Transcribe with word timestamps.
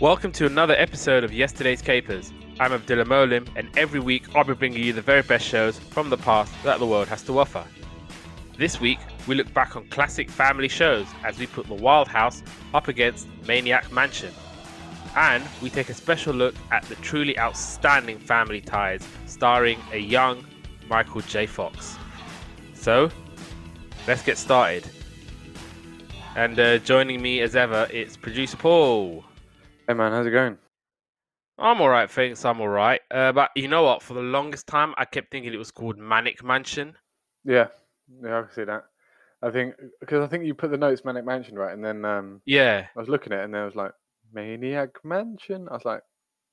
Welcome 0.00 0.32
to 0.32 0.46
another 0.46 0.72
episode 0.78 1.24
of 1.24 1.34
Yesterday's 1.34 1.82
Capers. 1.82 2.32
I'm 2.58 2.72
Abdullah 2.72 3.04
Molim, 3.04 3.46
and 3.54 3.68
every 3.76 4.00
week 4.00 4.34
I'll 4.34 4.44
be 4.44 4.54
bringing 4.54 4.82
you 4.82 4.94
the 4.94 5.02
very 5.02 5.20
best 5.20 5.46
shows 5.46 5.78
from 5.78 6.08
the 6.08 6.16
past 6.16 6.50
that 6.64 6.78
the 6.78 6.86
world 6.86 7.06
has 7.08 7.22
to 7.24 7.38
offer. 7.38 7.66
This 8.56 8.80
week, 8.80 8.98
we 9.26 9.34
look 9.34 9.52
back 9.52 9.76
on 9.76 9.86
classic 9.88 10.30
family 10.30 10.68
shows 10.68 11.06
as 11.22 11.38
we 11.38 11.46
put 11.46 11.66
The 11.66 11.74
Wild 11.74 12.08
House 12.08 12.42
up 12.72 12.88
against 12.88 13.28
Maniac 13.46 13.92
Mansion. 13.92 14.32
And 15.16 15.44
we 15.60 15.68
take 15.68 15.90
a 15.90 15.94
special 15.94 16.32
look 16.32 16.54
at 16.70 16.82
the 16.84 16.94
truly 16.96 17.38
outstanding 17.38 18.20
family 18.20 18.62
ties 18.62 19.06
starring 19.26 19.78
a 19.92 19.98
young 19.98 20.46
Michael 20.88 21.20
J. 21.20 21.44
Fox. 21.44 21.98
So, 22.72 23.10
let's 24.06 24.22
get 24.22 24.38
started. 24.38 24.88
And 26.36 26.58
uh, 26.58 26.78
joining 26.78 27.20
me 27.20 27.42
as 27.42 27.54
ever, 27.54 27.86
it's 27.90 28.16
producer 28.16 28.56
Paul. 28.56 29.26
Hey 29.90 29.94
man, 29.94 30.12
how's 30.12 30.24
it 30.24 30.30
going? 30.30 30.56
I'm 31.58 31.80
alright, 31.80 32.08
thanks. 32.08 32.44
I'm 32.44 32.60
alright. 32.60 33.00
Uh, 33.10 33.32
but 33.32 33.50
you 33.56 33.66
know 33.66 33.82
what? 33.82 34.04
For 34.04 34.14
the 34.14 34.22
longest 34.22 34.68
time, 34.68 34.94
I 34.96 35.04
kept 35.04 35.32
thinking 35.32 35.52
it 35.52 35.56
was 35.56 35.72
called 35.72 35.98
Manic 35.98 36.44
Mansion. 36.44 36.94
Yeah, 37.44 37.66
yeah, 38.22 38.38
I 38.38 38.42
can 38.42 38.52
see 38.52 38.62
that. 38.62 38.84
I 39.42 39.50
think 39.50 39.74
because 39.98 40.22
I 40.22 40.28
think 40.28 40.44
you 40.44 40.54
put 40.54 40.70
the 40.70 40.76
notes 40.76 41.04
Manic 41.04 41.24
Mansion 41.24 41.56
right, 41.56 41.74
and 41.74 41.84
then 41.84 42.04
um, 42.04 42.40
Yeah, 42.46 42.86
I 42.94 43.00
was 43.00 43.08
looking 43.08 43.32
at 43.32 43.40
it, 43.40 43.44
and 43.46 43.54
then 43.54 43.62
I 43.62 43.64
was 43.64 43.74
like 43.74 43.90
Maniac 44.32 44.90
Mansion. 45.02 45.66
I 45.68 45.74
was 45.74 45.84
like, 45.84 46.02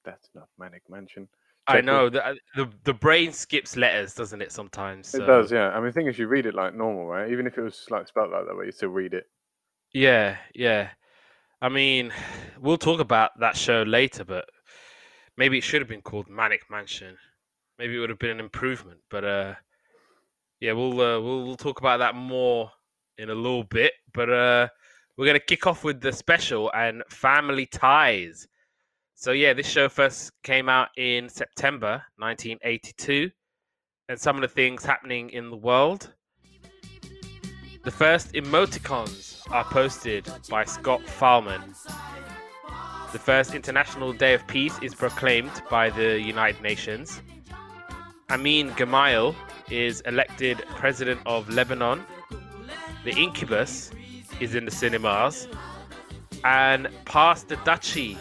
that's 0.04 0.30
not 0.34 0.48
Manic 0.58 0.81
Mansion. 0.90 1.28
I 1.67 1.81
know. 1.81 2.09
The, 2.09 2.26
uh, 2.26 2.34
the 2.56 2.67
the 2.86 2.94
brain 2.95 3.34
skips 3.34 3.78
letters, 3.78 4.16
doesn't 4.16 4.42
it? 4.42 4.52
Sometimes. 4.52 5.14
It 5.14 5.28
does, 5.28 5.52
yeah. 5.52 5.70
I 5.70 5.76
mean, 5.76 5.86
the 5.86 5.92
thing 5.92 6.08
is, 6.08 6.17
you 6.17 6.28
read 6.28 6.48
it 6.48 6.56
like 6.56 6.73
normal, 6.73 7.06
right? 7.06 7.30
Even 7.31 7.45
if 7.45 7.56
it 7.59 7.62
was 7.62 7.86
like 7.92 8.08
spelled 8.08 8.31
like 8.31 8.48
that 8.48 8.58
way, 8.58 8.66
you 8.66 8.72
still 8.72 8.90
read 8.90 9.14
it. 9.14 9.28
Yeah, 9.94 10.38
yeah. 10.54 10.90
I 11.62 11.70
mean, 11.70 12.14
we'll 12.62 12.78
talk 12.78 13.00
about 13.00 13.40
that 13.40 13.58
show 13.58 13.82
later, 13.82 14.23
but 14.23 14.45
maybe 15.38 15.58
it 15.58 15.64
should 15.64 15.81
have 15.81 15.90
been 15.90 16.04
called 16.04 16.30
Manic 16.30 16.62
Mansion. 16.70 17.18
Maybe 17.80 17.95
it 17.95 18.00
would 18.00 18.09
have 18.09 18.20
been 18.20 18.31
an 18.31 18.40
improvement. 18.40 19.00
But 19.09 19.26
uh, 19.26 19.54
yeah, 20.59 20.73
we'll 20.73 20.94
uh, 20.94 21.20
we'll 21.20 21.46
we'll 21.46 21.58
talk 21.58 21.80
about 21.80 21.98
that 21.98 22.16
more 22.16 22.72
in 23.18 23.30
a 23.30 23.36
little 23.36 23.64
bit. 23.64 23.94
But 24.14 24.30
uh, 24.30 24.68
we're 25.18 25.26
gonna 25.26 25.40
kick 25.40 25.66
off 25.66 25.84
with 25.84 26.00
the 26.00 26.12
special 26.12 26.72
and 26.73 27.04
family 27.09 27.66
ties. 27.66 28.48
So 29.16 29.31
yeah, 29.31 29.53
this 29.53 29.68
show 29.68 29.90
first 29.90 30.31
came 30.44 30.70
out 30.70 30.90
in 30.96 31.28
September 31.28 32.03
1982, 32.18 33.31
and 34.09 34.20
some 34.20 34.36
of 34.36 34.44
the 34.44 34.48
things 34.48 34.86
happening 34.86 35.31
in 35.31 35.50
the 35.50 35.58
world. 35.58 36.14
The 37.88 37.92
first 37.92 38.34
emoticons 38.34 39.50
are 39.50 39.64
posted 39.64 40.30
by 40.50 40.66
Scott 40.66 41.00
Fahlman. 41.06 41.74
The 43.14 43.18
first 43.18 43.56
International 43.56 44.12
Day 44.12 44.34
of 44.34 44.46
Peace 44.46 44.78
is 44.82 44.94
proclaimed 44.94 45.64
by 45.70 45.90
the 45.92 46.20
United 46.20 46.62
Nations. 46.62 47.22
Amin 48.30 48.72
Gemayel 48.72 49.34
is 49.72 50.02
elected 50.02 50.66
president 50.76 51.22
of 51.26 51.48
Lebanon. 51.48 52.04
The 53.06 53.12
Incubus 53.12 53.92
is 54.42 54.54
in 54.54 54.66
the 54.66 54.72
cinemas. 54.72 55.48
And 56.44 56.90
Pass 57.06 57.44
the 57.44 57.56
Dutchie 57.56 58.18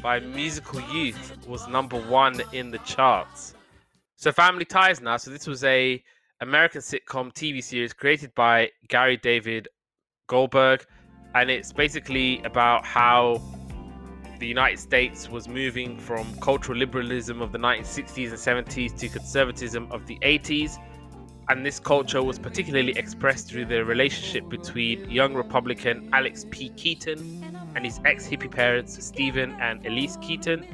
by 0.00 0.20
Musical 0.20 0.80
Youth 0.82 1.36
was 1.48 1.66
number 1.66 2.00
one 2.00 2.40
in 2.52 2.70
the 2.70 2.78
charts. 2.78 3.54
So 4.14 4.30
Family 4.30 4.64
Ties 4.64 5.00
now. 5.00 5.16
So 5.16 5.32
this 5.32 5.48
was 5.48 5.64
a 5.64 6.00
American 6.42 6.80
sitcom 6.80 7.30
TV 7.34 7.62
series 7.62 7.92
created 7.92 8.34
by 8.34 8.70
Gary 8.88 9.18
David 9.18 9.68
Goldberg, 10.26 10.86
and 11.34 11.50
it's 11.50 11.70
basically 11.70 12.42
about 12.44 12.86
how 12.86 13.42
the 14.38 14.46
United 14.46 14.78
States 14.78 15.28
was 15.28 15.48
moving 15.48 15.98
from 15.98 16.26
cultural 16.40 16.78
liberalism 16.78 17.42
of 17.42 17.52
the 17.52 17.58
1960s 17.58 18.30
and 18.30 18.66
70s 18.66 18.98
to 18.98 19.10
conservatism 19.10 19.86
of 19.92 20.06
the 20.06 20.18
80s. 20.22 20.78
And 21.50 21.66
this 21.66 21.78
culture 21.78 22.22
was 22.22 22.38
particularly 22.38 22.92
expressed 22.92 23.48
through 23.48 23.66
the 23.66 23.84
relationship 23.84 24.48
between 24.48 25.10
young 25.10 25.34
Republican 25.34 26.08
Alex 26.14 26.46
P. 26.50 26.70
Keaton 26.70 27.44
and 27.74 27.84
his 27.84 28.00
ex 28.06 28.26
hippie 28.26 28.50
parents, 28.50 29.04
Stephen 29.04 29.52
and 29.60 29.84
Elise 29.84 30.16
Keaton. 30.22 30.66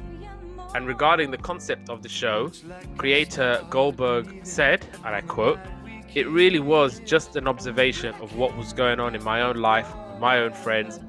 And 0.76 0.86
regarding 0.86 1.30
the 1.30 1.38
concept 1.38 1.88
of 1.88 2.02
the 2.02 2.08
show, 2.10 2.52
creator 2.98 3.64
Goldberg 3.70 4.40
said, 4.42 4.84
and 5.06 5.14
I 5.14 5.22
quote, 5.22 5.58
It 6.14 6.28
really 6.28 6.58
was 6.58 7.00
just 7.00 7.34
an 7.34 7.48
observation 7.48 8.14
of 8.16 8.36
what 8.36 8.54
was 8.58 8.74
going 8.74 9.00
on 9.00 9.14
in 9.14 9.24
my 9.24 9.40
own 9.40 9.56
life, 9.56 9.90
my 10.20 10.36
own 10.38 10.52
friends. 10.52 11.00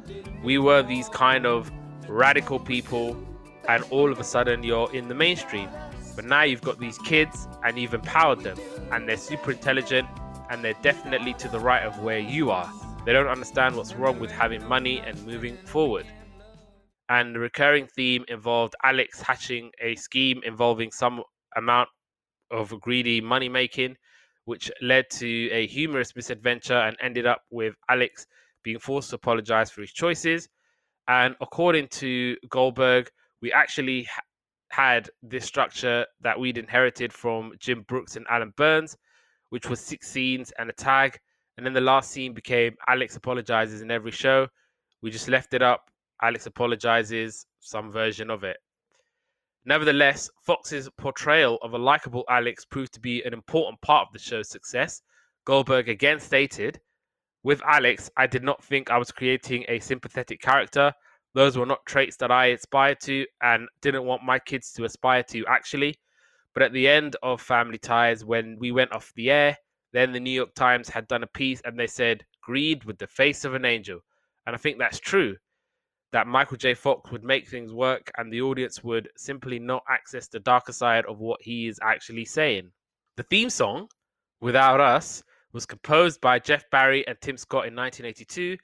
We 0.42 0.58
were 0.58 0.84
these 0.84 1.10
kind 1.10 1.46
of 1.46 1.70
radical 2.08 2.62
people, 2.62 3.22
and 3.68 3.84
all 3.90 4.10
of 4.10 4.22
a 4.22 4.24
sudden 4.24 4.64
you're 4.64 4.90
in 4.96 5.10
the 5.10 5.16
mainstream. 5.16 5.70
But 6.16 6.24
now 6.24 6.44
you've 6.44 6.62
got 6.62 6.80
these 6.80 6.98
kids 7.00 7.50
and 7.66 7.78
you've 7.78 7.94
empowered 7.94 8.46
them, 8.46 8.58
and 8.94 9.06
they're 9.06 9.18
super 9.18 9.52
intelligent 9.52 10.08
and 10.50 10.64
they're 10.64 10.82
definitely 10.82 11.34
to 11.34 11.50
the 11.50 11.60
right 11.60 11.84
of 11.84 12.00
where 12.00 12.20
you 12.20 12.52
are. 12.52 12.72
They 13.04 13.12
don't 13.12 13.28
understand 13.28 13.76
what's 13.76 13.96
wrong 13.96 14.18
with 14.18 14.32
having 14.32 14.66
money 14.66 15.00
and 15.00 15.22
moving 15.26 15.58
forward 15.58 16.06
and 17.10 17.34
the 17.34 17.40
recurring 17.40 17.88
theme 17.88 18.26
involved 18.28 18.76
Alex 18.84 19.22
hatching 19.22 19.72
a 19.82 19.96
scheme 19.96 20.42
involving 20.44 20.92
some 20.92 21.24
amount 21.56 21.90
of 22.52 22.80
greedy 22.82 23.22
money 23.22 23.50
making, 23.50 23.96
which 24.46 24.72
led 24.82 25.10
to 25.10 25.50
a 25.52 25.68
humorous 25.68 26.16
misadventure 26.16 26.78
and 26.78 26.98
ended 27.02 27.26
up 27.26 27.42
with 27.50 27.76
Alex 27.90 28.26
being 28.64 28.80
forced 28.80 29.10
to 29.12 29.16
apologize 29.16 29.72
for 29.72 29.82
his 29.82 29.92
choices. 29.92 30.50
And 31.08 31.36
according 31.40 31.88
to 31.90 32.36
Goldberg, 32.50 33.10
we 33.42 33.54
actually 33.54 34.04
ha- 34.04 34.22
had 34.70 35.10
this 35.24 35.46
structure 35.46 36.06
that 36.22 36.38
we'd 36.38 36.58
inherited 36.58 37.14
from 37.14 37.54
Jim 37.60 37.86
Brooks 37.88 38.18
and 38.18 38.26
Alan 38.30 38.54
Burns, 38.58 38.98
which 39.50 39.70
was 39.70 39.80
six 39.80 40.10
scenes 40.10 40.52
and 40.60 40.70
a 40.70 40.74
tag. 40.74 41.18
And 41.56 41.66
then 41.66 41.74
the 41.74 41.82
last 41.82 42.12
scene 42.12 42.34
became 42.34 42.76
Alex 42.88 43.16
apologizes 43.16 43.82
in 43.82 43.90
every 43.90 44.12
show. 44.12 44.48
We 45.02 45.12
just 45.12 45.30
left 45.30 45.54
it 45.54 45.62
up 45.62 45.90
Alex 46.22 46.48
apologizes, 46.48 47.46
some 47.60 47.92
version 47.92 48.30
of 48.30 48.44
it. 48.44 48.58
Nevertheless, 49.66 50.30
Fox's 50.42 50.90
portrayal 50.98 51.58
of 51.62 51.74
a 51.74 51.78
likable 51.78 52.24
Alex 52.30 52.66
proved 52.66 52.94
to 52.94 53.00
be 53.00 53.22
an 53.24 53.34
important 53.34 53.82
part 53.82 54.08
of 54.08 54.14
the 54.14 54.20
show's 54.20 54.50
success. 54.50 55.02
Goldberg 55.46 55.90
again 55.90 56.20
stated, 56.20 56.80
With 57.44 57.62
Alex, 57.64 58.10
I 58.18 58.28
did 58.28 58.44
not 58.44 58.64
think 58.64 58.90
I 58.90 58.98
was 58.98 59.12
creating 59.12 59.66
a 59.68 59.80
sympathetic 59.80 60.42
character. 60.42 60.94
Those 61.34 61.58
were 61.58 61.66
not 61.66 61.86
traits 61.86 62.18
that 62.18 62.32
I 62.32 62.48
aspired 62.48 63.00
to 63.02 63.26
and 63.42 63.68
didn't 63.82 64.06
want 64.06 64.24
my 64.24 64.40
kids 64.40 64.72
to 64.74 64.86
aspire 64.86 65.24
to, 65.24 65.46
actually. 65.48 66.00
But 66.54 66.64
at 66.64 66.74
the 66.74 66.88
end 66.88 67.16
of 67.22 67.42
Family 67.42 67.78
Ties, 67.78 68.26
when 68.26 68.58
we 68.58 68.72
went 68.72 68.94
off 68.94 69.14
the 69.16 69.30
air, 69.30 69.58
then 69.92 70.14
the 70.14 70.20
New 70.20 70.32
York 70.32 70.56
Times 70.56 70.90
had 70.90 71.08
done 71.08 71.24
a 71.24 71.28
piece 71.28 71.62
and 71.64 71.78
they 71.78 71.88
said, 71.88 72.26
Greed 72.42 72.86
with 72.86 72.98
the 72.98 73.08
face 73.08 73.46
of 73.46 73.54
an 73.54 73.66
angel. 73.66 74.00
And 74.46 74.56
I 74.56 74.58
think 74.58 74.80
that's 74.80 75.00
true 75.00 75.36
that 76.12 76.28
Michael 76.28 76.58
J. 76.58 76.74
Fox 76.74 77.12
would 77.12 77.24
make 77.24 77.48
things 77.48 77.74
work 77.74 78.12
and 78.18 78.32
the 78.32 78.42
audience 78.42 78.84
would 78.84 79.10
simply 79.18 79.60
not 79.60 79.84
access 79.90 80.28
the 80.28 80.40
darker 80.40 80.72
side 80.72 81.06
of 81.06 81.20
what 81.20 81.42
he 81.42 81.68
is 81.68 81.80
actually 81.84 82.26
saying. 82.26 82.72
The 83.18 83.24
theme 83.24 83.50
song, 83.50 83.90
Without 84.40 84.80
Us, 84.80 85.24
was 85.54 85.66
composed 85.66 86.22
by 86.22 86.40
Jeff 86.40 86.70
Barry 86.70 87.06
and 87.08 87.18
Tim 87.22 87.38
Scott 87.38 87.68
in 87.68 87.76
1982. 87.76 88.58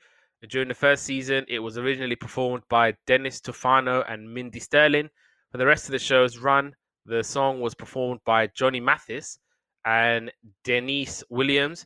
During 0.49 0.67
the 0.67 0.73
first 0.73 1.03
season, 1.03 1.45
it 1.47 1.59
was 1.59 1.77
originally 1.77 2.15
performed 2.15 2.63
by 2.69 2.95
Dennis 3.07 3.39
Tufano 3.39 4.03
and 4.09 4.31
Mindy 4.31 4.59
Sterling. 4.59 5.09
For 5.51 5.57
the 5.57 5.65
rest 5.65 5.85
of 5.85 5.91
the 5.91 5.99
show's 5.99 6.37
run, 6.37 6.75
the 7.05 7.23
song 7.23 7.61
was 7.61 7.73
performed 7.73 8.19
by 8.25 8.47
Johnny 8.47 8.79
Mathis 8.79 9.39
and 9.85 10.31
Deniece 10.63 11.23
Williams. 11.29 11.85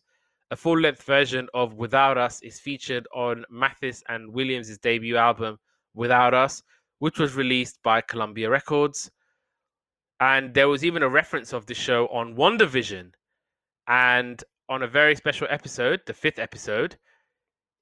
A 0.50 0.56
full 0.56 0.80
length 0.80 1.04
version 1.04 1.50
of 1.54 1.74
Without 1.74 2.18
Us 2.18 2.42
is 2.42 2.60
featured 2.60 3.06
on 3.14 3.44
Mathis 3.50 4.02
and 4.08 4.32
Williams' 4.32 4.78
debut 4.78 5.18
album, 5.18 5.60
Without 5.94 6.34
Us, 6.34 6.64
which 7.00 7.20
was 7.20 7.36
released 7.36 7.80
by 7.84 8.00
Columbia 8.00 8.50
Records. 8.50 9.12
And 10.22 10.54
there 10.54 10.70
was 10.70 10.86
even 10.86 11.04
a 11.04 11.10
reference 11.10 11.52
of 11.52 11.66
the 11.66 11.74
show 11.74 12.08
on 12.08 12.36
WandaVision. 12.36 13.12
And 13.88 14.42
on 14.70 14.84
a 14.84 14.88
very 14.88 15.16
special 15.16 15.48
episode, 15.50 16.02
the 16.06 16.14
fifth 16.14 16.40
episode, 16.40 16.96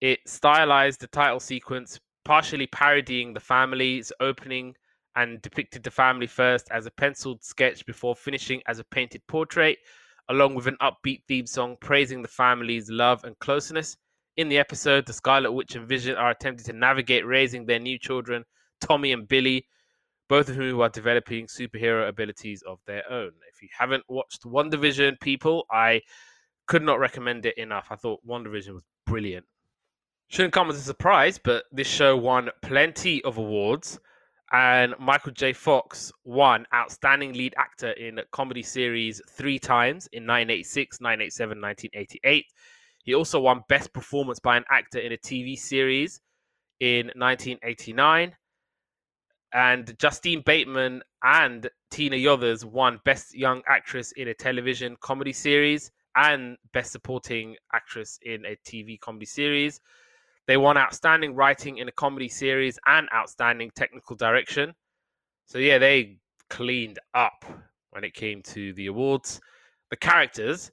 it 0.02 0.20
stylized 0.26 1.02
the 1.02 1.08
title 1.08 1.40
sequence, 1.40 2.00
partially 2.24 2.68
parodying 2.68 3.34
the 3.34 3.40
family's 3.40 4.12
opening 4.20 4.76
and 5.16 5.40
depicted 5.44 5.84
the 5.84 5.92
family 5.92 6.28
first 6.28 6.68
as 6.72 6.88
a 6.88 6.92
penciled 6.92 7.44
sketch 7.44 7.86
before 7.86 8.16
finishing 8.16 8.62
as 8.66 8.80
a 8.80 8.84
painted 8.84 9.22
portrait 9.28 9.78
along 10.30 10.56
with 10.56 10.68
an 10.68 10.78
upbeat 10.82 11.24
theme 11.28 11.46
song 11.46 11.78
praising 11.80 12.22
the 12.22 12.28
family's 12.28 12.90
love 12.90 13.24
and 13.24 13.38
closeness. 13.40 13.98
In 14.38 14.50
the 14.50 14.58
episode, 14.58 15.06
the 15.06 15.14
Scarlet 15.14 15.52
Witch 15.52 15.76
and 15.76 15.88
Vision 15.88 16.16
are 16.16 16.32
attempting 16.32 16.66
to 16.66 16.74
navigate 16.74 17.26
raising 17.26 17.66
their 17.66 17.80
new 17.80 17.98
children, 17.98 18.44
Tommy 18.82 19.12
and 19.14 19.28
Billy, 19.28 19.66
both 20.28 20.50
of 20.50 20.56
whom 20.56 20.82
are 20.82 20.90
developing 20.90 21.48
superhero 21.48 22.08
abilities 22.08 22.64
of 22.64 22.80
their 22.86 23.04
own. 23.12 23.32
If 23.54 23.62
you 23.62 23.70
haven't 23.78 24.04
watched 24.10 24.44
WandaVision, 24.44 25.20
people, 25.22 25.66
I 25.72 26.02
could 26.66 26.82
not 26.82 27.00
recommend 27.00 27.46
it 27.46 27.58
enough. 27.58 27.88
I 27.92 27.96
thought 27.96 28.26
WandaVision 28.28 28.74
was 28.74 28.84
brilliant. 29.06 29.46
Shouldn't 30.28 30.54
come 30.54 30.70
as 30.70 30.78
a 30.78 30.82
surprise, 30.82 31.38
but 31.38 31.66
this 31.72 31.88
show 31.88 32.18
won 32.18 32.50
plenty 32.62 33.24
of 33.24 33.38
awards. 33.38 34.00
And 34.56 34.96
Michael 35.00 35.34
J. 35.34 35.52
Fox 35.52 36.14
won 36.24 36.66
Outstanding 36.74 37.34
Lead 37.34 37.54
Actor 37.58 37.92
in 37.92 38.20
a 38.20 38.26
Comedy 38.32 38.64
Series 38.64 39.22
three 39.30 39.60
times 39.60 40.08
in 40.14 40.24
1986, 40.24 41.02
1987, 41.02 41.62
1988. 41.62 42.46
He 43.04 43.16
also 43.16 43.42
won 43.42 43.66
Best 43.68 43.92
Performance 43.92 44.40
by 44.40 44.56
an 44.56 44.64
Actor 44.70 45.00
in 45.00 45.12
a 45.12 45.18
TV 45.18 45.60
Series 45.60 46.22
in 46.80 47.08
1989. 47.08 48.34
And 49.52 49.94
Justine 50.00 50.42
Bateman 50.46 51.04
and 51.22 51.70
Tina 51.92 52.16
Yothers 52.16 52.64
won 52.64 53.02
Best 53.04 53.36
Young 53.36 53.62
Actress 53.68 54.14
in 54.14 54.30
a 54.30 54.34
Television 54.34 54.96
Comedy 55.02 55.34
Series 55.34 55.92
and 56.16 56.56
Best 56.72 56.94
Supporting 56.94 57.58
Actress 57.74 58.20
in 58.22 58.46
a 58.46 58.56
TV 58.66 58.98
Comedy 59.02 59.26
Series. 59.26 59.82
They 60.48 60.58
won 60.58 60.78
Outstanding 60.78 61.36
Writing 61.36 61.80
in 61.80 61.88
a 61.88 61.92
Comedy 61.92 62.30
Series 62.30 62.78
and 62.86 63.08
Outstanding 63.14 63.72
Technical 63.76 64.16
Direction. 64.16 64.74
So, 65.46 65.58
yeah, 65.58 65.78
they 65.78 66.20
cleaned 66.50 67.00
up 67.14 67.46
when 67.92 68.04
it 68.04 68.14
came 68.14 68.42
to 68.44 68.74
the 68.74 68.88
awards. 68.88 69.40
The 69.90 69.98
characters. 69.98 70.72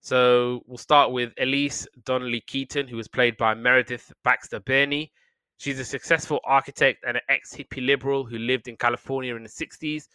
So, 0.00 0.62
we'll 0.66 0.76
start 0.76 1.12
with 1.12 1.32
Elise 1.38 1.86
Donnelly 2.04 2.42
Keaton, 2.42 2.86
who 2.86 2.96
was 2.96 3.08
played 3.08 3.36
by 3.38 3.54
Meredith 3.54 4.12
Baxter 4.24 4.60
Birney. 4.60 5.10
She's 5.56 5.78
a 5.78 5.84
successful 5.84 6.40
architect 6.44 7.04
and 7.06 7.16
an 7.16 7.22
ex 7.28 7.54
hippie 7.54 7.86
liberal 7.86 8.24
who 8.24 8.38
lived 8.38 8.68
in 8.68 8.76
California 8.76 9.34
in 9.36 9.42
the 9.42 9.48
60s. 9.48 10.08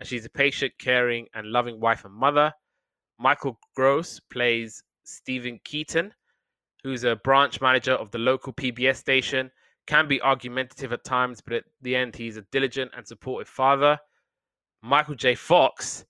And 0.00 0.08
she's 0.08 0.24
a 0.24 0.30
patient, 0.30 0.72
caring, 0.78 1.26
and 1.34 1.52
loving 1.52 1.78
wife 1.80 2.04
and 2.04 2.14
mother. 2.14 2.52
Michael 3.18 3.58
Gross 3.74 4.20
plays 4.30 4.82
Stephen 5.04 5.60
Keaton, 5.64 6.12
who's 6.86 7.02
a 7.02 7.16
branch 7.16 7.60
manager 7.60 7.94
of 7.94 8.12
the 8.12 8.18
local 8.18 8.52
PBS 8.52 8.94
station. 8.94 9.50
Can 9.88 10.06
be 10.06 10.22
argumentative 10.22 10.92
at 10.92 11.02
times, 11.02 11.40
but 11.40 11.54
at 11.54 11.64
the 11.82 11.96
end, 11.96 12.14
he's 12.14 12.36
a 12.36 12.42
diligent 12.52 12.92
and 12.96 13.04
supportive 13.04 13.48
father. 13.48 13.98
Michael 14.82 15.16
J. 15.16 15.34
Fox 15.34 16.04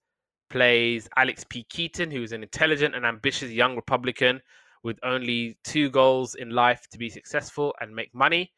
plays 0.51 1.09
Alex 1.17 1.47
P. 1.49 1.65
Keaton, 1.71 2.11
who 2.11 2.23
is 2.23 2.33
an 2.33 2.43
intelligent 2.43 2.95
and 2.95 3.07
ambitious 3.07 3.51
young 3.51 3.75
Republican 3.75 4.39
with 4.83 4.99
only 5.03 5.57
two 5.65 5.89
goals 5.89 6.35
in 6.35 6.51
life 6.51 6.87
to 6.91 6.99
be 6.99 7.09
successful 7.09 7.75
and 7.81 7.97
make 7.97 8.15
money. 8.15 8.53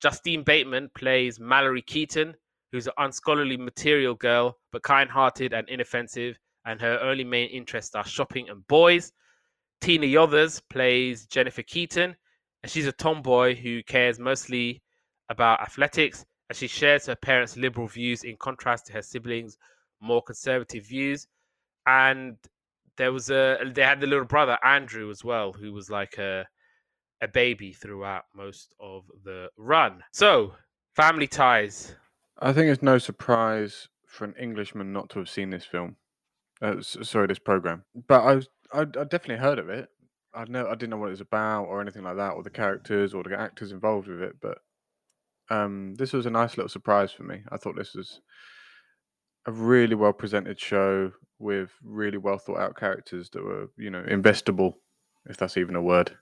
Justine 0.00 0.42
Bateman 0.42 0.88
plays 0.94 1.38
Mallory 1.38 1.82
Keaton, 1.82 2.34
who's 2.72 2.86
an 2.86 2.94
unscholarly 2.96 3.58
material 3.58 4.14
girl, 4.14 4.56
but 4.72 4.82
kind 4.82 5.10
hearted 5.10 5.52
and 5.52 5.68
inoffensive, 5.68 6.38
and 6.64 6.80
her 6.80 6.98
only 7.02 7.24
main 7.24 7.50
interests 7.50 7.94
are 7.94 8.06
shopping 8.06 8.48
and 8.48 8.66
boys. 8.66 9.12
Tina 9.80 10.06
Yothers 10.06 10.60
plays 10.68 11.26
Jennifer 11.26 11.62
Keaton, 11.62 12.14
and 12.62 12.70
she's 12.70 12.86
a 12.86 12.92
tomboy 12.92 13.54
who 13.54 13.82
cares 13.82 14.18
mostly 14.18 14.82
about 15.28 15.60
athletics, 15.60 16.24
and 16.48 16.56
she 16.56 16.66
shares 16.66 17.06
her 17.06 17.16
parents' 17.16 17.56
liberal 17.56 17.86
views 17.86 18.24
in 18.24 18.36
contrast 18.36 18.86
to 18.86 18.92
her 18.92 19.02
siblings' 19.02 19.56
more 20.00 20.22
conservative 20.22 20.86
views. 20.86 21.26
And 21.86 22.36
there 22.96 23.12
was 23.12 23.30
a 23.30 23.58
they 23.74 23.82
had 23.82 24.00
the 24.00 24.06
little 24.06 24.26
brother 24.26 24.58
Andrew 24.62 25.10
as 25.10 25.24
well, 25.24 25.52
who 25.52 25.72
was 25.72 25.90
like 25.90 26.18
a 26.18 26.46
a 27.22 27.28
baby 27.28 27.72
throughout 27.72 28.24
most 28.34 28.74
of 28.80 29.04
the 29.24 29.48
run. 29.56 30.02
So, 30.12 30.54
family 30.94 31.26
ties. 31.26 31.94
I 32.38 32.52
think 32.52 32.70
it's 32.70 32.82
no 32.82 32.98
surprise 32.98 33.88
for 34.06 34.24
an 34.24 34.34
Englishman 34.40 34.92
not 34.92 35.10
to 35.10 35.18
have 35.18 35.28
seen 35.28 35.50
this 35.50 35.64
film. 35.64 35.96
Uh, 36.62 36.80
sorry, 36.80 37.26
this 37.26 37.38
program. 37.38 37.84
But 38.08 38.22
I, 38.22 38.34
was, 38.36 38.48
I, 38.72 38.80
I 38.80 38.84
definitely 38.84 39.36
heard 39.36 39.58
of 39.58 39.68
it. 39.68 39.88
I 40.34 40.44
know 40.44 40.66
I 40.66 40.74
didn't 40.74 40.90
know 40.90 40.96
what 40.96 41.08
it 41.08 41.10
was 41.10 41.20
about 41.20 41.64
or 41.64 41.80
anything 41.80 42.02
like 42.04 42.16
that, 42.16 42.32
or 42.34 42.42
the 42.42 42.50
characters 42.50 43.14
or 43.14 43.22
the 43.22 43.38
actors 43.38 43.72
involved 43.72 44.08
with 44.08 44.22
it. 44.22 44.36
But 44.40 44.58
um, 45.50 45.94
this 45.96 46.12
was 46.12 46.26
a 46.26 46.30
nice 46.30 46.56
little 46.56 46.68
surprise 46.68 47.12
for 47.12 47.24
me. 47.24 47.42
I 47.50 47.56
thought 47.56 47.76
this 47.76 47.94
was 47.94 48.20
a 49.46 49.52
really 49.52 49.94
well 49.94 50.12
presented 50.12 50.60
show 50.60 51.12
with 51.38 51.70
really 51.82 52.18
well 52.18 52.38
thought 52.38 52.58
out 52.58 52.76
characters 52.76 53.30
that 53.30 53.42
were, 53.42 53.70
you 53.76 53.90
know, 53.90 54.02
investable, 54.02 54.74
if 55.28 55.36
that's 55.36 55.56
even 55.56 55.74
a 55.74 55.82
word. 55.82 56.16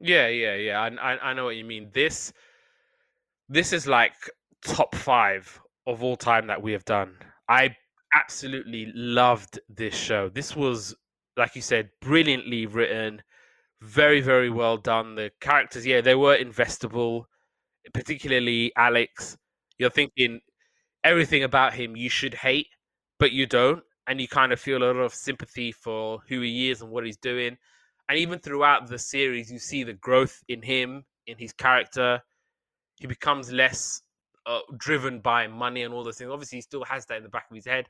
Yeah, 0.00 0.28
yeah, 0.28 0.54
yeah. 0.54 0.80
I, 0.80 1.12
I 1.12 1.30
I 1.30 1.32
know 1.34 1.44
what 1.44 1.56
you 1.56 1.64
mean. 1.64 1.90
This 1.92 2.32
this 3.48 3.72
is 3.72 3.86
like 3.86 4.14
top 4.64 4.94
five 4.94 5.60
of 5.86 6.02
all 6.02 6.16
time 6.16 6.46
that 6.46 6.62
we 6.62 6.72
have 6.72 6.84
done. 6.84 7.16
I 7.48 7.76
absolutely 8.14 8.90
loved 8.94 9.60
this 9.68 9.94
show. 9.94 10.28
This 10.28 10.54
was, 10.56 10.94
like 11.36 11.56
you 11.56 11.62
said, 11.62 11.90
brilliantly 12.00 12.66
written, 12.66 13.22
very, 13.80 14.20
very 14.20 14.50
well 14.50 14.76
done. 14.76 15.14
The 15.14 15.30
characters, 15.40 15.86
yeah, 15.86 16.00
they 16.00 16.14
were 16.14 16.36
investable, 16.36 17.24
particularly 17.92 18.72
Alex. 18.76 19.36
You're 19.78 19.90
thinking 19.90 20.40
everything 21.04 21.42
about 21.42 21.74
him 21.74 21.96
you 21.96 22.08
should 22.08 22.34
hate, 22.34 22.68
but 23.18 23.32
you 23.32 23.46
don't. 23.46 23.82
And 24.08 24.20
you 24.20 24.26
kind 24.26 24.52
of 24.52 24.58
feel 24.60 24.78
a 24.78 24.84
lot 24.84 24.96
of 24.96 25.14
sympathy 25.14 25.70
for 25.70 26.18
who 26.28 26.40
he 26.40 26.70
is 26.70 26.82
and 26.82 26.90
what 26.90 27.06
he's 27.06 27.16
doing. 27.16 27.56
And 28.08 28.18
even 28.18 28.40
throughout 28.40 28.88
the 28.88 28.98
series, 28.98 29.50
you 29.50 29.60
see 29.60 29.84
the 29.84 29.92
growth 29.92 30.42
in 30.48 30.60
him, 30.60 31.04
in 31.26 31.38
his 31.38 31.52
character. 31.52 32.20
He 32.98 33.06
becomes 33.06 33.52
less 33.52 34.02
uh, 34.46 34.58
driven 34.76 35.20
by 35.20 35.46
money 35.46 35.82
and 35.82 35.94
all 35.94 36.02
those 36.02 36.18
things. 36.18 36.30
Obviously, 36.30 36.58
he 36.58 36.62
still 36.62 36.84
has 36.84 37.06
that 37.06 37.16
in 37.16 37.22
the 37.22 37.28
back 37.28 37.46
of 37.48 37.54
his 37.54 37.64
head, 37.66 37.86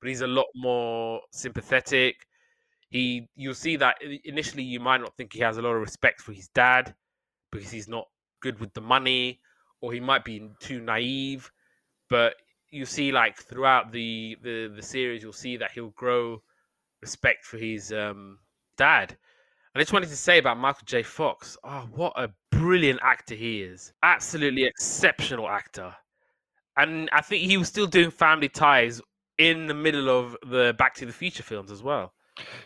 but 0.00 0.08
he's 0.08 0.20
a 0.20 0.26
lot 0.26 0.46
more 0.54 1.20
sympathetic. 1.30 2.16
He, 2.92 3.26
you'll 3.36 3.54
see 3.54 3.76
that 3.76 3.96
initially 4.24 4.62
you 4.62 4.78
might 4.78 5.00
not 5.00 5.16
think 5.16 5.32
he 5.32 5.40
has 5.40 5.56
a 5.56 5.62
lot 5.62 5.70
of 5.70 5.80
respect 5.80 6.20
for 6.20 6.32
his 6.32 6.48
dad 6.48 6.94
because 7.50 7.70
he's 7.70 7.88
not 7.88 8.06
good 8.42 8.60
with 8.60 8.74
the 8.74 8.82
money, 8.82 9.40
or 9.80 9.94
he 9.94 10.00
might 10.00 10.26
be 10.26 10.50
too 10.60 10.78
naive. 10.78 11.50
But 12.10 12.34
you 12.70 12.84
see, 12.84 13.10
like 13.10 13.38
throughout 13.38 13.92
the 13.92 14.36
the, 14.42 14.70
the 14.76 14.82
series, 14.82 15.22
you'll 15.22 15.32
see 15.32 15.56
that 15.56 15.70
he'll 15.72 15.88
grow 15.90 16.42
respect 17.00 17.46
for 17.46 17.56
his 17.56 17.94
um, 17.94 18.38
dad. 18.76 19.16
And 19.74 19.80
I 19.80 19.80
just 19.80 19.94
wanted 19.94 20.10
to 20.10 20.16
say 20.16 20.36
about 20.36 20.58
Michael 20.58 20.84
J. 20.84 21.02
Fox. 21.02 21.56
Oh, 21.64 21.88
what 21.94 22.12
a 22.16 22.28
brilliant 22.50 23.00
actor 23.02 23.34
he 23.34 23.62
is! 23.62 23.94
Absolutely 24.02 24.64
exceptional 24.64 25.48
actor. 25.48 25.94
And 26.76 27.08
I 27.10 27.22
think 27.22 27.44
he 27.44 27.56
was 27.56 27.68
still 27.68 27.86
doing 27.86 28.10
Family 28.10 28.50
Ties 28.50 29.00
in 29.38 29.66
the 29.66 29.74
middle 29.74 30.10
of 30.10 30.36
the 30.46 30.74
Back 30.76 30.94
to 30.96 31.06
the 31.06 31.12
Future 31.12 31.42
films 31.42 31.70
as 31.70 31.82
well. 31.82 32.12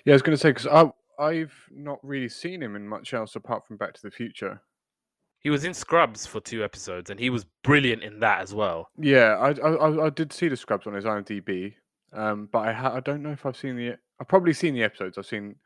Yeah, 0.04 0.12
I 0.12 0.14
was 0.14 0.22
going 0.22 0.36
to 0.36 0.40
say 0.40 0.50
because 0.50 0.66
I 0.66 0.90
I've 1.18 1.54
not 1.70 1.98
really 2.02 2.28
seen 2.28 2.62
him 2.62 2.76
in 2.76 2.86
much 2.86 3.14
else 3.14 3.36
apart 3.36 3.66
from 3.66 3.76
Back 3.76 3.94
to 3.94 4.02
the 4.02 4.10
Future. 4.10 4.60
He 5.40 5.50
was 5.50 5.64
in 5.64 5.74
Scrubs 5.74 6.26
for 6.26 6.40
two 6.40 6.64
episodes, 6.64 7.10
and 7.10 7.20
he 7.20 7.30
was 7.30 7.46
brilliant 7.62 8.02
in 8.02 8.20
that 8.20 8.40
as 8.40 8.54
well. 8.54 8.90
Yeah, 8.98 9.36
I 9.36 9.50
I, 9.60 10.06
I 10.06 10.10
did 10.10 10.32
see 10.32 10.48
the 10.48 10.56
Scrubs 10.56 10.86
on 10.86 10.94
his 10.94 11.04
IMDb, 11.04 11.74
um, 12.12 12.48
but 12.52 12.60
I 12.60 12.72
ha- 12.72 12.94
I 12.94 13.00
don't 13.00 13.22
know 13.22 13.32
if 13.32 13.46
I've 13.46 13.56
seen 13.56 13.76
the 13.76 13.96
I've 14.20 14.28
probably 14.28 14.52
seen 14.52 14.74
the 14.74 14.82
episodes. 14.82 15.18
I've 15.18 15.26
seen 15.26 15.56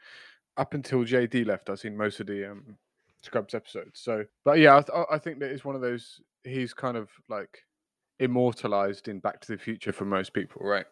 up 0.56 0.74
until 0.74 1.00
JD 1.00 1.46
left. 1.46 1.70
I've 1.70 1.80
seen 1.80 1.96
most 1.96 2.20
of 2.20 2.26
the 2.26 2.50
um, 2.50 2.76
Scrubs 3.22 3.54
episodes. 3.54 4.00
So, 4.00 4.24
but 4.44 4.58
yeah, 4.58 4.76
I, 4.76 4.82
th- 4.82 5.06
I 5.10 5.18
think 5.18 5.38
that 5.40 5.50
it's 5.50 5.64
one 5.64 5.74
of 5.74 5.80
those. 5.80 6.20
He's 6.44 6.74
kind 6.74 6.96
of 6.96 7.08
like 7.28 7.58
immortalized 8.18 9.08
in 9.08 9.18
Back 9.20 9.40
to 9.40 9.52
the 9.52 9.58
Future 9.58 9.92
for 9.92 10.04
most 10.04 10.32
people, 10.34 10.62
right? 10.64 10.86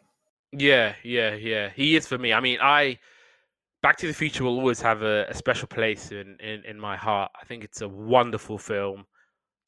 Yeah, 0.53 0.95
yeah, 1.03 1.35
yeah. 1.35 1.71
He 1.75 1.97
is 1.97 2.07
for 2.07 2.19
me. 2.19 2.33
I 2.33 2.41
mean, 2.41 2.59
I 2.63 2.99
Back 3.83 3.97
to 3.99 4.07
the 4.07 4.15
Future 4.15 4.45
will 4.45 4.59
always 4.59 4.81
have 4.81 5.03
a, 5.03 5.27
a 5.29 5.35
special 5.35 5.69
place 5.69 6.11
in, 6.11 6.37
in 6.41 6.65
in 6.65 6.81
my 6.81 6.97
heart. 6.97 7.31
I 7.41 7.45
think 7.45 7.65
it's 7.65 7.81
a 7.81 7.89
wonderful 7.89 8.59
film. 8.59 9.05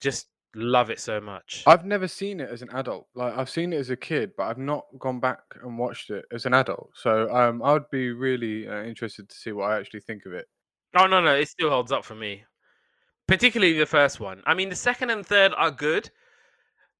Just 0.01 0.29
love 0.57 0.91
it 0.91 0.99
so 0.99 1.21
much. 1.21 1.63
I've 1.67 1.85
never 1.85 2.09
seen 2.09 2.41
it 2.41 2.51
as 2.51 2.63
an 2.63 2.71
adult. 2.71 3.07
Like 3.15 3.37
I've 3.37 3.51
seen 3.51 3.73
it 3.73 3.77
as 3.77 3.91
a 3.91 3.97
kid, 3.97 4.33
but 4.37 4.45
I've 4.45 4.59
not 4.59 4.87
gone 4.99 5.21
back 5.21 5.41
and 5.63 5.79
watched 5.79 6.11
it 6.11 6.25
as 6.33 6.45
an 6.45 6.55
adult. 6.55 6.91
So 6.95 7.33
um, 7.35 7.63
I 7.63 7.73
would 7.73 7.89
be 7.93 8.11
really 8.11 8.67
uh, 8.67 8.83
interested 8.83 9.29
to 9.29 9.37
see 9.37 9.53
what 9.53 9.71
I 9.71 9.79
actually 9.79 10.01
think 10.01 10.27
of 10.27 10.33
it. 10.33 10.47
Oh 10.97 11.07
no, 11.07 11.21
no, 11.21 11.35
it 11.35 11.49
still 11.49 11.71
holds 11.71 11.93
up 11.93 12.05
for 12.05 12.17
me. 12.17 12.43
Particularly 13.29 13.79
the 13.79 13.87
first 13.87 14.19
one. 14.19 14.43
I 14.45 14.55
mean, 14.55 14.71
the 14.71 14.75
second 14.75 15.11
and 15.11 15.25
third 15.25 15.53
are 15.57 15.71
good, 15.71 16.11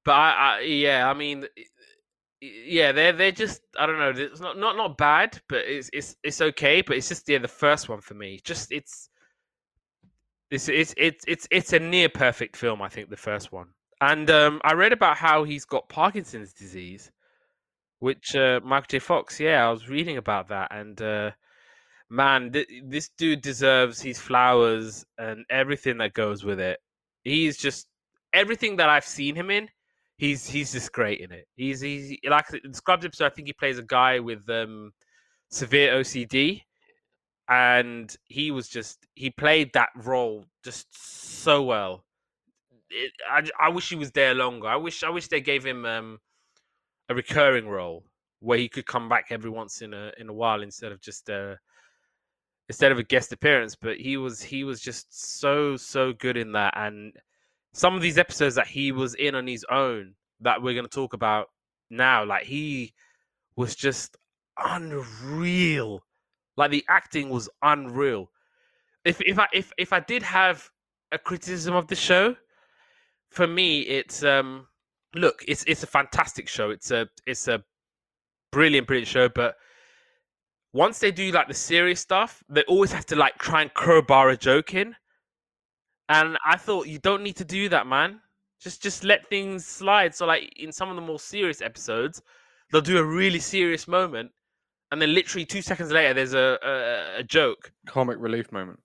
but 0.05 0.13
I, 0.13 0.31
I 0.31 0.59
yeah, 0.61 1.09
I 1.09 1.13
mean, 1.13 1.45
yeah, 2.41 2.91
they're 2.91 3.13
they're 3.13 3.31
just 3.31 3.61
I 3.79 3.85
don't 3.85 3.99
know. 3.99 4.13
It's 4.15 4.41
not 4.41 4.57
not 4.57 4.75
not 4.75 4.97
bad, 4.97 5.39
but 5.47 5.59
it's 5.59 5.89
it's 5.93 6.15
it's 6.23 6.41
okay. 6.41 6.81
But 6.81 6.97
it's 6.97 7.07
just 7.07 7.29
yeah, 7.29 7.37
the 7.37 7.47
first 7.47 7.87
one 7.87 8.01
for 8.01 8.15
me. 8.15 8.39
Just 8.43 8.71
it's 8.71 9.09
it's 10.49 10.67
it's 10.67 10.93
it's 10.97 11.23
it's 11.27 11.47
it's 11.51 11.73
a 11.73 11.79
near 11.79 12.09
perfect 12.09 12.57
film. 12.57 12.81
I 12.81 12.89
think 12.89 13.09
the 13.09 13.17
first 13.17 13.51
one. 13.51 13.67
And 14.01 14.29
um, 14.31 14.59
I 14.63 14.73
read 14.73 14.93
about 14.93 15.17
how 15.17 15.43
he's 15.43 15.65
got 15.65 15.87
Parkinson's 15.87 16.53
disease, 16.53 17.11
which 17.99 18.35
uh, 18.35 18.59
Michael 18.63 18.87
J. 18.89 18.99
Fox. 18.99 19.39
Yeah, 19.39 19.67
I 19.67 19.71
was 19.71 19.87
reading 19.87 20.17
about 20.17 20.49
that, 20.49 20.69
and 20.71 20.99
uh, 20.99 21.31
man, 22.09 22.51
th- 22.51 22.67
this 22.85 23.09
dude 23.17 23.41
deserves 23.41 24.01
his 24.01 24.19
flowers 24.19 25.05
and 25.19 25.45
everything 25.51 25.99
that 25.99 26.13
goes 26.13 26.43
with 26.43 26.59
it. 26.59 26.79
He's 27.23 27.57
just 27.57 27.87
everything 28.33 28.77
that 28.77 28.89
I've 28.89 29.05
seen 29.05 29.35
him 29.35 29.51
in. 29.51 29.69
He's 30.21 30.45
he's 30.45 30.71
just 30.71 30.91
great 30.91 31.19
in 31.19 31.31
it. 31.31 31.47
He's 31.55 31.81
he's 31.81 32.15
like 32.29 32.45
in 32.63 32.75
Scrubs 32.75 33.03
episode. 33.03 33.25
I 33.25 33.29
think 33.29 33.47
he 33.47 33.53
plays 33.53 33.79
a 33.79 33.81
guy 33.81 34.19
with 34.19 34.47
um, 34.51 34.91
severe 35.49 35.95
OCD, 35.95 36.61
and 37.49 38.15
he 38.25 38.51
was 38.51 38.69
just 38.69 39.07
he 39.15 39.31
played 39.31 39.71
that 39.73 39.89
role 39.95 40.45
just 40.63 40.85
so 40.93 41.63
well. 41.63 42.05
it, 42.91 43.11
I 43.27 43.49
I 43.59 43.69
wish 43.69 43.89
he 43.89 43.95
was 43.95 44.11
there 44.11 44.35
longer. 44.35 44.67
I 44.67 44.75
wish 44.75 45.01
I 45.01 45.09
wish 45.09 45.27
they 45.27 45.41
gave 45.41 45.65
him 45.65 45.85
um 45.85 46.19
a 47.09 47.15
recurring 47.15 47.67
role 47.67 48.03
where 48.41 48.59
he 48.59 48.69
could 48.69 48.85
come 48.85 49.09
back 49.09 49.25
every 49.31 49.49
once 49.49 49.81
in 49.81 49.91
a 49.95 50.11
in 50.19 50.29
a 50.29 50.33
while 50.33 50.61
instead 50.61 50.91
of 50.91 51.01
just 51.01 51.31
uh 51.31 51.55
instead 52.69 52.91
of 52.91 52.99
a 52.99 53.03
guest 53.03 53.33
appearance. 53.33 53.75
But 53.75 53.97
he 53.97 54.17
was 54.17 54.39
he 54.39 54.65
was 54.65 54.81
just 54.81 55.39
so 55.39 55.77
so 55.77 56.13
good 56.13 56.37
in 56.37 56.51
that, 56.51 56.75
and 56.77 57.11
some 57.73 57.95
of 57.95 58.01
these 58.01 58.17
episodes 58.17 58.55
that 58.55 58.67
he 58.67 58.91
was 58.91 59.15
in 59.15 59.35
on 59.35 59.47
his 59.47 59.65
own 59.69 60.15
that 60.41 60.61
we're 60.61 60.73
going 60.73 60.85
to 60.85 60.89
talk 60.89 61.13
about 61.13 61.47
now, 61.89 62.25
like 62.25 62.43
he 62.43 62.93
was 63.55 63.75
just 63.75 64.17
unreal. 64.57 66.03
Like 66.57 66.71
the 66.71 66.83
acting 66.89 67.29
was 67.29 67.49
unreal. 67.61 68.29
If 69.05 69.21
if 69.21 69.39
I 69.39 69.47
if 69.53 69.71
if 69.77 69.93
I 69.93 69.99
did 69.99 70.23
have 70.23 70.69
a 71.11 71.17
criticism 71.17 71.75
of 71.75 71.87
the 71.87 71.95
show, 71.95 72.35
for 73.29 73.47
me 73.47 73.81
it's 73.81 74.23
um 74.23 74.67
look, 75.15 75.43
it's 75.47 75.63
it's 75.65 75.83
a 75.83 75.87
fantastic 75.87 76.47
show. 76.47 76.69
It's 76.69 76.91
a 76.91 77.07
it's 77.25 77.47
a 77.47 77.63
brilliant, 78.51 78.87
brilliant 78.87 79.07
show, 79.07 79.29
but 79.29 79.55
once 80.73 80.99
they 80.99 81.11
do 81.11 81.31
like 81.31 81.47
the 81.47 81.53
serious 81.53 81.99
stuff, 81.99 82.43
they 82.49 82.63
always 82.63 82.91
have 82.91 83.05
to 83.07 83.15
like 83.15 83.37
try 83.37 83.61
and 83.61 83.73
crowbar 83.73 84.29
a 84.29 84.37
joke 84.37 84.73
in. 84.73 84.95
And 86.11 86.37
I 86.45 86.57
thought 86.57 86.87
you 86.87 86.99
don't 86.99 87.23
need 87.23 87.37
to 87.37 87.45
do 87.45 87.69
that, 87.69 87.87
man. 87.87 88.19
Just 88.59 88.83
just 88.83 89.05
let 89.05 89.27
things 89.29 89.65
slide. 89.65 90.13
So 90.13 90.25
like 90.25 90.51
in 90.57 90.71
some 90.71 90.89
of 90.89 90.95
the 90.95 91.01
more 91.01 91.19
serious 91.19 91.61
episodes, 91.61 92.21
they'll 92.71 92.81
do 92.81 92.97
a 92.97 93.03
really 93.03 93.39
serious 93.39 93.87
moment, 93.87 94.29
and 94.91 95.01
then 95.01 95.13
literally 95.15 95.45
two 95.45 95.61
seconds 95.61 95.89
later, 95.89 96.13
there's 96.13 96.33
a 96.33 96.59
a, 96.61 97.19
a 97.19 97.23
joke. 97.23 97.71
Comic 97.87 98.17
relief 98.19 98.51
moment. 98.51 98.79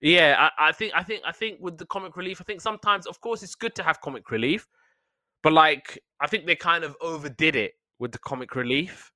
Yeah, 0.00 0.48
I, 0.58 0.68
I 0.70 0.72
think 0.72 0.94
I 0.94 1.02
think 1.02 1.22
I 1.26 1.32
think 1.32 1.58
with 1.60 1.76
the 1.76 1.84
comic 1.84 2.16
relief, 2.16 2.40
I 2.40 2.44
think 2.44 2.62
sometimes, 2.62 3.06
of 3.06 3.20
course, 3.20 3.42
it's 3.42 3.54
good 3.54 3.74
to 3.74 3.82
have 3.82 4.00
comic 4.00 4.30
relief, 4.30 4.66
but 5.42 5.52
like 5.52 6.02
I 6.18 6.26
think 6.28 6.46
they 6.46 6.56
kind 6.56 6.82
of 6.82 6.96
overdid 7.02 7.56
it 7.56 7.72
with 7.98 8.12
the 8.12 8.18
comic 8.20 8.56
relief. 8.56 9.12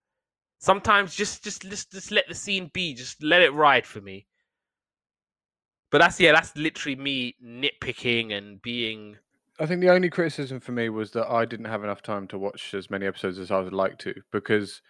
Sometimes 0.59 1.15
just 1.15 1.43
just 1.43 1.63
just 1.63 1.91
just 1.91 2.11
let 2.11 2.29
the 2.29 2.35
scene 2.35 2.71
be, 2.75 2.93
just 2.93 3.23
let 3.23 3.41
it 3.41 3.55
ride 3.55 3.87
for 3.87 4.03
me. 4.03 4.27
But 5.95 6.01
that's 6.01 6.19
yeah, 6.19 6.33
that's 6.33 6.57
literally 6.57 6.97
me 6.97 7.37
nitpicking 7.41 8.37
and 8.37 8.61
being. 8.61 9.17
I 9.61 9.67
think 9.67 9.81
the 9.81 9.93
only 9.93 10.11
criticism 10.11 10.59
for 10.59 10.73
me 10.73 10.89
was 10.89 11.13
that 11.13 11.31
I 11.31 11.45
didn't 11.45 11.67
have 11.67 11.85
enough 11.85 12.03
time 12.03 12.27
to 12.29 12.37
watch 12.37 12.75
as 12.75 12.91
many 12.91 13.07
episodes 13.07 13.39
as 13.39 13.53
I 13.53 13.61
would 13.61 13.73
like 13.73 13.99
to 13.99 14.13
because 14.33 14.83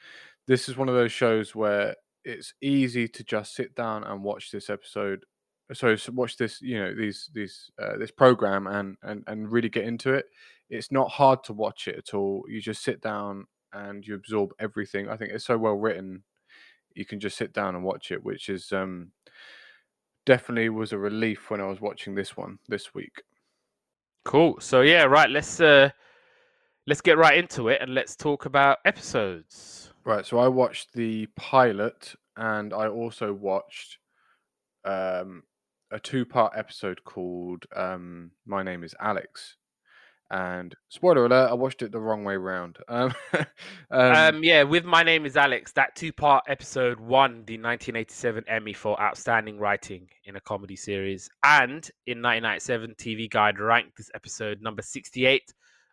this 0.47 0.67
is 0.67 0.79
one 0.79 0.89
of 0.89 0.95
those 0.95 1.13
shows 1.13 1.55
where 1.55 1.95
it's 2.25 2.55
easy 2.63 3.07
to 3.07 3.23
just 3.23 3.55
sit 3.55 3.75
down 3.75 4.05
and 4.05 4.25
watch 4.25 4.51
this 4.51 4.71
episode 4.71 5.27
so 5.75 5.95
watch 6.13 6.39
this 6.39 6.63
you 6.63 6.79
know 6.79 6.95
these 6.95 7.29
these 7.35 7.71
uh, 7.79 7.99
this 7.99 8.11
program 8.11 8.67
and 8.67 8.97
and 9.03 9.25
and 9.27 9.53
really 9.53 9.69
get 9.69 9.85
into 9.85 10.15
it 10.15 10.25
it's 10.71 10.91
not 10.91 11.11
hard 11.11 11.45
to 11.45 11.53
watch 11.53 11.87
it 11.87 11.97
at 11.97 12.15
all 12.15 12.45
you 12.49 12.63
just 12.63 12.83
sit 12.83 13.03
down 13.03 13.45
and 13.75 14.07
you 14.07 14.15
absorb 14.15 14.53
everything 14.59 15.11
i 15.11 15.19
think 15.19 15.33
it's 15.33 15.45
so 15.45 15.59
well 15.59 15.75
written 15.75 16.23
you 16.95 17.05
can 17.05 17.21
just 17.21 17.37
sit 17.37 17.53
down 17.53 17.75
and 17.75 17.85
watch 17.85 18.11
it 18.11 18.25
which 18.25 18.49
is 18.49 18.73
um 18.73 19.11
definitely 20.27 20.69
was 20.69 20.93
a 20.93 20.99
relief 20.99 21.51
when 21.51 21.61
i 21.61 21.67
was 21.67 21.81
watching 21.81 22.15
this 22.15 22.37
one 22.37 22.59
this 22.69 22.95
week 22.95 23.23
Cool. 24.25 24.59
So 24.59 24.81
yeah, 24.81 25.05
right. 25.05 25.29
Let's 25.29 25.61
uh 25.61 25.91
let's 26.87 27.01
get 27.01 27.19
right 27.19 27.37
into 27.39 27.69
it 27.69 27.81
and 27.81 27.95
let's 27.95 28.17
talk 28.17 28.47
about 28.47 28.79
episodes. 28.85 29.93
right 30.05 30.27
so 30.27 30.39
i 30.39 30.47
watched 30.49 30.93
the 30.93 31.27
pilot 31.37 32.15
and 32.37 32.75
i 32.75 32.87
also 32.87 33.33
watched 33.33 33.99
um 34.85 35.43
a 35.93 35.99
two 35.99 36.27
part 36.27 36.53
episode 36.57 37.03
called 37.05 37.65
um 37.75 38.31
my 38.45 38.63
name 38.63 38.85
is 38.85 38.95
alex 39.01 39.57
and 40.35 40.75
spoiler 40.89 41.27
alert 41.27 41.49
i 41.51 41.55
watched 41.55 41.81
it 41.81 41.93
the 41.93 42.01
wrong 42.01 42.25
way 42.25 42.37
round 42.37 42.77
um, 42.89 43.15
um 43.33 44.35
Um, 44.35 44.45
yeah, 44.45 44.63
with 44.65 44.85
my 44.85 45.03
name 45.03 45.27
is 45.27 45.37
Alex. 45.37 45.73
That 45.73 45.95
two-part 45.95 46.45
episode 46.49 46.99
won 46.99 47.45
the 47.47 47.59
1987 47.59 48.45
Emmy 48.49 48.73
for 48.73 49.01
outstanding 49.01 49.59
writing 49.59 50.09
in 50.25 50.37
a 50.37 50.41
comedy 50.41 50.77
series, 50.77 51.29
and 51.45 51.89
in 52.07 52.21
1997, 52.21 52.95
TV 52.99 53.31
Guide 53.31 53.61
ranked 53.61 53.97
this 53.97 54.11
episode 54.15 54.61
number 54.61 54.83
68 54.83 55.43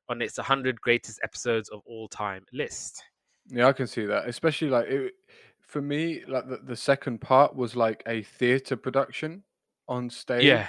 on 0.10 0.21
its 0.21 0.38
100 0.38 0.79
greatest 0.81 1.19
episodes 1.24 1.69
of 1.69 1.81
all 1.86 2.07
time 2.07 2.43
list. 2.51 3.03
Yeah, 3.48 3.67
I 3.67 3.74
can 3.74 3.88
see 3.88 4.05
that. 4.05 4.27
Especially 4.27 4.69
like 4.69 4.88
it, 4.88 5.13
for 5.62 5.81
me, 5.81 6.24
like 6.27 6.48
the, 6.48 6.60
the 6.63 6.75
second 6.75 7.21
part 7.21 7.55
was 7.55 7.75
like 7.75 8.03
a 8.07 8.24
theater 8.24 8.75
production 8.75 9.43
on 9.88 10.10
stage, 10.10 10.43
Yeah. 10.43 10.67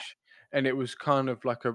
And 0.53 0.67
it 0.67 0.77
was 0.77 0.95
kind 0.95 1.29
of 1.29 1.45
like 1.45 1.65
a, 1.65 1.75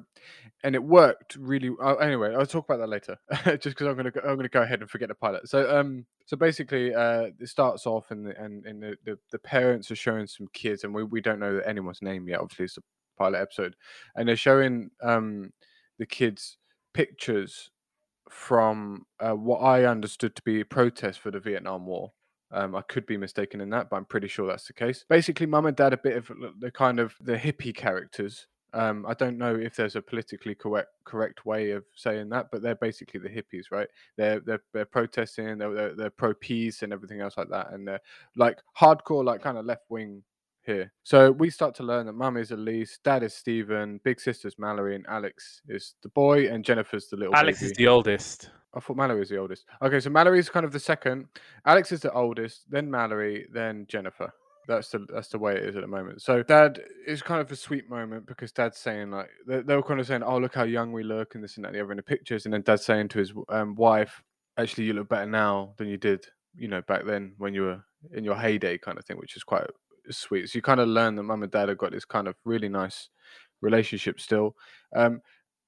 and 0.63 0.75
it 0.75 0.83
worked 0.83 1.35
really. 1.35 1.71
Oh, 1.81 1.95
anyway, 1.95 2.35
I'll 2.35 2.45
talk 2.45 2.65
about 2.65 2.79
that 2.79 2.89
later. 2.89 3.17
Just 3.45 3.75
because 3.75 3.87
I'm 3.87 3.95
gonna 3.95 4.11
go, 4.11 4.21
I'm 4.21 4.35
gonna 4.35 4.49
go 4.49 4.61
ahead 4.61 4.81
and 4.81 4.89
forget 4.89 5.09
the 5.09 5.15
pilot. 5.15 5.49
So 5.49 5.77
um, 5.77 6.05
so 6.25 6.37
basically, 6.37 6.93
uh, 6.93 7.29
it 7.39 7.47
starts 7.47 7.85
off 7.85 8.11
and 8.11 8.27
the, 8.27 8.41
and 8.41 8.65
and 8.65 8.81
the, 8.81 8.95
the 9.05 9.17
the 9.31 9.39
parents 9.39 9.91
are 9.91 9.95
showing 9.95 10.27
some 10.27 10.47
kids, 10.53 10.83
and 10.83 10.93
we 10.93 11.03
we 11.03 11.21
don't 11.21 11.39
know 11.39 11.59
anyone's 11.65 12.01
name 12.01 12.27
yet. 12.27 12.39
Obviously, 12.39 12.65
it's 12.65 12.77
a 12.77 12.81
pilot 13.17 13.39
episode, 13.39 13.75
and 14.15 14.27
they're 14.27 14.35
showing 14.35 14.89
um 15.01 15.51
the 15.99 16.05
kids 16.05 16.57
pictures 16.93 17.71
from 18.29 19.05
uh, 19.19 19.31
what 19.33 19.59
I 19.59 19.85
understood 19.85 20.35
to 20.35 20.41
be 20.41 20.61
a 20.61 20.65
protest 20.65 21.19
for 21.19 21.31
the 21.31 21.39
Vietnam 21.39 21.85
War. 21.85 22.11
Um, 22.51 22.75
I 22.75 22.81
could 22.81 23.05
be 23.05 23.17
mistaken 23.17 23.59
in 23.61 23.69
that, 23.71 23.89
but 23.89 23.97
I'm 23.97 24.05
pretty 24.05 24.27
sure 24.27 24.47
that's 24.47 24.67
the 24.67 24.73
case. 24.73 25.05
Basically, 25.09 25.45
mum 25.45 25.65
and 25.65 25.75
dad 25.75 25.93
are 25.93 25.95
a 25.95 25.99
bit 26.01 26.17
of 26.17 26.31
the 26.59 26.71
kind 26.71 26.99
of 26.99 27.15
the 27.19 27.35
hippie 27.35 27.75
characters. 27.75 28.47
Um, 28.77 29.05
I 29.07 29.15
don't 29.15 29.39
know 29.39 29.55
if 29.55 29.75
there's 29.75 29.95
a 29.95 30.01
politically 30.01 30.53
correct 30.53 30.89
correct 31.03 31.45
way 31.45 31.71
of 31.71 31.83
saying 31.95 32.29
that, 32.29 32.47
but 32.51 32.61
they're 32.61 32.75
basically 32.75 33.19
the 33.19 33.29
hippies, 33.29 33.71
right? 33.71 33.87
They're 34.17 34.39
they're, 34.39 34.61
they're 34.71 34.85
protesting, 34.85 35.57
they're, 35.57 35.73
they're 35.73 35.95
they're 35.95 36.09
pro 36.11 36.33
peace 36.35 36.83
and 36.83 36.93
everything 36.93 37.19
else 37.21 37.37
like 37.37 37.49
that, 37.49 37.73
and 37.73 37.87
they're 37.87 38.01
like 38.35 38.59
hardcore, 38.79 39.25
like 39.25 39.41
kind 39.41 39.57
of 39.57 39.65
left 39.65 39.85
wing 39.89 40.21
here. 40.63 40.93
So 41.01 41.31
we 41.31 41.49
start 41.49 41.73
to 41.75 41.83
learn 41.83 42.05
that 42.05 42.13
mum 42.13 42.37
is 42.37 42.51
Elise, 42.51 42.99
dad 43.03 43.23
is 43.23 43.33
Stephen, 43.33 43.99
big 44.03 44.19
sister's 44.19 44.59
Mallory, 44.59 44.95
and 44.95 45.07
Alex 45.07 45.61
is 45.67 45.95
the 46.03 46.09
boy, 46.09 46.47
and 46.47 46.63
Jennifer's 46.63 47.07
the 47.07 47.17
little 47.17 47.35
Alex 47.35 47.61
baby. 47.61 47.71
is 47.71 47.77
the 47.77 47.87
oldest. 47.87 48.51
I 48.75 48.79
thought 48.79 48.97
Mallory 48.97 49.19
was 49.19 49.29
the 49.29 49.37
oldest. 49.37 49.65
Okay, 49.81 49.99
so 49.99 50.11
Mallory's 50.11 50.49
kind 50.49 50.65
of 50.65 50.71
the 50.71 50.79
second. 50.79 51.25
Alex 51.65 51.91
is 51.91 52.01
the 52.01 52.11
oldest, 52.11 52.69
then 52.69 52.91
Mallory, 52.91 53.47
then 53.51 53.87
Jennifer. 53.89 54.31
That's 54.67 54.89
the 54.89 55.05
that's 55.11 55.29
the 55.29 55.39
way 55.39 55.55
it 55.55 55.63
is 55.63 55.75
at 55.75 55.81
the 55.81 55.87
moment. 55.87 56.21
So 56.21 56.43
Dad 56.43 56.81
is 57.05 57.21
kind 57.21 57.39
of 57.41 57.51
a 57.51 57.55
sweet 57.55 57.89
moment 57.89 58.27
because 58.27 58.51
Dad's 58.51 58.77
saying 58.77 59.11
like 59.11 59.29
they, 59.47 59.61
they 59.61 59.75
were 59.75 59.83
kind 59.83 59.99
of 59.99 60.07
saying, 60.07 60.23
"Oh, 60.23 60.37
look 60.37 60.55
how 60.55 60.63
young 60.63 60.91
we 60.91 61.03
look," 61.03 61.35
and 61.35 61.43
this 61.43 61.55
and 61.55 61.63
that, 61.63 61.69
and 61.69 61.75
the 61.75 61.81
other 61.81 61.91
in 61.91 61.97
the 61.97 62.03
pictures, 62.03 62.45
and 62.45 62.53
then 62.53 62.61
Dad's 62.61 62.85
saying 62.85 63.07
to 63.09 63.19
his 63.19 63.33
um, 63.49 63.75
wife, 63.75 64.21
"Actually, 64.57 64.85
you 64.85 64.93
look 64.93 65.09
better 65.09 65.25
now 65.25 65.73
than 65.77 65.87
you 65.87 65.97
did, 65.97 66.25
you 66.55 66.67
know, 66.67 66.81
back 66.81 67.05
then 67.05 67.33
when 67.37 67.53
you 67.53 67.61
were 67.63 67.83
in 68.13 68.25
your 68.25 68.35
heyday," 68.35 68.77
kind 68.77 68.97
of 68.97 69.05
thing, 69.05 69.17
which 69.17 69.37
is 69.37 69.43
quite 69.43 69.65
sweet. 70.09 70.49
So 70.49 70.57
you 70.57 70.61
kind 70.61 70.81
of 70.81 70.89
learn 70.89 71.15
that 71.15 71.23
Mum 71.23 71.43
and 71.43 71.51
Dad 71.51 71.69
have 71.69 71.77
got 71.77 71.91
this 71.91 72.05
kind 72.05 72.27
of 72.27 72.35
really 72.43 72.69
nice 72.69 73.09
relationship 73.61 74.19
still. 74.19 74.55
Um, 74.95 75.21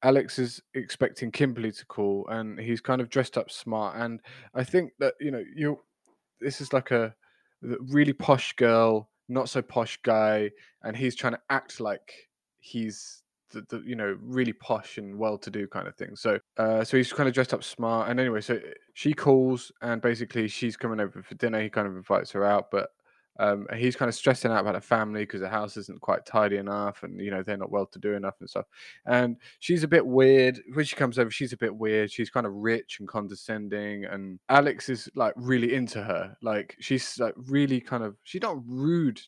Alex 0.03 0.39
is 0.39 0.61
expecting 0.73 1.31
Kimberly 1.31 1.71
to 1.71 1.85
call, 1.85 2.27
and 2.29 2.59
he's 2.59 2.81
kind 2.81 2.99
of 3.01 3.09
dressed 3.09 3.37
up 3.37 3.49
smart. 3.49 3.95
And 3.97 4.19
I 4.53 4.63
think 4.63 4.91
that 4.99 5.13
you 5.21 5.31
know, 5.31 5.43
you 5.55 5.79
this 6.41 6.59
is 6.59 6.73
like 6.73 6.91
a 6.91 7.15
really 7.61 8.13
posh 8.13 8.53
girl, 8.53 9.09
not 9.27 9.49
so 9.49 9.61
posh 9.61 9.99
guy, 10.03 10.51
and 10.83 10.95
he's 10.95 11.15
trying 11.15 11.33
to 11.33 11.41
act 11.49 11.79
like 11.79 12.13
he's 12.59 13.23
the, 13.51 13.61
the 13.69 13.81
you 13.85 13.95
know 13.95 14.17
really 14.21 14.53
posh 14.53 14.97
and 14.97 15.17
well-to-do 15.17 15.67
kind 15.67 15.87
of 15.87 15.95
thing. 15.95 16.15
So, 16.15 16.39
uh, 16.57 16.83
so 16.83 16.97
he's 16.97 17.11
kind 17.11 17.27
of 17.27 17.33
dressed 17.33 17.53
up 17.53 17.63
smart. 17.63 18.09
And 18.09 18.19
anyway, 18.19 18.41
so 18.41 18.59
she 18.93 19.13
calls, 19.13 19.71
and 19.81 20.01
basically 20.01 20.47
she's 20.47 20.77
coming 20.77 20.99
over 20.99 21.21
for 21.21 21.35
dinner. 21.35 21.61
He 21.61 21.69
kind 21.69 21.87
of 21.87 21.95
invites 21.95 22.31
her 22.31 22.45
out, 22.45 22.71
but 22.71 22.89
um, 23.39 23.65
he's 23.75 23.96
kind 23.96 24.10
of 24.10 24.15
stressing 24.15 24.51
out 24.51 24.60
about 24.60 24.75
her 24.75 24.81
family 24.81 25.22
because 25.22 25.39
the 25.39 25.48
house 25.50 25.77
isn't 25.77 26.01
quite 26.01 26.25
tidy 26.25 26.58
enough, 26.58 27.03
and 27.03 27.19
you 27.22 27.31
know 27.31 27.41
they're 27.41 27.58
not 27.58 27.72
well-to-do 27.72 28.13
enough 28.13 28.36
and 28.41 28.50
stuff. 28.50 28.65
And 29.05 29.38
she's 29.60 29.84
a 29.84 29.88
bit 29.88 30.05
weird 30.05 30.60
when 30.74 30.84
she 30.84 30.98
comes 30.98 31.17
over. 31.17 31.31
She's 31.31 31.53
a 31.53 31.58
bit 31.58 31.74
weird. 31.74 32.12
She's 32.12 32.29
kind 32.29 32.46
of 32.46 32.53
rich 32.53 32.98
and 33.00 33.08
condescending, 33.08 34.03
and 34.05 34.39
Alex 34.50 34.89
is 34.89 35.10
like 35.15 35.34
really 35.38 35.74
into 35.74 36.03
her. 36.03 36.36
Like 36.41 36.75
she's 36.81 37.17
like 37.17 37.34
really 37.38 37.79
kind 37.79 38.03
of 38.03 38.17
she's 38.24 38.41
not 38.41 38.58
rude 38.67 39.22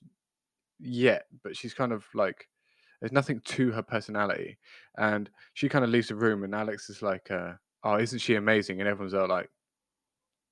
yet, 0.78 1.24
but 1.42 1.56
she's 1.56 1.74
kind 1.74 1.94
of 1.94 2.06
like 2.14 2.50
there's 3.00 3.14
nothing 3.14 3.40
to 3.46 3.72
her 3.72 3.82
personality. 3.82 4.58
And 4.98 5.30
she 5.54 5.70
kind 5.70 5.86
of 5.86 5.90
leaves 5.90 6.10
the 6.10 6.16
room, 6.16 6.44
and 6.44 6.54
Alex 6.54 6.90
is 6.90 7.02
like, 7.02 7.32
uh, 7.32 7.54
"Oh, 7.86 7.96
isn't 7.96 8.20
she 8.20 8.36
amazing?" 8.36 8.82
And 8.82 8.90
everyone's 8.90 9.14
all 9.14 9.30
like, 9.30 9.50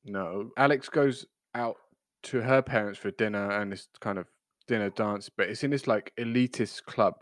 "No." 0.05 0.51
Alex 0.57 0.87
goes 0.87 1.25
out 1.55 1.75
to 2.23 2.41
her 2.41 2.61
parents 2.61 2.99
for 2.99 3.11
dinner, 3.11 3.51
and 3.51 3.71
this 3.71 3.87
kind 3.99 4.17
of 4.17 4.27
dinner 4.67 4.89
dance, 4.91 5.29
but 5.29 5.49
it's 5.49 5.63
in 5.63 5.71
this 5.71 5.87
like 5.87 6.13
elitist 6.17 6.85
club 6.85 7.15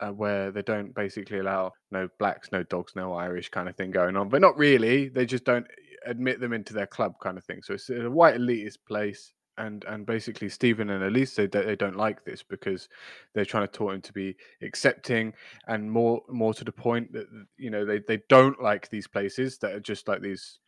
uh, 0.00 0.10
where 0.10 0.50
they 0.50 0.62
don't 0.62 0.94
basically 0.94 1.38
allow 1.38 1.72
no 1.90 2.08
blacks, 2.18 2.50
no 2.52 2.62
dogs, 2.64 2.92
no 2.96 3.14
Irish 3.14 3.48
kind 3.48 3.68
of 3.68 3.76
thing 3.76 3.90
going 3.90 4.16
on. 4.16 4.28
But 4.28 4.40
not 4.40 4.56
really. 4.58 5.08
They 5.08 5.26
just 5.26 5.44
don't 5.44 5.66
admit 6.06 6.40
them 6.40 6.52
into 6.52 6.74
their 6.74 6.86
club 6.86 7.14
kind 7.22 7.38
of 7.38 7.44
thing. 7.44 7.62
So 7.62 7.74
it's 7.74 7.90
a 7.90 8.10
white 8.10 8.36
elitist 8.36 8.78
place. 8.86 9.32
and 9.56 9.84
and 9.84 10.04
basically 10.06 10.48
Stephen 10.48 10.90
and 10.90 11.04
Elise 11.04 11.34
they 11.36 11.46
they 11.46 11.76
don't 11.76 11.96
like 11.96 12.24
this 12.24 12.42
because 12.42 12.88
they're 13.32 13.44
trying 13.44 13.66
to 13.66 13.72
taught 13.72 13.94
him 13.94 14.00
to 14.02 14.12
be 14.12 14.36
accepting 14.62 15.32
and 15.68 15.90
more 15.90 16.22
more 16.28 16.52
to 16.54 16.64
the 16.64 16.72
point 16.72 17.12
that 17.12 17.26
you 17.56 17.70
know 17.70 17.84
they 17.84 18.00
they 18.00 18.20
don't 18.28 18.60
like 18.60 18.88
these 18.90 19.06
places 19.06 19.58
that 19.58 19.72
are 19.72 19.80
just 19.80 20.08
like 20.08 20.20
these 20.20 20.58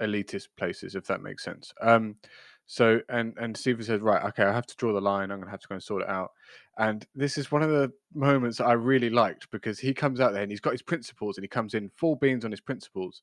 elitist 0.00 0.48
places 0.56 0.96
if 0.96 1.06
that 1.06 1.22
makes 1.22 1.44
sense. 1.44 1.72
Um, 1.80 2.16
so 2.66 3.00
and 3.08 3.34
and 3.38 3.56
Stephen 3.56 3.84
says 3.84 4.00
right 4.00 4.24
okay 4.24 4.44
I 4.44 4.52
have 4.52 4.66
to 4.66 4.76
draw 4.76 4.92
the 4.92 5.00
line 5.00 5.30
I'm 5.30 5.38
gonna 5.38 5.50
have 5.50 5.60
to 5.60 5.68
go 5.68 5.74
and 5.74 5.82
sort 5.82 6.02
it 6.02 6.08
out. 6.08 6.30
And 6.78 7.06
this 7.14 7.38
is 7.38 7.52
one 7.52 7.62
of 7.62 7.70
the 7.70 7.92
moments 8.14 8.60
I 8.60 8.72
really 8.72 9.10
liked 9.10 9.50
because 9.50 9.78
he 9.78 9.94
comes 9.94 10.20
out 10.20 10.32
there 10.32 10.42
and 10.42 10.50
he's 10.50 10.60
got 10.60 10.72
his 10.72 10.82
principles 10.82 11.36
and 11.36 11.44
he 11.44 11.48
comes 11.48 11.74
in 11.74 11.90
full 11.96 12.16
beans 12.16 12.44
on 12.44 12.50
his 12.50 12.60
principles, 12.60 13.22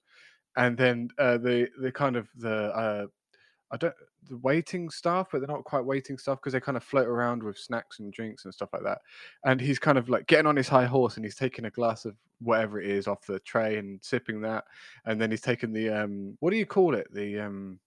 and 0.55 0.77
then 0.77 1.09
uh, 1.17 1.37
the 1.37 1.67
the 1.81 1.91
kind 1.91 2.15
of 2.15 2.29
the 2.37 2.53
uh, 2.53 3.07
I 3.71 3.77
don't 3.77 3.93
the 4.29 4.37
waiting 4.37 4.89
staff, 4.89 5.29
but 5.31 5.39
they're 5.39 5.47
not 5.47 5.63
quite 5.63 5.83
waiting 5.83 6.17
staff 6.17 6.37
because 6.37 6.53
they 6.53 6.59
kind 6.59 6.77
of 6.77 6.83
float 6.83 7.07
around 7.07 7.41
with 7.41 7.57
snacks 7.57 7.99
and 7.99 8.13
drinks 8.13 8.45
and 8.45 8.53
stuff 8.53 8.69
like 8.73 8.83
that. 8.83 8.99
And 9.45 9.59
he's 9.59 9.79
kind 9.79 9.97
of 9.97 10.09
like 10.09 10.27
getting 10.27 10.45
on 10.45 10.55
his 10.55 10.67
high 10.67 10.85
horse 10.85 11.15
and 11.15 11.25
he's 11.25 11.35
taking 11.35 11.65
a 11.65 11.71
glass 11.71 12.05
of 12.05 12.15
whatever 12.39 12.79
it 12.79 12.89
is 12.89 13.07
off 13.07 13.25
the 13.25 13.39
tray 13.39 13.77
and 13.77 13.99
sipping 14.03 14.41
that. 14.41 14.65
And 15.05 15.19
then 15.19 15.31
he's 15.31 15.41
taking 15.41 15.73
the 15.73 15.89
um 15.89 16.37
what 16.39 16.51
do 16.51 16.57
you 16.57 16.65
call 16.65 16.95
it? 16.95 17.07
The 17.13 17.39
um 17.39 17.79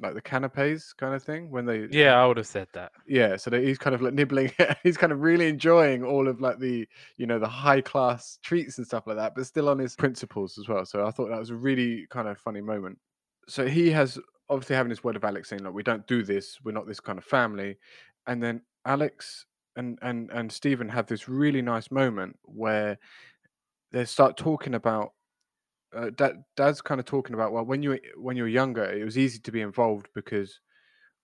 like 0.00 0.14
the 0.14 0.20
canapes 0.20 0.92
kind 0.92 1.14
of 1.14 1.22
thing 1.22 1.50
when 1.50 1.66
they 1.66 1.86
Yeah, 1.90 2.14
I 2.22 2.26
would 2.26 2.36
have 2.38 2.46
said 2.46 2.68
that. 2.72 2.92
yeah 3.06 3.36
so 3.36 3.50
that 3.50 3.62
he's 3.62 3.78
kind 3.78 3.94
of 3.94 4.02
like 4.02 4.14
nibbling 4.14 4.50
he's 4.82 4.96
kind 4.96 5.12
of 5.12 5.20
really 5.20 5.48
enjoying 5.48 6.04
all 6.04 6.28
of 6.28 6.40
like 6.40 6.58
the 6.58 6.86
you 7.16 7.26
know 7.26 7.38
the 7.38 7.48
high 7.48 7.80
class 7.80 8.38
treats 8.42 8.78
and 8.78 8.86
stuff 8.86 9.06
like 9.06 9.16
that 9.16 9.34
but 9.34 9.46
still 9.46 9.68
on 9.68 9.78
his 9.78 9.94
principles 9.96 10.58
as 10.58 10.68
well 10.68 10.84
so 10.86 11.06
i 11.06 11.10
thought 11.10 11.28
that 11.28 11.38
was 11.38 11.50
a 11.50 11.56
really 11.56 12.06
kind 12.10 12.28
of 12.28 12.38
funny 12.38 12.60
moment 12.60 12.98
so 13.48 13.66
he 13.66 13.90
has 13.90 14.18
obviously 14.48 14.76
having 14.76 14.90
this 14.90 15.04
word 15.04 15.16
of 15.16 15.24
alex 15.24 15.48
saying 15.48 15.62
like 15.62 15.74
we 15.74 15.82
don't 15.82 16.06
do 16.06 16.22
this 16.22 16.58
we're 16.64 16.72
not 16.72 16.86
this 16.86 17.00
kind 17.00 17.18
of 17.18 17.24
family 17.24 17.76
and 18.26 18.42
then 18.42 18.60
alex 18.86 19.46
and 19.76 19.98
and 20.02 20.30
and 20.30 20.50
stephen 20.50 20.88
have 20.88 21.06
this 21.06 21.28
really 21.28 21.62
nice 21.62 21.90
moment 21.90 22.36
where 22.44 22.98
they 23.92 24.04
start 24.04 24.36
talking 24.36 24.74
about 24.74 25.12
uh, 25.94 26.10
dad, 26.10 26.44
dad's 26.56 26.80
kind 26.80 27.00
of 27.00 27.06
talking 27.06 27.34
about 27.34 27.52
well 27.52 27.64
when 27.64 27.82
you 27.82 27.98
when 28.16 28.36
you 28.36 28.44
were 28.44 28.48
younger 28.48 28.84
it 28.84 29.04
was 29.04 29.18
easy 29.18 29.38
to 29.38 29.52
be 29.52 29.60
involved 29.60 30.08
because 30.14 30.60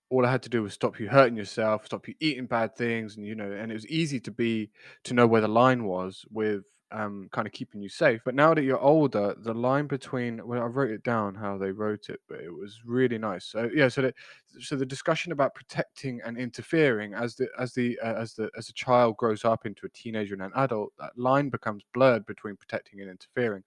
all 0.09 0.25
I 0.25 0.31
had 0.31 0.43
to 0.43 0.49
do 0.49 0.63
was 0.63 0.73
stop 0.73 0.99
you 0.99 1.09
hurting 1.09 1.35
yourself, 1.35 1.85
stop 1.85 2.07
you 2.07 2.15
eating 2.19 2.45
bad 2.45 2.75
things, 2.75 3.17
and 3.17 3.25
you 3.25 3.35
know, 3.35 3.51
and 3.51 3.71
it 3.71 3.75
was 3.75 3.87
easy 3.87 4.19
to 4.21 4.31
be 4.31 4.71
to 5.03 5.13
know 5.13 5.27
where 5.27 5.41
the 5.41 5.47
line 5.47 5.83
was 5.83 6.25
with 6.31 6.63
um, 6.91 7.27
kind 7.31 7.45
of 7.47 7.53
keeping 7.53 7.81
you 7.81 7.89
safe. 7.89 8.21
But 8.23 8.35
now 8.35 8.53
that 8.53 8.63
you're 8.63 8.79
older, 8.79 9.35
the 9.37 9.53
line 9.53 9.87
between 9.87 10.45
well, 10.47 10.61
I 10.63 10.65
wrote 10.67 10.91
it 10.91 11.03
down 11.03 11.35
how 11.35 11.57
they 11.57 11.71
wrote 11.71 12.09
it, 12.09 12.21
but 12.29 12.39
it 12.39 12.53
was 12.53 12.81
really 12.85 13.17
nice. 13.17 13.45
So 13.45 13.69
yeah, 13.73 13.89
so 13.89 14.01
the 14.03 14.13
so 14.59 14.75
the 14.75 14.85
discussion 14.85 15.31
about 15.31 15.53
protecting 15.55 16.21
and 16.25 16.37
interfering 16.37 17.13
as 17.13 17.35
the 17.35 17.49
as 17.59 17.73
the 17.73 17.99
uh, 17.99 18.15
as 18.15 18.33
the 18.33 18.49
as 18.57 18.69
a 18.69 18.73
child 18.73 19.17
grows 19.17 19.45
up 19.45 19.65
into 19.65 19.85
a 19.85 19.89
teenager 19.89 20.33
and 20.33 20.43
an 20.43 20.51
adult, 20.55 20.93
that 20.99 21.17
line 21.17 21.49
becomes 21.49 21.83
blurred 21.93 22.25
between 22.25 22.55
protecting 22.55 23.01
and 23.01 23.09
interfering, 23.09 23.63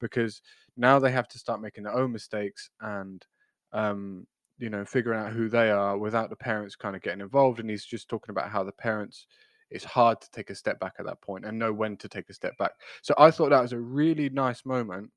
because 0.00 0.42
now 0.76 0.98
they 0.98 1.10
have 1.12 1.28
to 1.28 1.38
start 1.38 1.60
making 1.60 1.84
their 1.84 1.94
own 1.94 2.12
mistakes 2.12 2.70
and 2.80 3.26
um, 3.72 4.26
you 4.58 4.70
know 4.70 4.84
figuring 4.84 5.20
out 5.20 5.32
who 5.32 5.48
they 5.48 5.70
are 5.70 5.96
without 5.98 6.30
the 6.30 6.36
parents 6.36 6.76
kind 6.76 6.96
of 6.96 7.02
getting 7.02 7.20
involved 7.20 7.60
and 7.60 7.70
he's 7.70 7.84
just 7.84 8.08
talking 8.08 8.30
about 8.30 8.50
how 8.50 8.62
the 8.62 8.72
parents 8.72 9.26
it's 9.74 9.84
hard 9.84 10.20
to 10.20 10.30
take 10.30 10.50
a 10.50 10.54
step 10.54 10.78
back 10.80 10.94
at 10.98 11.06
that 11.06 11.20
point 11.20 11.44
and 11.44 11.58
know 11.58 11.72
when 11.72 11.96
to 11.98 12.08
take 12.08 12.30
a 12.30 12.34
step 12.34 12.56
back. 12.58 12.72
So 13.02 13.14
i 13.18 13.30
thought 13.30 13.50
that 13.50 13.62
was 13.62 13.72
a 13.72 13.78
really 13.78 14.30
nice 14.30 14.64
moment 14.64 15.10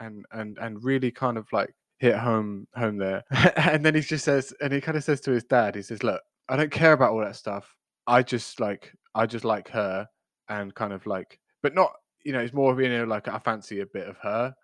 and 0.00 0.24
and 0.32 0.56
and 0.58 0.82
really 0.82 1.10
kind 1.10 1.36
of 1.36 1.46
like 1.52 1.74
hit 1.98 2.16
home 2.16 2.66
home 2.74 2.96
there. 2.96 3.24
And 3.56 3.84
then 3.84 3.94
he 3.94 4.00
just 4.00 4.24
says 4.24 4.52
and 4.60 4.72
he 4.72 4.80
kind 4.80 4.96
of 4.96 5.04
says 5.04 5.20
to 5.22 5.32
his 5.32 5.44
dad 5.44 5.74
he 5.74 5.82
says 5.82 6.02
look 6.02 6.22
i 6.48 6.56
don't 6.56 6.70
care 6.70 6.92
about 6.92 7.12
all 7.12 7.20
that 7.20 7.36
stuff. 7.36 7.74
I 8.06 8.22
just 8.22 8.60
like 8.60 8.92
i 9.14 9.26
just 9.26 9.44
like 9.44 9.68
her 9.68 10.06
and 10.48 10.74
kind 10.74 10.92
of 10.92 11.06
like 11.06 11.38
but 11.62 11.74
not 11.74 11.92
you 12.24 12.32
know 12.32 12.40
it's 12.40 12.52
more 12.52 12.80
you 12.80 12.88
know 12.88 13.04
like 13.04 13.28
i 13.28 13.38
fancy 13.38 13.80
a 13.80 13.86
bit 13.86 14.08
of 14.08 14.16
her 14.18 14.54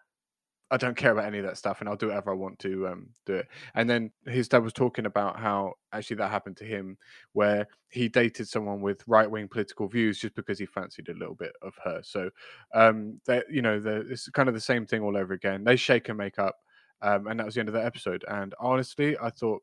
I 0.70 0.76
don't 0.76 0.96
care 0.96 1.10
about 1.10 1.24
any 1.24 1.38
of 1.38 1.44
that 1.44 1.58
stuff, 1.58 1.80
and 1.80 1.88
I'll 1.88 1.96
do 1.96 2.08
whatever 2.08 2.30
I 2.30 2.34
want 2.34 2.58
to 2.60 2.86
um, 2.88 3.08
do 3.26 3.34
it. 3.34 3.48
And 3.74 3.90
then 3.90 4.12
his 4.26 4.48
dad 4.48 4.62
was 4.62 4.72
talking 4.72 5.06
about 5.06 5.38
how 5.38 5.74
actually 5.92 6.16
that 6.16 6.30
happened 6.30 6.56
to 6.58 6.64
him, 6.64 6.96
where 7.32 7.66
he 7.88 8.08
dated 8.08 8.48
someone 8.48 8.80
with 8.80 9.02
right 9.08 9.28
wing 9.28 9.48
political 9.48 9.88
views 9.88 10.20
just 10.20 10.36
because 10.36 10.58
he 10.58 10.66
fancied 10.66 11.08
a 11.08 11.14
little 11.14 11.34
bit 11.34 11.52
of 11.62 11.74
her. 11.84 12.00
So, 12.04 12.30
um, 12.72 13.20
that 13.26 13.46
you 13.50 13.62
know, 13.62 13.80
the, 13.80 14.06
it's 14.10 14.28
kind 14.28 14.48
of 14.48 14.54
the 14.54 14.60
same 14.60 14.86
thing 14.86 15.02
all 15.02 15.16
over 15.16 15.34
again. 15.34 15.64
They 15.64 15.76
shake 15.76 16.08
and 16.08 16.18
make 16.18 16.38
up, 16.38 16.56
um, 17.02 17.26
and 17.26 17.40
that 17.40 17.46
was 17.46 17.54
the 17.54 17.60
end 17.60 17.68
of 17.68 17.74
that 17.74 17.86
episode. 17.86 18.24
And 18.28 18.54
honestly, 18.60 19.16
I 19.20 19.30
thought 19.30 19.62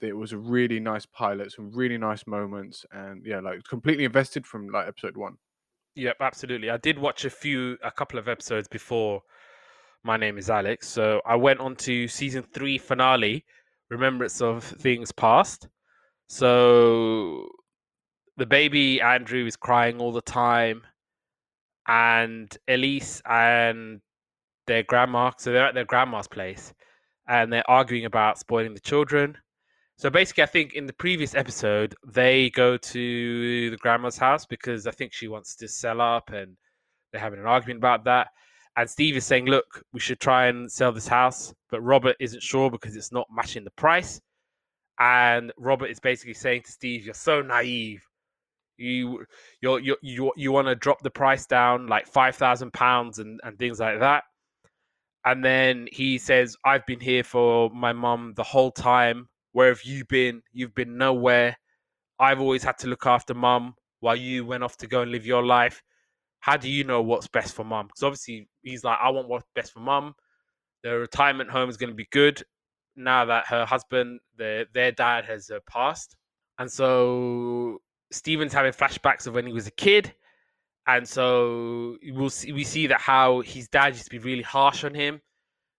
it 0.00 0.16
was 0.16 0.32
a 0.32 0.38
really 0.38 0.80
nice 0.80 1.04
pilot, 1.04 1.52
some 1.52 1.70
really 1.72 1.98
nice 1.98 2.26
moments, 2.26 2.86
and 2.90 3.24
yeah, 3.24 3.40
like 3.40 3.64
completely 3.64 4.04
invested 4.04 4.46
from 4.46 4.68
like 4.68 4.88
episode 4.88 5.16
one. 5.16 5.36
Yep, 5.94 6.16
absolutely. 6.20 6.70
I 6.70 6.76
did 6.76 6.98
watch 6.98 7.24
a 7.24 7.30
few, 7.30 7.78
a 7.82 7.90
couple 7.90 8.18
of 8.18 8.28
episodes 8.28 8.68
before 8.68 9.22
my 10.06 10.16
name 10.16 10.38
is 10.38 10.48
Alex. 10.48 10.88
So 10.88 11.20
I 11.26 11.34
went 11.34 11.58
on 11.58 11.74
to 11.76 12.06
season 12.06 12.44
three 12.54 12.78
finale, 12.78 13.44
Remembrance 13.90 14.40
of 14.40 14.62
Things 14.62 15.10
Past. 15.10 15.66
So 16.28 17.48
the 18.36 18.46
baby 18.46 19.00
Andrew 19.00 19.44
is 19.46 19.56
crying 19.56 19.98
all 20.00 20.12
the 20.12 20.22
time, 20.22 20.82
and 21.88 22.56
Elise 22.68 23.20
and 23.28 24.00
their 24.68 24.84
grandma, 24.84 25.32
so 25.38 25.52
they're 25.52 25.66
at 25.66 25.74
their 25.74 25.84
grandma's 25.84 26.28
place, 26.28 26.72
and 27.28 27.52
they're 27.52 27.68
arguing 27.68 28.04
about 28.04 28.38
spoiling 28.38 28.74
the 28.74 28.80
children. 28.80 29.36
So 29.98 30.08
basically, 30.08 30.44
I 30.44 30.46
think 30.46 30.74
in 30.74 30.86
the 30.86 30.92
previous 30.92 31.34
episode, 31.34 31.96
they 32.06 32.50
go 32.50 32.76
to 32.76 33.70
the 33.70 33.76
grandma's 33.78 34.18
house 34.18 34.46
because 34.46 34.86
I 34.86 34.92
think 34.92 35.12
she 35.12 35.26
wants 35.26 35.56
to 35.56 35.66
sell 35.66 36.00
up 36.00 36.30
and 36.30 36.56
they're 37.10 37.20
having 37.20 37.40
an 37.40 37.46
argument 37.46 37.78
about 37.78 38.04
that. 38.04 38.28
And 38.76 38.88
Steve 38.88 39.16
is 39.16 39.24
saying, 39.24 39.46
look, 39.46 39.82
we 39.92 40.00
should 40.00 40.20
try 40.20 40.46
and 40.46 40.70
sell 40.70 40.92
this 40.92 41.08
house. 41.08 41.54
But 41.70 41.80
Robert 41.80 42.16
isn't 42.20 42.42
sure 42.42 42.70
because 42.70 42.94
it's 42.94 43.12
not 43.12 43.26
matching 43.34 43.64
the 43.64 43.70
price. 43.70 44.20
And 45.00 45.52
Robert 45.58 45.86
is 45.86 45.98
basically 45.98 46.34
saying 46.34 46.62
to 46.62 46.72
Steve, 46.72 47.04
you're 47.04 47.14
so 47.14 47.40
naive. 47.40 48.02
You 48.78 49.24
you 49.62 49.78
you 49.78 49.96
you 50.02 50.32
you 50.36 50.52
want 50.52 50.68
to 50.68 50.74
drop 50.74 51.00
the 51.00 51.10
price 51.10 51.46
down 51.46 51.86
like 51.86 52.06
five 52.06 52.36
thousand 52.36 52.74
pounds 52.74 53.18
and 53.18 53.40
and 53.42 53.58
things 53.58 53.80
like 53.80 54.00
that. 54.00 54.24
And 55.24 55.42
then 55.42 55.88
he 55.90 56.18
says, 56.18 56.56
I've 56.62 56.84
been 56.84 57.00
here 57.00 57.24
for 57.24 57.70
my 57.70 57.94
mum 57.94 58.34
the 58.36 58.42
whole 58.42 58.70
time. 58.70 59.28
Where 59.52 59.68
have 59.68 59.82
you 59.84 60.04
been? 60.04 60.42
You've 60.52 60.74
been 60.74 60.98
nowhere. 60.98 61.56
I've 62.20 62.40
always 62.40 62.62
had 62.62 62.76
to 62.78 62.86
look 62.88 63.06
after 63.06 63.32
mum 63.32 63.74
while 64.00 64.16
you 64.16 64.44
went 64.44 64.62
off 64.62 64.76
to 64.78 64.86
go 64.86 65.00
and 65.00 65.10
live 65.10 65.24
your 65.24 65.44
life 65.44 65.82
how 66.46 66.56
do 66.56 66.70
you 66.70 66.84
know 66.84 67.02
what's 67.02 67.26
best 67.26 67.54
for 67.54 67.64
mum? 67.64 67.88
Because 67.88 68.04
obviously 68.04 68.48
he's 68.70 68.84
like, 68.84 68.98
I 69.00 69.10
want 69.10 69.28
what's 69.28 69.46
best 69.54 69.72
for 69.72 69.80
mum. 69.80 70.14
The 70.82 70.98
retirement 70.98 71.50
home 71.50 71.68
is 71.68 71.76
going 71.76 71.90
to 71.90 71.96
be 71.96 72.08
good 72.10 72.42
now 72.96 73.24
that 73.26 73.46
her 73.46 73.64
husband, 73.66 74.20
their 74.36 74.66
their 74.72 74.92
dad, 74.92 75.24
has 75.24 75.50
uh, 75.50 75.58
passed, 75.68 76.16
and 76.58 76.70
so 76.70 77.78
Stephen's 78.10 78.52
having 78.52 78.72
flashbacks 78.72 79.26
of 79.26 79.34
when 79.34 79.46
he 79.46 79.52
was 79.52 79.66
a 79.66 79.72
kid, 79.72 80.14
and 80.86 81.06
so 81.06 81.96
we'll 82.12 82.30
see 82.30 82.52
we 82.52 82.64
see 82.64 82.86
that 82.86 83.00
how 83.00 83.40
his 83.40 83.68
dad 83.68 83.94
used 83.94 84.04
to 84.04 84.10
be 84.10 84.18
really 84.18 84.42
harsh 84.42 84.84
on 84.84 84.94
him. 84.94 85.20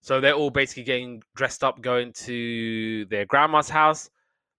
So 0.02 0.21
they're 0.21 0.34
all 0.34 0.52
basically 0.52 0.84
getting 0.84 1.21
dressed 1.36 1.63
up, 1.63 1.82
going 1.82 2.13
to 2.13 3.06
their 3.06 3.26
grandma's 3.26 3.69
house. 3.69 4.10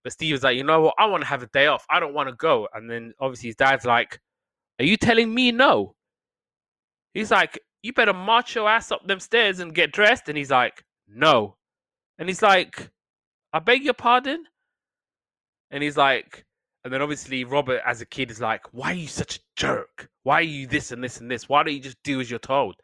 But 0.04 0.12
Stephen's 0.12 0.42
like, 0.42 0.56
you 0.56 0.64
know 0.64 0.80
what? 0.80 0.94
I 0.98 1.06
want 1.06 1.22
to 1.22 1.28
have 1.28 1.42
a 1.42 1.46
day 1.48 1.66
off. 1.68 1.86
I 1.88 2.00
don't 2.00 2.14
want 2.14 2.28
to 2.28 2.34
go. 2.34 2.68
And 2.74 2.90
then 2.90 3.12
obviously 3.20 3.48
his 3.48 3.56
dad's 3.56 3.84
like, 3.84 4.20
Are 4.78 4.84
you 4.84 4.96
telling 4.96 5.32
me 5.32 5.52
no? 5.52 5.94
He's 7.14 7.30
like, 7.30 7.58
you 7.88 7.92
better 7.92 8.12
march 8.12 8.54
your 8.54 8.68
ass 8.68 8.92
up 8.92 9.06
them 9.06 9.18
stairs 9.18 9.58
and 9.58 9.74
get 9.74 9.92
dressed. 9.92 10.28
And 10.28 10.38
he's 10.38 10.50
like, 10.50 10.84
no. 11.08 11.56
And 12.18 12.28
he's 12.28 12.42
like, 12.42 12.90
I 13.52 13.58
beg 13.58 13.82
your 13.82 13.94
pardon. 13.94 14.44
And 15.70 15.82
he's 15.82 15.96
like, 15.96 16.44
and 16.84 16.92
then 16.92 17.02
obviously 17.02 17.44
Robert 17.44 17.80
as 17.84 18.00
a 18.00 18.06
kid 18.06 18.30
is 18.30 18.40
like, 18.40 18.62
why 18.72 18.92
are 18.92 18.94
you 18.94 19.08
such 19.08 19.36
a 19.36 19.40
jerk? 19.56 20.08
Why 20.22 20.36
are 20.36 20.42
you 20.42 20.66
this 20.66 20.92
and 20.92 21.02
this 21.02 21.20
and 21.20 21.30
this? 21.30 21.48
Why 21.48 21.62
don't 21.62 21.74
you 21.74 21.80
just 21.80 22.02
do 22.04 22.20
as 22.20 22.30
you're 22.30 22.38
told? 22.38 22.76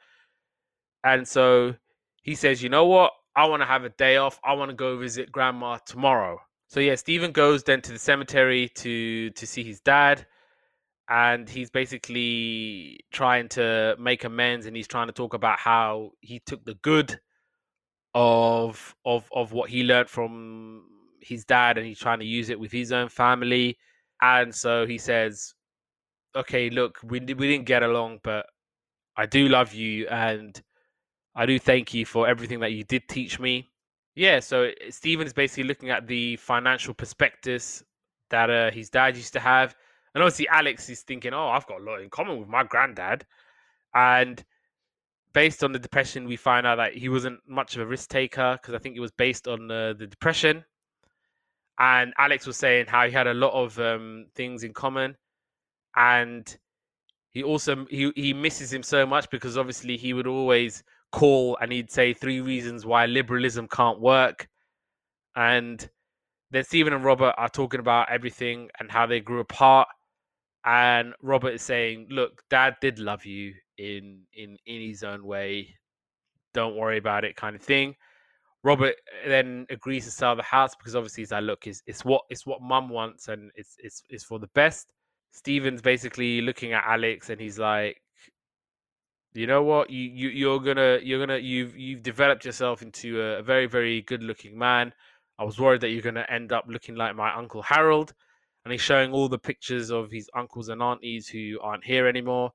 And 1.05 1.27
so 1.29 1.75
he 2.23 2.35
says, 2.35 2.62
you 2.62 2.69
know 2.69 2.87
what? 2.87 3.12
I 3.37 3.47
want 3.47 3.62
to 3.62 3.67
have 3.67 3.85
a 3.85 3.90
day 3.90 4.17
off. 4.17 4.40
I 4.45 4.55
want 4.55 4.71
to 4.71 4.75
go 4.75 4.97
visit 4.97 5.31
grandma 5.31 5.79
tomorrow. 5.87 6.38
So 6.69 6.81
yeah, 6.81 6.95
Stephen 6.95 7.33
goes 7.33 7.62
then 7.62 7.83
to 7.83 7.93
the 7.93 7.99
cemetery 7.99 8.69
to 8.77 9.31
to 9.31 9.47
see 9.47 9.62
his 9.62 9.81
dad 9.81 10.27
and 11.09 11.49
he's 11.49 11.71
basically 11.71 13.01
trying 13.12 13.49
to 13.51 13.97
make 13.99 14.25
amends 14.25 14.67
and 14.67 14.77
he's 14.77 14.88
trying 14.88 15.07
to 15.07 15.12
talk 15.12 15.35
about 15.35 15.59
how 15.59 16.12
he 16.21 16.40
took 16.40 16.64
the 16.64 16.75
good 16.77 17.21
of 18.14 18.95
of 19.05 19.29
of 19.33 19.53
what 19.53 19.71
he 19.71 19.83
learned 19.83 20.09
from 20.09 20.85
his 21.21 21.45
dad 21.45 21.79
and 21.79 21.87
he's 21.87 21.99
trying 21.99 22.19
to 22.21 22.25
use 22.25 22.49
it 22.51 22.59
with 22.61 22.73
his 22.73 22.93
own 22.93 23.09
family 23.09 23.77
and 24.21 24.55
so 24.55 24.87
he 24.87 24.99
says 24.99 25.55
okay 26.37 26.71
look 26.71 26.99
we 27.03 27.21
we 27.21 27.35
didn't 27.49 27.67
get 27.67 27.83
along 27.83 28.21
but 28.23 28.47
I 29.17 29.27
do 29.27 29.49
love 29.49 29.75
you 29.75 30.07
and 30.09 30.61
I 31.35 31.47
do 31.47 31.59
thank 31.59 31.95
you 31.95 32.07
for 32.07 32.29
everything 32.29 32.61
that 32.61 32.73
you 32.73 32.85
did 32.85 33.09
teach 33.09 33.38
me 33.40 33.71
Yeah, 34.14 34.40
so 34.40 34.71
Steven's 34.90 35.33
basically 35.33 35.64
looking 35.64 35.90
at 35.90 36.07
the 36.07 36.37
financial 36.37 36.95
prospectus 36.95 37.83
that 38.31 38.51
uh, 38.51 38.71
his 38.71 38.90
dad 38.90 39.17
used 39.17 39.33
to 39.35 39.40
have. 39.40 39.75
And 40.14 40.22
obviously, 40.22 40.48
Alex 40.48 40.88
is 40.88 41.03
thinking, 41.03 41.35
oh, 41.35 41.48
I've 41.48 41.66
got 41.66 41.81
a 41.81 41.85
lot 41.85 42.00
in 42.00 42.11
common 42.11 42.38
with 42.38 42.48
my 42.48 42.62
granddad. 42.62 43.27
And 43.94 44.42
based 45.33 45.64
on 45.64 45.72
the 45.72 45.79
depression, 45.79 46.27
we 46.27 46.37
find 46.37 46.66
out 46.66 46.77
that 46.77 46.94
he 46.94 47.09
wasn't 47.09 47.40
much 47.46 47.74
of 47.74 47.83
a 47.83 47.87
risk 47.87 48.09
taker 48.11 48.59
because 48.61 48.74
I 48.74 48.79
think 48.79 48.96
it 48.96 49.00
was 49.00 49.11
based 49.11 49.48
on 49.48 49.70
uh, 49.70 49.94
the 49.94 50.07
depression. 50.07 50.64
And 51.79 52.14
Alex 52.18 52.46
was 52.46 52.57
saying 52.57 52.87
how 52.87 53.07
he 53.07 53.12
had 53.12 53.27
a 53.27 53.35
lot 53.35 53.53
of 53.53 53.79
um, 53.81 54.27
things 54.35 54.62
in 54.62 54.72
common. 54.72 55.16
And 55.96 56.57
he 57.33 57.42
also 57.42 57.85
he, 57.90 58.12
he 58.14 58.33
misses 58.33 58.72
him 58.72 58.85
so 58.85 59.05
much 59.05 59.29
because 59.31 59.59
obviously 59.59 59.96
he 59.96 60.12
would 60.12 60.29
always 60.29 60.85
call 61.11 61.57
and 61.61 61.72
he'd 61.72 61.90
say 61.90 62.12
three 62.12 62.40
reasons 62.40 62.87
why 62.87 63.07
liberalism 63.07 63.66
can't 63.68 64.00
work. 64.00 64.48
And 65.35 65.88
then 66.53 66.62
Stephen 66.62 66.92
and 66.92 67.05
Robert 67.05 67.35
are 67.37 67.48
talking 67.48 67.81
about 67.81 68.11
everything 68.11 68.70
and 68.79 68.90
how 68.90 69.07
they 69.07 69.18
grew 69.18 69.40
apart. 69.40 69.88
And 70.64 71.14
Robert 71.22 71.55
is 71.55 71.62
saying, 71.62 72.09
"Look, 72.11 72.42
Dad 72.48 72.77
did 72.81 72.98
love 72.98 73.24
you 73.27 73.55
in 73.79 74.22
in 74.33 74.57
in 74.66 74.81
his 74.88 75.05
own 75.05 75.24
way. 75.24 75.77
Don't 76.55 76.77
worry 76.77 76.98
about 76.98 77.24
it," 77.24 77.37
kind 77.37 77.55
of 77.57 77.62
thing. 77.62 77.96
Robert 78.62 78.94
eh, 79.24 79.29
then 79.29 79.66
agrees 79.70 80.07
to 80.07 80.11
sell 80.11 80.35
the 80.37 80.42
house 80.42 80.74
because 80.74 80.96
obviously 80.96 81.22
he's 81.22 81.33
like, 81.33 81.44
"Look, 81.44 81.66
it's, 81.66 81.83
it's 81.87 82.05
what 82.05 82.22
it's 82.31 82.46
what 82.46 82.62
Mum 82.62 82.88
wants, 82.88 83.29
and 83.29 83.50
it's 83.57 83.77
it's 83.79 84.03
it's 84.11 84.24
for 84.24 84.38
the 84.38 84.48
best." 84.55 84.92
Steven's 85.33 85.83
basically 85.83 86.40
looking 86.40 86.72
at 86.72 86.85
Alex, 86.87 87.29
and 87.31 87.40
he's 87.40 87.59
like, 87.59 88.00
you 89.35 89.46
know 89.48 89.62
what 89.62 89.90
you, 89.90 90.03
you 90.03 90.29
you're 90.29 90.61
gonna 90.61 90.98
you're 91.03 91.18
gonna 91.18 91.38
you've 91.38 91.77
you've 91.77 92.03
developed 92.03 92.44
yourself 92.44 92.83
into 92.83 93.20
a, 93.20 93.38
a 93.38 93.42
very 93.42 93.66
very 93.66 94.00
good 94.03 94.22
looking 94.22 94.57
man 94.57 94.92
i 95.38 95.44
was 95.44 95.59
worried 95.59 95.81
that 95.81 95.90
you're 95.90 96.03
gonna 96.03 96.24
end 96.29 96.53
up 96.53 96.64
looking 96.68 96.94
like 96.94 97.14
my 97.16 97.35
uncle 97.35 97.61
harold 97.61 98.14
and 98.64 98.72
he's 98.72 98.81
showing 98.81 99.12
all 99.12 99.29
the 99.29 99.38
pictures 99.38 99.90
of 99.90 100.11
his 100.11 100.29
uncles 100.37 100.68
and 100.68 100.83
aunties 100.83 101.29
who 101.29 101.59
aren't 101.62 101.85
here 101.85 102.07
anymore 102.07 102.53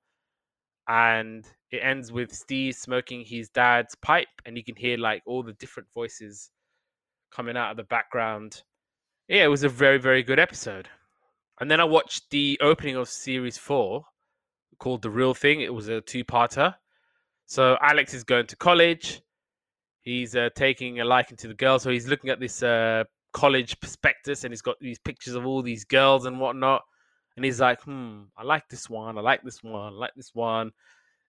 and 0.88 1.45
it 1.72 1.78
ends 1.84 2.12
with 2.12 2.34
steve 2.34 2.76
smoking 2.76 3.24
his 3.24 3.50
dad's 3.50 3.95
pipe 3.95 4.28
and 4.45 4.58
you 4.58 4.63
can 4.63 4.76
hear 4.76 4.98
like 4.98 5.22
all 5.26 5.43
the 5.43 5.54
different 5.54 5.88
voices 5.93 6.52
coming 7.32 7.56
out 7.56 7.72
of 7.72 7.78
the 7.78 7.84
background 7.84 8.63
yeah 9.28 9.43
it 9.43 9.48
was 9.48 9.63
a 9.63 9.69
very 9.69 10.00
very 10.00 10.24
good 10.24 10.39
episode 10.39 10.89
and 11.60 11.69
then 11.69 11.80
i 11.80 11.84
watched 11.84 12.30
the 12.32 12.58
opening 12.62 12.95
of 12.95 13.08
series 13.08 13.58
four 13.58 14.04
called 14.80 15.02
The 15.02 15.10
Real 15.10 15.34
Thing. 15.34 15.62
It 15.62 15.74
was 15.74 15.88
a 15.89 16.02
two 16.02 16.24
parter. 16.24 16.74
So 17.45 17.78
Alex 17.82 18.13
is 18.13 18.24
going 18.24 18.48
to 18.48 18.56
college. 18.56 19.22
He's 20.02 20.36
uh, 20.36 20.50
taking 20.56 21.02
a 21.02 21.06
liking 21.06 21.38
to 21.38 21.48
the 21.48 21.54
girl. 21.54 21.78
So 21.78 21.91
he's 21.91 22.08
looking 22.08 22.30
at 22.30 22.39
this 22.39 22.63
uh, 22.63 23.04
college 23.34 23.80
prospectus 23.80 24.44
and 24.44 24.52
he's 24.52 24.62
got 24.62 24.76
these 24.80 25.00
pictures 25.00 25.36
of 25.36 25.46
all 25.46 25.62
these 25.62 25.86
girls 25.86 26.26
and 26.26 26.39
whatnot. 26.39 26.82
And 27.36 27.46
he's 27.46 27.62
like, 27.62 27.82
hmm, 27.84 28.24
I 28.38 28.44
like 28.44 28.68
this 28.70 28.89
one. 28.89 29.18
I 29.18 29.22
like 29.22 29.44
this 29.44 29.63
one. 29.63 29.94
I 29.94 29.96
like 29.96 30.13
this 30.15 30.32
one. 30.34 30.72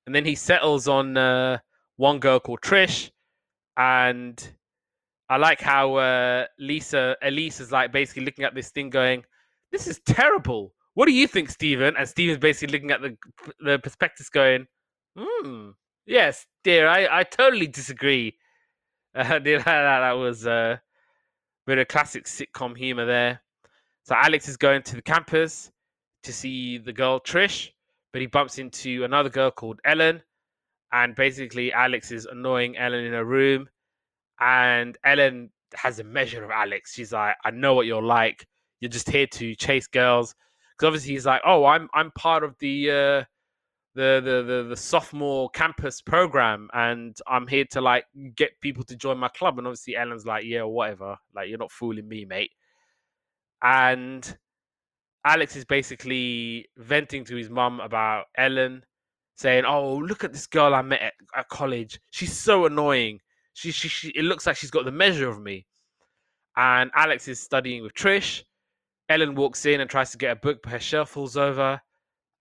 And 0.07 0.15
then 0.15 0.25
he 0.25 0.35
settles 0.35 0.89
on 0.89 1.17
uh, 1.17 1.59
one 1.97 2.19
girl 2.19 2.41
called 2.41 2.63
Trish. 2.63 3.11
And 3.77 4.53
I 5.29 5.37
like 5.37 5.61
how 5.61 5.95
uh, 5.97 6.47
Lisa, 6.59 7.17
Elise 7.23 7.61
is 7.61 7.71
like 7.71 7.93
basically 7.93 8.25
looking 8.25 8.45
at 8.45 8.55
this 8.55 8.71
thing 8.71 8.91
going, 8.91 9.23
this 9.71 9.87
is 9.87 10.01
terrible. 10.01 10.75
What 10.95 11.07
do 11.07 11.13
you 11.13 11.29
think, 11.29 11.51
Steven? 11.51 11.95
And 11.97 12.09
Steven's 12.09 12.41
basically 12.41 12.73
looking 12.73 12.91
at 12.91 13.01
the 13.01 13.17
the 13.61 13.79
prospectus 13.79 14.29
going, 14.29 14.67
hmm, 15.17 15.71
yes, 16.07 16.47
dear, 16.65 16.89
I, 16.89 17.21
I 17.21 17.23
totally 17.23 17.67
disagree. 17.67 18.37
Uh, 19.13 19.25
that, 19.41 19.65
that 19.65 20.13
was 20.13 20.47
uh, 20.47 20.77
bit 21.67 21.79
of 21.79 21.89
classic 21.89 22.25
sitcom 22.25 22.77
humor 22.77 23.07
there. 23.07 23.41
So 24.05 24.15
Alex 24.15 24.49
is 24.49 24.57
going 24.57 24.83
to 24.83 24.97
the 24.97 25.03
campus 25.03 25.71
to 26.23 26.33
see 26.33 26.79
the 26.79 26.93
girl 26.93 27.21
Trish, 27.21 27.71
but 28.13 28.21
he 28.21 28.27
bumps 28.27 28.59
into 28.59 29.05
another 29.05 29.29
girl 29.29 29.51
called 29.51 29.81
Ellen. 29.85 30.23
And 30.93 31.15
basically, 31.15 31.73
Alex 31.73 32.11
is 32.11 32.27
annoying 32.27 32.77
Ellen 32.77 33.05
in 33.05 33.15
a 33.15 33.25
room. 33.25 33.69
And 34.41 34.99
Ellen 35.05 35.51
has 35.75 36.01
a 36.01 36.05
measure 36.05 36.43
of 36.43 36.51
Alex. 36.51 36.95
She's 36.95 37.13
like, 37.13 37.37
I 37.45 37.51
know 37.51 37.75
what 37.75 37.87
you're 37.87 38.03
like. 38.03 38.47
You're 38.81 38.91
just 38.91 39.09
here 39.09 39.27
to 39.27 39.55
chase 39.55 39.87
girls 39.87 40.35
because 40.81 40.87
obviously 40.87 41.13
he's 41.13 41.27
like, 41.27 41.43
oh, 41.45 41.67
I'm 41.67 41.89
I'm 41.93 42.11
part 42.13 42.43
of 42.43 42.57
the 42.59 42.91
uh, 42.91 43.25
the, 44.01 44.21
the 44.25 44.43
the 44.43 44.63
the 44.71 44.77
sophomore 44.77 45.51
campus 45.51 46.01
program, 46.01 46.69
and 46.73 47.17
I'm 47.27 47.47
here 47.47 47.65
to 47.73 47.81
like 47.81 48.05
get 48.35 48.61
people 48.61 48.85
to 48.85 48.97
join 48.97 49.19
my 49.19 49.29
club. 49.29 49.59
And 49.59 49.67
obviously 49.67 49.97
Ellen's 49.97 50.25
like, 50.25 50.45
yeah, 50.45 50.63
whatever, 50.63 51.17
like 51.35 51.49
you're 51.49 51.59
not 51.59 51.71
fooling 51.71 52.09
me, 52.09 52.25
mate. 52.25 52.53
And 53.63 54.37
Alex 55.25 55.55
is 55.57 55.65
basically 55.65 56.67
venting 56.79 57.25
to 57.27 57.37
his 57.37 57.51
mum 57.51 57.81
about 57.81 58.25
Ellen, 58.37 58.85
saying, 59.37 59.65
"Oh, 59.67 59.97
look 59.97 60.25
at 60.25 60.33
this 60.33 60.47
girl 60.47 60.75
I 60.75 60.83
met 60.83 61.03
at, 61.03 61.15
at 61.37 61.49
college. 61.49 62.01
She's 62.11 62.37
so 62.37 62.65
annoying. 62.65 63.21
She, 63.53 63.71
she, 63.71 63.89
she, 63.89 64.09
it 64.11 64.25
looks 64.25 64.47
like 64.47 64.57
she's 64.57 64.71
got 64.71 64.87
the 64.87 64.93
measure 64.93 65.29
of 65.29 65.43
me." 65.43 65.67
And 66.57 66.91
Alex 66.95 67.29
is 67.29 67.39
studying 67.41 67.83
with 67.83 67.95
Trish, 67.95 68.43
Ellen 69.11 69.35
walks 69.35 69.67
in 69.67 69.81
and 69.81 69.91
tries 69.91 70.13
to 70.13 70.19
get 70.19 70.33
a 70.33 70.37
book, 70.37 70.61
but 70.63 70.73
her 70.73 70.79
shelf 70.79 71.11
falls 71.11 71.37
over. 71.37 71.81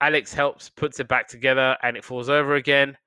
Alex 0.01 0.33
helps, 0.33 0.69
puts 0.69 0.99
it 0.99 1.07
back 1.07 1.27
together, 1.27 1.77
and 1.83 1.97
it 1.97 2.03
falls 2.03 2.29
over 2.29 2.55
again. 2.55 2.97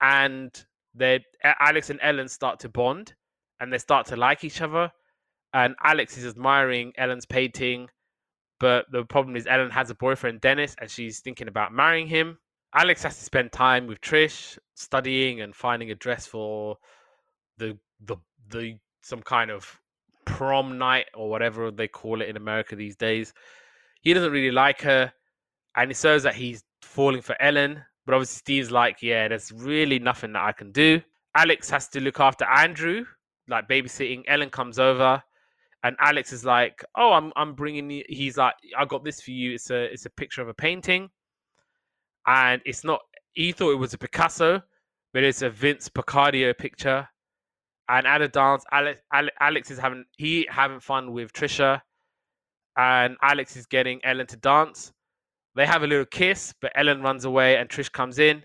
And 0.00 0.50
they, 0.94 1.24
Alex 1.42 1.90
and 1.90 2.00
Ellen 2.02 2.28
start 2.28 2.60
to 2.60 2.68
bond, 2.68 3.14
and 3.60 3.72
they 3.72 3.78
start 3.78 4.06
to 4.06 4.16
like 4.16 4.44
each 4.44 4.60
other. 4.60 4.90
And 5.54 5.74
Alex 5.82 6.18
is 6.18 6.26
admiring 6.26 6.92
Ellen's 6.98 7.26
painting, 7.26 7.88
but 8.60 8.86
the 8.90 9.04
problem 9.04 9.36
is 9.36 9.46
Ellen 9.46 9.70
has 9.70 9.90
a 9.90 9.94
boyfriend, 9.94 10.40
Dennis, 10.40 10.76
and 10.80 10.90
she's 10.90 11.20
thinking 11.20 11.48
about 11.48 11.72
marrying 11.72 12.06
him. 12.06 12.38
Alex 12.74 13.02
has 13.02 13.16
to 13.18 13.24
spend 13.24 13.52
time 13.52 13.86
with 13.86 14.00
Trish, 14.00 14.58
studying 14.74 15.40
and 15.40 15.54
finding 15.54 15.90
a 15.90 15.94
dress 15.94 16.26
for 16.26 16.76
the 17.56 17.78
the 18.04 18.16
the 18.50 18.78
some 19.02 19.22
kind 19.22 19.50
of 19.50 19.80
prom 20.26 20.76
night 20.76 21.06
or 21.14 21.30
whatever 21.30 21.70
they 21.70 21.88
call 21.88 22.20
it 22.20 22.28
in 22.28 22.36
America 22.36 22.76
these 22.76 22.96
days. 22.96 23.32
He 24.02 24.12
doesn't 24.12 24.30
really 24.32 24.50
like 24.50 24.82
her, 24.82 25.12
and 25.78 25.92
it 25.92 25.96
shows 25.96 26.24
that 26.24 26.34
he's 26.34 26.64
falling 26.82 27.22
for 27.22 27.40
Ellen. 27.40 27.82
But 28.04 28.14
obviously, 28.14 28.38
Steve's 28.38 28.70
like, 28.70 29.00
yeah, 29.00 29.28
there's 29.28 29.52
really 29.52 29.98
nothing 29.98 30.32
that 30.32 30.42
I 30.44 30.52
can 30.52 30.72
do. 30.72 31.00
Alex 31.36 31.70
has 31.70 31.88
to 31.90 32.00
look 32.00 32.20
after 32.20 32.44
Andrew, 32.46 33.04
like 33.46 33.68
babysitting. 33.68 34.24
Ellen 34.26 34.50
comes 34.50 34.78
over, 34.80 35.22
and 35.84 35.94
Alex 36.00 36.32
is 36.32 36.44
like, 36.44 36.84
"Oh, 36.96 37.12
I'm 37.12 37.32
I'm 37.36 37.54
bringing 37.54 37.90
you." 37.90 38.02
He's 38.08 38.36
like, 38.36 38.54
"I 38.76 38.84
got 38.86 39.04
this 39.04 39.20
for 39.20 39.30
you. 39.30 39.54
It's 39.54 39.70
a 39.70 39.84
it's 39.92 40.06
a 40.06 40.10
picture 40.10 40.42
of 40.42 40.48
a 40.48 40.54
painting, 40.54 41.10
and 42.26 42.60
it's 42.64 42.82
not." 42.82 43.00
He 43.34 43.52
thought 43.52 43.70
it 43.70 43.78
was 43.78 43.94
a 43.94 43.98
Picasso, 43.98 44.62
but 45.12 45.22
it's 45.22 45.42
a 45.42 45.50
Vince 45.50 45.88
Picardio 45.88 46.56
picture, 46.58 47.08
and 47.88 48.06
at 48.06 48.22
a 48.22 48.28
dance, 48.28 48.64
Alex, 48.72 49.00
Alex 49.40 49.70
is 49.70 49.78
having 49.78 50.04
he 50.16 50.48
having 50.50 50.80
fun 50.80 51.12
with 51.12 51.32
Trisha, 51.32 51.80
and 52.76 53.16
Alex 53.22 53.56
is 53.56 53.66
getting 53.66 54.04
Ellen 54.04 54.26
to 54.26 54.36
dance. 54.38 54.92
They 55.58 55.66
have 55.66 55.82
a 55.82 55.88
little 55.88 56.06
kiss, 56.06 56.54
but 56.60 56.70
Ellen 56.76 57.02
runs 57.02 57.24
away, 57.24 57.56
and 57.56 57.68
Trish 57.68 57.90
comes 57.90 58.20
in, 58.20 58.44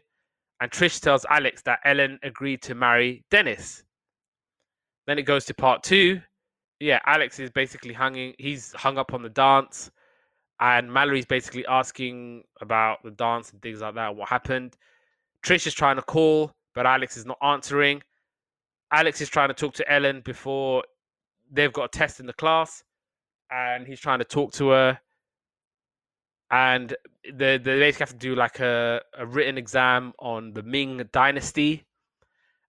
and 0.60 0.72
Trish 0.72 1.00
tells 1.00 1.28
Alex 1.30 1.62
that 1.62 1.78
Ellen 1.86 2.18
agreed 2.24 2.64
to 2.64 2.74
marry 2.74 3.24
Dennis. 3.30 3.84
Then 5.06 5.20
it 5.20 5.22
goes 5.22 5.46
to 5.46 5.54
part 5.54 5.84
two. 5.84 6.22
Yeah, 6.80 7.02
Alex 7.06 7.38
is 7.40 7.52
basically 7.52 7.94
hanging. 7.94 8.34
He's 8.40 8.74
hung 8.74 8.98
up 8.98 9.14
on 9.14 9.22
the 9.22 9.30
dance, 9.30 9.92
and 10.60 10.92
Mallory's 10.92 11.28
basically 11.28 11.64
asking 11.68 12.46
about 12.62 13.04
the 13.04 13.12
dance 13.12 13.52
and 13.52 13.62
things 13.62 13.82
like 13.82 13.94
that. 13.94 14.16
What 14.16 14.28
happened? 14.28 14.76
Trish 15.44 15.68
is 15.68 15.76
trying 15.76 15.98
to 15.98 16.02
call, 16.02 16.52
but 16.74 16.88
Alex 16.88 17.16
is 17.16 17.28
not 17.28 17.38
answering. 17.44 18.02
Alex 18.92 19.22
is 19.22 19.30
trying 19.30 19.50
to 19.50 19.54
talk 19.54 19.76
to 19.76 19.88
Ellen 19.88 20.24
before 20.26 20.84
they've 21.52 21.74
got 21.74 21.84
a 21.84 21.90
test 21.90 22.20
in 22.20 22.26
the 22.26 22.34
class, 22.34 22.84
and 23.52 23.86
he's 23.86 24.00
trying 24.00 24.18
to 24.18 24.26
talk 24.26 24.52
to 24.54 24.70
her. 24.70 25.00
And 26.54 26.96
they, 27.26 27.58
they 27.58 27.80
basically 27.80 28.04
have 28.04 28.10
to 28.12 28.16
do 28.16 28.36
like 28.36 28.60
a, 28.60 29.02
a 29.18 29.26
written 29.26 29.58
exam 29.58 30.14
on 30.20 30.54
the 30.54 30.62
Ming 30.62 31.02
Dynasty. 31.12 31.84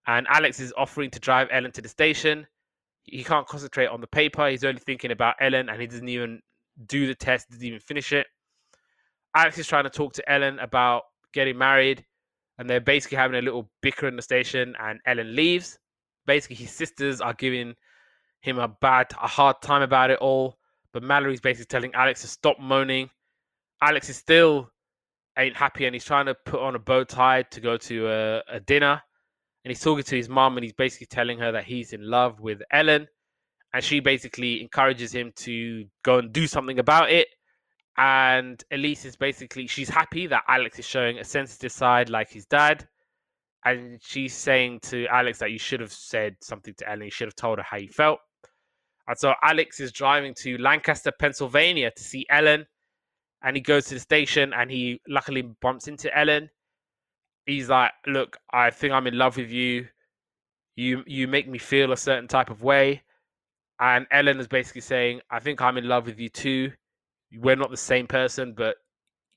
And 0.06 0.26
Alex 0.30 0.58
is 0.58 0.72
offering 0.78 1.10
to 1.10 1.20
drive 1.20 1.48
Ellen 1.50 1.70
to 1.72 1.82
the 1.82 1.88
station. 1.90 2.46
He 3.02 3.22
can't 3.22 3.46
concentrate 3.46 3.88
on 3.88 4.00
the 4.00 4.06
paper. 4.06 4.48
He's 4.48 4.64
only 4.64 4.80
thinking 4.80 5.10
about 5.10 5.34
Ellen, 5.38 5.68
and 5.68 5.78
he 5.78 5.86
doesn't 5.86 6.08
even 6.08 6.40
do 6.86 7.06
the 7.06 7.14
test, 7.14 7.50
doesn't 7.50 7.64
even 7.64 7.78
finish 7.78 8.14
it. 8.14 8.26
Alex 9.36 9.58
is 9.58 9.66
trying 9.66 9.84
to 9.84 9.90
talk 9.90 10.14
to 10.14 10.32
Ellen 10.32 10.58
about 10.60 11.02
getting 11.34 11.58
married, 11.58 12.06
and 12.56 12.70
they're 12.70 12.80
basically 12.80 13.18
having 13.18 13.36
a 13.36 13.42
little 13.42 13.70
bicker 13.82 14.08
in 14.08 14.16
the 14.16 14.22
station, 14.22 14.74
and 14.80 14.98
Ellen 15.04 15.36
leaves 15.36 15.78
basically 16.26 16.56
his 16.56 16.70
sisters 16.70 17.20
are 17.20 17.34
giving 17.34 17.74
him 18.40 18.58
a 18.58 18.68
bad, 18.68 19.08
a 19.22 19.26
hard 19.26 19.60
time 19.60 19.82
about 19.82 20.10
it 20.10 20.18
all. 20.20 20.56
But 20.94 21.02
Mallory's 21.02 21.42
basically 21.42 21.66
telling 21.66 21.94
Alex 21.94 22.22
to 22.22 22.28
stop 22.28 22.58
moaning. 22.58 23.10
Alex 23.84 24.08
is 24.08 24.16
still 24.16 24.70
ain't 25.38 25.56
happy 25.56 25.84
and 25.84 25.94
he's 25.94 26.04
trying 26.04 26.26
to 26.26 26.34
put 26.34 26.60
on 26.60 26.74
a 26.74 26.78
bow 26.78 27.04
tie 27.04 27.42
to 27.42 27.60
go 27.60 27.76
to 27.76 28.08
a, 28.08 28.42
a 28.56 28.60
dinner. 28.60 29.02
and 29.64 29.70
he's 29.70 29.80
talking 29.80 30.04
to 30.04 30.16
his 30.16 30.28
mom, 30.28 30.56
and 30.56 30.64
he's 30.64 30.74
basically 30.74 31.06
telling 31.06 31.38
her 31.38 31.52
that 31.52 31.64
he's 31.64 31.92
in 31.92 32.02
love 32.02 32.40
with 32.40 32.60
Ellen, 32.70 33.08
and 33.72 33.82
she 33.82 33.98
basically 34.00 34.60
encourages 34.60 35.12
him 35.12 35.32
to 35.36 35.86
go 36.02 36.18
and 36.18 36.32
do 36.32 36.46
something 36.46 36.78
about 36.78 37.10
it. 37.10 37.28
And 37.96 38.62
Elise 38.70 39.04
is 39.06 39.16
basically 39.16 39.66
she's 39.66 39.88
happy 39.88 40.26
that 40.26 40.42
Alex 40.48 40.78
is 40.78 40.84
showing 40.84 41.18
a 41.18 41.24
sensitive 41.24 41.72
side 41.72 42.10
like 42.10 42.30
his 42.30 42.44
dad, 42.46 42.86
and 43.64 44.00
she's 44.02 44.34
saying 44.34 44.80
to 44.82 45.06
Alex 45.06 45.38
that 45.38 45.50
you 45.50 45.58
should 45.58 45.80
have 45.80 45.92
said 45.92 46.36
something 46.42 46.74
to 46.78 46.88
Ellen. 46.90 47.04
You 47.04 47.10
should 47.10 47.28
have 47.28 47.36
told 47.36 47.58
her 47.58 47.64
how 47.64 47.78
you 47.78 47.88
felt. 47.88 48.18
And 49.08 49.18
so 49.18 49.34
Alex 49.42 49.80
is 49.80 49.92
driving 49.92 50.34
to 50.40 50.58
Lancaster, 50.58 51.12
Pennsylvania 51.18 51.90
to 51.96 52.02
see 52.02 52.26
Ellen. 52.28 52.66
And 53.44 53.56
he 53.56 53.62
goes 53.62 53.86
to 53.86 53.94
the 53.94 54.00
station 54.00 54.52
and 54.54 54.70
he 54.70 55.00
luckily 55.06 55.42
bumps 55.42 55.86
into 55.86 56.16
Ellen. 56.16 56.50
He's 57.46 57.68
like, 57.68 57.92
Look, 58.06 58.38
I 58.52 58.70
think 58.70 58.92
I'm 58.92 59.06
in 59.06 59.18
love 59.18 59.36
with 59.36 59.50
you. 59.50 59.86
You 60.76 61.04
you 61.06 61.28
make 61.28 61.48
me 61.48 61.58
feel 61.58 61.92
a 61.92 61.96
certain 61.96 62.26
type 62.26 62.50
of 62.50 62.62
way. 62.62 63.02
And 63.80 64.06
Ellen 64.10 64.40
is 64.40 64.48
basically 64.48 64.80
saying, 64.80 65.20
I 65.30 65.40
think 65.40 65.60
I'm 65.60 65.76
in 65.76 65.86
love 65.86 66.06
with 66.06 66.18
you 66.18 66.28
too. 66.28 66.72
We're 67.36 67.56
not 67.56 67.70
the 67.70 67.76
same 67.76 68.06
person, 68.06 68.54
but 68.54 68.76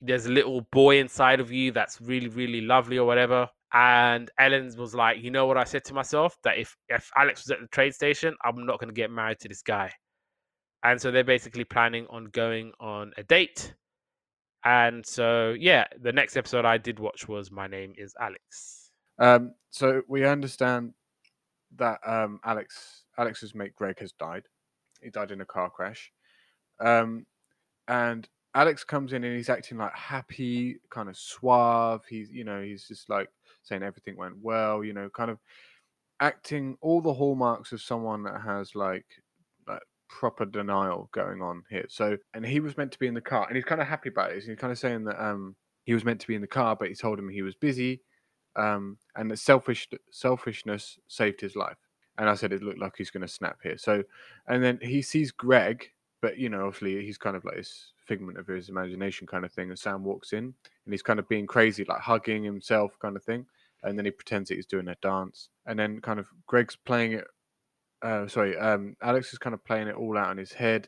there's 0.02 0.26
a 0.26 0.32
little 0.32 0.62
boy 0.72 1.00
inside 1.00 1.40
of 1.40 1.52
you 1.52 1.72
that's 1.72 2.00
really, 2.02 2.30
really 2.30 2.62
lovely 2.62 2.98
or 2.98 3.06
whatever. 3.06 3.50
And 3.74 4.32
Ellen 4.40 4.72
was 4.78 4.96
like, 4.96 5.22
you 5.22 5.32
know 5.32 5.46
what 5.46 5.58
I 5.58 5.64
said 5.64 5.84
to 5.86 5.94
myself? 5.94 6.38
That 6.44 6.58
if, 6.58 6.78
if 6.88 7.12
Alex 7.18 7.44
was 7.44 7.52
at 7.52 7.60
the 7.60 7.68
train 7.68 7.92
station, 7.92 8.36
I'm 8.44 8.66
not 8.66 8.80
going 8.80 8.90
to 8.90 8.94
get 8.94 9.12
married 9.12 9.40
to 9.40 9.48
this 9.48 9.62
guy. 9.62 9.92
And 10.84 11.02
so 11.02 11.12
they're 11.12 11.24
basically 11.24 11.64
planning 11.66 12.06
on 12.10 12.26
going 12.26 12.72
on 12.80 13.12
a 13.18 13.24
date. 13.24 13.74
And 14.64 15.06
so, 15.06 15.56
yeah, 15.58 15.86
the 16.02 16.12
next 16.12 16.36
episode 16.36 16.66
I 16.66 16.78
did 16.78 17.00
watch 17.00 17.28
was 17.28 17.52
My 17.52 17.68
Name 17.68 17.94
is 17.98 18.16
Alex. 18.20 18.92
Um, 19.20 19.54
so 19.70 20.02
we 20.08 20.26
understand 20.26 20.94
that 21.76 22.00
um, 22.06 22.40
Alex 22.44 23.04
Alex's 23.18 23.56
mate 23.56 23.76
Greg 23.76 24.00
has 24.00 24.12
died. 24.14 24.44
He 25.02 25.10
died 25.10 25.32
in 25.32 25.42
a 25.42 25.46
car 25.46 25.70
crash. 25.70 26.12
Um, 26.80 27.26
and 27.88 28.28
Alex 28.54 28.84
comes 28.84 29.14
in 29.14 29.24
and 29.24 29.36
he's 29.36 29.50
acting 29.50 29.78
like 29.78 29.94
happy, 29.94 30.78
kind 30.90 31.10
of 31.10 31.18
suave. 31.18 32.02
He's, 32.10 32.32
you 32.32 32.44
know, 32.44 32.62
he's 32.62 32.88
just 32.88 33.10
like 33.10 33.30
saying 33.64 33.84
everything 33.84 34.18
went 34.18 34.38
well, 34.42 34.84
you 34.84 34.94
know, 34.94 35.10
kind 35.10 35.32
of 35.32 35.40
acting 36.20 36.78
all 36.82 37.02
the 37.02 37.14
hallmarks 37.14 37.72
of 37.72 37.82
someone 37.82 38.24
that 38.24 38.42
has 38.42 38.76
like 38.76 39.06
proper 40.10 40.46
denial 40.46 41.10
going 41.14 41.42
on 41.42 41.64
here. 41.70 41.86
So, 41.90 42.18
and 42.34 42.46
he 42.46 42.60
was 42.60 42.78
meant 42.78 42.92
to 42.94 43.00
be 43.00 43.08
in 43.08 43.14
the 43.14 43.22
car, 43.22 43.46
and 43.48 43.56
he's 43.56 43.66
kind 43.66 43.82
of 43.82 43.88
happy 43.88 44.10
about 44.10 44.32
it. 44.32 44.44
He's 44.44 44.58
kind 44.58 44.72
of 44.72 44.80
saying 44.80 45.06
that 45.06 45.24
um 45.24 45.56
he 45.84 45.94
was 45.94 46.04
meant 46.04 46.20
to 46.22 46.28
be 46.28 46.36
in 46.36 46.42
the 46.42 46.48
car, 46.48 46.76
but 46.76 46.90
he 46.90 46.96
told 46.96 47.20
him 47.20 47.30
he 47.30 47.42
was 47.42 47.56
busy, 47.56 48.02
um, 48.56 48.98
and 49.16 49.32
that 49.32 49.38
selfish 49.38 49.88
selfishness 50.12 51.00
saved 51.08 51.42
his 51.42 51.56
life. 51.56 51.78
And 52.18 52.30
I 52.30 52.36
said 52.36 52.52
it 52.52 52.64
looked 52.64 52.80
like 52.80 52.94
he's 52.98 53.12
going 53.12 53.22
to 53.22 53.28
snap 53.28 53.60
here. 53.62 53.78
So, 53.78 54.04
and 54.48 54.64
then 54.64 54.80
he 54.82 55.04
sees 55.04 55.32
Greg, 55.32 55.92
but 56.22 56.38
you 56.40 56.50
know, 56.50 56.66
obviously 56.66 57.06
he's 57.06 57.18
kind 57.20 57.36
of 57.36 57.46
like 57.46 57.58
this 57.58 57.94
figment 58.08 58.40
of 58.40 58.48
his 58.48 58.70
imagination 58.70 59.28
kind 59.28 59.46
of 59.46 59.52
thing. 59.52 59.70
And 59.70 59.78
Sam 59.78 60.04
walks 60.04 60.34
in, 60.34 60.46
and 60.46 60.94
he's 60.94 61.04
kind 61.04 61.20
of 61.20 61.30
being 61.30 61.46
crazy, 61.46 61.86
like 61.88 62.00
hugging 62.00 62.44
himself, 62.44 62.98
kind 63.00 63.16
of 63.16 63.24
thing 63.24 63.46
and 63.84 63.98
then 63.98 64.06
he 64.06 64.12
pretends 64.12 64.50
that 64.50 64.56
he's 64.56 64.66
doing 64.66 64.88
a 64.88 64.96
dance, 65.02 65.50
and 65.66 65.78
then 65.78 66.02
kind 66.02 66.20
of 66.20 66.28
Greg's 66.46 66.76
playing 66.76 67.14
it. 67.14 67.26
Uh, 68.02 68.28
sorry, 68.28 68.58
um, 68.58 68.96
Alex 69.02 69.34
is 69.34 69.40
kind 69.40 69.54
of 69.54 69.64
playing 69.66 69.88
it 69.88 69.96
all 69.96 70.18
out 70.18 70.32
in 70.32 70.38
his 70.38 70.54
head. 70.54 70.88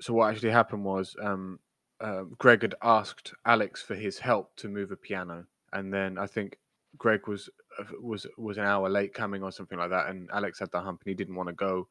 So 0.00 0.14
what 0.14 0.30
actually 0.30 0.50
happened 0.50 0.84
was 0.84 1.14
um, 1.22 1.58
uh, 2.00 2.24
Greg 2.38 2.62
had 2.62 2.74
asked 2.82 3.32
Alex 3.44 3.82
for 3.82 3.94
his 3.94 4.18
help 4.18 4.54
to 4.56 4.68
move 4.68 4.90
a 4.90 4.96
piano, 4.96 5.44
and 5.72 5.92
then 5.92 6.18
I 6.18 6.26
think 6.26 6.58
Greg 6.98 7.28
was 7.28 7.48
uh, 7.78 7.84
was 8.00 8.26
was 8.36 8.58
an 8.58 8.64
hour 8.64 8.88
late 8.88 9.14
coming 9.14 9.42
or 9.42 9.52
something 9.52 9.78
like 9.78 9.90
that, 9.90 10.08
and 10.08 10.28
Alex 10.32 10.58
had 10.58 10.70
the 10.72 10.80
hump 10.80 11.02
and 11.04 11.10
he 11.10 11.14
didn't 11.14 11.34
want 11.34 11.48
to 11.48 11.54
go, 11.54 11.88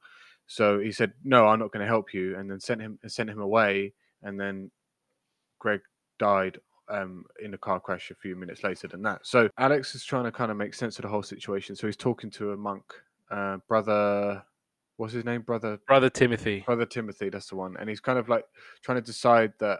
so 0.47 0.79
he 0.79 0.91
said, 0.91 1.13
"No, 1.23 1.47
I'm 1.47 1.59
not 1.59 1.71
going 1.71 1.81
to 1.81 1.87
help 1.87 2.13
you," 2.13 2.37
and 2.37 2.49
then 2.49 2.59
sent 2.59 2.81
him 2.81 2.99
sent 3.07 3.29
him 3.29 3.41
away, 3.41 3.93
and 4.21 4.39
then 4.39 4.71
Greg 5.59 5.81
died 6.19 6.59
um, 6.89 7.25
in 7.43 7.53
a 7.53 7.57
car 7.57 7.79
crash 7.79 8.11
a 8.11 8.15
few 8.15 8.35
minutes 8.35 8.63
later 8.63 8.87
than 8.87 9.01
that. 9.03 9.25
So 9.25 9.49
Alex 9.57 9.95
is 9.95 10.03
trying 10.03 10.25
to 10.25 10.31
kind 10.31 10.51
of 10.51 10.57
make 10.57 10.73
sense 10.73 10.97
of 10.99 11.03
the 11.03 11.09
whole 11.09 11.23
situation. 11.23 11.75
So 11.75 11.87
he's 11.87 11.97
talking 11.97 12.29
to 12.31 12.51
a 12.51 12.57
monk, 12.57 12.83
uh, 13.31 13.57
brother. 13.67 14.43
What's 14.97 15.13
his 15.13 15.25
name? 15.25 15.41
Brother. 15.41 15.79
Brother 15.87 16.09
Timothy. 16.09 16.63
Brother 16.65 16.85
Timothy. 16.85 17.29
That's 17.29 17.49
the 17.49 17.55
one. 17.55 17.75
And 17.79 17.89
he's 17.89 17.99
kind 17.99 18.17
of 18.17 18.29
like 18.29 18.45
trying 18.81 18.97
to 18.97 19.05
decide 19.05 19.53
that, 19.59 19.79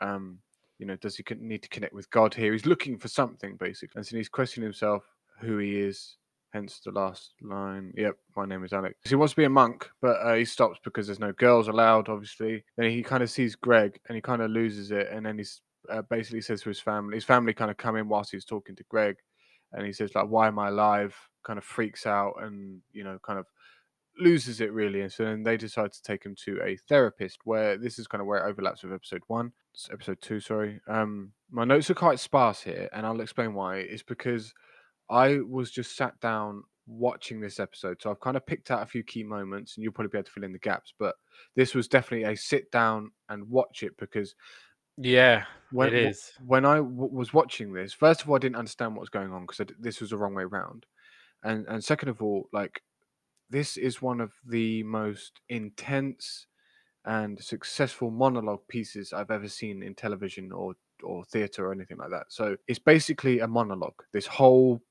um, 0.00 0.38
you 0.78 0.86
know, 0.86 0.96
does 0.96 1.16
he 1.16 1.24
need 1.38 1.62
to 1.62 1.68
connect 1.68 1.94
with 1.94 2.10
God 2.10 2.34
here? 2.34 2.52
He's 2.52 2.66
looking 2.66 2.98
for 2.98 3.08
something 3.08 3.56
basically, 3.56 3.98
and 3.98 4.06
so 4.06 4.16
he's 4.16 4.28
questioning 4.28 4.66
himself 4.66 5.04
who 5.40 5.58
he 5.58 5.78
is. 5.78 6.16
Hence 6.54 6.80
the 6.82 6.90
last 6.92 7.34
line. 7.42 7.92
Yep, 7.94 8.16
my 8.34 8.46
name 8.46 8.64
is 8.64 8.72
Alex. 8.72 8.94
He 9.04 9.14
wants 9.14 9.34
to 9.34 9.36
be 9.36 9.44
a 9.44 9.50
monk, 9.50 9.86
but 10.00 10.16
uh, 10.22 10.32
he 10.32 10.46
stops 10.46 10.78
because 10.82 11.06
there's 11.06 11.20
no 11.20 11.32
girls 11.32 11.68
allowed. 11.68 12.08
Obviously, 12.08 12.64
then 12.78 12.90
he 12.90 13.02
kind 13.02 13.22
of 13.22 13.30
sees 13.30 13.54
Greg 13.54 14.00
and 14.08 14.16
he 14.16 14.22
kind 14.22 14.40
of 14.40 14.50
loses 14.50 14.90
it, 14.90 15.08
and 15.12 15.26
then 15.26 15.36
he's 15.36 15.60
uh, 15.90 16.00
basically 16.08 16.40
says 16.40 16.62
to 16.62 16.70
his 16.70 16.80
family, 16.80 17.16
his 17.16 17.24
family 17.24 17.52
kind 17.52 17.70
of 17.70 17.76
come 17.76 17.96
in 17.96 18.08
whilst 18.08 18.32
he's 18.32 18.46
talking 18.46 18.74
to 18.76 18.84
Greg, 18.88 19.16
and 19.72 19.84
he 19.84 19.92
says 19.92 20.14
like, 20.14 20.28
"Why 20.28 20.48
am 20.48 20.58
I 20.58 20.68
alive?" 20.68 21.14
Kind 21.44 21.58
of 21.58 21.64
freaks 21.64 22.06
out 22.06 22.34
and 22.40 22.80
you 22.92 23.04
know 23.04 23.18
kind 23.22 23.38
of 23.38 23.44
loses 24.18 24.60
it 24.60 24.72
really, 24.72 25.00
and 25.00 25.12
so 25.12 25.24
then 25.24 25.42
they 25.42 25.56
decide 25.56 25.92
to 25.92 26.02
take 26.02 26.24
him 26.24 26.34
to 26.44 26.60
a 26.62 26.76
therapist. 26.88 27.38
Where 27.44 27.76
this 27.76 27.98
is 27.98 28.06
kind 28.06 28.20
of 28.20 28.26
where 28.26 28.44
it 28.44 28.48
overlaps 28.50 28.82
with 28.82 28.92
episode 28.92 29.22
one, 29.26 29.52
episode 29.92 30.18
two. 30.20 30.40
Sorry, 30.40 30.80
um, 30.88 31.32
my 31.50 31.64
notes 31.64 31.90
are 31.90 31.94
quite 31.94 32.20
sparse 32.20 32.62
here, 32.62 32.88
and 32.92 33.06
I'll 33.06 33.20
explain 33.20 33.54
why. 33.54 33.76
It's 33.78 34.02
because 34.02 34.52
I 35.10 35.38
was 35.48 35.70
just 35.70 35.96
sat 35.96 36.18
down 36.20 36.64
watching 36.86 37.40
this 37.40 37.60
episode. 37.60 37.98
So 38.00 38.10
I've 38.10 38.20
kind 38.20 38.36
of 38.36 38.46
picked 38.46 38.70
out 38.70 38.82
a 38.82 38.86
few 38.86 39.02
key 39.02 39.22
moments 39.22 39.76
and 39.76 39.84
you'll 39.84 39.92
probably 39.92 40.10
be 40.10 40.18
able 40.18 40.24
to 40.24 40.30
fill 40.30 40.44
in 40.44 40.52
the 40.52 40.58
gaps. 40.58 40.94
But 40.98 41.14
this 41.54 41.74
was 41.74 41.86
definitely 41.86 42.24
a 42.24 42.36
sit 42.36 42.70
down 42.70 43.12
and 43.28 43.48
watch 43.48 43.82
it 43.82 43.96
because 43.98 44.34
yeah, 45.00 45.44
when 45.70 45.88
it 45.88 45.94
is. 45.94 46.32
when 46.44 46.64
I 46.64 46.76
w- 46.76 47.10
was 47.12 47.32
watching 47.32 47.72
this, 47.72 47.92
first 47.92 48.22
of 48.22 48.28
all, 48.28 48.36
I 48.36 48.40
didn't 48.40 48.56
understand 48.56 48.94
what 48.94 49.00
was 49.00 49.10
going 49.10 49.32
on 49.32 49.46
because 49.46 49.64
this 49.78 50.00
was 50.00 50.10
the 50.10 50.16
wrong 50.16 50.34
way 50.34 50.42
around, 50.42 50.86
and 51.44 51.66
and 51.68 51.84
second 51.84 52.08
of 52.08 52.20
all, 52.20 52.48
like 52.52 52.82
this 53.50 53.76
is 53.76 54.02
one 54.02 54.20
of 54.20 54.32
the 54.46 54.82
most 54.84 55.40
intense 55.48 56.46
and 57.04 57.38
successful 57.38 58.10
monologue 58.10 58.66
pieces 58.68 59.12
I've 59.12 59.30
ever 59.30 59.48
seen 59.48 59.82
in 59.82 59.94
television 59.94 60.52
or 60.52 60.74
or 61.02 61.24
theater 61.24 61.66
or 61.66 61.72
anything 61.72 61.96
like 61.96 62.10
that. 62.10 62.26
So 62.28 62.56
it's 62.66 62.78
basically 62.78 63.38
a 63.40 63.48
monologue. 63.48 64.02
This 64.12 64.26
whole 64.26 64.82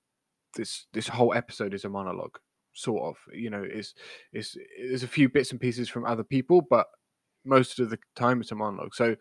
this 0.55 0.87
this 0.93 1.07
whole 1.07 1.33
episode 1.33 1.73
is 1.73 1.85
a 1.85 1.89
monologue, 1.89 2.37
sort 2.73 3.03
of. 3.03 3.17
You 3.33 3.49
know, 3.49 3.63
it's 3.63 3.93
it's 4.33 4.57
there's 4.79 5.03
a 5.03 5.07
few 5.07 5.29
bits 5.29 5.51
and 5.51 5.61
pieces 5.61 5.89
from 5.89 6.05
other 6.05 6.23
people, 6.23 6.61
but 6.61 6.87
most 7.45 7.79
of 7.79 7.89
the 7.89 7.99
time 8.15 8.41
it's 8.41 8.51
a 8.51 8.55
monologue. 8.55 8.95
So 8.95 9.15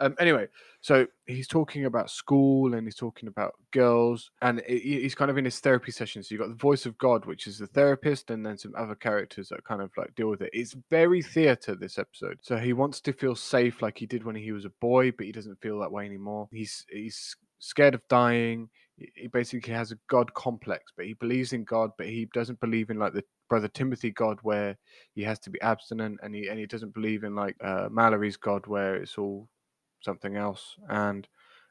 um, 0.00 0.14
anyway, 0.18 0.48
so 0.80 1.06
he's 1.26 1.46
talking 1.46 1.84
about 1.84 2.10
school 2.10 2.72
and 2.72 2.86
he's 2.86 2.96
talking 2.96 3.28
about 3.28 3.52
girls, 3.70 4.30
and 4.40 4.60
it, 4.66 4.80
he's 4.80 5.14
kind 5.14 5.30
of 5.30 5.36
in 5.36 5.44
his 5.44 5.60
therapy 5.60 5.92
session. 5.92 6.22
So 6.22 6.34
you've 6.34 6.40
got 6.40 6.48
the 6.48 6.54
voice 6.54 6.86
of 6.86 6.96
God, 6.96 7.26
which 7.26 7.46
is 7.46 7.58
the 7.58 7.66
therapist, 7.66 8.30
and 8.30 8.44
then 8.44 8.56
some 8.56 8.72
other 8.76 8.94
characters 8.94 9.50
that 9.50 9.62
kind 9.64 9.82
of 9.82 9.90
like 9.98 10.14
deal 10.14 10.28
with 10.28 10.40
it. 10.40 10.50
It's 10.54 10.74
very 10.88 11.20
theater 11.20 11.74
this 11.74 11.98
episode. 11.98 12.38
So 12.40 12.56
he 12.56 12.72
wants 12.72 13.00
to 13.02 13.12
feel 13.12 13.34
safe, 13.36 13.82
like 13.82 13.98
he 13.98 14.06
did 14.06 14.24
when 14.24 14.36
he 14.36 14.52
was 14.52 14.64
a 14.64 14.72
boy, 14.80 15.12
but 15.12 15.26
he 15.26 15.32
doesn't 15.32 15.60
feel 15.60 15.78
that 15.80 15.92
way 15.92 16.06
anymore. 16.06 16.48
He's 16.50 16.86
he's 16.90 17.36
scared 17.58 17.94
of 17.94 18.00
dying. 18.08 18.70
He 18.96 19.28
basically 19.28 19.72
has 19.74 19.92
a 19.92 19.98
God 20.08 20.32
complex, 20.32 20.92
but 20.96 21.06
he 21.06 21.14
believes 21.14 21.52
in 21.52 21.64
God, 21.64 21.90
but 21.98 22.06
he 22.06 22.26
doesn't 22.32 22.60
believe 22.60 22.88
in 22.88 22.98
like 22.98 23.12
the 23.12 23.24
brother 23.50 23.68
Timothy 23.68 24.10
God, 24.10 24.38
where 24.42 24.78
he 25.12 25.22
has 25.24 25.38
to 25.40 25.50
be 25.50 25.60
abstinent, 25.60 26.20
and 26.22 26.34
he 26.34 26.48
and 26.48 26.58
he 26.58 26.64
doesn't 26.64 26.94
believe 26.94 27.24
in 27.24 27.34
like 27.34 27.56
uh, 27.62 27.88
Mallory's 27.90 28.38
God, 28.38 28.66
where 28.66 28.94
it's 28.94 29.18
all 29.18 29.46
something 30.00 30.36
else. 30.36 30.76
And 30.88 31.28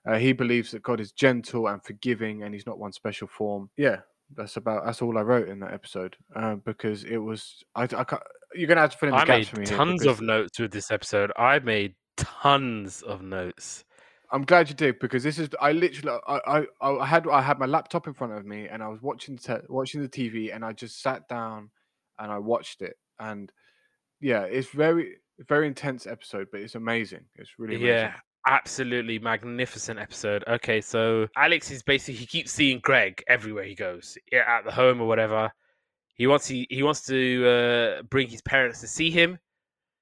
uh, 0.07 0.17
he 0.17 0.33
believes 0.33 0.69
that 0.71 0.83
God 0.83 0.99
is 0.99 1.11
gentle 1.11 1.67
and 1.67 1.83
forgiving, 1.83 2.43
and 2.43 2.53
He's 2.53 2.67
not 2.67 2.77
one 2.77 2.91
special 2.93 3.27
form. 3.27 3.71
Yeah, 3.77 4.01
that's 4.35 4.57
about 4.57 4.85
that's 4.85 5.01
all 5.01 5.17
I 5.17 5.21
wrote 5.21 5.49
in 5.49 5.59
that 5.61 5.73
episode 5.73 6.15
uh, 6.35 6.55
because 6.55 7.03
it 7.05 7.17
was 7.17 7.63
I, 7.75 7.83
I 7.83 8.03
can't, 8.03 8.21
you're 8.53 8.67
gonna 8.67 8.81
have 8.81 8.91
to 8.91 8.97
fill 8.97 9.09
in 9.09 9.15
the 9.15 9.21
I 9.21 9.25
gaps 9.25 9.37
made 9.37 9.47
for 9.47 9.59
me. 9.61 9.65
tons 9.65 10.03
here 10.03 10.11
of 10.11 10.21
notes 10.21 10.59
with 10.59 10.71
this 10.71 10.91
episode. 10.91 11.31
I 11.37 11.59
made 11.59 11.95
tons 12.17 13.01
of 13.01 13.21
notes. 13.21 13.85
I'm 14.31 14.43
glad 14.43 14.69
you 14.69 14.75
did 14.75 14.99
because 14.99 15.23
this 15.23 15.39
is 15.39 15.49
I 15.59 15.71
literally 15.71 16.19
I, 16.27 16.61
I 16.81 16.91
I 17.01 17.05
had 17.05 17.27
I 17.27 17.41
had 17.41 17.59
my 17.59 17.65
laptop 17.65 18.07
in 18.07 18.13
front 18.13 18.33
of 18.33 18.45
me 18.45 18.67
and 18.67 18.83
I 18.83 18.87
was 18.87 19.01
watching 19.01 19.37
te- 19.37 19.65
watching 19.67 20.01
the 20.01 20.09
TV 20.09 20.53
and 20.53 20.63
I 20.63 20.73
just 20.73 21.01
sat 21.01 21.27
down 21.27 21.71
and 22.19 22.31
I 22.31 22.37
watched 22.37 22.81
it 22.81 22.95
and 23.19 23.51
yeah 24.21 24.43
it's 24.43 24.69
very 24.69 25.15
very 25.47 25.67
intense 25.67 26.05
episode 26.05 26.47
but 26.51 26.61
it's 26.61 26.75
amazing 26.75 27.25
it's 27.35 27.51
really 27.57 27.75
amazing. 27.75 27.95
Yeah, 27.95 28.13
absolutely 28.47 29.19
magnificent 29.19 29.99
episode. 29.99 30.43
Okay, 30.47 30.81
so 30.81 31.27
Alex 31.35 31.71
is 31.71 31.81
basically 31.81 32.15
he 32.15 32.25
keeps 32.25 32.51
seeing 32.51 32.79
Greg 32.79 33.23
everywhere 33.27 33.63
he 33.63 33.75
goes, 33.75 34.17
at 34.33 34.63
the 34.63 34.71
home 34.71 35.01
or 35.01 35.07
whatever. 35.07 35.51
He 36.15 36.27
wants 36.27 36.47
he, 36.47 36.67
he 36.69 36.83
wants 36.83 37.05
to 37.05 37.47
uh, 37.47 38.03
bring 38.03 38.27
his 38.27 38.41
parents 38.41 38.81
to 38.81 38.87
see 38.87 39.09
him. 39.09 39.39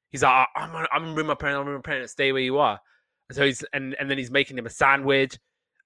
He's 0.09 0.23
like, 0.23 0.47
"Oh, 0.55 0.59
I'm 0.59 0.87
I'm 0.91 1.15
with 1.15 1.25
my 1.27 1.35
parents. 1.35 1.59
I'm 1.59 1.65
with 1.67 1.75
my 1.75 1.81
parents. 1.81 2.13
Stay 2.13 2.31
where 2.31 2.41
you 2.41 2.57
are. 2.57 2.79
So 3.31 3.45
he's 3.45 3.63
and 3.73 3.95
and 3.99 4.09
then 4.09 4.17
he's 4.17 4.31
making 4.31 4.57
him 4.57 4.65
a 4.65 4.69
sandwich, 4.69 5.37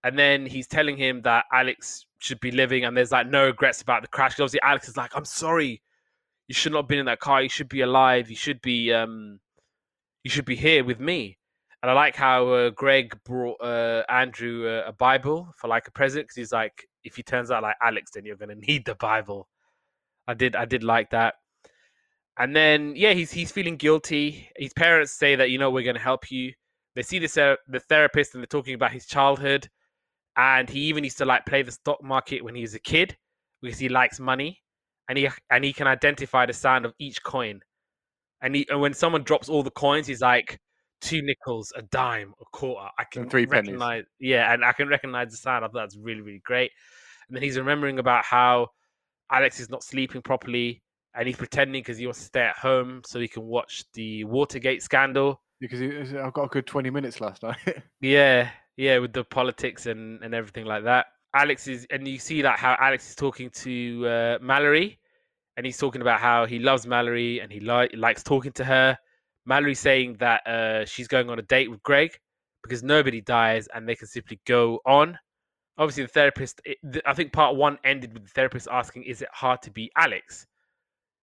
and 0.04 0.18
then 0.18 0.46
he's 0.46 0.68
telling 0.68 0.98
him 0.98 1.22
that 1.24 1.46
Alex 1.52 2.06
should 2.20 2.40
be 2.40 2.52
living, 2.52 2.86
and 2.86 2.96
there's 2.96 3.12
like 3.12 3.28
no 3.28 3.46
regrets 3.46 3.82
about 3.82 4.02
the 4.04 4.08
crash. 4.08 4.34
Obviously, 4.34 4.62
Alex 4.62 4.88
is 4.88 4.98
like, 4.98 5.12
"I'm 5.16 5.26
sorry, 5.26 5.82
you 6.48 6.54
should 6.54 6.72
not 6.72 6.84
have 6.84 6.88
been 6.88 7.00
in 7.00 7.06
that 7.08 7.20
car. 7.20 7.42
You 7.42 7.50
should 7.50 7.70
be 7.70 7.82
alive. 7.82 8.30
You 8.30 8.36
should 8.36 8.62
be 8.62 8.94
um, 8.94 9.40
you 10.24 10.30
should 10.30 10.46
be 10.46 10.56
here 10.56 10.84
with 10.84 11.00
me." 11.00 11.38
And 11.82 11.90
I 11.90 11.94
like 11.96 12.16
how 12.16 12.48
uh, 12.50 12.70
Greg 12.70 13.18
brought 13.26 13.60
uh, 13.60 14.04
Andrew 14.08 14.68
uh, 14.68 14.84
a 14.88 14.94
Bible 14.94 15.52
for 15.58 15.68
like 15.68 15.88
a 15.88 15.92
present 15.92 16.26
because 16.26 16.36
he's 16.36 16.52
like, 16.52 16.88
if 17.04 17.16
he 17.16 17.24
turns 17.24 17.50
out 17.50 17.64
like 17.64 17.76
Alex, 17.82 18.12
then 18.12 18.24
you're 18.24 18.36
gonna 18.36 18.56
need 18.56 18.86
the 18.86 18.96
Bible. 18.96 19.48
I 20.28 20.36
did, 20.36 20.56
I 20.56 20.66
did 20.66 20.84
like 20.84 21.10
that. 21.10 21.36
And 22.38 22.56
then 22.56 22.94
yeah, 22.96 23.14
he's 23.14 23.32
he's 23.32 23.52
feeling 23.52 23.78
guilty. 23.78 24.50
His 24.56 24.74
parents 24.74 25.14
say 25.14 25.36
that 25.36 25.50
you 25.50 25.58
know 25.58 25.72
we're 25.72 25.84
gonna 25.84 26.00
help 26.00 26.32
you. 26.32 26.54
They 26.96 27.04
see 27.04 27.20
this 27.20 27.38
uh, 27.38 27.56
the 27.68 27.80
therapist 27.80 28.34
and 28.34 28.42
they're 28.42 28.48
talking 28.48 28.74
about 28.74 28.92
his 28.92 29.06
childhood, 29.06 29.70
and 30.38 30.70
he 30.70 30.82
even 30.82 31.04
used 31.04 31.18
to 31.20 31.26
like 31.26 31.46
play 31.46 31.64
the 31.64 31.72
stock 31.72 32.04
market 32.04 32.44
when 32.44 32.56
he 32.56 32.62
was 32.62 32.74
a 32.74 32.80
kid 32.80 33.18
because 33.62 33.80
he 33.80 33.90
likes 33.90 34.20
money, 34.20 34.62
and 35.08 35.18
he 35.18 35.30
and 35.50 35.64
he 35.64 35.74
can 35.74 35.88
identify 35.88 36.46
the 36.46 36.54
sound 36.54 36.86
of 36.86 36.94
each 37.00 37.24
coin. 37.24 37.62
And 38.42 38.56
he 38.56 38.66
and 38.70 38.82
when 38.82 38.94
someone 38.94 39.24
drops 39.24 39.50
all 39.50 39.64
the 39.64 39.72
coins, 39.72 40.08
he's 40.08 40.22
like 40.22 40.60
two 41.02 41.22
nickels, 41.22 41.72
a 41.76 41.82
dime, 41.82 42.34
a 42.42 42.46
quarter. 42.52 42.88
I 42.98 43.04
can 43.06 43.30
three 43.30 43.46
pennies. 43.46 43.80
yeah, 44.20 44.54
and 44.54 44.64
I 44.64 44.72
can 44.74 44.88
recognize 44.88 45.32
the 45.32 45.38
sound. 45.38 45.64
I 45.64 45.68
thought 45.68 45.82
that's 45.82 45.98
really 45.98 46.22
really 46.22 46.42
great. 46.44 46.72
And 47.28 47.36
then 47.36 47.44
he's 47.44 47.58
remembering 47.58 48.00
about 48.00 48.26
how 48.26 48.68
Alex 49.32 49.60
is 49.60 49.70
not 49.70 49.84
sleeping 49.84 50.22
properly, 50.22 50.82
and 51.16 51.28
he's 51.28 51.38
pretending 51.38 51.82
because 51.82 51.98
he 51.98 52.06
wants 52.06 52.20
to 52.20 52.26
stay 52.26 52.42
at 52.42 52.58
home 52.58 53.02
so 53.06 53.20
he 53.20 53.28
can 53.28 53.44
watch 53.44 53.84
the 53.94 54.24
Watergate 54.26 54.84
scandal. 54.84 55.42
Because 55.62 56.14
I've 56.14 56.34
got 56.34 56.46
a 56.46 56.48
good 56.48 56.68
20 56.68 56.90
minutes 56.90 57.22
last 57.22 57.44
night. 57.44 57.84
Yeah, 58.02 58.50
yeah, 58.76 58.98
with 58.98 59.14
the 59.14 59.24
politics 59.24 59.86
and 59.86 60.22
and 60.24 60.34
everything 60.34 60.66
like 60.66 60.84
that. 60.84 61.06
Alex 61.34 61.68
is, 61.68 61.88
and 61.90 62.06
you 62.06 62.20
see 62.20 62.42
that 62.42 62.60
how 62.60 62.76
Alex 62.80 63.10
is 63.10 63.16
talking 63.16 63.50
to 63.52 64.06
uh, 64.08 64.38
Mallory, 64.42 65.00
and 65.56 65.66
he's 65.66 65.78
talking 65.78 66.02
about 66.02 66.20
how 66.20 66.46
he 66.46 66.60
loves 66.60 66.86
Mallory 66.86 67.40
and 67.40 67.52
he 67.52 67.60
li- 67.60 67.90
likes 67.96 68.24
talking 68.24 68.52
to 68.54 68.66
her. 68.66 68.98
Mallory 69.46 69.76
saying 69.76 70.18
that 70.20 70.46
uh, 70.48 70.86
she's 70.86 71.08
going 71.08 71.30
on 71.30 71.40
a 71.40 71.44
date 71.44 71.70
with 71.70 71.82
Greg 71.84 72.12
because 72.64 72.84
nobody 72.84 73.22
dies 73.22 73.68
and 73.74 73.88
they 73.88 73.96
can 73.96 74.08
simply 74.08 74.40
go 74.46 74.80
on. 74.86 75.18
Obviously, 75.78 76.04
the 76.04 76.10
therapist. 76.10 76.62
It, 76.66 76.78
I 77.06 77.14
think 77.14 77.32
part 77.32 77.56
one 77.56 77.78
ended 77.84 78.14
with 78.14 78.24
the 78.24 78.30
therapist 78.30 78.68
asking, 78.72 79.04
"Is 79.04 79.22
it 79.22 79.30
hard 79.32 79.62
to 79.64 79.72
be 79.72 79.92
Alex?" 79.96 80.46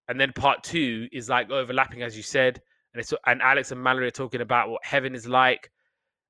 And 0.09 0.18
then 0.18 0.33
part 0.33 0.64
two 0.64 1.07
is 1.12 1.29
like 1.29 1.51
overlapping, 1.51 2.03
as 2.03 2.16
you 2.16 2.22
said, 2.22 2.62
and 2.94 3.01
it's 3.01 3.12
and 3.27 3.42
Alex 3.42 3.72
and 3.72 3.83
Mallory 3.83 4.09
are 4.09 4.12
talking 4.12 4.40
about 4.40 4.70
what 4.70 4.85
heaven 4.85 5.14
is 5.14 5.27
like, 5.27 5.70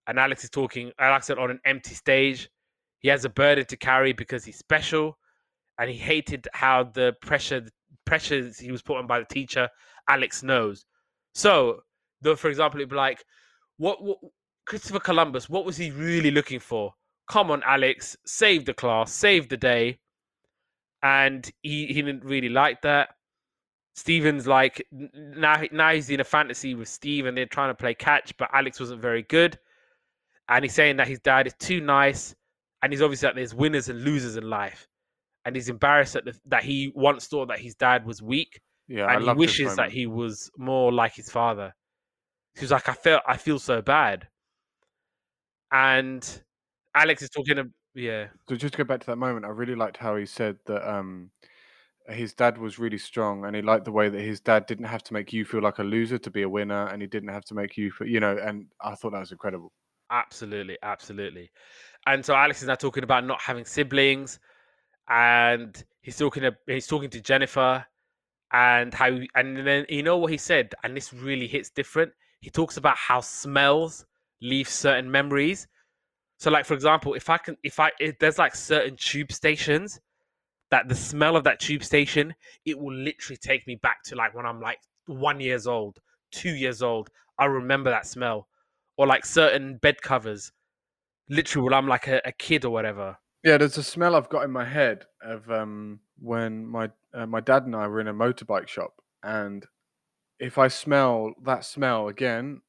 and 0.06 0.18
Alex 0.18 0.44
is 0.44 0.50
talking. 0.50 0.92
Alex 0.98 1.26
said 1.26 1.38
on 1.38 1.50
an 1.50 1.60
empty 1.64 1.94
stage, 1.94 2.48
he 3.00 3.08
has 3.08 3.24
a 3.24 3.28
burden 3.28 3.64
to 3.66 3.76
carry 3.76 4.12
because 4.12 4.44
he's 4.44 4.58
special, 4.58 5.18
and 5.78 5.90
he 5.90 5.96
hated 5.96 6.48
how 6.52 6.84
the 6.84 7.14
pressure 7.22 7.66
pressures 8.04 8.58
he 8.58 8.72
was 8.72 8.82
put 8.82 8.96
on 8.96 9.06
by 9.06 9.18
the 9.18 9.26
teacher. 9.26 9.68
Alex 10.08 10.42
knows. 10.42 10.86
So, 11.34 11.80
though, 12.22 12.36
for 12.36 12.48
example, 12.48 12.80
it'd 12.80 12.90
be 12.90 12.96
like, 12.96 13.22
what, 13.76 14.02
what 14.02 14.18
Christopher 14.66 15.00
Columbus? 15.00 15.48
What 15.48 15.64
was 15.64 15.76
he 15.76 15.90
really 15.90 16.30
looking 16.30 16.58
for? 16.58 16.92
Come 17.30 17.50
on, 17.50 17.62
Alex, 17.64 18.16
save 18.26 18.64
the 18.64 18.74
class, 18.74 19.12
save 19.12 19.48
the 19.48 19.56
day. 19.56 19.98
And 21.02 21.48
he, 21.62 21.86
he 21.86 22.02
didn't 22.02 22.24
really 22.24 22.48
like 22.48 22.82
that. 22.82 23.10
Steven's 23.98 24.46
like 24.46 24.86
now 24.92 25.60
now 25.72 25.92
he's 25.92 26.08
in 26.08 26.20
a 26.20 26.24
fantasy 26.24 26.76
with 26.76 26.88
Steve 26.88 27.26
and 27.26 27.36
they're 27.36 27.46
trying 27.46 27.70
to 27.70 27.74
play 27.74 27.94
catch, 27.94 28.36
but 28.36 28.48
Alex 28.52 28.78
wasn't 28.78 29.02
very 29.02 29.22
good. 29.24 29.58
And 30.48 30.64
he's 30.64 30.72
saying 30.72 30.96
that 30.98 31.08
his 31.08 31.18
dad 31.18 31.48
is 31.48 31.54
too 31.58 31.80
nice, 31.80 32.34
and 32.82 32.92
he's 32.92 33.02
obviously 33.02 33.26
that 33.26 33.34
there's 33.34 33.54
winners 33.54 33.88
and 33.88 34.02
losers 34.02 34.36
in 34.36 34.48
life. 34.48 34.86
And 35.44 35.56
he's 35.56 35.68
embarrassed 35.68 36.12
that, 36.12 36.24
the, 36.24 36.38
that 36.46 36.62
he 36.62 36.92
once 36.94 37.26
thought 37.26 37.48
that 37.48 37.58
his 37.58 37.74
dad 37.74 38.06
was 38.06 38.22
weak, 38.22 38.60
yeah, 38.86 39.04
I 39.04 39.14
and 39.14 39.24
he 39.24 39.32
wishes 39.32 39.74
that 39.76 39.90
he 39.90 40.06
was 40.06 40.50
more 40.56 40.92
like 40.92 41.14
his 41.14 41.30
father. 41.30 41.74
He 42.54 42.60
was 42.60 42.70
like, 42.70 42.88
I 42.88 42.94
felt 42.94 43.22
I 43.26 43.36
feel 43.36 43.58
so 43.58 43.82
bad. 43.82 44.28
And 45.72 46.24
Alex 46.94 47.22
is 47.22 47.30
talking 47.30 47.56
to 47.56 47.68
yeah. 47.94 48.28
So 48.48 48.54
just 48.54 48.74
to 48.74 48.78
go 48.78 48.84
back 48.84 49.00
to 49.00 49.06
that 49.06 49.16
moment, 49.16 49.44
I 49.44 49.48
really 49.48 49.74
liked 49.74 49.96
how 49.96 50.14
he 50.16 50.24
said 50.24 50.56
that 50.66 50.88
um, 50.88 51.30
his 52.08 52.32
dad 52.32 52.58
was 52.58 52.78
really 52.78 52.98
strong, 52.98 53.44
and 53.44 53.54
he 53.54 53.62
liked 53.62 53.84
the 53.84 53.92
way 53.92 54.08
that 54.08 54.20
his 54.20 54.40
dad 54.40 54.66
didn't 54.66 54.86
have 54.86 55.02
to 55.04 55.12
make 55.12 55.32
you 55.32 55.44
feel 55.44 55.62
like 55.62 55.78
a 55.78 55.82
loser 55.84 56.18
to 56.18 56.30
be 56.30 56.42
a 56.42 56.48
winner, 56.48 56.86
and 56.88 57.02
he 57.02 57.08
didn't 57.08 57.28
have 57.28 57.44
to 57.46 57.54
make 57.54 57.76
you, 57.76 57.90
feel, 57.90 58.08
you 58.08 58.20
know. 58.20 58.36
And 58.36 58.66
I 58.80 58.94
thought 58.94 59.12
that 59.12 59.20
was 59.20 59.32
incredible. 59.32 59.72
Absolutely, 60.10 60.78
absolutely. 60.82 61.50
And 62.06 62.24
so 62.24 62.34
Alex 62.34 62.62
is 62.62 62.68
now 62.68 62.76
talking 62.76 63.04
about 63.04 63.24
not 63.24 63.40
having 63.40 63.64
siblings, 63.64 64.38
and 65.08 65.82
he's 66.02 66.16
talking 66.16 66.42
to, 66.42 66.56
he's 66.66 66.86
talking 66.86 67.10
to 67.10 67.20
Jennifer, 67.20 67.84
and 68.52 68.94
how 68.94 69.18
and 69.34 69.66
then 69.66 69.84
you 69.88 70.02
know 70.02 70.16
what 70.16 70.32
he 70.32 70.38
said, 70.38 70.74
and 70.82 70.96
this 70.96 71.12
really 71.12 71.46
hits 71.46 71.70
different. 71.70 72.12
He 72.40 72.50
talks 72.50 72.76
about 72.76 72.96
how 72.96 73.20
smells 73.20 74.06
leave 74.40 74.68
certain 74.68 75.10
memories. 75.10 75.66
So, 76.38 76.50
like 76.50 76.64
for 76.64 76.74
example, 76.74 77.14
if 77.14 77.28
I 77.28 77.36
can, 77.36 77.56
if 77.62 77.80
I 77.80 77.90
if 78.00 78.18
there's 78.18 78.38
like 78.38 78.54
certain 78.54 78.96
tube 78.96 79.32
stations 79.32 80.00
that 80.70 80.88
the 80.88 80.94
smell 80.94 81.36
of 81.36 81.44
that 81.44 81.60
tube 81.60 81.82
station, 81.82 82.34
it 82.64 82.78
will 82.78 82.94
literally 82.94 83.36
take 83.36 83.66
me 83.66 83.76
back 83.76 84.02
to 84.04 84.16
like 84.16 84.34
when 84.34 84.46
I'm 84.46 84.60
like 84.60 84.78
one 85.06 85.40
years 85.40 85.66
old, 85.66 85.98
two 86.30 86.54
years 86.54 86.82
old. 86.82 87.08
I 87.38 87.46
remember 87.46 87.90
that 87.90 88.06
smell 88.06 88.48
or 88.96 89.06
like 89.06 89.24
certain 89.24 89.76
bed 89.76 90.02
covers. 90.02 90.52
Literally, 91.30 91.64
when 91.64 91.74
I'm 91.74 91.88
like 91.88 92.08
a, 92.08 92.20
a 92.24 92.32
kid 92.32 92.64
or 92.64 92.70
whatever. 92.70 93.18
Yeah, 93.44 93.58
there's 93.58 93.78
a 93.78 93.82
smell 93.82 94.16
I've 94.16 94.28
got 94.28 94.44
in 94.44 94.50
my 94.50 94.64
head 94.64 95.04
of 95.22 95.50
um, 95.50 96.00
when 96.18 96.66
my 96.66 96.90
uh, 97.14 97.26
my 97.26 97.40
dad 97.40 97.64
and 97.64 97.76
I 97.76 97.86
were 97.86 98.00
in 98.00 98.08
a 98.08 98.14
motorbike 98.14 98.68
shop, 98.68 98.94
and 99.22 99.64
if 100.38 100.58
I 100.58 100.68
smell 100.68 101.34
that 101.44 101.64
smell 101.64 102.08
again, 102.08 102.62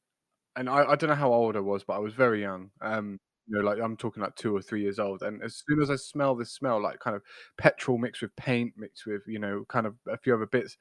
and 0.56 0.68
I, 0.68 0.84
I 0.84 0.96
don't 0.96 1.10
know 1.10 1.16
how 1.16 1.32
old 1.32 1.56
I 1.56 1.60
was, 1.60 1.84
but 1.84 1.94
I 1.94 1.98
was 1.98 2.14
very 2.14 2.42
young. 2.42 2.70
Um, 2.80 3.18
you 3.50 3.58
know, 3.58 3.64
like 3.64 3.80
I'm 3.80 3.96
talking 3.96 4.22
like 4.22 4.36
two 4.36 4.56
or 4.56 4.62
three 4.62 4.82
years 4.82 4.98
old, 5.00 5.22
and 5.22 5.42
as 5.42 5.62
soon 5.68 5.82
as 5.82 5.90
I 5.90 5.96
smell 5.96 6.36
this 6.36 6.52
smell, 6.52 6.80
like 6.82 7.00
kind 7.00 7.16
of 7.16 7.22
petrol 7.58 7.98
mixed 7.98 8.22
with 8.22 8.34
paint, 8.36 8.74
mixed 8.76 9.06
with 9.06 9.22
you 9.26 9.38
know, 9.40 9.64
kind 9.68 9.86
of 9.86 9.96
a 10.08 10.18
few 10.18 10.34
other 10.34 10.46
bits, 10.46 10.76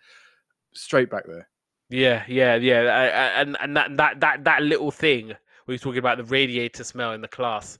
straight 0.73 1.09
back 1.09 1.25
there. 1.27 1.49
Yeah, 1.89 2.23
yeah, 2.27 2.55
yeah, 2.55 2.81
I- 2.81 3.05
I- 3.07 3.41
and 3.41 3.57
and 3.59 3.75
that 3.77 3.97
that 3.97 4.19
that 4.19 4.43
that 4.43 4.61
little 4.61 4.91
thing 4.91 5.35
we 5.65 5.73
were 5.73 5.77
talking 5.79 5.99
about 5.99 6.17
the 6.17 6.23
radiator 6.23 6.83
smell 6.83 7.13
in 7.13 7.21
the 7.21 7.27
class. 7.27 7.79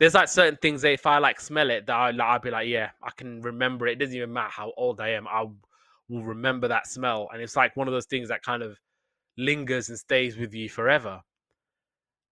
There's 0.00 0.14
like 0.14 0.28
certain 0.28 0.58
things 0.62 0.82
that 0.82 0.92
if 0.92 1.06
I 1.06 1.18
like 1.18 1.40
smell 1.40 1.70
it, 1.70 1.86
that 1.86 1.94
I, 1.96 2.10
like, 2.12 2.28
I'll 2.28 2.38
be 2.40 2.50
like, 2.50 2.68
yeah, 2.68 2.90
I 3.02 3.10
can 3.16 3.42
remember 3.42 3.86
it. 3.88 3.92
It 3.94 3.96
doesn't 4.00 4.16
even 4.16 4.32
matter 4.32 4.50
how 4.52 4.72
old 4.76 5.00
I 5.00 5.10
am, 5.10 5.28
I 5.28 5.42
will 6.08 6.24
remember 6.24 6.68
that 6.68 6.86
smell, 6.88 7.28
and 7.32 7.42
it's 7.42 7.56
like 7.56 7.76
one 7.76 7.88
of 7.88 7.92
those 7.94 8.06
things 8.06 8.28
that 8.28 8.42
kind 8.42 8.62
of 8.62 8.78
lingers 9.38 9.90
and 9.90 9.98
stays 9.98 10.36
with 10.38 10.54
you 10.54 10.68
forever. 10.70 11.22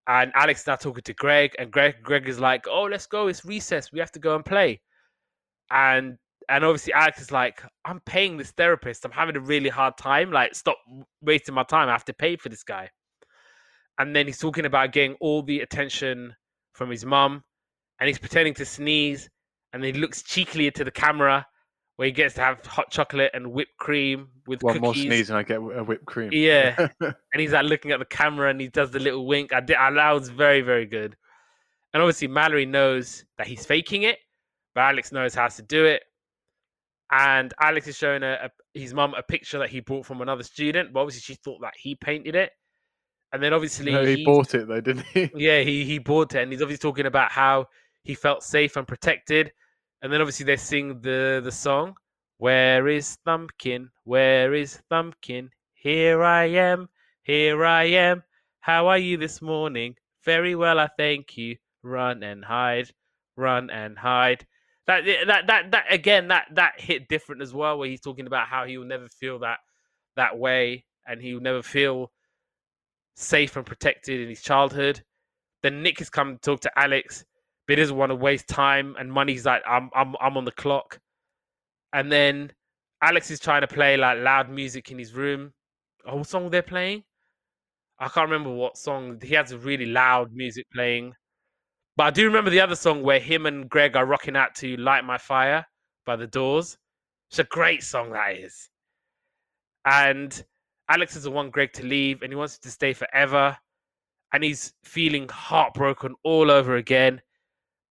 And 0.06 0.32
Alex 0.34 0.60
is 0.62 0.66
now 0.66 0.76
talking 0.76 1.02
to 1.02 1.14
Greg, 1.14 1.54
and 1.58 1.70
Greg 1.70 1.96
Greg 2.02 2.28
is 2.28 2.38
like, 2.38 2.66
"Oh, 2.68 2.84
let's 2.84 3.06
go! 3.06 3.28
It's 3.28 3.44
recess. 3.44 3.92
We 3.92 4.00
have 4.00 4.12
to 4.12 4.18
go 4.18 4.34
and 4.36 4.44
play." 4.44 4.82
And 5.70 6.18
and 6.50 6.64
obviously 6.64 6.92
Alex 6.92 7.22
is 7.22 7.32
like, 7.32 7.62
"I'm 7.86 8.00
paying 8.00 8.36
this 8.36 8.50
therapist. 8.52 9.04
I'm 9.04 9.12
having 9.12 9.36
a 9.36 9.40
really 9.40 9.70
hard 9.70 9.96
time. 9.96 10.30
Like, 10.30 10.54
stop 10.54 10.78
wasting 11.22 11.54
my 11.54 11.64
time. 11.64 11.88
I 11.88 11.92
have 11.92 12.04
to 12.06 12.12
pay 12.14 12.36
for 12.36 12.50
this 12.50 12.64
guy." 12.64 12.90
And 13.98 14.14
then 14.14 14.26
he's 14.26 14.38
talking 14.38 14.66
about 14.66 14.92
getting 14.92 15.14
all 15.20 15.42
the 15.42 15.60
attention 15.60 16.34
from 16.74 16.90
his 16.90 17.06
mum, 17.06 17.44
and 18.00 18.08
he's 18.08 18.18
pretending 18.18 18.54
to 18.54 18.66
sneeze, 18.66 19.30
and 19.72 19.82
he 19.84 19.92
looks 19.92 20.22
cheekily 20.22 20.66
into 20.66 20.84
the 20.84 20.90
camera, 20.90 21.46
where 21.96 22.06
he 22.06 22.12
gets 22.12 22.34
to 22.34 22.40
have 22.40 22.64
hot 22.66 22.90
chocolate 22.90 23.30
and 23.34 23.52
whipped 23.52 23.76
cream 23.78 24.28
with 24.46 24.62
One 24.62 24.80
more 24.80 24.94
sneeze 24.94 25.30
and 25.30 25.38
I 25.38 25.42
get 25.42 25.58
a 25.58 25.84
whipped 25.84 26.06
cream. 26.06 26.30
Yeah. 26.32 26.88
and 27.00 27.14
he's 27.36 27.52
like 27.52 27.66
looking 27.66 27.92
at 27.92 28.00
the 28.00 28.04
camera 28.04 28.50
and 28.50 28.60
he 28.60 28.68
does 28.68 28.90
the 28.90 28.98
little 28.98 29.26
wink. 29.26 29.52
I 29.52 29.60
did. 29.60 29.76
I, 29.76 29.90
that 29.92 30.12
was 30.12 30.28
very, 30.28 30.60
very 30.60 30.86
good. 30.86 31.16
And 31.92 32.02
obviously, 32.02 32.26
Mallory 32.26 32.66
knows 32.66 33.24
that 33.38 33.46
he's 33.46 33.64
faking 33.64 34.02
it, 34.02 34.18
but 34.74 34.80
Alex 34.82 35.12
knows 35.12 35.34
how 35.34 35.46
to 35.46 35.62
do 35.62 35.84
it. 35.84 36.02
And 37.12 37.54
Alex 37.60 37.86
is 37.86 37.96
showing 37.96 38.24
a, 38.24 38.32
a, 38.44 38.50
his 38.78 38.92
mum 38.92 39.14
a 39.16 39.22
picture 39.22 39.60
that 39.60 39.68
he 39.70 39.78
bought 39.78 40.04
from 40.04 40.20
another 40.20 40.42
student, 40.42 40.92
but 40.92 41.00
obviously 41.00 41.20
she 41.20 41.34
thought 41.36 41.60
that 41.62 41.74
he 41.76 41.94
painted 41.94 42.34
it. 42.34 42.50
And 43.32 43.40
then 43.40 43.52
obviously 43.52 43.92
no, 43.92 44.04
he 44.04 44.16
he- 44.16 44.24
bought 44.24 44.54
it 44.54 44.66
though, 44.66 44.80
didn't 44.80 45.06
he? 45.12 45.30
yeah, 45.34 45.60
he 45.60 45.84
he 45.84 45.98
bought 45.98 46.34
it, 46.34 46.42
and 46.42 46.50
he's 46.50 46.62
obviously 46.62 46.88
talking 46.88 47.06
about 47.06 47.30
how 47.30 47.66
he 48.02 48.14
felt 48.14 48.42
safe 48.42 48.76
and 48.76 48.86
protected. 48.86 49.52
And 50.04 50.12
then 50.12 50.20
obviously 50.20 50.44
they 50.44 50.58
sing 50.58 51.00
the 51.00 51.40
the 51.42 51.50
song, 51.50 51.96
"Where 52.36 52.88
is 52.88 53.16
Thumbkin? 53.26 53.88
Where 54.02 54.52
is 54.52 54.82
Thumbkin? 54.90 55.48
Here 55.72 56.22
I 56.22 56.44
am, 56.44 56.90
here 57.22 57.64
I 57.64 57.84
am. 57.84 58.22
How 58.60 58.86
are 58.88 58.98
you 58.98 59.16
this 59.16 59.40
morning? 59.40 59.96
Very 60.22 60.54
well, 60.54 60.78
I 60.78 60.90
thank 60.98 61.38
you. 61.38 61.56
Run 61.82 62.22
and 62.22 62.44
hide, 62.44 62.90
run 63.36 63.70
and 63.70 63.98
hide." 63.98 64.46
That 64.86 65.06
that 65.26 65.46
that 65.46 65.70
that 65.70 65.86
again 65.90 66.28
that 66.28 66.48
that 66.50 66.78
hit 66.78 67.08
different 67.08 67.40
as 67.40 67.54
well, 67.54 67.78
where 67.78 67.88
he's 67.88 68.02
talking 68.02 68.26
about 68.26 68.48
how 68.48 68.66
he 68.66 68.76
will 68.76 68.84
never 68.84 69.08
feel 69.08 69.38
that 69.38 69.60
that 70.16 70.36
way, 70.36 70.84
and 71.06 71.22
he 71.22 71.32
will 71.32 71.40
never 71.40 71.62
feel 71.62 72.12
safe 73.14 73.56
and 73.56 73.64
protected 73.64 74.20
in 74.20 74.28
his 74.28 74.42
childhood. 74.42 75.02
Then 75.62 75.82
Nick 75.82 75.98
has 76.00 76.10
come 76.10 76.34
to 76.34 76.40
talk 76.42 76.60
to 76.60 76.78
Alex 76.78 77.24
but 77.66 77.76
he 77.78 77.82
doesn't 77.82 77.96
want 77.96 78.10
to 78.10 78.16
waste 78.16 78.48
time 78.48 78.96
and 78.98 79.12
money. 79.12 79.32
He's 79.32 79.46
like, 79.46 79.62
I'm 79.66 79.90
I'm 79.94 80.14
I'm 80.20 80.36
on 80.36 80.44
the 80.44 80.52
clock. 80.52 81.00
And 81.92 82.10
then 82.10 82.52
Alex 83.02 83.30
is 83.30 83.40
trying 83.40 83.60
to 83.60 83.68
play 83.68 83.96
like 83.96 84.18
loud 84.18 84.50
music 84.50 84.90
in 84.90 84.98
his 84.98 85.14
room. 85.14 85.52
Oh, 86.06 86.16
what 86.16 86.26
song 86.26 86.50
they're 86.50 86.62
playing? 86.62 87.04
I 87.98 88.08
can't 88.08 88.28
remember 88.28 88.52
what 88.52 88.76
song. 88.76 89.20
He 89.22 89.34
has 89.34 89.54
really 89.54 89.86
loud 89.86 90.32
music 90.32 90.66
playing. 90.74 91.14
But 91.96 92.04
I 92.04 92.10
do 92.10 92.24
remember 92.26 92.50
the 92.50 92.60
other 92.60 92.74
song 92.74 93.02
where 93.02 93.20
him 93.20 93.46
and 93.46 93.68
Greg 93.70 93.96
are 93.96 94.04
rocking 94.04 94.36
out 94.36 94.54
to 94.56 94.76
Light 94.76 95.04
My 95.04 95.16
Fire 95.16 95.64
by 96.04 96.16
the 96.16 96.26
Doors. 96.26 96.76
It's 97.30 97.38
a 97.38 97.44
great 97.44 97.82
song 97.82 98.12
that 98.12 98.36
is. 98.36 98.68
And 99.86 100.44
Alex 100.88 101.14
is 101.14 101.22
the 101.22 101.30
one 101.30 101.50
Greg 101.50 101.72
to 101.74 101.84
leave 101.84 102.22
and 102.22 102.32
he 102.32 102.36
wants 102.36 102.58
to 102.58 102.70
stay 102.70 102.92
forever. 102.92 103.56
And 104.32 104.42
he's 104.42 104.72
feeling 104.82 105.28
heartbroken 105.28 106.16
all 106.24 106.50
over 106.50 106.76
again. 106.76 107.20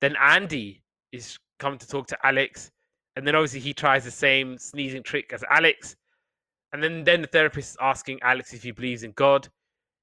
Then 0.04 0.18
Andy 0.18 0.84
is 1.14 1.40
coming 1.60 1.80
to 1.80 1.88
talk 1.88 2.08
to 2.08 2.18
Alex. 2.26 2.70
And 3.16 3.26
then 3.26 3.36
obviously 3.36 3.62
he 3.62 3.74
tries 3.74 4.04
the 4.04 4.12
same 4.12 4.58
sneezing 4.58 5.02
trick 5.02 5.32
as 5.32 5.46
Alex. 5.50 5.96
And 6.74 6.84
then, 6.84 7.06
then 7.06 7.22
the 7.22 7.28
therapist 7.28 7.72
is 7.72 7.78
asking 7.80 8.20
Alex 8.22 8.54
if 8.54 8.64
he 8.64 8.72
believes 8.72 9.04
in 9.04 9.14
God. 9.14 9.48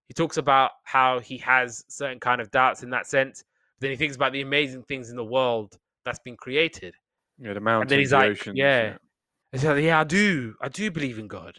He 0.09 0.15
talks 0.15 0.39
about 0.39 0.71
how 0.85 1.19
he 1.21 1.37
has 1.37 1.85
certain 1.91 2.19
kind 2.19 2.41
of 2.41 2.51
doubts 2.51 2.83
in 2.83 2.89
that 2.91 3.09
sense. 3.09 3.45
Then 3.81 3.91
he 3.91 3.97
thinks 3.97 4.17
about 4.17 4.33
the 4.33 4.41
amazing 4.41 4.85
things 4.85 5.11
in 5.11 5.17
the 5.17 5.25
world 5.25 5.79
that's 6.07 6.21
been 6.21 6.39
created. 6.39 6.95
Yeah, 7.39 7.53
the 7.53 7.61
mountains, 7.61 7.83
And 7.83 7.91
then 7.91 7.99
he's 7.99 8.11
the 8.11 8.17
like, 8.17 8.31
oceans, 8.31 8.57
yeah. 8.57 8.87
And 8.87 8.99
he's 9.53 9.65
like, 9.67 9.85
yeah, 9.85 10.01
I 10.01 10.05
do. 10.05 10.55
I 10.63 10.71
do 10.71 10.91
believe 10.91 11.19
in 11.19 11.29
God. 11.29 11.59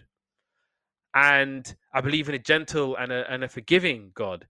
And 1.14 1.76
I 1.94 2.02
believe 2.02 2.28
in 2.28 2.34
a 2.34 2.40
gentle 2.40 2.96
and 2.96 3.12
a, 3.12 3.32
and 3.32 3.44
a 3.44 3.48
forgiving 3.48 4.10
God. 4.16 4.48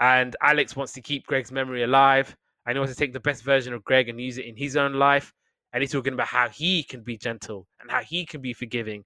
And 0.00 0.34
Alex 0.40 0.74
wants 0.74 0.94
to 0.94 1.02
keep 1.02 1.26
Greg's 1.26 1.52
memory 1.52 1.82
alive. 1.82 2.34
And 2.68 2.76
he 2.76 2.80
wants 2.80 2.92
to 2.92 2.98
take 2.98 3.14
the 3.14 3.20
best 3.20 3.44
version 3.44 3.72
of 3.72 3.82
Greg 3.82 4.10
and 4.10 4.20
use 4.20 4.36
it 4.36 4.44
in 4.44 4.54
his 4.54 4.76
own 4.76 4.92
life. 4.92 5.32
And 5.72 5.82
he's 5.82 5.90
talking 5.90 6.12
about 6.12 6.26
how 6.26 6.50
he 6.50 6.82
can 6.82 7.00
be 7.00 7.16
gentle 7.16 7.66
and 7.80 7.90
how 7.90 8.02
he 8.02 8.26
can 8.26 8.42
be 8.42 8.52
forgiving 8.52 9.04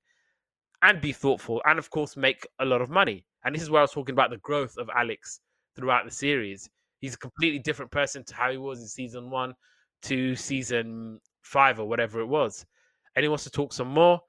and 0.83 1.01
be 1.01 1.13
thoughtful 1.13 1.63
and, 1.65 1.79
of 1.79 1.89
course, 1.89 2.17
make 2.17 2.45
a 2.59 2.65
lot 2.65 2.83
of 2.83 2.91
money. 2.91 3.25
And 3.45 3.55
this 3.55 3.63
is 3.63 3.71
where 3.71 3.79
I 3.79 3.85
was 3.85 3.93
talking 3.93 4.15
about 4.15 4.31
the 4.31 4.39
growth 4.39 4.77
of 4.79 4.91
Alex 4.97 5.39
throughout 5.77 6.05
the 6.05 6.11
series. 6.11 6.69
He's 6.99 7.15
a 7.15 7.19
completely 7.19 7.61
different 7.61 7.93
person 7.93 8.25
to 8.25 8.35
how 8.35 8.51
he 8.51 8.59
was 8.59 8.81
in 8.81 8.89
season 8.89 9.31
one 9.31 9.55
to 10.03 10.35
season 10.35 11.21
five 11.43 11.79
or 11.79 11.89
whatever 11.89 12.21
it 12.21 12.27
was. 12.27 12.67
And 13.15 13.23
he 13.23 13.29
wants 13.29 13.45
to 13.45 13.51
talk 13.51 13.73
some 13.73 13.89
more. 13.89 14.21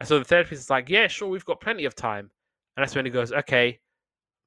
And 0.00 0.08
so 0.08 0.18
the 0.18 0.24
therapist 0.26 0.60
is 0.60 0.68
like, 0.68 0.90
Yeah, 0.90 1.06
sure, 1.06 1.28
we've 1.28 1.46
got 1.46 1.62
plenty 1.62 1.86
of 1.86 1.94
time. 1.94 2.30
And 2.76 2.82
that's 2.82 2.94
when 2.94 3.06
he 3.06 3.10
goes, 3.10 3.32
Okay, 3.32 3.80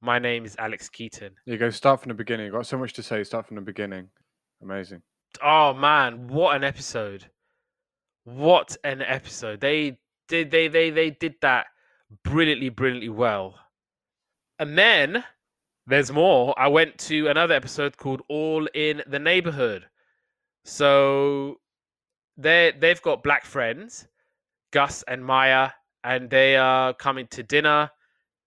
my 0.02 0.20
name 0.20 0.44
is 0.44 0.54
Alex 0.60 0.88
Keaton. 0.88 1.32
You 1.46 1.58
go 1.58 1.70
start 1.70 2.00
from 2.00 2.10
the 2.10 2.14
beginning. 2.14 2.46
You've 2.46 2.54
got 2.54 2.66
so 2.68 2.78
much 2.78 2.92
to 2.92 3.02
say. 3.02 3.24
Start 3.24 3.48
from 3.48 3.56
the 3.56 3.62
beginning. 3.62 4.08
Amazing. 4.62 5.02
Oh 5.42 5.74
man, 5.74 6.28
what 6.28 6.56
an 6.56 6.64
episode. 6.64 7.24
What 8.24 8.76
an 8.84 9.02
episode. 9.02 9.60
They 9.60 9.98
did 10.28 10.50
they 10.50 10.68
they 10.68 10.90
they 10.90 11.10
did 11.10 11.34
that 11.42 11.66
brilliantly, 12.24 12.68
brilliantly 12.68 13.08
well. 13.08 13.58
And 14.58 14.76
then 14.76 15.24
there's 15.86 16.10
more. 16.10 16.58
I 16.58 16.68
went 16.68 16.98
to 16.98 17.28
another 17.28 17.54
episode 17.54 17.96
called 17.96 18.22
All 18.28 18.66
in 18.74 19.02
the 19.06 19.18
Neighborhood. 19.18 19.86
So 20.64 21.60
they 22.36 22.72
they've 22.78 23.02
got 23.02 23.22
black 23.22 23.44
friends, 23.44 24.08
Gus 24.72 25.04
and 25.06 25.24
Maya, 25.24 25.70
and 26.04 26.30
they 26.30 26.56
are 26.56 26.94
coming 26.94 27.26
to 27.28 27.42
dinner 27.42 27.90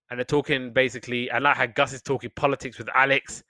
and 0.10 0.18
they're 0.18 0.26
talking 0.26 0.74
basically 0.74 1.30
and 1.30 1.44
like 1.44 1.58
how 1.58 1.66
Gus 1.68 1.94
is 1.94 2.02
talking 2.02 2.32
politics 2.36 2.78
with 2.78 2.90
Alex. 2.96 3.44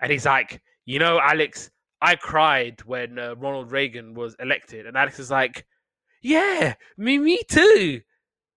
And 0.00 0.10
he's 0.10 0.26
like, 0.26 0.60
you 0.84 0.98
know, 0.98 1.20
Alex, 1.20 1.70
I 2.00 2.16
cried 2.16 2.82
when 2.84 3.18
uh, 3.18 3.34
Ronald 3.36 3.72
Reagan 3.72 4.14
was 4.14 4.36
elected. 4.38 4.86
And 4.86 4.96
Alex 4.96 5.18
is 5.18 5.30
like, 5.30 5.66
yeah, 6.22 6.74
me, 6.96 7.18
me 7.18 7.40
too. 7.48 8.00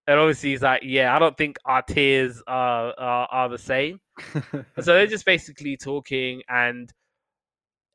And 0.07 0.19
obviously 0.19 0.51
he's 0.51 0.63
like, 0.63 0.81
yeah, 0.83 1.15
I 1.15 1.19
don't 1.19 1.37
think 1.37 1.57
our 1.65 1.83
tears 1.83 2.41
are 2.47 2.93
are, 2.97 3.27
are 3.31 3.49
the 3.49 3.59
same. 3.59 3.99
So 4.33 4.93
they're 4.93 5.05
just 5.05 5.25
basically 5.25 5.77
talking, 5.77 6.41
and 6.49 6.91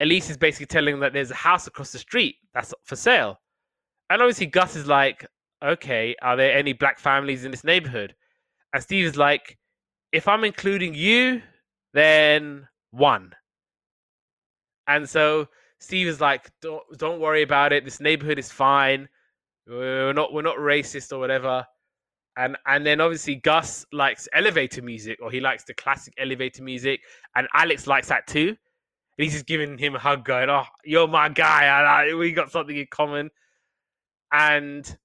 Elise 0.01 0.31
is 0.31 0.37
basically 0.37 0.67
telling 0.67 1.01
that 1.01 1.13
there's 1.13 1.33
a 1.33 1.35
house 1.35 1.67
across 1.67 1.91
the 1.91 1.99
street 1.99 2.37
that's 2.55 2.73
for 2.85 2.95
sale. 2.95 3.41
And 4.11 4.23
obviously 4.23 4.47
Gus 4.47 4.77
is 4.77 4.87
like, 4.87 5.27
okay, 5.63 6.15
are 6.23 6.37
there 6.37 6.57
any 6.57 6.73
black 6.73 7.01
families 7.01 7.45
in 7.45 7.51
this 7.51 7.65
neighborhood? 7.65 8.15
And 8.73 8.83
Steve 8.83 9.07
is 9.07 9.17
like, 9.17 9.59
if 10.13 10.29
I'm 10.29 10.45
including 10.45 10.95
you, 10.95 11.43
then 11.95 12.69
one. 12.93 13.35
And 14.87 15.09
so 15.09 15.49
Steve 15.79 16.07
is 16.07 16.21
like, 16.21 16.51
don't 16.61 16.83
don't 16.99 17.21
worry 17.21 17.43
about 17.43 17.73
it. 17.73 17.85
This 17.85 18.01
neighborhood 18.01 18.39
is 18.39 18.51
fine. 18.51 19.09
We're 19.67 20.13
not 20.13 20.33
we're 20.33 20.43
not 20.43 20.57
racist 20.57 21.13
or 21.13 21.19
whatever. 21.19 21.67
And 22.37 22.57
and 22.67 22.85
then 22.85 23.01
obviously 23.01 23.37
Gus 23.37 23.87
likes 23.93 24.29
elevator 24.33 24.83
music, 24.83 25.19
or 25.23 25.31
he 25.31 25.41
likes 25.41 25.65
the 25.65 25.75
classic 25.75 26.15
elevator 26.19 26.63
music, 26.63 27.01
and 27.37 27.47
Alex 27.55 27.87
likes 27.87 28.09
that 28.09 28.27
too. 28.27 28.49
And 28.49 29.25
he's 29.25 29.33
just 29.33 29.47
giving 29.47 29.79
him 29.79 29.95
a 29.95 29.99
hug, 29.99 30.25
going, 30.25 30.51
"Oh, 30.51 30.65
you're 30.85 31.07
my 31.07 31.29
guy. 31.29 31.67
I, 31.67 32.15
we 32.15 32.33
got 32.33 32.51
something 32.51 32.77
in 32.77 32.87
common." 32.91 33.31
And 34.33 34.99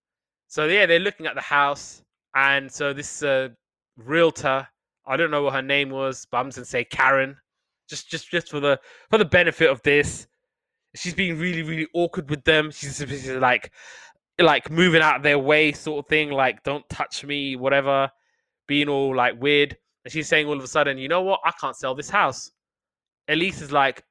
so 0.48 0.66
yeah, 0.66 0.86
they're 0.88 1.00
looking 1.00 1.28
at 1.28 1.36
the 1.36 1.42
house, 1.42 2.04
and 2.36 2.72
so 2.72 2.94
this 2.94 3.22
uh, 3.22 3.50
realtor, 3.98 4.68
I 5.06 5.18
don't 5.18 5.32
know 5.32 5.44
what 5.44 5.54
her 5.54 5.62
name 5.62 5.90
was, 5.92 6.26
but 6.32 6.38
I'm 6.38 6.48
just 6.48 6.58
gonna 6.58 6.66
say 6.66 6.86
Karen, 6.86 7.38
just 7.90 8.10
just 8.10 8.30
just 8.30 8.50
for 8.50 8.60
the 8.60 8.80
for 9.10 9.18
the 9.18 9.26
benefit 9.26 9.70
of 9.70 9.82
this. 9.84 10.28
She's 10.96 11.14
being 11.14 11.38
really 11.38 11.64
really 11.64 11.88
awkward 11.94 12.30
with 12.30 12.44
them. 12.44 12.72
She's, 12.72 12.98
she's 12.98 13.30
like 13.30 13.72
like 14.40 14.72
moving 14.72 15.02
out 15.02 15.18
of 15.18 15.24
their 15.24 15.40
way, 15.40 15.72
sort 15.72 16.06
of 16.06 16.10
thing, 16.10 16.32
like 16.32 16.64
don't 16.64 16.88
touch 16.90 17.24
me, 17.26 17.56
whatever, 17.56 18.10
being 18.68 18.90
all 18.90 19.16
like 19.16 19.42
weird. 19.42 19.76
And 20.06 20.12
she's 20.12 20.28
saying 20.28 20.48
all 20.48 20.58
of 20.58 20.64
a 20.64 20.68
sudden, 20.68 20.98
you 20.98 21.08
know 21.10 21.22
what? 21.22 21.42
I 21.44 21.52
can't 21.60 21.76
sell 21.76 21.94
this 21.94 22.10
house. 22.10 22.52
Elise 23.28 23.62
is 23.62 23.72
like, 23.72 24.04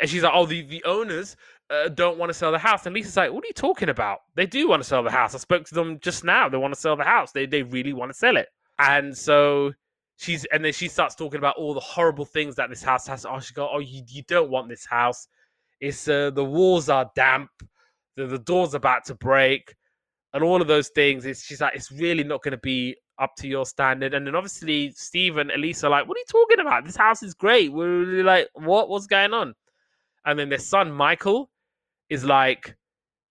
and 0.00 0.08
she's 0.08 0.22
like, 0.22 0.32
oh, 0.34 0.46
the, 0.46 0.62
the 0.62 0.82
owners 0.84 1.36
uh, 1.70 1.88
don't 1.88 2.18
want 2.18 2.30
to 2.30 2.34
sell 2.34 2.52
the 2.52 2.58
house. 2.58 2.86
And 2.86 2.94
Lisa's 2.94 3.16
like, 3.16 3.32
what 3.32 3.44
are 3.44 3.46
you 3.46 3.52
talking 3.52 3.88
about? 3.88 4.20
They 4.34 4.46
do 4.46 4.68
want 4.68 4.82
to 4.82 4.88
sell 4.88 5.02
the 5.02 5.10
house. 5.10 5.34
I 5.34 5.38
spoke 5.38 5.64
to 5.66 5.74
them 5.74 5.98
just 6.00 6.24
now. 6.24 6.48
They 6.48 6.56
want 6.56 6.74
to 6.74 6.80
sell 6.80 6.96
the 6.96 7.04
house. 7.04 7.32
They 7.32 7.46
they 7.46 7.62
really 7.62 7.92
want 7.92 8.10
to 8.10 8.16
sell 8.16 8.36
it. 8.36 8.48
And 8.78 9.16
so 9.16 9.72
she's 10.16 10.44
and 10.46 10.64
then 10.64 10.72
she 10.72 10.88
starts 10.88 11.14
talking 11.14 11.38
about 11.38 11.56
all 11.56 11.74
the 11.74 11.80
horrible 11.80 12.24
things 12.24 12.56
that 12.56 12.70
this 12.70 12.82
house 12.82 13.06
has. 13.06 13.26
Oh, 13.26 13.40
she 13.40 13.54
go, 13.54 13.68
oh, 13.72 13.78
you, 13.80 14.02
you 14.08 14.22
don't 14.28 14.50
want 14.50 14.68
this 14.68 14.86
house. 14.86 15.28
It's 15.80 16.08
uh, 16.08 16.30
the 16.30 16.44
walls 16.44 16.88
are 16.88 17.10
damp. 17.14 17.50
The, 18.16 18.26
the 18.26 18.38
door's 18.38 18.74
about 18.74 19.04
to 19.06 19.14
break, 19.14 19.74
and 20.32 20.42
all 20.44 20.62
of 20.62 20.68
those 20.68 20.88
things. 20.90 21.26
It's 21.26 21.44
she's 21.44 21.60
like, 21.60 21.74
it's 21.74 21.90
really 21.90 22.24
not 22.24 22.42
going 22.42 22.52
to 22.52 22.58
be 22.58 22.96
up 23.18 23.34
to 23.36 23.48
your 23.48 23.66
standard. 23.66 24.14
And 24.14 24.26
then 24.26 24.34
obviously 24.34 24.92
Steve 24.92 25.36
and 25.36 25.50
Elisa 25.50 25.88
like, 25.88 26.08
what 26.08 26.16
are 26.16 26.20
you 26.20 26.24
talking 26.28 26.60
about? 26.60 26.84
This 26.84 26.96
house 26.96 27.22
is 27.22 27.34
great. 27.34 27.72
We're 27.72 28.04
really 28.04 28.22
like, 28.22 28.48
what? 28.54 28.88
What's 28.88 29.06
going 29.06 29.32
on? 29.32 29.54
And 30.26 30.38
then 30.38 30.48
their 30.48 30.58
son 30.58 30.90
Michael 30.90 31.50
is 32.08 32.24
like, 32.24 32.74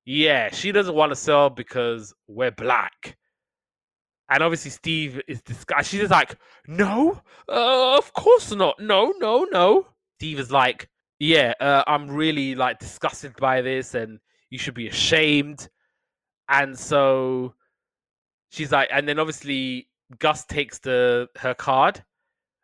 yeah, 0.05 0.49
she 0.51 0.71
doesn't 0.71 0.95
want 0.95 1.11
to 1.11 1.15
sell 1.15 1.49
because 1.49 2.13
we're 2.27 2.51
black. 2.51 3.17
And 4.29 4.41
obviously 4.41 4.71
Steve 4.71 5.21
is 5.27 5.41
disgusted. 5.41 5.85
She's 5.85 5.99
just 6.01 6.11
like, 6.11 6.37
no, 6.67 7.21
uh, 7.49 7.97
of 7.97 8.13
course 8.13 8.51
not. 8.51 8.79
No, 8.79 9.13
no, 9.19 9.45
no. 9.51 9.87
Steve 10.17 10.39
is 10.39 10.51
like, 10.51 10.89
yeah, 11.19 11.53
uh, 11.59 11.83
I'm 11.87 12.09
really 12.09 12.55
like 12.55 12.79
disgusted 12.79 13.35
by 13.37 13.61
this, 13.61 13.93
and 13.93 14.19
you 14.49 14.57
should 14.57 14.73
be 14.73 14.87
ashamed. 14.87 15.67
And 16.49 16.77
so 16.77 17.53
she's 18.49 18.71
like, 18.71 18.89
and 18.91 19.07
then 19.07 19.19
obviously 19.19 19.89
Gus 20.19 20.45
takes 20.45 20.79
the 20.79 21.27
her 21.37 21.53
card. 21.53 22.03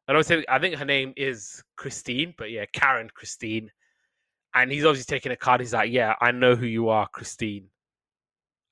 And 0.07 0.17
obviously, 0.17 0.43
I 0.49 0.57
think 0.57 0.75
her 0.75 0.85
name 0.85 1.13
is 1.15 1.63
Christine, 1.77 2.33
but 2.37 2.49
yeah, 2.49 2.65
Karen 2.73 3.09
Christine. 3.13 3.69
And 4.55 4.71
he's 4.71 4.83
obviously 4.83 5.15
taking 5.15 5.31
a 5.31 5.35
card. 5.35 5.61
He's 5.61 5.73
like, 5.73 5.91
yeah, 5.91 6.15
I 6.19 6.31
know 6.31 6.55
who 6.55 6.65
you 6.65 6.89
are, 6.89 7.07
Christine. 7.07 7.67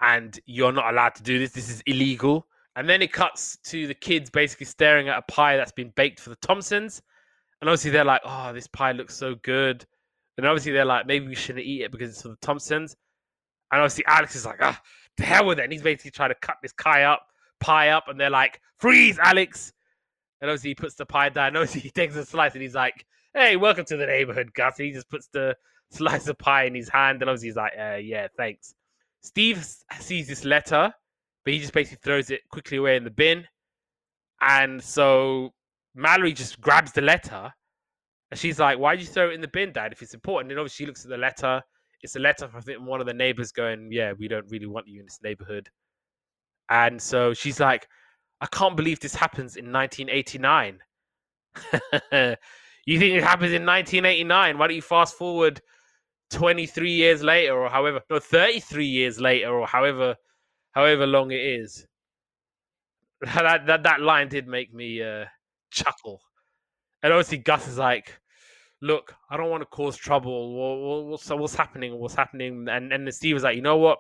And 0.02 0.40
you're 0.46 0.72
not 0.72 0.92
allowed 0.92 1.14
to 1.16 1.24
do 1.24 1.38
this. 1.38 1.52
This 1.52 1.70
is 1.70 1.84
illegal. 1.86 2.48
And 2.78 2.88
then 2.88 3.02
it 3.02 3.12
cuts 3.12 3.58
to 3.66 3.88
the 3.88 3.96
kids 3.96 4.30
basically 4.30 4.68
staring 4.68 5.10
at 5.10 5.18
a 5.18 5.24
pie 5.24 5.58
that's 5.58 5.72
been 5.72 5.92
baked 5.96 6.20
for 6.20 6.30
the 6.30 6.36
Thompsons. 6.38 7.02
And 7.60 7.68
obviously 7.68 7.90
they're 7.90 8.06
like, 8.06 8.22
oh, 8.24 8.54
this 8.54 8.68
pie 8.68 8.92
looks 8.92 9.16
so 9.16 9.34
good. 9.34 9.84
And 10.38 10.46
obviously 10.46 10.74
they're 10.74 10.86
like, 10.86 11.08
maybe 11.08 11.28
we 11.28 11.34
shouldn't 11.34 11.66
eat 11.66 11.82
it 11.82 11.92
because 11.92 12.12
it's 12.12 12.22
for 12.22 12.28
the 12.28 12.38
Thompsons. 12.38 12.96
And 13.72 13.82
obviously 13.82 14.06
Alex 14.06 14.36
is 14.36 14.46
like, 14.46 14.60
ah, 14.62 14.80
the 15.18 15.24
hell 15.24 15.48
with 15.48 15.58
it. 15.58 15.64
And 15.64 15.74
he's 15.74 15.82
basically 15.82 16.12
trying 16.12 16.30
to 16.30 16.36
cut 16.36 16.58
this 16.62 16.74
pie 16.74 17.04
up, 17.06 17.26
pie 17.60 17.90
up, 17.90 18.10
and 18.10 18.20
they're 18.20 18.30
like, 18.30 18.62
freeze, 18.78 19.18
Alex. 19.18 19.74
And 20.40 20.52
obviously 20.52 20.70
he 20.70 20.76
puts 20.76 20.94
the 20.94 21.06
pie 21.08 21.30
down. 21.30 21.48
And 21.48 21.58
obviously 21.58 21.82
he 21.82 21.90
takes 21.90 22.16
a 22.16 22.28
slice 22.28 22.54
and 22.54 22.62
he's 22.62 22.76
like, 22.76 23.08
hey, 23.34 23.56
welcome 23.56 23.86
to 23.86 23.98
the 23.98 24.06
neighborhood, 24.06 24.54
Gus. 24.54 24.78
And 24.78 24.86
he 24.86 24.94
just 24.94 25.10
puts 25.10 25.28
the 25.34 25.58
slice 25.92 26.28
of 26.28 26.38
pie 26.38 26.66
in 26.66 26.76
his 26.76 26.90
hand. 26.90 27.24
And 27.24 27.30
obviously 27.30 27.48
he's 27.48 27.56
like, 27.56 27.74
uh, 27.76 27.96
yeah, 27.96 28.28
thanks. 28.38 28.76
Steve 29.24 29.66
sees 30.00 30.28
this 30.28 30.46
letter, 30.46 30.94
but 31.48 31.54
he 31.54 31.62
just 31.62 31.72
basically 31.72 32.00
throws 32.04 32.30
it 32.30 32.42
quickly 32.52 32.76
away 32.78 32.98
in 32.98 33.06
the 33.06 33.10
bin. 33.10 33.48
And 34.42 34.84
so 34.84 35.54
Mallory 35.96 36.34
just 36.34 36.60
grabs 36.60 36.92
the 36.92 37.00
letter 37.00 37.54
And 38.32 38.38
she's 38.38 38.60
like, 38.60 38.78
"Why'd 38.78 39.00
you 39.00 39.06
throw 39.06 39.30
it 39.30 39.36
in 39.36 39.40
the 39.40 39.48
bin, 39.48 39.72
Dad? 39.72 39.94
If 39.94 40.02
it's 40.02 40.14
important." 40.14 40.52
And 40.52 40.60
obviously, 40.60 40.84
she 40.84 40.88
looks 40.88 41.06
at 41.06 41.10
the 41.10 41.18
letter. 41.18 41.64
It's 42.02 42.18
a 42.18 42.20
letter 42.20 42.50
from 42.50 42.58
I 42.58 42.62
think 42.62 42.82
one 42.82 43.00
of 43.00 43.08
the 43.08 43.14
neighbors 43.14 43.54
going, 43.54 43.94
"Yeah, 43.94 44.12
we 44.12 44.28
don't 44.28 44.50
really 44.52 44.66
want 44.66 44.90
you 44.90 45.00
in 45.00 45.06
this 45.06 45.22
neighborhood." 45.24 45.70
And 46.70 47.02
so 47.02 47.34
she's 47.34 47.62
like, 47.62 47.88
"I 48.42 48.48
can't 48.48 48.76
believe 48.76 49.00
this 49.00 49.16
happens 49.16 49.56
in 49.56 49.72
1989." 49.72 50.80
you 52.86 53.00
think 53.00 53.16
it 53.16 53.24
happens 53.24 53.54
in 53.54 53.66
1989? 53.66 54.58
Why 54.58 54.68
don't 54.68 54.76
you 54.76 54.82
fast 54.82 55.16
forward 55.16 55.62
23 56.32 56.92
years 56.92 57.24
later, 57.24 57.58
or 57.58 57.70
however, 57.70 58.02
no, 58.10 58.20
33 58.20 58.86
years 58.86 59.22
later, 59.22 59.50
or 59.58 59.66
however, 59.66 60.18
however 60.72 61.08
long 61.08 61.32
it 61.32 61.42
is? 61.42 61.86
That 63.34 63.66
that 63.66 63.82
that 63.84 64.02
line 64.02 64.28
did 64.28 64.48
make 64.48 64.74
me 64.74 65.02
uh, 65.02 65.26
chuckle. 65.72 66.22
And 67.02 67.12
obviously, 67.14 67.40
Gus 67.40 67.68
is 67.68 67.78
like, 67.78 68.14
"Look, 68.82 69.16
I 69.30 69.38
don't 69.38 69.50
want 69.50 69.62
to 69.62 69.66
cause 69.68 69.98
trouble. 69.98 70.54
What, 70.54 71.06
what, 71.06 71.20
so 71.20 71.36
what's 71.36 71.56
happening? 71.56 71.98
What's 71.98 72.16
happening?" 72.16 72.68
And 72.70 72.94
and 72.94 73.12
Steve 73.14 73.36
is 73.36 73.44
like, 73.44 73.56
"You 73.56 73.62
know 73.64 73.78
what? 73.78 74.00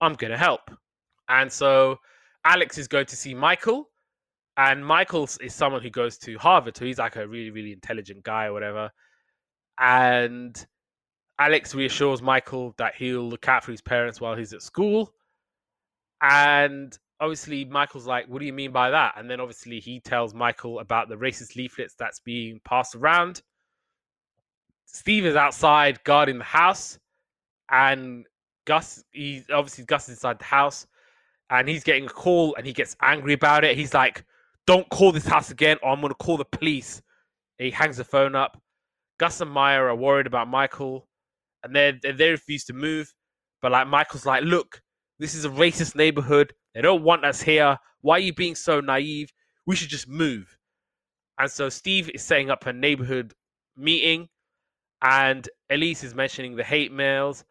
I'm 0.00 0.14
gonna 0.14 0.38
help." 0.38 0.70
And 1.28 1.50
so 1.50 1.98
Alex 2.44 2.78
is 2.78 2.86
going 2.86 3.06
to 3.06 3.16
see 3.16 3.34
Michael, 3.34 3.90
and 4.56 4.84
Michael 4.84 5.28
is 5.40 5.54
someone 5.54 5.82
who 5.82 5.90
goes 5.90 6.16
to 6.18 6.38
Harvard, 6.38 6.76
so 6.76 6.84
he's 6.84 6.98
like 6.98 7.16
a 7.16 7.26
really 7.26 7.50
really 7.50 7.72
intelligent 7.72 8.22
guy 8.22 8.46
or 8.46 8.52
whatever. 8.52 8.90
And 9.78 10.66
Alex 11.38 11.74
reassures 11.74 12.22
Michael 12.22 12.74
that 12.78 12.94
he'll 12.94 13.28
look 13.28 13.48
out 13.48 13.64
for 13.64 13.72
his 13.72 13.82
parents 13.82 14.20
while 14.20 14.34
he's 14.34 14.52
at 14.52 14.62
school. 14.62 15.12
And 16.22 16.96
obviously 17.20 17.64
Michael's 17.64 18.06
like, 18.06 18.26
"What 18.28 18.40
do 18.40 18.46
you 18.46 18.52
mean 18.52 18.72
by 18.72 18.90
that?" 18.90 19.14
And 19.16 19.30
then 19.30 19.40
obviously 19.40 19.80
he 19.80 20.00
tells 20.00 20.34
Michael 20.34 20.80
about 20.80 21.08
the 21.08 21.16
racist 21.16 21.56
leaflets 21.56 21.94
that's 21.94 22.20
being 22.20 22.60
passed 22.64 22.94
around. 22.94 23.42
Steve 24.86 25.26
is 25.26 25.36
outside 25.36 26.02
guarding 26.04 26.38
the 26.38 26.44
house, 26.44 26.98
and 27.70 28.26
Gus, 28.66 29.04
he 29.12 29.44
obviously 29.52 29.84
Gus 29.84 30.04
is 30.04 30.16
inside 30.16 30.38
the 30.38 30.44
house, 30.44 30.86
and 31.50 31.68
he's 31.68 31.84
getting 31.84 32.06
a 32.06 32.08
call, 32.08 32.54
and 32.56 32.66
he 32.66 32.72
gets 32.72 32.96
angry 33.02 33.34
about 33.34 33.64
it. 33.64 33.76
He's 33.76 33.94
like, 33.94 34.24
"Don't 34.66 34.88
call 34.90 35.12
this 35.12 35.26
house 35.26 35.50
again, 35.50 35.78
or 35.82 35.90
I'm 35.90 36.00
going 36.00 36.12
to 36.12 36.14
call 36.14 36.36
the 36.36 36.44
police." 36.44 37.02
he 37.58 37.70
hangs 37.70 37.96
the 37.96 38.04
phone 38.04 38.34
up. 38.34 38.60
Gus 39.18 39.40
and 39.40 39.50
Maya 39.50 39.80
are 39.80 39.96
worried 39.96 40.26
about 40.26 40.48
Michael, 40.48 41.08
and 41.62 41.74
they 41.74 41.98
they 42.02 42.30
refuse 42.30 42.64
to 42.66 42.74
move. 42.74 43.12
But 43.62 43.72
like 43.72 43.86
Michael's 43.88 44.26
like, 44.26 44.44
"Look, 44.44 44.82
this 45.18 45.34
is 45.34 45.44
a 45.44 45.50
racist 45.50 45.94
neighborhood. 45.94 46.52
They 46.74 46.82
don't 46.82 47.02
want 47.02 47.24
us 47.24 47.40
here. 47.40 47.78
Why 48.02 48.16
are 48.16 48.20
you 48.20 48.34
being 48.34 48.54
so 48.54 48.80
naive? 48.80 49.32
We 49.66 49.76
should 49.76 49.88
just 49.88 50.08
move. 50.08 50.58
And 51.38 51.50
so 51.50 51.68
Steve 51.68 52.10
is 52.10 52.22
setting 52.22 52.50
up 52.50 52.66
a 52.66 52.72
neighborhood 52.72 53.34
meeting, 53.76 54.28
and 55.02 55.48
Elise 55.70 56.04
is 56.04 56.14
mentioning 56.14 56.56
the 56.56 56.64
hate 56.64 56.92
mails, 56.92 57.44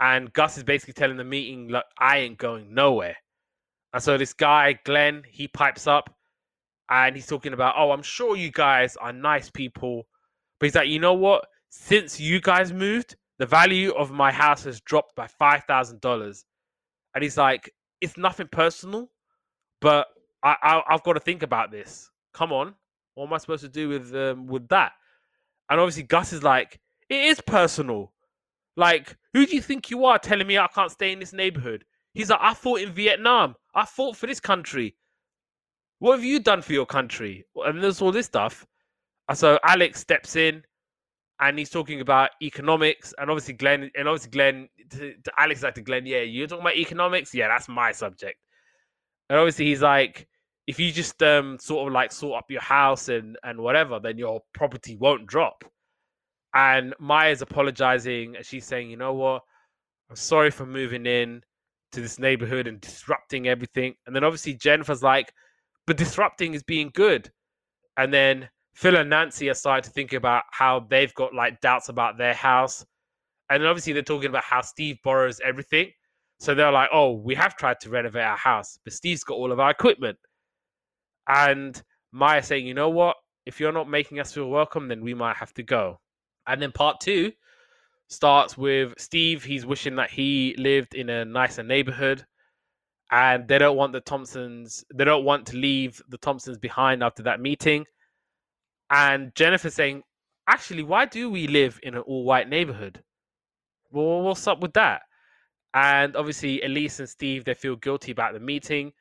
and 0.00 0.32
Gus 0.32 0.56
is 0.56 0.64
basically 0.64 0.94
telling 0.94 1.16
the 1.16 1.24
meeting, 1.24 1.68
"Look, 1.68 1.84
I 1.98 2.18
ain't 2.18 2.38
going 2.38 2.74
nowhere." 2.74 3.16
And 3.92 4.02
so 4.02 4.16
this 4.16 4.32
guy 4.32 4.78
Glenn, 4.84 5.24
he 5.28 5.48
pipes 5.48 5.86
up, 5.86 6.14
and 6.88 7.14
he's 7.14 7.26
talking 7.26 7.52
about, 7.52 7.74
"Oh, 7.76 7.92
I'm 7.92 8.02
sure 8.02 8.36
you 8.36 8.50
guys 8.50 8.96
are 8.96 9.12
nice 9.12 9.50
people," 9.50 10.08
but 10.58 10.66
he's 10.66 10.74
like, 10.74 10.88
"You 10.88 10.98
know 10.98 11.14
what? 11.14 11.46
Since 11.68 12.18
you 12.18 12.40
guys 12.40 12.72
moved, 12.72 13.16
the 13.38 13.46
value 13.46 13.92
of 13.92 14.10
my 14.10 14.32
house 14.32 14.64
has 14.64 14.80
dropped 14.80 15.14
by 15.14 15.26
five 15.26 15.64
thousand 15.64 16.00
dollars." 16.00 16.44
And 17.14 17.22
he's 17.22 17.36
like, 17.36 17.72
it's 18.00 18.16
nothing 18.16 18.48
personal, 18.50 19.10
but 19.80 20.06
I, 20.42 20.56
I 20.62 20.82
have 20.92 21.02
got 21.02 21.14
to 21.14 21.20
think 21.20 21.42
about 21.42 21.70
this. 21.70 22.10
Come 22.32 22.52
on, 22.52 22.74
what 23.14 23.26
am 23.26 23.32
I 23.32 23.38
supposed 23.38 23.62
to 23.62 23.68
do 23.68 23.88
with 23.88 24.14
um, 24.14 24.46
with 24.46 24.68
that? 24.68 24.92
And 25.68 25.80
obviously 25.80 26.04
Gus 26.04 26.32
is 26.32 26.42
like, 26.42 26.80
it 27.08 27.24
is 27.26 27.40
personal. 27.40 28.12
Like, 28.76 29.16
who 29.34 29.46
do 29.46 29.54
you 29.54 29.62
think 29.62 29.90
you 29.90 30.04
are 30.04 30.18
telling 30.18 30.46
me 30.46 30.58
I 30.58 30.68
can't 30.68 30.90
stay 30.90 31.12
in 31.12 31.18
this 31.20 31.32
neighborhood? 31.32 31.84
He's 32.14 32.30
like, 32.30 32.40
I 32.42 32.54
fought 32.54 32.80
in 32.80 32.92
Vietnam. 32.92 33.54
I 33.74 33.84
fought 33.84 34.16
for 34.16 34.26
this 34.26 34.40
country. 34.40 34.96
What 35.98 36.16
have 36.16 36.24
you 36.24 36.40
done 36.40 36.62
for 36.62 36.72
your 36.72 36.86
country? 36.86 37.44
And 37.56 37.82
there's 37.82 38.00
all 38.00 38.10
this 38.10 38.26
stuff. 38.26 38.66
So 39.34 39.58
Alex 39.64 40.00
steps 40.00 40.34
in 40.34 40.62
and 41.40 41.58
he's 41.58 41.70
talking 41.70 42.00
about 42.00 42.30
economics. 42.42 43.14
And 43.18 43.30
obviously, 43.30 43.54
Glenn, 43.54 43.90
and 43.96 44.08
obviously, 44.08 44.30
Glenn, 44.30 44.68
to, 44.90 45.14
to 45.24 45.32
Alex, 45.38 45.62
like 45.62 45.74
to 45.74 45.82
Glenn, 45.82 46.06
yeah, 46.06 46.20
you're 46.20 46.46
talking 46.46 46.62
about 46.62 46.76
economics? 46.76 47.34
Yeah, 47.34 47.48
that's 47.48 47.68
my 47.68 47.92
subject. 47.92 48.38
And 49.28 49.38
obviously, 49.38 49.66
he's 49.66 49.82
like, 49.82 50.28
if 50.66 50.78
you 50.78 50.92
just 50.92 51.20
um 51.22 51.58
sort 51.58 51.88
of 51.88 51.92
like 51.92 52.12
sort 52.12 52.38
up 52.38 52.50
your 52.50 52.60
house 52.60 53.08
and 53.08 53.36
and 53.42 53.58
whatever, 53.58 53.98
then 53.98 54.18
your 54.18 54.40
property 54.52 54.96
won't 54.96 55.26
drop. 55.26 55.64
And 56.54 56.94
Maya's 56.98 57.42
apologizing, 57.42 58.36
and 58.36 58.44
she's 58.44 58.66
saying, 58.66 58.90
you 58.90 58.96
know 58.96 59.14
what? 59.14 59.42
I'm 60.10 60.16
sorry 60.16 60.50
for 60.50 60.66
moving 60.66 61.06
in 61.06 61.42
to 61.92 62.00
this 62.00 62.18
neighborhood 62.18 62.66
and 62.66 62.80
disrupting 62.80 63.48
everything. 63.48 63.94
And 64.06 64.14
then 64.14 64.24
obviously 64.24 64.54
Jennifer's 64.54 65.02
like, 65.02 65.32
but 65.86 65.96
disrupting 65.96 66.54
is 66.54 66.62
being 66.62 66.90
good. 66.94 67.30
And 67.96 68.12
then 68.12 68.48
Phil 68.74 68.96
and 68.96 69.10
Nancy 69.10 69.50
are 69.50 69.54
starting 69.54 69.84
to 69.84 69.90
think 69.90 70.12
about 70.12 70.44
how 70.50 70.86
they've 70.88 71.14
got 71.14 71.34
like 71.34 71.60
doubts 71.60 71.88
about 71.88 72.18
their 72.18 72.34
house. 72.34 72.84
And 73.50 73.64
obviously 73.66 73.92
they're 73.92 74.02
talking 74.02 74.30
about 74.30 74.44
how 74.44 74.60
Steve 74.60 74.98
borrows 75.02 75.40
everything. 75.44 75.90
So 76.38 76.54
they're 76.54 76.72
like, 76.72 76.88
oh, 76.92 77.12
we 77.12 77.34
have 77.34 77.56
tried 77.56 77.80
to 77.80 77.90
renovate 77.90 78.22
our 78.22 78.36
house, 78.36 78.78
but 78.84 78.94
Steve's 78.94 79.24
got 79.24 79.34
all 79.34 79.52
of 79.52 79.60
our 79.60 79.70
equipment. 79.70 80.18
And 81.28 81.80
Maya 82.12 82.42
saying, 82.42 82.66
you 82.66 82.74
know 82.74 82.88
what? 82.88 83.16
If 83.44 83.60
you're 83.60 83.72
not 83.72 83.90
making 83.90 84.20
us 84.20 84.32
feel 84.32 84.48
welcome, 84.48 84.88
then 84.88 85.02
we 85.02 85.12
might 85.12 85.36
have 85.36 85.52
to 85.54 85.62
go. 85.62 86.00
And 86.46 86.62
then 86.62 86.72
part 86.72 87.00
two 87.00 87.32
starts 88.08 88.56
with 88.56 88.94
Steve. 88.98 89.44
He's 89.44 89.66
wishing 89.66 89.96
that 89.96 90.10
he 90.10 90.54
lived 90.58 90.94
in 90.94 91.10
a 91.10 91.24
nicer 91.24 91.62
neighborhood. 91.62 92.24
And 93.12 93.46
they 93.46 93.58
don't 93.58 93.76
want 93.76 93.92
the 93.92 94.00
Thompsons, 94.00 94.84
they 94.94 95.04
don't 95.04 95.24
want 95.24 95.44
to 95.46 95.56
leave 95.56 96.00
the 96.08 96.18
Thompsons 96.18 96.58
behind 96.58 97.02
after 97.02 97.24
that 97.24 97.40
meeting. 97.40 97.84
And 98.90 99.34
Jennifer 99.34 99.70
saying, 99.70 100.02
actually, 100.48 100.82
why 100.82 101.06
do 101.06 101.30
we 101.30 101.46
live 101.46 101.78
in 101.82 101.94
an 101.94 102.00
all 102.00 102.24
white 102.24 102.48
neighborhood? 102.48 103.02
Well, 103.90 104.22
what's 104.22 104.46
up 104.46 104.60
with 104.60 104.72
that? 104.74 105.02
And 105.72 106.16
obviously, 106.16 106.62
Elise 106.62 106.98
and 106.98 107.08
Steve, 107.08 107.44
they 107.44 107.54
feel 107.54 107.76
guilty 107.76 108.10
about 108.10 108.34
the 108.34 108.40
meeting. 108.40 108.92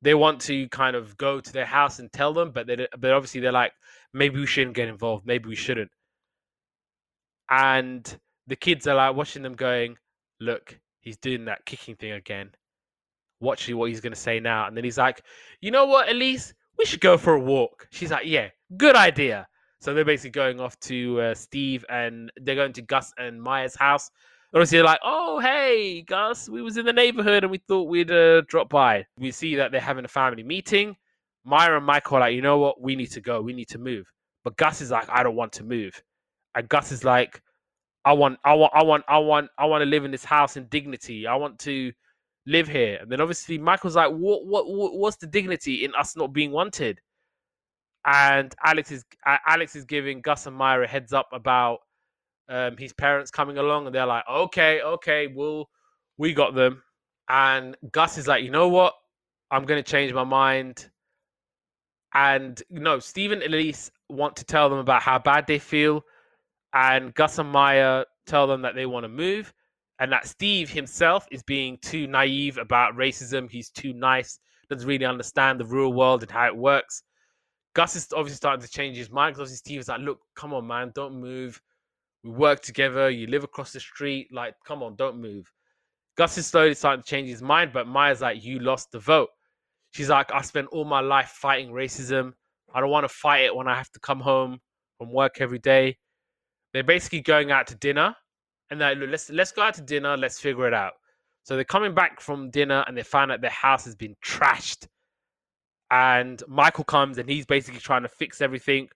They 0.00 0.14
want 0.14 0.40
to 0.42 0.68
kind 0.68 0.96
of 0.96 1.16
go 1.16 1.40
to 1.40 1.52
their 1.52 1.66
house 1.66 1.98
and 1.98 2.10
tell 2.10 2.32
them, 2.32 2.52
but 2.52 2.66
they, 2.66 2.86
but 2.98 3.10
obviously 3.10 3.40
they're 3.40 3.52
like, 3.52 3.72
maybe 4.14 4.38
we 4.38 4.46
shouldn't 4.46 4.76
get 4.76 4.88
involved. 4.88 5.26
Maybe 5.26 5.48
we 5.48 5.56
shouldn't. 5.56 5.90
And 7.50 8.18
the 8.46 8.56
kids 8.56 8.86
are 8.86 8.94
like 8.94 9.16
watching 9.16 9.42
them 9.42 9.54
going, 9.54 9.96
look, 10.40 10.78
he's 11.00 11.16
doing 11.16 11.46
that 11.46 11.66
kicking 11.66 11.96
thing 11.96 12.12
again. 12.12 12.50
Watch 13.40 13.68
what 13.70 13.88
he's 13.88 14.00
going 14.00 14.12
to 14.12 14.18
say 14.18 14.40
now. 14.40 14.66
And 14.66 14.76
then 14.76 14.84
he's 14.84 14.98
like, 14.98 15.22
you 15.60 15.70
know 15.70 15.86
what, 15.86 16.08
Elise? 16.08 16.54
We 16.78 16.84
should 16.84 17.00
go 17.00 17.18
for 17.18 17.34
a 17.34 17.40
walk. 17.40 17.88
She's 17.90 18.10
like, 18.10 18.26
yeah, 18.26 18.48
good 18.76 18.94
idea. 18.96 19.48
So 19.80 19.94
they're 19.94 20.04
basically 20.04 20.30
going 20.30 20.60
off 20.60 20.78
to 20.80 21.20
uh, 21.20 21.34
Steve 21.34 21.84
and 21.88 22.30
they're 22.36 22.54
going 22.54 22.72
to 22.74 22.82
Gus 22.82 23.12
and 23.18 23.42
Maya's 23.42 23.76
house. 23.76 24.10
Obviously, 24.54 24.78
they're 24.78 24.84
like, 24.84 25.00
oh, 25.04 25.38
hey, 25.40 26.02
Gus, 26.02 26.48
we 26.48 26.62
was 26.62 26.76
in 26.76 26.86
the 26.86 26.92
neighborhood 26.92 27.44
and 27.44 27.50
we 27.50 27.58
thought 27.58 27.88
we'd 27.88 28.10
uh, 28.10 28.40
drop 28.42 28.70
by. 28.70 29.04
We 29.18 29.30
see 29.30 29.56
that 29.56 29.72
they're 29.72 29.80
having 29.80 30.04
a 30.04 30.08
family 30.08 30.42
meeting. 30.42 30.96
Maya 31.44 31.76
and 31.76 31.84
Michael 31.84 32.16
are 32.16 32.20
like, 32.20 32.34
you 32.34 32.42
know 32.42 32.58
what? 32.58 32.80
We 32.80 32.96
need 32.96 33.10
to 33.12 33.20
go. 33.20 33.40
We 33.40 33.52
need 33.52 33.68
to 33.68 33.78
move. 33.78 34.10
But 34.44 34.56
Gus 34.56 34.80
is 34.80 34.90
like, 34.90 35.08
I 35.10 35.22
don't 35.22 35.36
want 35.36 35.52
to 35.54 35.64
move. 35.64 36.02
And 36.54 36.68
Gus 36.68 36.92
is 36.92 37.04
like, 37.04 37.42
I 38.04 38.12
want, 38.14 38.38
I 38.44 38.54
want, 38.54 38.72
I 38.74 38.82
want, 38.82 39.04
I 39.06 39.18
want, 39.18 39.50
I 39.58 39.66
want 39.66 39.82
to 39.82 39.86
live 39.86 40.04
in 40.04 40.10
this 40.10 40.24
house 40.24 40.56
in 40.56 40.64
dignity. 40.66 41.26
I 41.26 41.34
want 41.34 41.58
to 41.60 41.92
live 42.48 42.66
here. 42.66 42.98
And 43.00 43.10
then 43.12 43.20
obviously 43.20 43.58
Michael's 43.58 43.94
like, 43.94 44.10
what, 44.10 44.46
what, 44.46 44.66
what 44.68 44.94
what's 44.94 45.18
the 45.18 45.28
dignity 45.28 45.84
in 45.84 45.94
us 45.94 46.16
not 46.16 46.32
being 46.32 46.50
wanted? 46.50 47.00
and 48.06 48.54
Alex 48.64 48.90
is 48.90 49.04
Alex 49.46 49.76
is 49.76 49.84
giving 49.84 50.20
Gus 50.22 50.46
and 50.46 50.56
Maya 50.56 50.80
a 50.80 50.86
heads 50.86 51.12
up 51.12 51.28
about 51.32 51.80
um, 52.48 52.76
his 52.78 52.92
parents 52.92 53.30
coming 53.30 53.58
along, 53.58 53.86
and 53.86 53.94
they're 53.94 54.06
like, 54.06 54.24
"Okay, 54.28 54.80
okay, 54.80 55.26
we'll 55.26 55.68
we 56.16 56.32
got 56.32 56.54
them." 56.54 56.82
And 57.28 57.76
Gus 57.92 58.16
is 58.16 58.26
like, 58.26 58.44
"You 58.44 58.50
know 58.50 58.68
what? 58.68 58.94
I'm 59.50 59.64
gonna 59.66 59.82
change 59.82 60.12
my 60.12 60.24
mind." 60.24 60.90
And 62.14 62.62
know, 62.70 62.98
Stephen 62.98 63.42
and 63.42 63.52
Elise 63.52 63.90
want 64.08 64.36
to 64.36 64.44
tell 64.44 64.70
them 64.70 64.78
about 64.78 65.02
how 65.02 65.18
bad 65.18 65.46
they 65.46 65.58
feel, 65.58 66.02
and 66.72 67.12
Gus 67.14 67.38
and 67.38 67.50
Maya 67.50 68.04
tell 68.26 68.46
them 68.46 68.62
that 68.62 68.74
they 68.74 68.86
want 68.86 69.04
to 69.04 69.08
move, 69.08 69.52
and 69.98 70.12
that 70.12 70.26
Steve 70.26 70.70
himself 70.70 71.26
is 71.30 71.42
being 71.42 71.78
too 71.82 72.06
naive 72.06 72.58
about 72.58 72.94
racism. 72.94 73.50
He's 73.50 73.70
too 73.70 73.92
nice, 73.92 74.38
doesn't 74.70 74.86
really 74.86 75.04
understand 75.04 75.58
the 75.58 75.66
real 75.66 75.92
world 75.92 76.22
and 76.22 76.30
how 76.30 76.46
it 76.46 76.56
works. 76.56 77.02
Gus 77.74 77.96
is 77.96 78.08
obviously 78.12 78.36
starting 78.36 78.64
to 78.64 78.70
change 78.70 78.96
his 78.96 79.10
mind 79.10 79.36
because 79.36 79.56
Steve 79.56 79.80
is 79.80 79.88
like, 79.88 80.00
look, 80.00 80.20
come 80.34 80.52
on, 80.54 80.66
man, 80.66 80.92
don't 80.94 81.20
move. 81.20 81.60
We 82.24 82.30
work 82.30 82.60
together. 82.60 83.10
You 83.10 83.26
live 83.28 83.44
across 83.44 83.72
the 83.72 83.80
street. 83.80 84.28
Like, 84.32 84.54
come 84.66 84.82
on, 84.82 84.96
don't 84.96 85.20
move. 85.20 85.50
Gus 86.16 86.36
is 86.36 86.46
slowly 86.46 86.74
starting 86.74 87.02
to 87.02 87.08
change 87.08 87.28
his 87.28 87.42
mind, 87.42 87.72
but 87.72 87.86
Maya's 87.86 88.20
like, 88.20 88.42
you 88.42 88.58
lost 88.58 88.90
the 88.90 88.98
vote. 88.98 89.28
She's 89.92 90.08
like, 90.08 90.32
I 90.32 90.42
spent 90.42 90.68
all 90.72 90.84
my 90.84 91.00
life 91.00 91.28
fighting 91.28 91.70
racism. 91.70 92.32
I 92.74 92.80
don't 92.80 92.90
want 92.90 93.04
to 93.04 93.08
fight 93.08 93.44
it 93.44 93.54
when 93.54 93.68
I 93.68 93.76
have 93.76 93.90
to 93.92 94.00
come 94.00 94.20
home 94.20 94.58
from 94.98 95.12
work 95.12 95.40
every 95.40 95.60
day. 95.60 95.96
They're 96.72 96.82
basically 96.82 97.20
going 97.20 97.50
out 97.50 97.68
to 97.68 97.76
dinner, 97.76 98.14
and 98.70 98.80
they're 98.80 98.94
like, 98.94 99.08
let's 99.10 99.30
let's 99.30 99.52
go 99.52 99.62
out 99.62 99.74
to 99.74 99.82
dinner. 99.82 100.16
Let's 100.16 100.40
figure 100.40 100.66
it 100.66 100.74
out. 100.74 100.94
So 101.42 101.54
they're 101.54 101.64
coming 101.64 101.94
back 101.94 102.20
from 102.20 102.50
dinner, 102.50 102.84
and 102.86 102.96
they 102.96 103.02
find 103.02 103.32
out 103.32 103.40
their 103.40 103.50
house 103.50 103.84
has 103.86 103.94
been 103.96 104.14
trashed. 104.24 104.86
And 105.90 106.42
Michael 106.46 106.84
comes, 106.84 107.18
and 107.18 107.28
he's 107.28 107.46
basically 107.46 107.80
trying 107.80 108.02
to 108.02 108.08
fix 108.08 108.40
everything. 108.40 108.88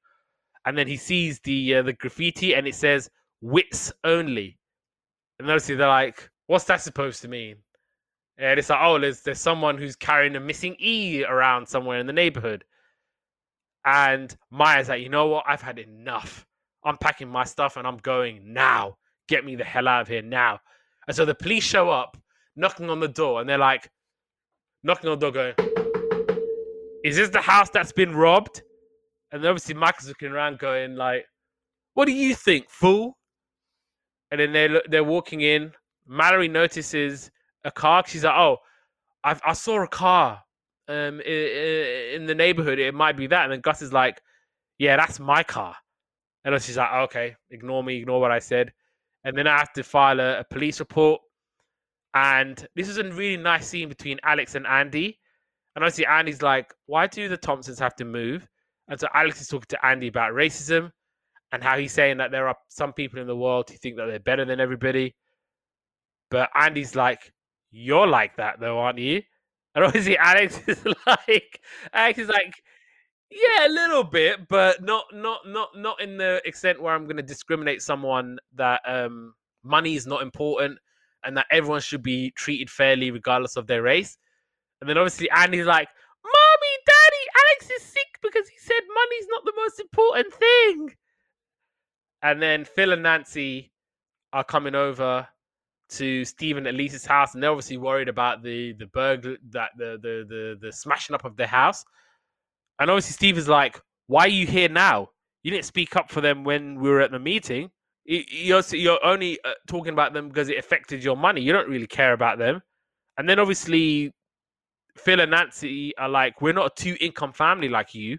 And 0.67 0.77
then 0.77 0.87
he 0.87 0.97
sees 0.97 1.41
the 1.41 1.77
uh, 1.77 1.83
the 1.83 1.95
graffiti, 1.95 2.55
and 2.55 2.67
it 2.67 2.75
says 2.75 3.11
"wits 3.41 3.93
only." 4.05 4.59
And 5.39 5.49
obviously 5.49 5.77
they're 5.77 5.89
like, 5.89 6.31
"What's 6.47 6.65
that 6.65 6.83
supposed 6.83 7.23
to 7.23 7.29
mean?" 7.29 7.57
And 8.39 8.59
it's 8.59 8.71
like, 8.71 8.81
"Oh, 8.83 8.99
there's 8.99 9.23
there's 9.23 9.41
someone 9.41 9.79
who's 9.79 9.97
carrying 9.97 10.37
a 10.37 10.41
missing 10.41 10.77
E 10.79 11.25
around 11.25 11.67
somewhere 11.67 11.99
in 11.99 12.07
the 12.07 12.13
neighborhood." 12.13 12.65
And 13.85 14.37
Maya's 14.51 14.89
like, 14.91 15.03
"You 15.03 15.09
know 15.09 15.27
what? 15.29 15.45
I've 15.49 15.63
had 15.63 15.79
enough. 15.79 16.47
I'm 16.85 16.99
packing 16.99 17.29
my 17.29 17.45
stuff 17.45 17.77
and 17.77 17.87
I'm 17.87 17.99
going 17.99 18.53
now. 18.53 18.97
Get 19.29 19.45
me 19.45 19.57
the 19.57 19.65
hell 19.65 19.89
out 19.89 20.03
of 20.03 20.09
here 20.09 20.23
now." 20.23 20.61
And 21.07 21.17
so 21.17 21.25
the 21.25 21.35
police 21.35 21.65
show 21.65 21.91
up, 21.91 22.17
knocking 22.57 22.91
on 22.91 23.01
the 23.01 23.09
door, 23.09 23.41
and 23.41 23.49
they're 23.49 23.59
like, 23.59 23.91
knocking 24.83 25.11
on 25.11 25.19
the 25.19 25.31
door, 25.31 25.55
going, 25.55 25.55
"Is 27.05 27.17
this 27.17 27.31
the 27.31 27.41
house 27.41 27.71
that's 27.71 27.93
been 27.93 28.15
robbed?" 28.15 28.63
And 29.31 29.45
obviously 29.47 29.75
Michael's 29.75 30.09
looking 30.09 30.31
around, 30.31 30.59
going 30.59 30.95
like, 30.97 31.27
"What 31.95 32.07
do 32.07 32.13
you 32.13 32.35
think, 32.35 32.69
fool?" 32.71 33.19
And 34.31 34.41
then 34.41 34.53
they 34.53 34.67
are 34.67 34.83
they're 34.89 35.05
walking 35.05 35.41
in. 35.41 35.73
Mallory 36.07 36.49
notices 36.49 37.31
a 37.65 37.71
car. 37.71 38.05
She's 38.07 38.25
like, 38.25 38.37
"Oh, 38.37 38.59
i 39.25 39.39
I 39.45 39.53
saw 39.55 39.83
a 39.83 39.89
car 39.89 40.43
um 40.89 41.21
in, 41.21 42.15
in 42.15 42.27
the 42.27 42.35
neighborhood. 42.35 42.79
It 42.79 42.95
might 42.95 43.17
be 43.17 43.27
that." 43.29 43.45
And 43.45 43.53
then 43.53 43.61
Gus 43.61 43.83
is 43.83 43.93
like, 43.93 44.21
"Yeah, 44.79 44.97
that's 44.97 45.19
my 45.21 45.43
car." 45.43 45.77
And 46.45 46.61
she's 46.63 46.77
like, 46.77 46.93
"Okay, 46.93 47.37
ignore 47.51 47.83
me. 47.85 47.97
Ignore 47.99 48.21
what 48.21 48.31
I 48.31 48.39
said." 48.39 48.73
And 49.25 49.37
then 49.37 49.47
I 49.47 49.59
have 49.59 49.73
to 49.75 49.83
file 49.83 50.21
a, 50.21 50.41
a 50.41 50.45
police 50.45 50.81
report. 50.81 51.21
And 52.15 52.67
this 52.77 52.89
is 52.89 52.99
a 52.99 53.05
really 53.05 53.37
nice 53.37 53.67
scene 53.69 53.89
between 53.89 54.19
Alex 54.25 54.55
and 54.55 54.67
Andy. 54.67 55.19
And 55.75 55.85
obviously, 55.85 56.07
Andy's 56.07 56.43
like, 56.43 56.75
"Why 56.87 57.07
do 57.07 57.29
the 57.29 57.37
Thompsons 57.37 57.79
have 57.79 57.97
to 57.97 58.05
move?" 58.05 58.47
And 58.89 59.01
so 59.01 59.09
Alex 59.15 59.41
is 59.41 59.49
talking 59.49 59.67
to 59.69 59.87
Andy 59.87 60.09
about 60.09 60.33
racism 60.33 60.91
and 61.53 61.63
how 61.63 61.79
he's 61.79 61.93
saying 61.93 62.17
that 62.17 62.31
there 62.31 62.49
are 62.49 62.57
some 62.69 62.93
people 62.93 63.21
in 63.21 63.27
the 63.27 63.37
world 63.37 63.71
who 63.71 63.77
think 63.77 63.97
that 63.97 64.07
they're 64.07 64.19
better 64.19 64.45
than 64.45 64.61
everybody. 64.61 65.15
But 66.31 66.51
Andy's 66.55 66.97
like, 66.97 67.33
You're 67.71 68.07
like 68.07 68.37
that 68.37 68.59
though, 68.59 68.79
aren't 68.79 68.99
you? 68.99 69.23
And 69.75 69.85
obviously 69.87 70.19
Alex 70.19 70.61
is 70.67 70.85
like 71.07 71.61
Alex 71.93 72.19
is 72.19 72.29
like, 72.29 72.55
Yeah, 73.35 73.67
a 73.67 73.71
little 73.71 74.05
bit, 74.05 74.47
but 74.49 74.83
not 74.83 75.07
not 75.15 75.47
not 75.47 75.71
not 75.75 76.01
in 76.03 76.19
the 76.19 76.43
extent 76.45 76.83
where 76.83 76.95
I'm 76.95 77.07
gonna 77.07 77.23
discriminate 77.23 77.81
someone 77.81 78.39
that 78.57 78.83
um 78.85 79.35
money 79.63 79.95
is 79.95 80.07
not 80.07 80.23
important 80.23 80.79
and 81.25 81.37
that 81.37 81.47
everyone 81.51 81.81
should 81.81 82.03
be 82.03 82.33
treated 82.33 82.69
fairly 82.69 83.11
regardless 83.11 83.57
of 83.57 83.67
their 83.67 83.83
race. 83.83 84.19
And 84.81 84.91
then 84.91 84.99
obviously 84.99 85.31
Andy's 85.31 85.67
like, 85.67 85.89
Mommy, 86.25 86.75
Daddy, 86.85 87.25
Alex 87.39 87.71
is 87.71 87.83
sick 87.89 88.19
because 88.23 88.49
he 88.49 88.59
said 88.59 88.81
money's 88.95 89.29
not 89.29 89.45
the 89.45 89.53
most 89.57 89.81
important 89.81 90.35
thing. 90.35 90.91
And 92.23 92.43
then 92.43 92.65
Phil 92.65 92.93
and 92.93 93.03
Nancy 93.03 93.73
are 94.33 94.45
coming 94.45 94.75
over 94.75 95.27
to 95.91 96.25
Stephen 96.25 96.67
at 96.67 96.75
Lisa's 96.75 97.07
house, 97.07 97.35
and 97.35 97.43
they're 97.43 97.51
obviously 97.51 97.77
worried 97.77 98.09
about 98.09 98.43
the 98.43 98.73
the 98.75 98.87
burglar 98.87 99.37
that 99.51 99.71
the 99.77 99.99
the 100.03 100.25
the 100.29 100.59
the 100.61 100.73
smashing 100.73 101.15
up 101.15 101.25
of 101.25 101.37
their 101.37 101.47
house. 101.47 101.85
And 102.83 102.91
obviously 102.91 103.13
Steve 103.13 103.39
is 103.39 103.49
like, 103.49 103.81
"Why 104.09 104.25
are 104.25 104.29
you 104.29 104.45
here 104.45 104.69
now? 104.69 105.11
You 105.45 105.53
didn't 105.53 105.67
speak 105.67 105.95
up 105.95 106.11
for 106.11 106.21
them 106.21 106.43
when 106.43 106.81
we 106.81 106.91
were 106.91 107.01
at 107.01 107.13
the 107.13 107.19
meeting. 107.21 107.71
You're 108.05 108.63
you're 108.73 109.05
only 109.05 109.39
uh, 109.45 109.53
talking 109.69 109.93
about 109.93 110.13
them 110.13 110.29
because 110.29 110.49
it 110.49 110.59
affected 110.59 111.05
your 111.05 111.17
money. 111.17 111.41
You 111.43 111.53
don't 111.53 111.69
really 111.69 111.87
care 111.87 112.13
about 112.13 112.39
them." 112.39 112.61
And 113.19 113.29
then 113.29 113.39
obviously 113.39 114.13
Phil 114.97 115.21
and 115.21 115.31
Nancy 115.31 115.97
are 115.97 116.09
like, 116.09 116.43
"We're 116.43 116.53
not 116.53 116.73
a 116.73 116.83
two 116.83 116.97
income 117.01 117.33
family 117.33 117.69
like 117.69 117.95
you. 117.95 118.19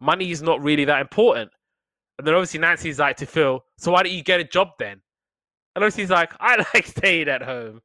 Money 0.00 0.32
is 0.32 0.42
not 0.42 0.60
really 0.60 0.84
that 0.86 1.00
important." 1.00 1.52
And 2.18 2.26
then 2.26 2.34
obviously 2.34 2.58
Nancy's 2.58 2.98
like 2.98 3.16
to 3.18 3.26
Phil, 3.26 3.64
so 3.78 3.92
why 3.92 4.02
don't 4.02 4.12
you 4.12 4.24
get 4.24 4.40
a 4.40 4.44
job 4.44 4.70
then? 4.78 5.00
And 5.76 5.84
obviously 5.84 6.02
he's 6.02 6.10
like, 6.10 6.32
I 6.40 6.56
like 6.74 6.86
staying 6.86 7.28
at 7.28 7.42
home. 7.42 7.80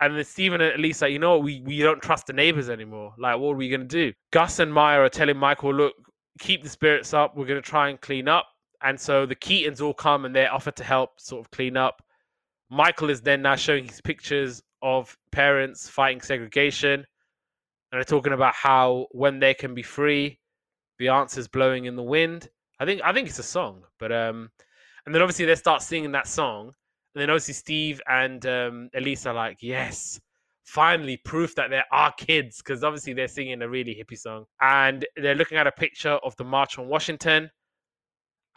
And 0.00 0.16
then 0.16 0.24
Stephen 0.24 0.60
at 0.60 0.78
least 0.78 1.00
like, 1.00 1.12
you 1.12 1.18
know 1.18 1.32
what, 1.32 1.44
we, 1.44 1.62
we 1.62 1.78
don't 1.78 2.02
trust 2.02 2.26
the 2.26 2.32
neighbors 2.32 2.68
anymore. 2.68 3.14
Like, 3.18 3.38
what 3.38 3.52
are 3.52 3.56
we 3.56 3.68
gonna 3.68 3.84
do? 3.84 4.12
Gus 4.30 4.58
and 4.58 4.72
Maya 4.72 5.00
are 5.00 5.08
telling 5.08 5.36
Michael, 5.36 5.74
look, 5.74 5.94
keep 6.38 6.62
the 6.62 6.68
spirits 6.68 7.14
up, 7.14 7.36
we're 7.36 7.46
gonna 7.46 7.62
try 7.62 7.88
and 7.88 8.00
clean 8.00 8.28
up. 8.28 8.46
And 8.82 9.00
so 9.00 9.24
the 9.24 9.36
Keatons 9.36 9.80
all 9.80 9.94
come 9.94 10.26
and 10.26 10.34
they 10.34 10.46
offer 10.46 10.70
to 10.70 10.84
help 10.84 11.18
sort 11.18 11.44
of 11.44 11.50
clean 11.50 11.76
up. 11.76 12.02
Michael 12.70 13.10
is 13.10 13.22
then 13.22 13.42
now 13.42 13.56
showing 13.56 13.86
his 13.86 14.00
pictures 14.00 14.62
of 14.82 15.16
parents 15.32 15.88
fighting 15.88 16.20
segregation. 16.20 16.94
And 17.00 17.98
they're 17.98 18.04
talking 18.04 18.32
about 18.32 18.54
how 18.54 19.06
when 19.12 19.38
they 19.38 19.54
can 19.54 19.74
be 19.74 19.82
free, 19.82 20.38
the 20.98 21.08
answer's 21.08 21.48
blowing 21.48 21.86
in 21.86 21.96
the 21.96 22.02
wind. 22.02 22.48
I 22.78 22.84
think 22.84 23.00
I 23.02 23.12
think 23.12 23.28
it's 23.28 23.38
a 23.38 23.44
song, 23.44 23.82
but 23.98 24.12
um, 24.12 24.50
and 25.04 25.14
then 25.14 25.22
obviously 25.22 25.46
they 25.46 25.54
start 25.54 25.82
singing 25.82 26.12
that 26.12 26.26
song, 26.26 26.72
and 27.16 27.22
then 27.22 27.30
obviously 27.30 27.54
Steve 27.54 28.00
and 28.06 28.44
um, 28.44 28.90
Elise 28.94 29.24
are 29.24 29.32
like, 29.32 29.56
yes, 29.62 30.20
finally 30.64 31.16
proof 31.16 31.54
that 31.54 31.70
there 31.70 31.86
are 31.90 32.12
kids, 32.18 32.58
because 32.58 32.84
obviously 32.84 33.14
they're 33.14 33.26
singing 33.26 33.62
a 33.62 33.68
really 33.68 33.94
hippie 33.94 34.18
song, 34.18 34.44
and 34.60 35.06
they're 35.16 35.34
looking 35.34 35.56
at 35.56 35.66
a 35.66 35.72
picture 35.72 36.18
of 36.22 36.36
the 36.36 36.44
March 36.44 36.78
on 36.78 36.88
Washington, 36.88 37.50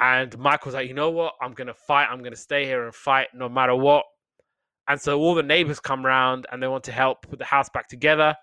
and 0.01 0.38
Michael's 0.38 0.76
like, 0.76 0.89
you 0.89 0.93
know 0.93 1.10
what, 1.10 1.36
I'm 1.41 1.53
gonna 1.53 1.74
fight, 1.74 2.10
I'm 2.12 2.22
gonna 2.22 2.36
stay 2.36 2.66
here 2.66 2.84
and 2.84 2.93
fight 2.93 3.30
no 3.34 3.47
matter 3.47 3.76
what, 3.76 4.03
and 4.89 4.99
so 4.99 5.18
all 5.18 5.36
the 5.36 5.41
neighbors 5.41 5.80
come 5.80 6.05
around 6.05 6.45
and 6.51 6.62
they 6.62 6.68
want 6.68 6.84
to 6.86 6.91
help 6.91 7.22
put 7.22 7.39
the 7.39 7.45
house 7.45 7.70
back 7.74 7.88
together. 7.88 8.36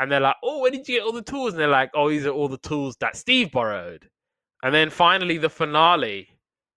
And 0.00 0.10
they're 0.10 0.18
like, 0.18 0.36
oh, 0.42 0.60
where 0.60 0.70
did 0.70 0.88
you 0.88 0.96
get 0.96 1.04
all 1.04 1.12
the 1.12 1.22
tools? 1.22 1.52
And 1.52 1.60
they're 1.60 1.68
like, 1.68 1.90
oh, 1.94 2.08
these 2.08 2.26
are 2.26 2.30
all 2.30 2.48
the 2.48 2.58
tools 2.58 2.96
that 3.00 3.16
Steve 3.16 3.52
borrowed. 3.52 4.08
And 4.62 4.74
then 4.74 4.90
finally, 4.90 5.38
the 5.38 5.50
finale 5.50 6.28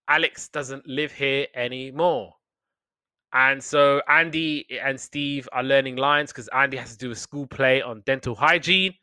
Alex 0.08 0.50
doesn't 0.50 0.86
live 0.88 1.14
here 1.14 1.48
anymore. 1.56 2.34
And 3.34 3.64
so 3.64 4.02
Andy 4.08 4.66
and 4.80 5.00
Steve 5.00 5.50
are 5.54 5.64
learning 5.64 5.96
lines 5.96 6.32
because 6.32 6.48
Andy 6.50 6.78
has 6.78 6.92
to 6.92 6.98
do 6.98 7.12
a 7.12 7.16
school 7.16 7.48
play 7.48 7.82
on 7.82 8.04
dental 8.06 8.36
hygiene. 8.36 8.94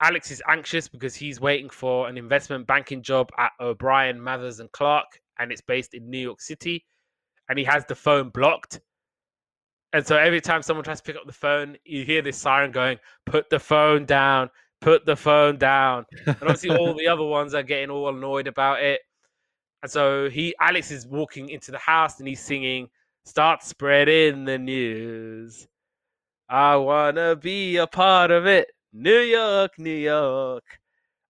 Alex 0.00 0.30
is 0.30 0.42
anxious 0.46 0.86
because 0.86 1.14
he's 1.14 1.40
waiting 1.40 1.70
for 1.70 2.08
an 2.08 2.18
investment 2.18 2.66
banking 2.66 3.02
job 3.02 3.30
at 3.38 3.52
O'Brien, 3.58 4.22
Mathers 4.22 4.60
and 4.60 4.70
Clark, 4.72 5.06
and 5.38 5.50
it's 5.50 5.62
based 5.62 5.94
in 5.94 6.08
New 6.08 6.18
York 6.18 6.40
City. 6.40 6.84
And 7.48 7.58
he 7.58 7.64
has 7.64 7.84
the 7.86 7.94
phone 7.94 8.28
blocked. 8.28 8.80
And 9.94 10.06
so 10.06 10.16
every 10.16 10.42
time 10.42 10.62
someone 10.62 10.84
tries 10.84 11.00
to 11.00 11.04
pick 11.04 11.16
up 11.16 11.26
the 11.26 11.32
phone, 11.32 11.76
you 11.84 12.04
hear 12.04 12.20
this 12.20 12.36
siren 12.36 12.70
going, 12.70 12.98
"Put 13.24 13.48
the 13.48 13.58
phone 13.58 14.04
down, 14.04 14.50
put 14.80 15.06
the 15.06 15.16
phone 15.16 15.56
down. 15.56 16.04
And 16.26 16.36
obviously, 16.42 16.76
all 16.76 16.94
the 16.94 17.08
other 17.08 17.24
ones 17.24 17.54
are 17.54 17.62
getting 17.62 17.90
all 17.90 18.08
annoyed 18.10 18.46
about 18.46 18.82
it. 18.82 19.00
And 19.82 19.90
so 19.90 20.28
he, 20.28 20.54
Alex, 20.60 20.90
is 20.90 21.06
walking 21.06 21.48
into 21.48 21.70
the 21.70 21.78
house 21.78 22.18
and 22.18 22.28
he's 22.28 22.40
singing, 22.40 22.88
"Start 23.28 23.62
spreading 23.62 24.44
the 24.44 24.58
news. 24.58 25.68
I 26.48 26.76
wanna 26.76 27.36
be 27.36 27.76
a 27.76 27.86
part 27.86 28.30
of 28.30 28.46
it, 28.46 28.70
New 28.92 29.20
York, 29.20 29.78
New 29.78 29.90
York." 29.90 30.64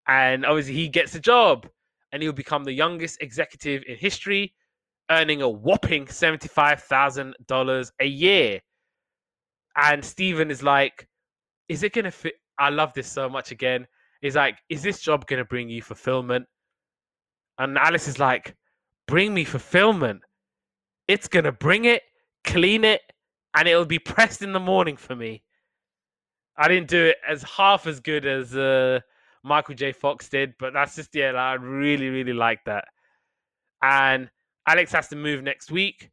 And 0.06 0.46
obviously, 0.46 0.74
he 0.74 0.88
gets 0.88 1.14
a 1.16 1.20
job, 1.20 1.68
and 2.12 2.22
he'll 2.22 2.32
become 2.32 2.62
the 2.64 2.72
youngest 2.72 3.20
executive 3.20 3.82
in 3.88 3.96
history, 3.96 4.54
earning 5.10 5.42
a 5.42 5.48
whopping 5.48 6.06
seventy-five 6.06 6.82
thousand 6.84 7.34
dollars 7.46 7.90
a 8.00 8.06
year. 8.06 8.60
And 9.76 10.04
Stephen 10.04 10.50
is 10.50 10.62
like, 10.62 11.08
"Is 11.68 11.82
it 11.82 11.94
gonna 11.94 12.12
fit? 12.12 12.34
I 12.58 12.70
love 12.70 12.92
this 12.94 13.10
so 13.10 13.28
much 13.28 13.50
again. 13.50 13.88
He's 14.20 14.36
like, 14.36 14.58
is 14.68 14.82
this 14.82 15.00
job 15.00 15.26
to 15.28 15.44
bring 15.44 15.68
you 15.68 15.82
fulfillment? 15.82 16.46
And 17.58 17.78
Alice 17.78 18.08
is 18.08 18.18
like, 18.18 18.56
bring 19.06 19.34
me 19.34 19.44
fulfillment. 19.44 20.22
It's 21.08 21.28
going 21.28 21.44
to 21.44 21.52
bring 21.52 21.86
it, 21.86 22.02
clean 22.44 22.84
it, 22.84 23.00
and 23.56 23.66
it'll 23.66 23.84
be 23.84 23.98
pressed 23.98 24.42
in 24.42 24.52
the 24.52 24.60
morning 24.60 24.96
for 24.96 25.16
me. 25.16 25.42
I 26.56 26.68
didn't 26.68 26.88
do 26.88 27.06
it 27.06 27.16
as 27.26 27.42
half 27.42 27.86
as 27.86 28.00
good 28.00 28.26
as 28.26 28.56
uh, 28.56 29.00
Michael 29.42 29.74
J. 29.74 29.92
Fox 29.92 30.28
did, 30.28 30.54
but 30.58 30.72
that's 30.72 30.96
just, 30.96 31.14
yeah, 31.14 31.32
I 31.32 31.54
really, 31.54 32.08
really 32.08 32.32
like 32.32 32.64
that. 32.66 32.84
And 33.82 34.28
Alex 34.66 34.92
has 34.92 35.08
to 35.08 35.16
move 35.16 35.42
next 35.42 35.70
week. 35.70 36.10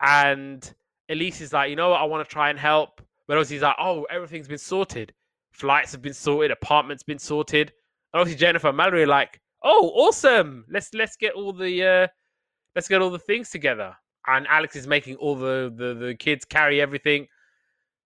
And 0.00 0.72
Elise 1.08 1.40
is 1.40 1.52
like, 1.52 1.70
you 1.70 1.76
know 1.76 1.90
what? 1.90 2.00
I 2.00 2.04
want 2.04 2.26
to 2.26 2.32
try 2.32 2.50
and 2.50 2.58
help. 2.58 3.00
But 3.28 3.36
obviously, 3.36 3.56
he's 3.56 3.62
like, 3.62 3.76
oh, 3.78 4.04
everything's 4.10 4.48
been 4.48 4.58
sorted 4.58 5.12
flights 5.52 5.92
have 5.92 6.02
been 6.02 6.14
sorted, 6.14 6.50
apartments 6.50 7.02
been 7.02 7.18
sorted. 7.18 7.72
And 8.12 8.20
obviously 8.20 8.40
Jennifer 8.40 8.72
Mallory 8.72 9.06
like, 9.06 9.40
oh, 9.62 9.90
awesome. 9.94 10.64
Let's 10.68 10.92
let's 10.94 11.16
get 11.16 11.34
all 11.34 11.52
the 11.52 11.84
uh 11.84 12.06
let's 12.74 12.88
get 12.88 13.02
all 13.02 13.10
the 13.10 13.18
things 13.18 13.50
together. 13.50 13.94
And 14.26 14.46
Alex 14.48 14.76
is 14.76 14.86
making 14.86 15.16
all 15.16 15.34
the 15.34 15.72
the, 15.74 15.94
the 15.94 16.14
kids 16.14 16.44
carry 16.44 16.80
everything. 16.80 17.26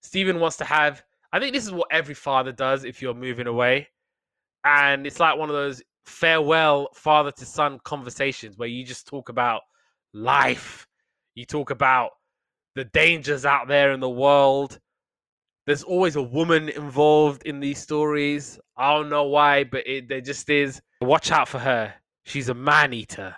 Stephen 0.03 0.41
wants 0.41 0.57
to 0.59 0.65
have 0.65 1.03
I 1.33 1.41
think 1.41 1.53
this 1.53 1.65
is 1.65 1.73
what 1.73 1.89
every 1.91 2.15
father 2.15 2.53
does 2.53 2.85
if 2.85 3.03
you're 3.03 3.15
moving 3.15 3.47
away. 3.47 3.89
And 4.65 5.07
it's 5.07 5.21
like 5.21 5.39
one 5.39 5.51
of 5.51 5.55
those 5.55 5.83
farewell 6.07 6.89
father 6.95 7.33
to 7.33 7.45
son 7.45 7.79
conversations 7.85 8.57
where 8.57 8.69
you 8.69 8.85
just 8.85 9.07
talk 9.07 9.29
about 9.29 9.63
life. 10.13 10.87
You 11.35 11.45
talk 11.45 11.71
about 11.71 12.11
the 12.75 12.85
dangers 12.85 13.45
out 13.45 13.69
there 13.69 13.93
in 13.93 14.01
the 14.01 14.09
world. 14.09 14.79
There's 15.67 15.83
always 15.83 16.17
a 16.17 16.23
woman 16.23 16.69
involved 16.69 17.43
in 17.43 17.61
these 17.61 17.79
stories. 17.79 18.59
I 18.77 18.95
don't 18.95 19.09
know 19.09 19.25
why, 19.25 19.65
but 19.65 19.87
it 19.87 20.09
there 20.09 20.21
just 20.21 20.49
is. 20.49 20.81
Watch 21.01 21.33
out 21.33 21.49
for 21.49 21.59
her. 21.59 21.93
She's 22.25 22.49
a 22.49 22.55
man 22.55 22.93
eater. 22.93 23.35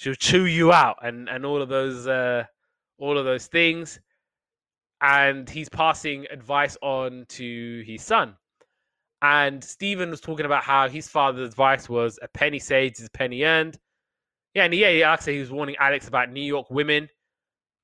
She'll 0.00 0.14
chew 0.14 0.46
you 0.46 0.72
out 0.72 0.96
and 1.02 1.28
and 1.28 1.44
all 1.44 1.60
of 1.60 1.68
those 1.68 2.06
uh 2.06 2.44
all 2.98 3.18
of 3.18 3.26
those 3.26 3.48
things. 3.48 4.00
And 5.02 5.46
he's 5.46 5.68
passing 5.68 6.26
advice 6.30 6.78
on 6.80 7.26
to 7.28 7.82
his 7.86 8.02
son. 8.02 8.34
And 9.20 9.62
Stephen 9.62 10.08
was 10.08 10.22
talking 10.22 10.46
about 10.46 10.62
how 10.62 10.88
his 10.88 11.06
father's 11.06 11.50
advice 11.50 11.86
was 11.90 12.18
a 12.22 12.28
penny 12.28 12.58
saved 12.58 12.98
is 12.98 13.08
a 13.08 13.10
penny 13.10 13.42
earned. 13.44 13.78
Yeah, 14.54 14.64
and 14.64 14.72
yeah, 14.72 14.90
he 14.90 15.02
actually 15.02 15.34
he 15.34 15.40
was 15.40 15.50
warning 15.50 15.76
Alex 15.78 16.08
about 16.08 16.32
New 16.32 16.40
York 16.40 16.70
women, 16.70 17.06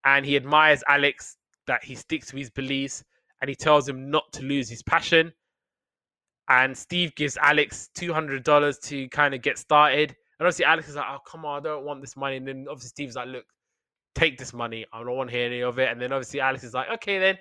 and 0.06 0.24
he 0.24 0.36
admires 0.36 0.82
Alex 0.88 1.36
that 1.66 1.84
he 1.84 1.94
sticks 1.94 2.28
to 2.28 2.36
his 2.38 2.48
beliefs, 2.48 3.04
and 3.42 3.50
he 3.50 3.54
tells 3.54 3.86
him 3.86 4.10
not 4.10 4.32
to 4.32 4.42
lose 4.42 4.70
his 4.70 4.82
passion. 4.82 5.34
And 6.48 6.76
Steve 6.76 7.14
gives 7.14 7.36
Alex 7.36 7.90
two 7.94 8.14
hundred 8.14 8.42
dollars 8.42 8.78
to 8.84 9.06
kind 9.10 9.34
of 9.34 9.42
get 9.42 9.58
started. 9.58 10.16
And 10.38 10.46
obviously 10.46 10.64
Alex 10.64 10.88
is 10.88 10.96
like, 10.96 11.06
"Oh, 11.08 11.18
come 11.26 11.44
on, 11.44 11.60
I 11.60 11.62
don't 11.62 11.84
want 11.84 12.00
this 12.00 12.16
money." 12.16 12.36
And 12.36 12.46
then 12.46 12.66
obviously 12.68 12.88
Steve's 12.88 13.16
like, 13.16 13.28
"Look, 13.28 13.44
take 14.14 14.38
this 14.38 14.52
money. 14.52 14.84
I 14.92 14.98
don't 15.02 15.16
want 15.16 15.30
to 15.30 15.36
hear 15.36 15.46
any 15.46 15.62
of 15.62 15.78
it." 15.78 15.90
And 15.90 16.00
then 16.00 16.12
obviously 16.12 16.40
Alex 16.40 16.64
is 16.64 16.74
like, 16.74 16.88
"Okay, 16.90 17.18
then." 17.18 17.38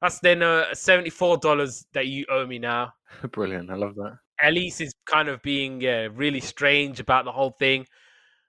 That's 0.00 0.18
then 0.18 0.42
uh, 0.42 0.74
seventy-four 0.74 1.38
dollars 1.38 1.86
that 1.92 2.08
you 2.08 2.26
owe 2.28 2.44
me 2.44 2.58
now. 2.58 2.92
Brilliant. 3.30 3.70
I 3.70 3.76
love 3.76 3.94
that. 3.94 4.18
Elise 4.42 4.80
is 4.80 4.92
kind 5.06 5.28
of 5.28 5.40
being 5.42 5.80
yeah, 5.80 6.08
really 6.12 6.40
strange 6.40 6.98
about 6.98 7.24
the 7.24 7.30
whole 7.30 7.54
thing. 7.60 7.86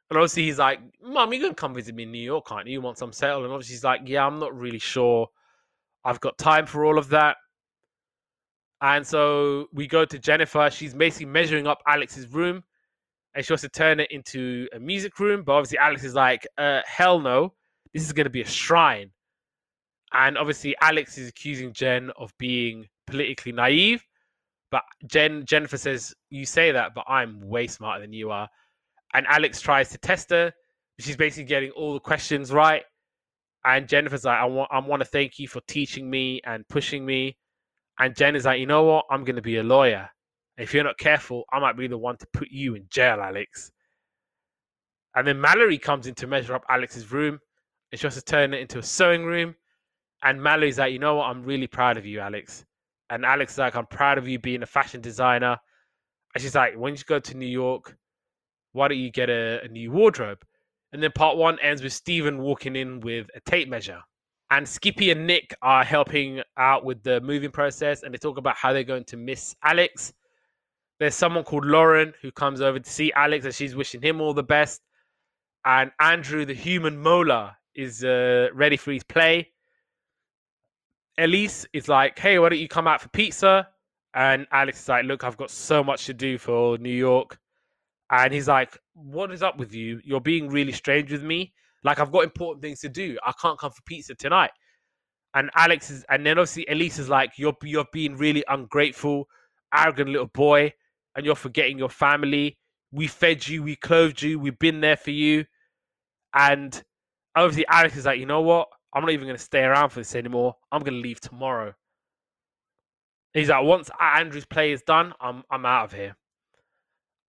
And 0.10 0.18
obviously 0.18 0.44
he's 0.44 0.58
like, 0.58 0.80
Mum, 1.02 1.32
you're 1.32 1.44
gonna 1.44 1.54
come 1.54 1.76
visit 1.76 1.94
me 1.94 2.04
in 2.04 2.12
New 2.12 2.18
York, 2.18 2.52
aren't 2.52 2.68
you? 2.68 2.74
You 2.74 2.82
want 2.82 2.98
some 2.98 3.14
settle? 3.14 3.44
And 3.44 3.54
obviously 3.54 3.76
he's 3.76 3.84
like, 3.84 4.02
Yeah, 4.06 4.26
I'm 4.26 4.40
not 4.40 4.58
really 4.58 4.80
sure. 4.80 5.28
I've 6.04 6.20
got 6.20 6.38
time 6.38 6.66
for 6.66 6.86
all 6.86 6.98
of 6.98 7.10
that. 7.10 7.38
And 8.82 9.06
so 9.06 9.68
we 9.72 9.88
go 9.88 10.04
to 10.06 10.20
Jennifer. 10.20 10.70
She's 10.72 10.94
basically 10.94 11.28
measuring 11.28 11.68
up 11.68 11.82
Alex's 11.88 12.28
room. 12.28 12.64
And 13.36 13.46
she 13.46 13.52
wants 13.52 13.64
to 13.64 13.70
turn 13.70 14.00
it 14.00 14.12
into 14.12 14.68
a 14.74 14.80
music 14.80 15.20
room. 15.20 15.44
But 15.44 15.54
obviously 15.54 15.78
Alex 15.80 16.04
is 16.04 16.14
like, 16.14 16.48
uh, 16.58 16.82
hell 16.86 17.20
no. 17.20 17.54
This 17.94 18.04
is 18.04 18.14
gonna 18.14 18.30
be 18.30 18.42
a 18.42 18.48
shrine. 18.48 19.12
And 20.14 20.38
obviously, 20.38 20.76
Alex 20.80 21.18
is 21.18 21.28
accusing 21.28 21.74
Jen 21.74 22.12
of 22.18 22.32
being 22.38 22.88
politically 23.08 23.52
naive. 23.52 24.06
But 24.72 24.84
Jen 25.08 25.46
Jennifer 25.46 25.78
says, 25.78 26.16
"You 26.30 26.46
say 26.46 26.72
that, 26.72 26.94
but 26.94 27.06
I'm 27.08 27.42
way 27.42 27.68
smarter 27.68 28.02
than 28.02 28.14
you 28.14 28.32
are." 28.32 28.48
And 29.14 29.26
Alex 29.28 29.60
tries 29.60 29.90
to 29.90 29.98
test 29.98 30.30
her. 30.30 30.54
She's 31.00 31.18
basically 31.18 31.46
getting 31.46 31.72
all 31.72 31.94
the 31.94 32.00
questions 32.00 32.52
right. 32.52 32.84
And 33.66 33.88
Jennifer's 33.88 34.26
like, 34.26 34.38
"I 34.40 34.46
want, 34.46 34.72
I 34.72 34.80
want 34.80 35.02
to 35.02 35.06
thank 35.06 35.40
you 35.40 35.48
for 35.48 35.62
teaching 35.62 36.10
me 36.10 36.42
and 36.46 36.68
pushing 36.68 37.06
me." 37.06 37.38
And 38.00 38.16
Jen 38.16 38.36
is 38.36 38.46
like, 38.46 38.60
"You 38.60 38.68
know 38.68 38.84
what? 38.84 39.06
I'm 39.10 39.24
going 39.24 39.36
to 39.36 39.42
be 39.42 39.58
a 39.58 39.64
lawyer. 39.64 40.10
If 40.58 40.74
you're 40.74 40.84
not 40.84 40.98
careful, 40.98 41.46
I 41.52 41.60
might 41.60 41.78
be 41.78 41.88
the 41.88 41.98
one 41.98 42.18
to 42.18 42.28
put 42.34 42.50
you 42.52 42.76
in 42.76 42.86
jail, 42.90 43.20
Alex." 43.22 43.72
And 45.16 45.28
then 45.28 45.40
Mallory 45.40 45.78
comes 45.78 46.08
in 46.08 46.16
to 46.16 46.28
measure 46.28 46.56
up 46.56 46.66
Alex's 46.70 47.12
room, 47.12 47.40
and 47.92 48.00
she 48.00 48.06
wants 48.08 48.18
to 48.18 48.24
turn 48.24 48.54
it 48.54 48.62
into 48.62 48.80
a 48.80 48.84
sewing 48.84 49.26
room. 49.26 49.56
And 50.24 50.42
Mallory's 50.42 50.80
like, 50.80 50.94
you 50.94 51.00
know 51.00 51.16
what? 51.16 51.26
I'm 51.26 51.44
really 51.44 51.68
proud 51.68 51.98
of 51.98 52.06
you, 52.06 52.20
Alex. 52.20 52.66
And 53.10 53.26
Alex 53.26 53.54
is 53.54 53.58
like, 53.60 53.76
I'm 53.76 53.86
proud 53.86 54.18
of 54.18 54.28
you 54.28 54.40
being 54.40 54.64
a 54.64 54.66
fashion 54.66 55.02
designer. 55.02 55.58
And 56.34 56.42
she's 56.42 56.56
like, 56.56 56.76
when 56.76 56.96
you 56.96 57.02
go 57.06 57.20
to 57.20 57.38
New 57.38 57.46
York, 57.46 57.96
why 58.72 58.88
don't 58.88 58.98
you 58.98 59.12
get 59.12 59.30
a, 59.30 59.62
a 59.64 59.68
new 59.68 59.92
wardrobe? 59.92 60.40
And 60.94 61.04
then 61.04 61.12
part 61.12 61.38
one 61.38 61.60
ends 61.60 61.84
with 61.84 61.94
Stephen 61.94 62.40
walking 62.40 62.76
in 62.76 63.00
with 63.02 63.28
a 63.36 63.40
tape 63.42 63.70
measure. 63.70 64.02
And 64.50 64.68
Skippy 64.68 65.12
and 65.12 65.28
Nick 65.28 65.54
are 65.62 65.84
helping 65.84 66.42
out 66.58 66.86
with 66.86 67.04
the 67.04 67.22
moving 67.22 67.52
process 67.52 68.04
and 68.04 68.14
they 68.14 68.18
talk 68.18 68.38
about 68.38 68.56
how 68.56 68.74
they're 68.74 68.84
going 68.84 69.06
to 69.06 69.18
miss 69.18 69.56
Alex. 69.64 70.14
There's 71.04 71.16
someone 71.16 71.44
called 71.44 71.66
Lauren 71.66 72.14
who 72.22 72.32
comes 72.32 72.62
over 72.62 72.80
to 72.80 72.90
see 72.90 73.12
Alex 73.12 73.44
and 73.44 73.54
she's 73.54 73.76
wishing 73.76 74.02
him 74.02 74.22
all 74.22 74.34
the 74.34 74.42
best. 74.42 74.82
And 75.66 75.92
Andrew, 76.00 76.46
the 76.46 76.54
human 76.54 76.98
molar, 76.98 77.58
is 77.76 78.06
uh, 78.06 78.48
ready 78.54 78.78
for 78.78 78.94
his 78.94 79.04
play. 79.04 79.50
Elise 81.18 81.66
is 81.74 81.90
like, 81.90 82.18
hey, 82.18 82.40
why 82.40 82.48
don't 82.48 82.60
you 82.60 82.70
come 82.70 82.88
out 82.88 83.02
for 83.02 83.10
pizza? 83.10 83.68
And 84.14 84.48
Alex 84.50 84.84
is 84.84 84.88
like, 84.88 85.04
look, 85.04 85.26
I've 85.26 85.36
got 85.36 85.52
so 85.52 85.84
much 85.84 86.06
to 86.06 86.14
do 86.14 86.38
for 86.38 86.78
New 86.78 86.96
York. 86.96 87.38
And 88.10 88.34
he's 88.34 88.48
like, 88.48 88.78
what 88.94 89.30
is 89.34 89.44
up 89.44 89.58
with 89.58 89.76
you? 89.76 90.00
You're 90.06 90.22
being 90.22 90.48
really 90.48 90.72
strange 90.72 91.12
with 91.12 91.22
me. 91.22 91.52
Like, 91.84 92.00
I've 92.00 92.14
got 92.14 92.24
important 92.24 92.62
things 92.62 92.80
to 92.80 92.88
do. 92.88 93.18
I 93.26 93.34
can't 93.42 93.60
come 93.60 93.72
for 93.72 93.82
pizza 93.86 94.16
tonight. 94.16 94.52
And 95.34 95.50
Alex 95.58 95.92
is, 95.92 96.06
and 96.08 96.26
then 96.26 96.38
obviously 96.38 96.66
Elise 96.70 96.98
is 96.98 97.10
like, 97.10 97.32
you're, 97.36 97.58
you're 97.62 97.88
being 97.92 98.16
really 98.16 98.46
ungrateful, 98.48 99.28
arrogant 99.74 100.10
little 100.10 100.28
boy, 100.28 100.72
and 101.16 101.26
you're 101.26 101.36
forgetting 101.36 101.78
your 101.78 101.90
family. 101.90 102.58
We 102.92 103.08
fed 103.08 103.48
you, 103.48 103.64
we 103.64 103.76
clothed 103.76 104.22
you, 104.22 104.40
we've 104.40 104.60
been 104.60 104.82
there 104.82 104.98
for 104.98 105.12
you. 105.12 105.46
And 106.34 106.82
obviously 107.36 107.66
Alex 107.68 107.98
is 107.98 108.06
like, 108.06 108.20
you 108.20 108.26
know 108.26 108.42
what? 108.42 108.68
I'm 108.94 109.02
not 109.02 109.12
even 109.12 109.26
going 109.26 109.38
to 109.38 109.44
stay 109.44 109.64
around 109.64 109.90
for 109.90 110.00
this 110.00 110.16
anymore. 110.16 110.56
I'm 110.72 110.82
going 110.82 110.94
to 110.94 111.00
leave 111.00 111.20
tomorrow. 111.20 111.74
He's 113.34 113.50
like, 113.50 113.64
once 113.64 113.90
Andrew's 114.00 114.46
play 114.46 114.72
is 114.72 114.84
done, 114.84 115.14
I'm 115.20 115.44
I'm 115.50 115.66
out 115.66 115.86
of 115.86 115.94
here. 115.94 116.16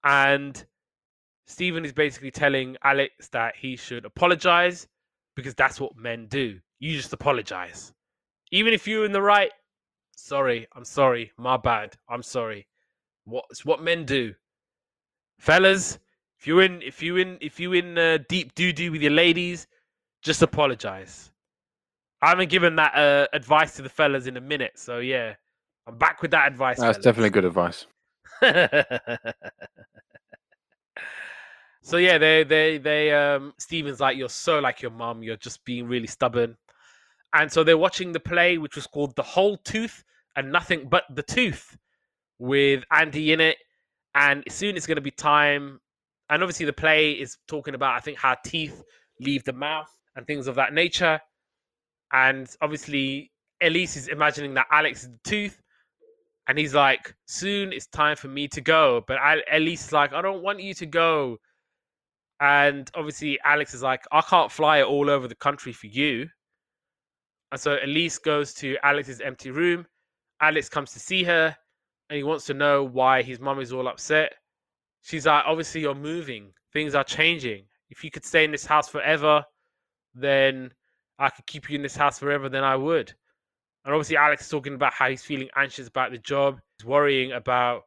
And 0.04 0.62
Stephen 1.46 1.84
is 1.84 1.94
basically 1.94 2.30
telling 2.30 2.76
Alex 2.84 3.28
that 3.32 3.56
he 3.56 3.76
should 3.76 4.04
apologize 4.04 4.86
because 5.34 5.54
that's 5.54 5.80
what 5.80 5.96
men 5.96 6.26
do. 6.26 6.60
You 6.78 6.94
just 6.96 7.12
apologize. 7.14 7.92
Even 8.50 8.74
if 8.74 8.86
you're 8.86 9.06
in 9.06 9.12
the 9.12 9.22
right, 9.22 9.50
sorry, 10.16 10.66
I'm 10.74 10.84
sorry, 10.84 11.32
my 11.38 11.56
bad, 11.56 11.96
I'm 12.08 12.22
sorry. 12.22 12.66
What 13.24 13.44
it's 13.50 13.64
what 13.64 13.82
men 13.82 14.04
do. 14.04 14.34
Fellas, 15.38 15.98
if 16.38 16.46
you 16.46 16.60
in 16.60 16.82
if 16.82 17.02
you 17.02 17.16
in 17.16 17.38
if 17.40 17.58
you 17.58 17.72
in 17.72 17.98
uh, 17.98 18.18
deep 18.28 18.54
doo 18.54 18.72
doo 18.72 18.92
with 18.92 19.02
your 19.02 19.12
ladies, 19.12 19.66
just 20.22 20.42
apologize. 20.42 21.30
I 22.22 22.28
haven't 22.28 22.50
given 22.50 22.76
that 22.76 22.94
uh, 22.94 23.26
advice 23.32 23.76
to 23.76 23.82
the 23.82 23.88
fellas 23.88 24.26
in 24.26 24.36
a 24.36 24.40
minute, 24.40 24.72
so 24.78 24.98
yeah, 24.98 25.34
I'm 25.86 25.98
back 25.98 26.22
with 26.22 26.30
that 26.32 26.46
advice. 26.46 26.78
That's 26.78 26.96
fellas. 26.96 27.04
definitely 27.04 27.30
good 27.30 27.44
advice. 27.44 27.86
so 31.82 31.96
yeah, 31.98 32.18
they 32.18 32.44
they 32.44 32.78
they 32.78 33.12
um 33.12 33.54
Steven's 33.58 34.00
like 34.00 34.16
you're 34.16 34.28
so 34.28 34.58
like 34.58 34.82
your 34.82 34.90
mom, 34.90 35.22
you're 35.22 35.36
just 35.36 35.64
being 35.64 35.86
really 35.86 36.06
stubborn. 36.06 36.56
And 37.34 37.50
so 37.50 37.64
they're 37.64 37.76
watching 37.76 38.12
the 38.12 38.20
play 38.20 38.58
which 38.58 38.76
was 38.76 38.86
called 38.86 39.16
The 39.16 39.22
Whole 39.22 39.56
Tooth 39.58 40.04
and 40.36 40.52
Nothing 40.52 40.88
But 40.88 41.04
the 41.10 41.22
Tooth 41.22 41.76
with 42.38 42.84
Andy 42.90 43.32
in 43.32 43.40
it. 43.40 43.56
And 44.14 44.44
soon 44.48 44.76
it's 44.76 44.86
going 44.86 44.96
to 44.96 45.02
be 45.02 45.10
time 45.10 45.80
and 46.30 46.42
obviously 46.42 46.66
the 46.66 46.72
play 46.72 47.12
is 47.12 47.36
talking 47.48 47.74
about 47.74 47.94
I 47.94 48.00
think 48.00 48.18
how 48.18 48.36
teeth 48.44 48.82
leave 49.20 49.44
the 49.44 49.52
mouth 49.52 49.90
and 50.16 50.26
things 50.26 50.46
of 50.46 50.54
that 50.54 50.72
nature. 50.72 51.20
And 52.12 52.48
obviously 52.60 53.32
Elise 53.60 53.96
is 53.96 54.08
imagining 54.08 54.54
that 54.54 54.66
Alex 54.70 55.02
is 55.02 55.10
the 55.10 55.18
tooth 55.24 55.60
and 56.46 56.58
he's 56.58 56.74
like, 56.74 57.14
soon 57.26 57.72
it's 57.72 57.86
time 57.86 58.16
for 58.16 58.28
me 58.28 58.48
to 58.48 58.60
go. 58.60 59.02
But 59.06 59.18
Elise 59.52 59.86
is 59.86 59.92
like, 59.92 60.12
I 60.12 60.22
don't 60.22 60.42
want 60.42 60.60
you 60.60 60.74
to 60.74 60.86
go. 60.86 61.38
And 62.40 62.90
obviously, 62.94 63.38
Alex 63.44 63.72
is 63.74 63.82
like, 63.82 64.04
I 64.12 64.20
can't 64.20 64.50
fly 64.50 64.82
all 64.82 65.08
over 65.08 65.28
the 65.28 65.34
country 65.36 65.72
for 65.72 65.86
you. 65.86 66.28
And 67.52 67.60
so 67.60 67.78
Elise 67.82 68.18
goes 68.18 68.52
to 68.54 68.76
Alex's 68.82 69.20
empty 69.20 69.50
room. 69.50 69.86
Alex 70.42 70.68
comes 70.68 70.92
to 70.92 70.98
see 70.98 71.22
her 71.22 71.56
and 72.08 72.16
he 72.16 72.22
wants 72.22 72.46
to 72.46 72.54
know 72.54 72.84
why 72.84 73.22
his 73.22 73.40
mum 73.40 73.60
is 73.60 73.72
all 73.72 73.88
upset. 73.88 74.34
She's 75.02 75.26
like, 75.26 75.44
obviously, 75.46 75.82
you're 75.82 75.94
moving, 75.94 76.52
things 76.72 76.94
are 76.94 77.04
changing. 77.04 77.64
If 77.90 78.02
you 78.02 78.10
could 78.10 78.24
stay 78.24 78.44
in 78.44 78.50
this 78.50 78.66
house 78.66 78.88
forever, 78.88 79.44
then 80.14 80.72
I 81.18 81.28
could 81.30 81.46
keep 81.46 81.68
you 81.68 81.76
in 81.76 81.82
this 81.82 81.96
house 81.96 82.18
forever, 82.18 82.48
then 82.48 82.64
I 82.64 82.76
would. 82.76 83.12
And 83.84 83.92
obviously, 83.92 84.16
Alex 84.16 84.42
is 84.44 84.48
talking 84.48 84.74
about 84.74 84.94
how 84.94 85.10
he's 85.10 85.22
feeling 85.22 85.48
anxious 85.56 85.88
about 85.88 86.10
the 86.10 86.18
job. 86.18 86.58
He's 86.78 86.86
worrying 86.86 87.32
about 87.32 87.82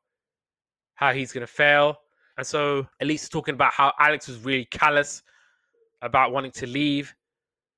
how 0.96 1.12
he's 1.14 1.32
going 1.32 1.46
to 1.46 1.52
fail. 1.52 1.98
And 2.38 2.46
so 2.46 2.88
Elise 3.02 3.24
is 3.24 3.30
talking 3.30 3.56
about 3.56 3.74
how 3.74 3.94
Alex 4.00 4.28
was 4.28 4.38
really 4.40 4.66
callous 4.66 5.24
about 6.04 6.32
wanting 6.32 6.52
to 6.52 6.68
leave 6.68 7.16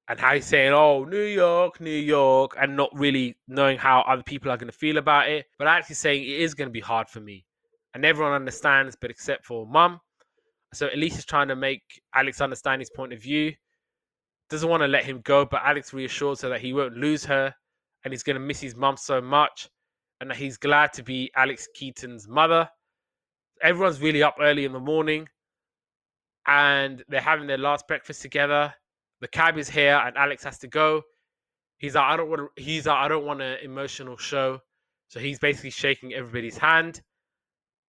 and 0.10 0.20
how 0.20 0.34
he's 0.34 0.45
saying, 0.45 0.74
oh, 0.74 1.03
New 1.03 1.22
York, 1.22 1.80
New 1.80 1.91
York, 1.91 2.55
and 2.60 2.76
not 2.76 2.89
really 2.93 3.38
knowing 3.47 3.78
how 3.78 4.01
other 4.01 4.24
people 4.24 4.51
are 4.51 4.57
going 4.57 4.72
to 4.72 4.78
feel 4.78 4.97
about 4.97 5.30
it. 5.30 5.45
But 5.60 5.68
actually 5.68 5.95
saying 5.95 6.24
it 6.24 6.41
is 6.41 6.55
going 6.55 6.68
to 6.68 6.74
be 6.74 6.80
hard 6.80 7.07
for 7.07 7.20
me. 7.20 7.45
And 7.93 8.03
everyone 8.03 8.34
understands, 8.34 8.97
but 8.99 9.12
except 9.12 9.45
for 9.45 9.68
mum. 9.68 10.01
So 10.74 10.89
Elise 10.93 11.20
is 11.20 11.26
trying 11.26 11.47
to 11.49 11.55
make 11.55 11.84
Alex 12.16 12.41
understand 12.41 12.82
his 12.82 12.89
point 12.89 13.14
of 13.14 13.22
view. 13.22 13.53
Doesn't 14.49 14.70
want 14.70 14.82
to 14.82 14.88
let 14.88 15.05
him 15.05 15.22
go, 15.22 15.45
but 15.45 15.62
Alex 15.64 15.93
reassures 15.93 16.41
her 16.41 16.49
that 16.49 16.62
he 16.62 16.74
won't 16.74 16.97
lose 16.97 17.24
her 17.26 17.53
and 18.03 18.12
he's 18.12 18.24
going 18.24 18.36
to 18.36 18.39
miss 18.39 18.60
his 18.60 18.76
mum 18.76 18.97
so 18.97 19.22
much 19.22 19.70
and 20.22 20.30
that 20.32 20.38
he's 20.38 20.57
glad 20.57 20.91
to 20.93 21.03
be 21.03 21.32
Alex 21.36 21.68
Keaton's 21.76 22.28
mother. 22.28 22.68
everyone's 23.62 24.01
really 24.01 24.24
up 24.24 24.38
early 24.39 24.66
in 24.66 24.74
the 24.74 24.80
morning 24.80 25.28
and 26.47 27.03
they're 27.10 27.22
having 27.22 27.45
their 27.45 27.57
last 27.60 27.88
breakfast 27.88 28.24
together. 28.24 28.74
The 29.22 29.28
cab 29.28 29.57
is 29.57 29.70
here 29.70 30.01
and 30.05 30.17
Alex 30.17 30.43
has 30.43 30.59
to 30.59 30.67
go. 30.67 31.03
He's 31.78 31.95
like, 31.95 32.05
I 32.05 32.17
don't 32.17 32.30
want 32.30 32.41
to, 32.41 32.61
he's 32.61 32.86
like, 32.86 32.97
I 32.97 33.07
don't 33.07 33.26
want 33.26 33.41
an 33.41 33.57
emotional 33.63 34.17
show. 34.17 34.59
So 35.07 35.20
he's 35.20 35.39
basically 35.39 35.72
shaking 35.72 36.13
everybody's 36.13 36.57
hand 36.57 37.01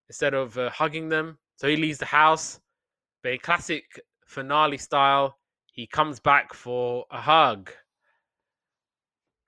instead 0.09 0.33
of 0.33 0.57
uh, 0.57 0.69
hugging 0.69 1.09
them. 1.09 1.37
So 1.57 1.67
he 1.67 1.75
leaves 1.77 1.99
the 1.99 2.05
house. 2.05 2.59
But 3.23 3.33
in 3.33 3.39
classic 3.39 3.83
finale 4.25 4.77
style, 4.77 5.37
he 5.71 5.87
comes 5.87 6.19
back 6.19 6.53
for 6.53 7.05
a 7.11 7.21
hug. 7.21 7.71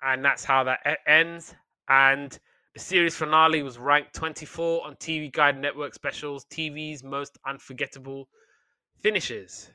And 0.02 0.24
that's 0.24 0.44
how 0.44 0.64
that 0.66 1.00
ends. 1.08 1.56
And 1.90 2.38
the 2.74 2.80
series 2.80 3.16
finale 3.16 3.64
was 3.64 3.78
ranked 3.78 4.14
24 4.14 4.86
on 4.86 4.96
TV 4.96 5.32
Guide 5.32 5.60
Network 5.60 5.94
Specials, 5.94 6.46
TV's 6.46 7.04
most 7.04 7.38
unforgettable 7.48 8.28
finishes. 9.02 9.70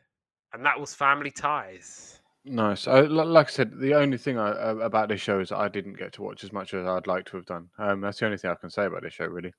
And 0.53 0.65
that 0.65 0.79
was 0.79 0.95
Family 0.95 1.31
Ties. 1.31 2.21
Nice. 2.45 2.89
I, 2.89 3.01
like 3.01 3.49
I 3.49 3.51
said, 3.51 3.79
the 3.79 3.95
only 3.95 4.17
thing 4.17 4.39
I, 4.39 4.51
uh, 4.51 4.77
about 4.77 5.09
this 5.09 5.21
show 5.21 5.41
is 5.41 5.53
I 5.53 5.69
didn't 5.69 5.99
get 5.99 6.13
to 6.15 6.23
watch 6.23 6.45
as 6.45 6.53
much 6.53 6.73
as 6.73 6.87
I'd 6.87 7.07
like 7.07 7.27
to 7.27 7.37
have 7.37 7.47
done. 7.47 7.69
Um, 7.79 8.01
that's 8.01 8.21
the 8.21 8.27
only 8.27 8.39
thing 8.39 8.51
I 8.51 8.55
can 8.55 8.71
say 8.71 8.87
about 8.87 9.03
this 9.03 9.13
show, 9.13 9.27
really. 9.27 9.53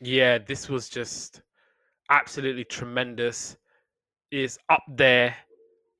Yeah, 0.00 0.38
this 0.38 0.68
was 0.68 0.88
just 0.88 1.42
absolutely 2.10 2.64
tremendous. 2.64 3.56
Is 4.30 4.58
up 4.68 4.82
there 4.88 5.34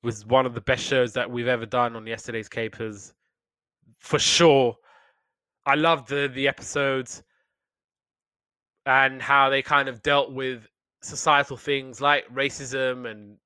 with 0.02 0.26
one 0.26 0.44
of 0.44 0.54
the 0.54 0.60
best 0.60 0.84
shows 0.84 1.14
that 1.14 1.30
we've 1.30 1.48
ever 1.48 1.64
done 1.64 1.96
on 1.96 2.06
yesterday's 2.06 2.48
capers, 2.48 3.14
for 3.98 4.18
sure. 4.18 4.76
I 5.64 5.74
loved 5.74 6.08
the 6.08 6.30
the 6.32 6.46
episodes 6.46 7.22
and 8.84 9.20
how 9.20 9.48
they 9.50 9.62
kind 9.62 9.88
of 9.88 10.02
dealt 10.02 10.32
with 10.32 10.66
societal 11.02 11.56
things 11.56 12.00
like 12.00 12.26
racism 12.34 13.10
and 13.10 13.36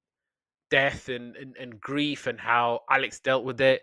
death 0.73 1.11
and, 1.11 1.37
and, 1.37 1.55
and 1.61 1.79
grief 1.79 2.27
and 2.27 2.41
how 2.41 2.81
Alex 2.89 3.21
dealt 3.21 3.45
with 3.45 3.61
it. 3.61 3.83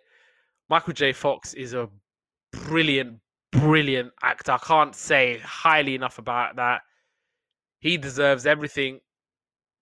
Michael 0.71 0.93
J. 0.93 1.13
Fox 1.13 1.53
is 1.53 1.75
a 1.75 1.87
brilliant, 2.51 3.19
brilliant 3.51 4.11
actor. 4.23 4.53
I 4.53 4.57
can't 4.57 4.95
say 4.95 5.37
highly 5.37 5.93
enough 5.93 6.17
about 6.17 6.55
that. 6.55 6.81
He 7.79 7.95
deserves 7.97 8.47
everything 8.47 9.01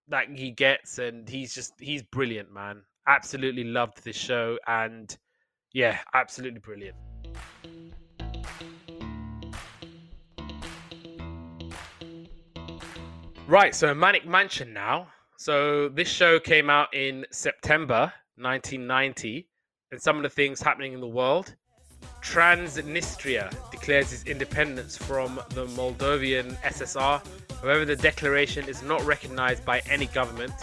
that 0.10 0.28
he 0.30 0.52
gets, 0.52 1.00
and 1.00 1.28
he's 1.30 1.56
just 1.56 1.72
he's 1.80 2.04
brilliant, 2.04 2.54
man. 2.54 2.84
Absolutely 3.08 3.64
loved 3.64 4.04
this 4.04 4.18
show, 4.18 4.60
and 4.68 5.18
yeah, 5.72 6.00
absolutely 6.14 6.60
brilliant. 6.60 6.98
Right, 13.48 13.74
so 13.74 13.94
Manic 13.96 14.28
Mansion 14.28 14.74
now. 14.74 15.08
So 15.40 15.88
this 15.90 16.08
show 16.08 16.40
came 16.40 16.68
out 16.68 16.92
in 16.96 17.24
September 17.30 18.12
1990, 18.38 19.48
and 19.92 20.02
some 20.02 20.18
of 20.18 20.24
the 20.24 20.30
things 20.30 20.60
happening 20.60 20.94
in 20.94 21.00
the 21.00 21.08
world. 21.08 21.54
Transnistria 22.24 23.56
declares 23.70 24.12
its 24.12 24.24
independence 24.24 24.98
from 24.98 25.40
the 25.52 25.68
Moldovan 25.68 26.58
SSR. 26.64 27.22
However, 27.62 27.86
the 27.86 27.96
declaration 27.96 28.68
is 28.68 28.82
not 28.82 29.06
recognized 29.06 29.64
by 29.64 29.82
any 29.88 30.08
government. 30.08 30.54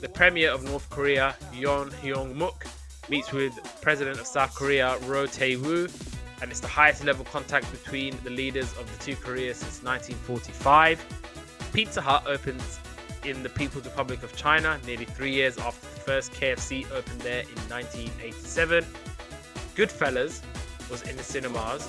The 0.00 0.08
premier 0.08 0.52
of 0.52 0.62
North 0.62 0.88
Korea, 0.88 1.34
Yoon 1.52 1.90
Hyung-mook, 1.90 2.64
meets 3.08 3.32
with 3.32 3.54
President 3.82 4.20
of 4.20 4.26
South 4.28 4.54
Korea, 4.54 4.98
Roh 5.06 5.26
Tae-woo, 5.26 5.88
and 6.40 6.50
it's 6.52 6.60
the 6.60 6.68
highest 6.68 7.02
level 7.02 7.24
contact 7.24 7.68
between 7.72 8.16
the 8.22 8.30
leaders 8.30 8.72
of 8.78 8.86
the 8.96 9.04
two 9.04 9.16
Koreas 9.16 9.58
since 9.58 9.82
1945. 9.82 11.04
Pizza 11.72 12.00
Hut 12.00 12.22
opens 12.28 12.78
in 13.26 13.42
the 13.42 13.48
People's 13.48 13.84
Republic 13.84 14.22
of 14.22 14.34
China 14.36 14.78
nearly 14.86 15.04
three 15.04 15.32
years 15.32 15.58
after 15.58 15.86
the 15.94 16.00
first 16.00 16.32
KFC 16.32 16.90
opened 16.92 17.20
there 17.20 17.40
in 17.40 17.56
1987. 17.68 18.84
Goodfellas 19.74 20.42
was 20.88 21.02
in 21.02 21.16
the 21.16 21.22
cinemas, 21.22 21.88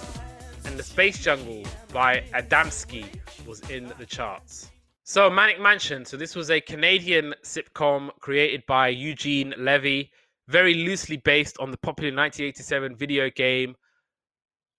and 0.65 0.77
The 0.77 0.83
Space 0.83 1.23
Jungle 1.23 1.63
by 1.93 2.23
Adamski 2.33 3.05
was 3.45 3.61
in 3.69 3.93
the 3.99 4.05
charts. 4.05 4.71
So, 5.03 5.29
Manic 5.29 5.61
Mansion. 5.61 6.03
So, 6.03 6.17
this 6.17 6.35
was 6.35 6.49
a 6.49 6.59
Canadian 6.59 7.33
sitcom 7.43 8.09
created 8.19 8.63
by 8.67 8.89
Eugene 8.89 9.53
Levy, 9.57 10.11
very 10.47 10.73
loosely 10.73 11.17
based 11.17 11.57
on 11.59 11.71
the 11.71 11.77
popular 11.77 12.13
1987 12.13 12.95
video 12.95 13.29
game 13.29 13.75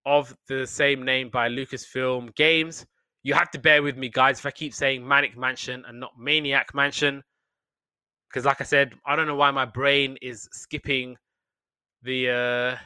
of 0.04 0.36
the 0.48 0.66
same 0.66 1.04
name 1.04 1.30
by 1.30 1.48
Lucasfilm 1.48 2.34
Games. 2.34 2.84
You 3.28 3.34
have 3.34 3.50
to 3.50 3.58
bear 3.58 3.82
with 3.82 3.98
me, 3.98 4.08
guys, 4.08 4.38
if 4.38 4.46
I 4.46 4.50
keep 4.50 4.72
saying 4.72 5.06
Manic 5.06 5.36
Mansion 5.36 5.84
and 5.86 6.00
not 6.00 6.18
Maniac 6.18 6.74
Mansion. 6.74 7.22
Because, 8.26 8.46
like 8.46 8.62
I 8.62 8.64
said, 8.64 8.94
I 9.04 9.16
don't 9.16 9.26
know 9.26 9.34
why 9.34 9.50
my 9.50 9.66
brain 9.66 10.16
is 10.22 10.48
skipping 10.50 11.14
the 12.02 12.30
uh, 12.30 12.76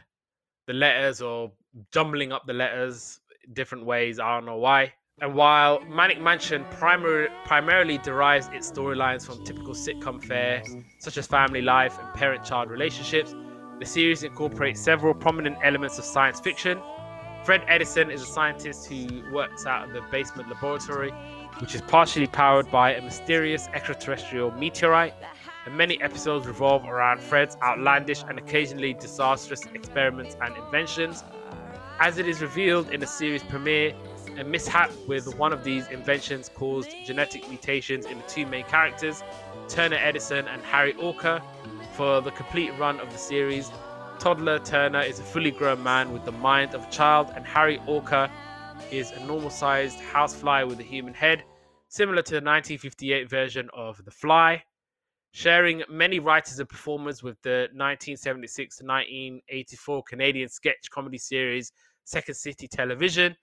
the 0.66 0.72
letters 0.72 1.22
or 1.22 1.52
jumbling 1.92 2.32
up 2.32 2.42
the 2.44 2.54
letters 2.54 3.20
different 3.52 3.84
ways. 3.84 4.18
I 4.18 4.34
don't 4.34 4.44
know 4.44 4.56
why. 4.56 4.92
And 5.20 5.32
while 5.36 5.80
Manic 5.84 6.20
Mansion 6.20 6.64
primar- 6.72 7.30
primarily 7.44 7.98
derives 7.98 8.48
its 8.52 8.68
storylines 8.68 9.24
from 9.24 9.44
typical 9.44 9.74
sitcom 9.74 10.20
fare, 10.24 10.64
such 10.98 11.18
as 11.18 11.26
family 11.28 11.62
life 11.62 11.96
and 12.00 12.12
parent 12.14 12.42
child 12.44 12.68
relationships, 12.68 13.32
the 13.78 13.86
series 13.86 14.24
incorporates 14.24 14.80
several 14.80 15.14
prominent 15.14 15.58
elements 15.62 16.00
of 16.00 16.04
science 16.04 16.40
fiction. 16.40 16.80
Fred 17.44 17.64
Edison 17.66 18.08
is 18.08 18.22
a 18.22 18.26
scientist 18.26 18.86
who 18.86 19.24
works 19.32 19.66
out 19.66 19.88
of 19.88 19.92
the 19.92 20.00
basement 20.12 20.48
laboratory, 20.48 21.10
which 21.58 21.74
is 21.74 21.82
partially 21.82 22.28
powered 22.28 22.70
by 22.70 22.94
a 22.94 23.02
mysterious 23.02 23.66
extraterrestrial 23.74 24.52
meteorite. 24.52 25.14
And 25.66 25.76
many 25.76 26.00
episodes 26.00 26.46
revolve 26.46 26.84
around 26.84 27.20
Fred's 27.20 27.56
outlandish 27.60 28.22
and 28.28 28.38
occasionally 28.38 28.94
disastrous 28.94 29.66
experiments 29.74 30.36
and 30.40 30.56
inventions. 30.56 31.24
As 31.98 32.18
it 32.18 32.28
is 32.28 32.40
revealed 32.40 32.90
in 32.90 33.00
the 33.00 33.08
series 33.08 33.42
premiere, 33.42 33.92
a 34.38 34.44
mishap 34.44 34.92
with 35.08 35.36
one 35.36 35.52
of 35.52 35.64
these 35.64 35.88
inventions 35.88 36.48
caused 36.48 36.94
genetic 37.04 37.48
mutations 37.48 38.06
in 38.06 38.18
the 38.18 38.24
two 38.24 38.46
main 38.46 38.64
characters, 38.64 39.22
Turner 39.68 39.98
Edison 40.00 40.46
and 40.46 40.62
Harry 40.62 40.94
Orca. 40.94 41.42
For 41.94 42.20
the 42.20 42.30
complete 42.30 42.70
run 42.78 43.00
of 43.00 43.12
the 43.12 43.18
series, 43.18 43.70
toddler 44.22 44.60
Turner 44.60 45.00
is 45.00 45.18
a 45.18 45.22
fully 45.24 45.50
grown 45.50 45.82
man 45.82 46.12
with 46.12 46.24
the 46.24 46.30
mind 46.30 46.74
of 46.74 46.84
a 46.84 46.90
child, 46.92 47.32
and 47.34 47.44
Harry 47.44 47.80
Orca 47.88 48.30
is 48.92 49.10
a 49.10 49.18
normal 49.26 49.50
sized 49.50 49.98
housefly 49.98 50.62
with 50.62 50.78
a 50.78 50.84
human 50.84 51.12
head, 51.12 51.42
similar 51.88 52.22
to 52.22 52.34
the 52.34 52.36
1958 52.36 53.28
version 53.28 53.68
of 53.76 54.00
The 54.04 54.12
Fly. 54.12 54.62
Sharing 55.32 55.82
many 55.90 56.20
writers 56.20 56.60
and 56.60 56.68
performers 56.68 57.24
with 57.24 57.36
the 57.42 57.66
1976 57.72 58.76
to 58.76 58.84
1984 58.84 60.04
Canadian 60.04 60.48
sketch 60.48 60.88
comedy 60.92 61.18
series 61.18 61.72
Second 62.04 62.36
City 62.36 62.68
Television, 62.68 63.34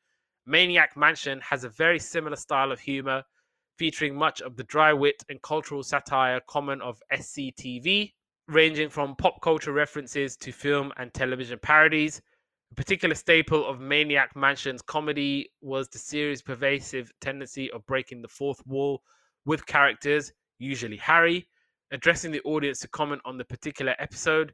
Maniac 0.46 0.96
Mansion 0.96 1.42
has 1.42 1.66
a 1.66 1.70
very 1.70 2.00
similar 2.00 2.38
style 2.38 2.72
of 2.72 2.80
humor, 2.80 3.22
featuring 3.78 4.16
much 4.16 4.42
of 4.42 4.56
the 4.56 4.64
dry 4.64 4.94
wit 4.94 5.26
and 5.28 5.42
cultural 5.42 5.84
satire 5.84 6.40
common 6.48 6.80
of 6.82 7.04
SCTV, 7.12 8.14
ranging 8.50 8.90
from 8.90 9.16
pop 9.16 9.40
culture 9.42 9.72
references 9.72 10.36
to 10.38 10.52
film 10.52 10.92
and 10.98 11.14
television 11.14 11.60
parodies. 11.60 12.22
A 12.72 12.76
particular 12.76 13.14
staple 13.14 13.66
of 13.66 13.80
Maniac 13.80 14.36
Mansion's 14.36 14.82
comedy 14.82 15.52
was 15.62 15.88
the 15.88 16.00
series' 16.00 16.42
pervasive 16.42 17.12
tendency 17.22 17.72
of 17.72 17.86
breaking 17.86 18.22
the 18.22 18.28
fourth 18.28 18.66
wall 18.66 19.04
with 19.46 19.66
characters, 19.66 20.34
usually 20.58 20.98
Harry, 20.98 21.48
addressing 21.92 22.32
the 22.32 22.42
audience 22.42 22.80
to 22.80 22.88
comment 22.88 23.22
on 23.24 23.38
the 23.38 23.46
particular 23.46 23.96
episode. 24.00 24.54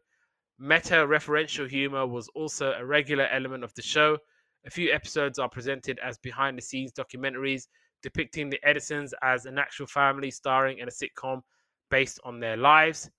Meta 0.60 1.06
referential 1.08 1.70
humor 1.70 2.06
was 2.06 2.28
also 2.36 2.74
a 2.74 2.86
regular 2.86 3.28
element 3.28 3.64
of 3.64 3.74
the 3.76 3.82
show. 3.82 4.18
A 4.66 4.70
few 4.70 4.92
episodes 4.92 5.40
are 5.40 5.50
presented 5.50 6.00
as 6.00 6.18
behind 6.18 6.58
the 6.58 6.62
scenes 6.62 6.92
documentaries 6.92 7.68
depicting 8.04 8.50
the 8.50 8.60
Edisons 8.64 9.14
as 9.24 9.46
an 9.46 9.58
actual 9.58 9.88
family 9.88 10.30
starring 10.30 10.78
in 10.78 10.88
a 10.88 10.92
sitcom 10.92 11.42
based 11.90 12.20
on 12.24 12.40
their 12.40 12.56
lives. 12.56 13.10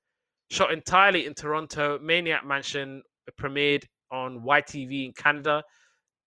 Shot 0.51 0.73
entirely 0.73 1.27
in 1.27 1.35
Toronto, 1.35 1.99
Maniac 1.99 2.47
Mansion 2.47 3.03
uh, 3.27 3.33
premiered 3.41 3.85
on 4.13 4.41
YTV 4.43 5.07
in 5.07 5.13
Canada 5.13 5.65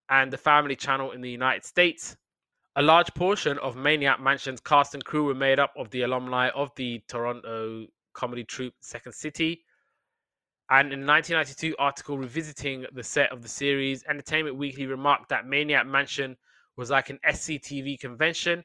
and 0.10 0.32
the 0.32 0.38
Family 0.38 0.76
Channel 0.76 1.12
in 1.12 1.22
the 1.22 1.30
United 1.30 1.64
States. 1.64 2.18
A 2.76 2.82
large 2.82 3.14
portion 3.14 3.58
of 3.60 3.76
Maniac 3.76 4.20
Mansion's 4.20 4.60
cast 4.60 4.94
and 4.94 5.04
crew 5.04 5.26
were 5.26 5.36
made 5.36 5.60
up 5.60 5.74
of 5.78 5.90
the 5.92 6.02
alumni 6.02 6.50
of 6.50 6.72
the 6.76 7.02
Toronto 7.08 7.86
comedy 8.14 8.44
troupe 8.44 8.74
Second 8.82 9.14
City. 9.14 9.64
And 10.70 10.94
in 10.94 11.04
a 11.04 11.08
1992 11.08 11.76
article 11.80 12.18
revisiting 12.18 12.86
the 12.94 13.04
set 13.04 13.32
of 13.32 13.42
the 13.42 13.50
series, 13.50 14.04
Entertainment 14.04 14.56
Weekly 14.56 14.86
remarked 14.86 15.30
that 15.30 15.48
Maniac 15.48 15.88
Mansion 15.88 16.38
was 16.76 16.90
like 16.90 17.10
an 17.10 17.20
SCTV 17.28 18.00
convention. 18.00 18.64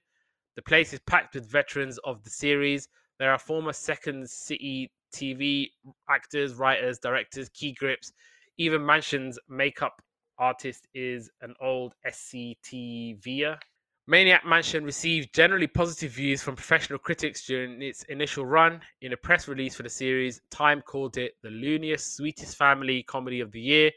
The 0.56 0.62
place 0.62 0.92
is 0.92 1.00
packed 1.06 1.34
with 1.34 1.50
veterans 1.50 1.98
of 2.04 2.22
the 2.22 2.30
series. 2.30 2.88
There 3.18 3.32
are 3.32 3.38
former 3.38 3.72
Second 3.72 4.28
City 4.28 4.90
TV 5.14 5.70
actors, 6.10 6.54
writers, 6.54 6.98
directors, 6.98 7.48
key 7.50 7.72
grips. 7.72 8.12
Even 8.58 8.84
Mansion's 8.84 9.38
makeup 9.48 10.02
artist 10.38 10.86
is 10.94 11.30
an 11.40 11.54
old 11.60 11.94
SCTVer. 12.06 13.58
Maniac 14.06 14.44
Mansion 14.44 14.84
received 14.84 15.34
generally 15.34 15.66
positive 15.66 16.12
views 16.12 16.42
from 16.42 16.56
professional 16.56 16.98
critics 16.98 17.46
during 17.46 17.80
its 17.80 18.02
initial 18.04 18.44
run. 18.44 18.80
In 19.00 19.14
a 19.14 19.16
press 19.16 19.48
release 19.48 19.74
for 19.74 19.82
the 19.82 19.88
series, 19.88 20.42
Time 20.50 20.82
called 20.82 21.16
it 21.16 21.36
the 21.42 21.48
looniest, 21.48 22.14
sweetest 22.16 22.56
family 22.56 23.02
comedy 23.04 23.40
of 23.40 23.50
the 23.50 23.60
year, 23.60 23.90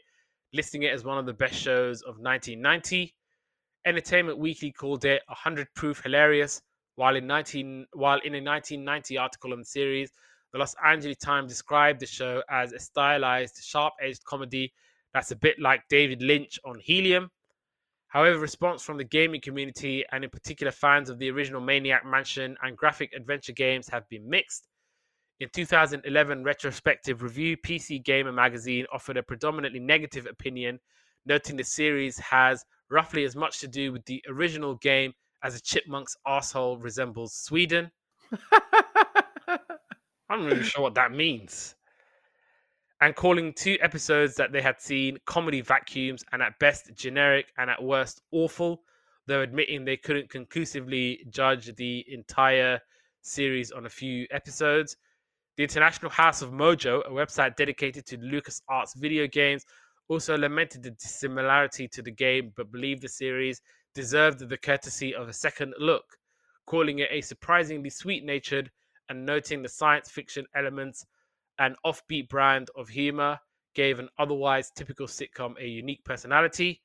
listing 0.54 0.84
it 0.84 0.94
as 0.94 1.04
one 1.04 1.18
of 1.18 1.26
the 1.26 1.34
best 1.34 1.54
shows 1.54 2.00
of 2.02 2.18
1990. 2.20 3.14
Entertainment 3.84 4.38
Weekly 4.38 4.72
called 4.72 5.04
it 5.04 5.22
100 5.28 5.68
proof 5.74 6.00
hilarious, 6.02 6.62
while 6.94 7.14
in 7.14 7.26
19 7.26 7.86
while 7.92 8.18
in 8.20 8.34
a 8.34 8.42
1990 8.42 9.18
article 9.18 9.52
on 9.52 9.58
the 9.58 9.64
series, 9.66 10.10
the 10.52 10.58
Los 10.58 10.74
Angeles 10.84 11.18
Times 11.18 11.50
described 11.50 12.00
the 12.00 12.06
show 12.06 12.42
as 12.50 12.72
a 12.72 12.78
stylized, 12.78 13.62
sharp-edged 13.62 14.24
comedy 14.24 14.72
that's 15.14 15.30
a 15.30 15.36
bit 15.36 15.58
like 15.58 15.88
David 15.88 16.22
Lynch 16.22 16.58
on 16.64 16.78
Helium. 16.78 17.30
However, 18.08 18.38
response 18.38 18.82
from 18.82 18.96
the 18.96 19.04
gaming 19.04 19.40
community 19.40 20.04
and 20.12 20.24
in 20.24 20.30
particular 20.30 20.70
fans 20.70 21.10
of 21.10 21.18
the 21.18 21.30
original 21.30 21.60
Maniac 21.60 22.06
Mansion 22.06 22.56
and 22.62 22.76
graphic 22.76 23.12
adventure 23.14 23.52
games 23.52 23.88
have 23.88 24.08
been 24.08 24.28
mixed. 24.28 24.68
In 25.40 25.48
2011 25.52 26.42
retrospective 26.42 27.22
review, 27.22 27.56
PC 27.56 28.02
Gamer 28.02 28.32
magazine 28.32 28.86
offered 28.92 29.16
a 29.16 29.22
predominantly 29.22 29.78
negative 29.78 30.26
opinion, 30.26 30.80
noting 31.26 31.56
the 31.56 31.64
series 31.64 32.18
has 32.18 32.64
roughly 32.90 33.24
as 33.24 33.36
much 33.36 33.60
to 33.60 33.68
do 33.68 33.92
with 33.92 34.04
the 34.06 34.22
original 34.28 34.74
game 34.76 35.12
as 35.44 35.56
a 35.56 35.60
chipmunk's 35.60 36.16
asshole 36.26 36.78
resembles 36.78 37.34
Sweden. 37.34 37.90
I'm 40.28 40.42
not 40.42 40.52
even 40.52 40.64
sure 40.64 40.82
what 40.82 40.94
that 40.94 41.12
means. 41.12 41.74
And 43.00 43.14
calling 43.14 43.52
two 43.54 43.78
episodes 43.80 44.34
that 44.36 44.52
they 44.52 44.60
had 44.60 44.80
seen 44.80 45.18
comedy 45.24 45.60
vacuums 45.60 46.24
and 46.32 46.42
at 46.42 46.58
best 46.58 46.90
generic 46.94 47.46
and 47.56 47.70
at 47.70 47.82
worst 47.82 48.22
awful, 48.32 48.82
though 49.26 49.42
admitting 49.42 49.84
they 49.84 49.96
couldn't 49.96 50.28
conclusively 50.28 51.24
judge 51.30 51.74
the 51.76 52.04
entire 52.08 52.80
series 53.22 53.70
on 53.70 53.86
a 53.86 53.90
few 53.90 54.26
episodes. 54.30 54.96
The 55.56 55.62
International 55.62 56.10
House 56.10 56.42
of 56.42 56.50
Mojo, 56.50 57.04
a 57.06 57.10
website 57.10 57.56
dedicated 57.56 58.04
to 58.06 58.18
LucasArts 58.18 58.96
video 58.96 59.26
games, 59.26 59.64
also 60.08 60.36
lamented 60.36 60.82
the 60.82 60.90
dissimilarity 60.92 61.86
to 61.88 62.02
the 62.02 62.10
game 62.10 62.52
but 62.56 62.72
believed 62.72 63.02
the 63.02 63.08
series 63.08 63.60
deserved 63.94 64.48
the 64.48 64.56
courtesy 64.56 65.14
of 65.14 65.28
a 65.28 65.32
second 65.32 65.74
look, 65.78 66.04
calling 66.66 66.98
it 66.98 67.08
a 67.10 67.20
surprisingly 67.20 67.90
sweet 67.90 68.24
natured 68.24 68.70
and 69.08 69.26
noting 69.26 69.62
the 69.62 69.68
science 69.68 70.10
fiction 70.10 70.46
elements 70.54 71.06
and 71.58 71.76
offbeat 71.84 72.28
brand 72.28 72.68
of 72.76 72.88
humor 72.88 73.38
gave 73.74 73.98
an 73.98 74.08
otherwise 74.18 74.70
typical 74.74 75.06
sitcom 75.06 75.54
a 75.60 75.66
unique 75.66 76.04
personality. 76.04 76.82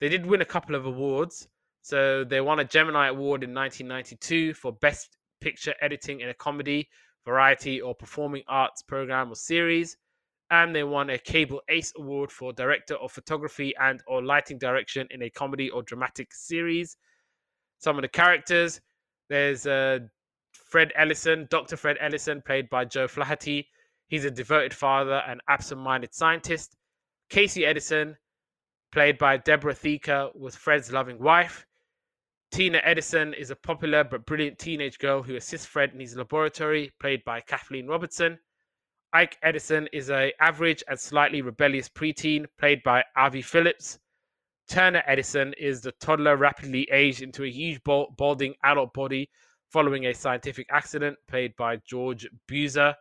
They 0.00 0.08
did 0.08 0.26
win 0.26 0.40
a 0.40 0.46
couple 0.46 0.74
of 0.74 0.86
awards. 0.86 1.48
So 1.82 2.24
they 2.24 2.40
won 2.40 2.58
a 2.58 2.64
Gemini 2.64 3.08
Award 3.08 3.44
in 3.44 3.54
1992 3.54 4.54
for 4.54 4.72
Best 4.72 5.16
Picture 5.40 5.74
Editing 5.80 6.20
in 6.20 6.28
a 6.28 6.34
Comedy, 6.34 6.88
Variety, 7.24 7.80
or 7.80 7.94
Performing 7.94 8.42
Arts 8.48 8.82
Program 8.82 9.30
or 9.30 9.36
Series. 9.36 9.96
And 10.50 10.74
they 10.74 10.84
won 10.84 11.10
a 11.10 11.18
Cable 11.18 11.62
Ace 11.68 11.92
Award 11.96 12.32
for 12.32 12.52
Director 12.52 12.96
of 12.96 13.12
Photography 13.12 13.72
and 13.80 14.02
or 14.06 14.22
Lighting 14.22 14.58
Direction 14.58 15.06
in 15.10 15.22
a 15.22 15.30
Comedy 15.30 15.70
or 15.70 15.82
Dramatic 15.82 16.32
Series. 16.32 16.96
Some 17.78 17.96
of 17.96 18.02
the 18.02 18.08
characters, 18.08 18.80
there's 19.28 19.66
uh, 19.66 20.00
Fred 20.64 20.92
Edison, 20.94 21.46
Dr. 21.50 21.76
Fred 21.76 21.96
Edison, 22.00 22.42
played 22.42 22.68
by 22.68 22.84
Joe 22.84 23.08
Flaherty. 23.08 23.68
He's 24.08 24.24
a 24.24 24.30
devoted 24.30 24.74
father 24.74 25.22
and 25.26 25.40
absent 25.48 25.80
minded 25.80 26.14
scientist. 26.14 26.76
Casey 27.28 27.66
Edison, 27.66 28.16
played 28.92 29.18
by 29.18 29.36
Deborah 29.36 29.74
Theaker, 29.74 30.30
was 30.34 30.56
Fred's 30.56 30.92
loving 30.92 31.18
wife. 31.18 31.66
Tina 32.50 32.80
Edison 32.84 33.34
is 33.34 33.50
a 33.50 33.56
popular 33.56 34.04
but 34.04 34.24
brilliant 34.24 34.58
teenage 34.58 34.98
girl 34.98 35.22
who 35.22 35.36
assists 35.36 35.66
Fred 35.66 35.92
in 35.92 36.00
his 36.00 36.16
laboratory, 36.16 36.92
played 37.00 37.24
by 37.24 37.40
Kathleen 37.40 37.88
Robertson. 37.88 38.38
Ike 39.12 39.38
Edison 39.42 39.88
is 39.92 40.10
a 40.10 40.32
average 40.40 40.82
and 40.88 40.98
slightly 40.98 41.42
rebellious 41.42 41.88
preteen, 41.88 42.46
played 42.58 42.82
by 42.82 43.04
Avi 43.16 43.42
Phillips. 43.42 43.98
Turner 44.68 45.02
Edison 45.06 45.52
is 45.54 45.80
the 45.80 45.92
toddler 45.92 46.36
rapidly 46.36 46.88
aged 46.90 47.22
into 47.22 47.44
a 47.44 47.50
huge 47.50 47.82
balding 47.84 48.54
adult 48.62 48.92
body 48.94 49.30
following 49.70 50.06
a 50.06 50.14
scientific 50.14 50.66
accident, 50.70 51.16
played 51.28 51.54
by 51.56 51.76
George 51.76 52.26
Buza. 52.48 52.94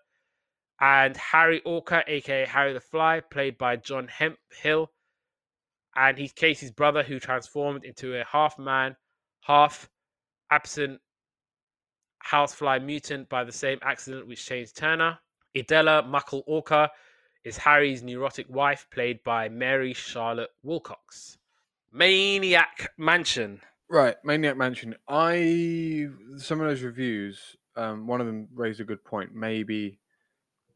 And 0.82 1.16
Harry 1.16 1.61
Orca, 1.66 2.03
aka 2.07 2.45
Harry 2.45 2.74
the 2.74 2.82
Fly, 2.82 3.22
played 3.32 3.57
by 3.57 3.78
John 3.78 4.07
Hemp 4.07 4.38
Hill, 4.51 4.91
And 5.95 6.18
he's 6.18 6.34
Casey's 6.34 6.72
brother 6.72 7.01
who 7.03 7.20
transformed 7.20 7.86
into 7.86 8.20
a 8.20 8.26
half 8.26 8.59
man, 8.59 8.95
half 9.41 9.89
absent 10.51 10.99
housefly 12.20 12.80
mutant 12.80 13.30
by 13.30 13.43
the 13.43 13.51
same 13.51 13.80
accident 13.84 14.28
which 14.28 14.45
changed 14.45 14.76
Turner. 14.76 15.20
Idella 15.55 16.03
Muckle 16.03 16.43
Orca 16.47 16.91
is 17.45 17.57
Harry's 17.57 18.03
neurotic 18.03 18.47
wife, 18.49 18.88
played 18.91 19.24
by 19.24 19.47
Mary 19.47 19.93
Charlotte 19.93 20.49
Wilcox. 20.63 21.38
Maniac 21.93 22.89
Mansion. 22.97 23.61
Right, 23.89 24.15
Maniac 24.23 24.57
Mansion. 24.57 24.95
I 25.07 26.07
some 26.38 26.59
of 26.59 26.67
those 26.67 26.81
reviews, 26.81 27.55
um, 27.75 28.07
one 28.07 28.19
of 28.19 28.27
them 28.27 28.47
raised 28.53 28.79
a 28.79 28.83
good 28.83 29.03
point. 29.03 29.36
Maybe, 29.36 29.99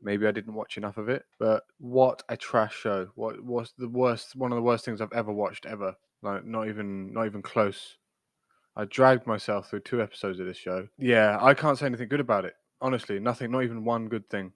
maybe 0.02 0.28
I 0.28 0.32
didn't 0.32 0.54
watch 0.54 0.78
enough 0.78 0.98
of 0.98 1.10
it, 1.10 1.24
but 1.40 1.64
what 1.80 2.22
a 2.30 2.38
trash 2.38 2.76
show! 2.76 3.10
What 3.16 3.44
was 3.44 3.74
the 3.78 3.90
worst? 3.90 4.36
One 4.36 4.52
of 4.52 4.58
the 4.58 4.62
worst 4.62 4.86
things 4.86 5.02
I've 5.02 5.14
ever 5.14 5.32
watched 5.32 5.66
ever. 5.66 5.96
Like 6.22 6.46
not 6.46 6.68
even, 6.68 7.12
not 7.14 7.26
even 7.26 7.42
close. 7.42 7.98
I 8.76 8.86
dragged 8.86 9.26
myself 9.26 9.70
through 9.70 9.82
two 9.82 10.02
episodes 10.02 10.40
of 10.40 10.46
this 10.46 10.58
show. 10.58 10.88
Yeah, 10.98 11.38
I 11.42 11.54
can't 11.54 11.78
say 11.78 11.88
anything 11.88 12.10
good 12.10 12.20
about 12.20 12.46
it. 12.46 12.54
Honestly, 12.80 13.20
nothing. 13.20 13.52
Not 13.52 13.64
even 13.64 13.84
one 13.84 14.08
good 14.08 14.30
thing. 14.30 14.54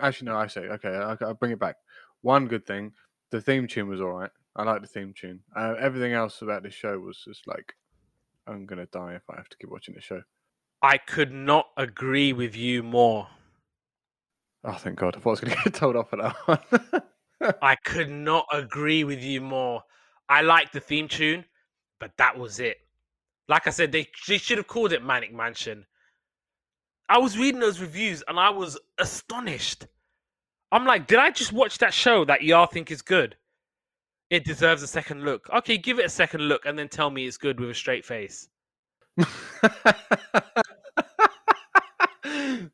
Actually, 0.00 0.26
no. 0.26 0.36
I 0.36 0.46
say 0.46 0.62
okay. 0.62 0.88
I'll 0.88 1.34
bring 1.34 1.52
it 1.52 1.58
back. 1.58 1.76
One 2.22 2.46
good 2.46 2.64
thing. 2.64 2.92
The 3.30 3.40
theme 3.40 3.66
tune 3.66 3.88
was 3.88 4.00
all 4.00 4.12
right. 4.12 4.30
I 4.56 4.62
like 4.62 4.82
the 4.82 4.88
theme 4.88 5.12
tune. 5.18 5.40
Uh, 5.56 5.74
everything 5.78 6.12
else 6.12 6.42
about 6.42 6.62
this 6.62 6.74
show 6.74 6.98
was 6.98 7.22
just 7.26 7.46
like, 7.46 7.74
I'm 8.46 8.66
gonna 8.66 8.86
die 8.86 9.14
if 9.14 9.22
I 9.30 9.36
have 9.36 9.48
to 9.48 9.56
keep 9.56 9.70
watching 9.70 9.94
the 9.94 10.00
show. 10.00 10.22
I 10.82 10.98
could 10.98 11.32
not 11.32 11.66
agree 11.76 12.32
with 12.32 12.54
you 12.54 12.82
more. 12.82 13.26
Oh, 14.64 14.74
thank 14.74 14.98
God! 14.98 15.16
I 15.16 15.20
thought 15.20 15.30
I 15.30 15.30
was 15.30 15.40
gonna 15.40 15.56
get 15.64 15.74
told 15.74 15.96
off 15.96 16.10
for 16.10 16.16
that 16.16 16.36
one. 16.46 17.02
I 17.62 17.74
could 17.76 18.10
not 18.10 18.46
agree 18.52 19.04
with 19.04 19.22
you 19.22 19.40
more. 19.40 19.82
I 20.28 20.42
like 20.42 20.72
the 20.72 20.80
theme 20.80 21.08
tune, 21.08 21.44
but 22.00 22.16
that 22.16 22.38
was 22.38 22.60
it. 22.60 22.78
Like 23.48 23.66
I 23.66 23.70
said, 23.70 23.92
they, 23.92 24.08
they 24.26 24.38
should 24.38 24.58
have 24.58 24.66
called 24.66 24.92
it 24.92 25.04
Manic 25.04 25.34
Mansion. 25.34 25.84
I 27.08 27.18
was 27.18 27.36
reading 27.36 27.60
those 27.60 27.80
reviews 27.80 28.22
and 28.26 28.40
I 28.40 28.50
was 28.50 28.78
astonished. 28.98 29.86
I'm 30.72 30.86
like, 30.86 31.06
did 31.06 31.18
I 31.18 31.30
just 31.30 31.52
watch 31.52 31.78
that 31.78 31.92
show 31.92 32.24
that 32.24 32.42
y'all 32.42 32.66
think 32.66 32.90
is 32.90 33.02
good? 33.02 33.36
It 34.34 34.42
deserves 34.42 34.82
a 34.82 34.88
second 34.88 35.24
look. 35.24 35.48
Okay, 35.48 35.78
give 35.78 36.00
it 36.00 36.06
a 36.06 36.08
second 36.08 36.40
look 36.40 36.66
and 36.66 36.76
then 36.76 36.88
tell 36.88 37.08
me 37.08 37.24
it's 37.24 37.36
good 37.36 37.60
with 37.60 37.70
a 37.70 37.74
straight 37.74 38.04
face. 38.04 38.48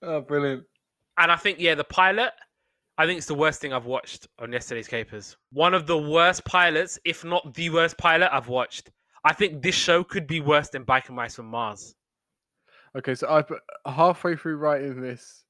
oh, 0.01 0.23
brilliant. 0.27 0.65
And 1.19 1.31
I 1.31 1.37
think, 1.37 1.61
yeah, 1.61 1.75
the 1.75 1.85
pilot, 1.85 2.33
I 2.97 3.05
think 3.05 3.19
it's 3.19 3.27
the 3.27 3.35
worst 3.35 3.61
thing 3.61 3.75
I've 3.75 3.85
watched 3.85 4.27
on 4.39 4.51
yesterday's 4.51 4.89
capers. 4.89 5.37
One 5.53 5.75
of 5.75 5.87
the 5.87 5.99
worst 5.99 6.47
pilots, 6.47 6.99
if 7.05 7.27
not 7.27 7.53
the 7.53 7.69
worst 7.69 7.99
pilot 7.99 8.31
I've 8.33 8.49
watched. 8.49 8.91
I 9.27 9.35
think 9.35 9.63
this 9.63 9.75
show 9.75 10.03
could 10.03 10.27
be 10.27 10.41
worse 10.41 10.71
than 10.71 10.87
Biker 10.87 11.11
Mice 11.11 11.35
from 11.35 11.45
Mars. 11.45 11.95
Okay, 12.97 13.15
so 13.15 13.31
I 13.31 13.43
put 13.43 13.59
uh, 13.85 13.91
halfway 13.91 14.35
through 14.35 14.57
writing 14.57 15.03
this, 15.03 15.45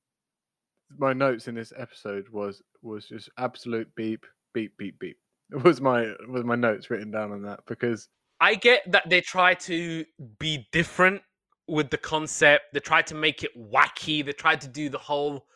my 0.98 1.12
notes 1.12 1.46
in 1.46 1.54
this 1.54 1.72
episode 1.78 2.28
was 2.30 2.62
was 2.82 3.06
just 3.06 3.30
absolute 3.38 3.86
beep, 3.94 4.26
beep, 4.52 4.76
beep, 4.76 4.98
beep. 4.98 5.16
Was 5.64 5.80
my 5.80 6.12
was 6.28 6.44
my 6.44 6.56
notes 6.56 6.90
written 6.90 7.10
down 7.10 7.32
on 7.32 7.42
that 7.42 7.60
because 7.66 8.08
I 8.40 8.54
get 8.54 8.90
that 8.90 9.08
they 9.08 9.20
try 9.20 9.54
to 9.54 10.04
be 10.38 10.66
different 10.72 11.22
with 11.68 11.90
the 11.90 11.98
concept. 11.98 12.64
They 12.72 12.80
try 12.80 13.02
to 13.02 13.14
make 13.14 13.42
it 13.44 13.50
wacky. 13.56 14.24
They 14.24 14.32
try 14.32 14.56
to 14.56 14.68
do 14.68 14.88
the 14.88 14.98
whole 14.98 15.46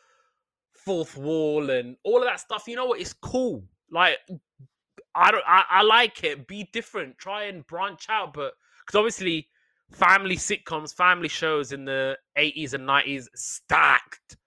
fourth 0.73 1.17
wall 1.17 1.69
and 1.69 1.97
all 2.03 2.17
of 2.17 2.25
that 2.25 2.39
stuff. 2.39 2.65
You 2.67 2.75
know 2.75 2.85
what? 2.85 3.01
It's 3.01 3.13
cool. 3.13 3.63
Like 3.91 4.17
I 5.15 5.31
don't. 5.31 5.43
I, 5.47 5.63
I 5.69 5.81
like 5.83 6.23
it. 6.23 6.47
Be 6.47 6.69
different. 6.73 7.17
Try 7.17 7.45
and 7.45 7.65
branch 7.67 8.07
out. 8.09 8.33
But 8.33 8.53
because 8.85 8.97
obviously, 8.97 9.47
family 9.91 10.35
sitcoms, 10.35 10.93
family 10.93 11.29
shows 11.29 11.71
in 11.71 11.85
the 11.85 12.17
eighties 12.35 12.73
and 12.73 12.85
nineties 12.85 13.29
stacked. 13.35 14.37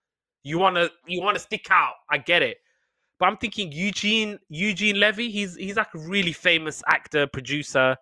You 0.42 0.58
wanna 0.58 0.90
you 1.06 1.22
wanna 1.22 1.38
stick 1.38 1.68
out. 1.70 1.94
I 2.10 2.18
get 2.18 2.42
it. 2.42 2.58
But 3.18 3.26
I'm 3.26 3.36
thinking 3.36 3.72
Eugene 3.72 4.38
Eugene 4.48 4.98
Levy. 5.00 5.30
He's 5.30 5.56
he's 5.56 5.76
like 5.76 5.94
a 5.94 5.98
really 5.98 6.32
famous 6.32 6.82
actor, 6.86 7.26
producer. 7.26 7.96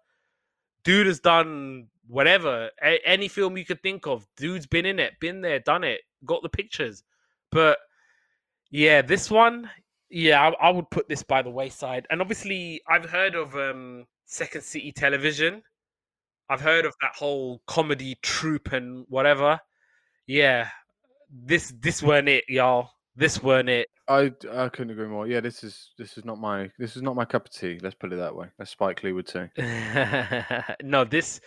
Dude 0.84 1.06
has 1.06 1.20
done 1.20 1.88
whatever, 2.06 2.70
a- 2.82 3.00
any 3.04 3.28
film 3.28 3.56
you 3.56 3.64
could 3.64 3.82
think 3.82 4.06
of. 4.06 4.26
Dude's 4.36 4.66
been 4.66 4.86
in 4.86 4.98
it, 4.98 5.14
been 5.20 5.40
there, 5.40 5.58
done 5.58 5.84
it, 5.84 6.02
got 6.24 6.42
the 6.42 6.48
pictures. 6.48 7.02
But 7.50 7.78
yeah, 8.70 9.02
this 9.02 9.30
one, 9.30 9.70
yeah, 10.10 10.40
I, 10.40 10.68
I 10.68 10.70
would 10.70 10.90
put 10.90 11.08
this 11.08 11.22
by 11.22 11.42
the 11.42 11.50
wayside. 11.50 12.06
And 12.10 12.20
obviously, 12.20 12.80
I've 12.88 13.08
heard 13.10 13.34
of 13.34 13.56
um, 13.56 14.04
Second 14.26 14.62
City 14.62 14.92
Television, 14.92 15.62
I've 16.48 16.60
heard 16.60 16.84
of 16.84 16.94
that 17.00 17.12
whole 17.16 17.60
comedy 17.66 18.16
troupe 18.22 18.72
and 18.72 19.04
whatever. 19.08 19.58
Yeah, 20.26 20.68
this 21.30 21.72
this 21.80 22.02
weren't 22.02 22.28
it, 22.28 22.44
y'all. 22.48 22.90
This 23.16 23.42
weren't 23.42 23.70
it. 23.70 23.88
I, 24.08 24.32
I 24.52 24.68
couldn't 24.68 24.90
agree 24.90 25.08
more. 25.08 25.26
Yeah, 25.26 25.40
this 25.40 25.64
is 25.64 25.90
this 25.98 26.18
is 26.18 26.24
not 26.24 26.38
my 26.38 26.70
this 26.78 26.96
is 26.96 27.02
not 27.02 27.16
my 27.16 27.24
cup 27.24 27.46
of 27.46 27.52
tea. 27.52 27.78
Let's 27.82 27.94
put 27.94 28.12
it 28.12 28.16
that 28.16 28.34
way. 28.34 28.48
As 28.60 28.70
Spike 28.70 29.02
Lee 29.02 29.12
would 29.12 29.28
say. 29.28 29.50
no, 30.82 31.04
this, 31.04 31.40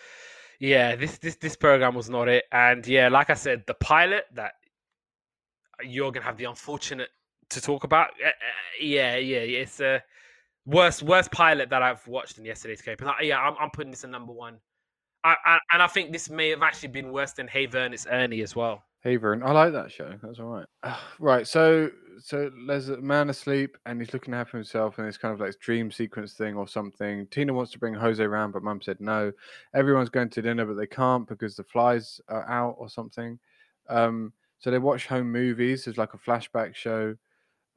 yeah, 0.60 0.96
this 0.96 1.20
this 1.20 1.36
this 1.36 1.56
program 1.56 1.94
was 1.94 2.10
not 2.10 2.28
it. 2.28 2.46
And 2.52 2.86
yeah, 2.88 3.08
like 3.08 3.30
I 3.30 3.36
said, 3.36 3.64
the 3.68 3.76
pilot 3.76 4.26
that 4.34 4.54
you're 5.84 6.12
gonna 6.12 6.26
have 6.26 6.38
the 6.38 6.46
unfortunate 6.46 7.10
to 7.52 7.62
talk 7.62 7.84
about. 7.84 8.10
Uh, 8.24 8.30
uh, 8.30 8.32
yeah, 8.82 9.16
yeah, 9.18 9.38
it's 9.38 9.80
a 9.80 10.04
worst 10.66 11.04
worst 11.04 11.32
pilot 11.32 11.70
that 11.70 11.84
I've 11.84 12.06
watched 12.08 12.40
in 12.40 12.46
yesterday's 12.46 12.82
cape. 12.82 13.02
And 13.02 13.12
yeah, 13.22 13.40
I'm, 13.40 13.56
I'm 13.60 13.70
putting 13.70 13.92
this 13.92 14.04
in 14.04 14.12
number 14.12 14.34
one. 14.34 14.58
I, 15.24 15.36
I, 15.46 15.60
and 15.74 15.84
I 15.84 15.88
think 15.88 16.12
this 16.12 16.30
may 16.30 16.50
have 16.50 16.62
actually 16.62 16.90
been 16.90 17.12
worse 17.12 17.34
than 17.34 17.48
Hey 17.48 17.66
Vern, 17.66 17.94
it's 17.94 18.08
Ernie 18.08 18.42
as 18.42 18.56
well. 18.56 18.84
Hey 19.02 19.16
Vern, 19.16 19.44
I 19.44 19.52
like 19.52 19.72
that 19.72 19.92
show. 19.92 20.14
That's 20.22 20.40
all 20.40 20.48
right. 20.48 20.66
right, 21.20 21.48
so 21.48 21.90
so 22.22 22.52
there's 22.68 22.90
a 22.90 22.98
man 22.98 23.30
asleep 23.30 23.78
and 23.86 24.02
he's 24.02 24.12
looking 24.12 24.34
after 24.34 24.58
himself 24.58 24.98
and 24.98 25.08
it's 25.08 25.18
kind 25.18 25.34
of 25.34 25.40
like 25.40 25.58
dream 25.60 25.90
sequence 25.90 26.34
thing 26.34 26.56
or 26.56 26.68
something. 26.68 27.26
Tina 27.28 27.54
wants 27.54 27.72
to 27.72 27.80
bring 27.80 27.94
Jose 27.94 28.22
around, 28.22 28.52
but 28.52 28.62
Mum 28.62 28.82
said 28.82 29.00
no. 29.00 29.32
Everyone's 29.74 30.10
going 30.10 30.30
to 30.32 30.42
dinner, 30.42 30.66
but 30.66 30.74
they 30.74 30.86
can't 30.86 31.26
because 31.28 31.56
the 31.56 31.64
flies 31.64 32.20
are 32.28 32.50
out 32.50 32.76
or 32.78 32.90
something. 32.90 33.40
Um, 33.88 34.34
so 34.60 34.70
they 34.70 34.80
watch 34.80 35.08
home 35.08 35.32
movies. 35.32 35.86
There's 35.86 35.98
like 35.98 36.14
a 36.14 36.18
flashback 36.18 36.76
show. 36.76 37.16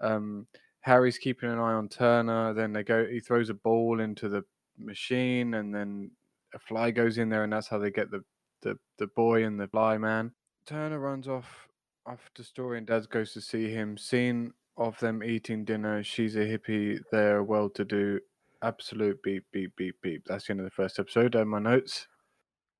Um, 0.00 0.48
Harry's 0.80 1.18
keeping 1.18 1.48
an 1.48 1.60
eye 1.60 1.74
on 1.74 1.88
Turner. 1.88 2.52
Then 2.52 2.72
they 2.72 2.82
go. 2.82 3.06
He 3.06 3.20
throws 3.20 3.48
a 3.48 3.54
ball 3.54 4.00
into 4.00 4.28
the 4.28 4.42
machine, 4.76 5.54
and 5.54 5.72
then 5.72 6.10
a 6.52 6.58
fly 6.58 6.90
goes 6.90 7.18
in 7.18 7.28
there, 7.28 7.44
and 7.44 7.52
that's 7.52 7.68
how 7.68 7.78
they 7.78 7.92
get 7.92 8.10
the 8.10 8.24
the, 8.62 8.76
the 8.98 9.06
boy 9.08 9.44
and 9.44 9.60
the 9.60 9.68
fly 9.68 9.96
man. 9.98 10.32
Turner 10.66 10.98
runs 10.98 11.28
off 11.28 11.68
after 12.06 12.42
story, 12.42 12.78
and 12.78 12.86
Dad 12.86 13.08
goes 13.10 13.32
to 13.32 13.40
see 13.40 13.70
him. 13.70 13.96
Scene 13.96 14.52
of 14.76 14.98
them 15.00 15.22
eating 15.22 15.64
dinner. 15.64 16.02
She's 16.02 16.36
a 16.36 16.40
hippie. 16.40 17.00
They're 17.10 17.42
well 17.42 17.68
to 17.70 17.84
do. 17.84 18.20
Absolute 18.62 19.20
beep 19.22 19.44
beep 19.52 19.74
beep 19.76 19.96
beep. 20.02 20.22
That's 20.26 20.46
the 20.46 20.52
end 20.52 20.60
of 20.60 20.64
the 20.64 20.70
first 20.70 20.98
episode. 20.98 21.34
And 21.34 21.50
my 21.50 21.58
notes. 21.58 22.06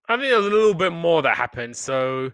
I 0.09 0.17
think 0.17 0.31
there's 0.31 0.47
a 0.47 0.51
little 0.51 0.75
bit 0.75 0.93
more 0.93 1.23
that 1.23 1.37
happened. 1.37 1.77
So 1.77 2.31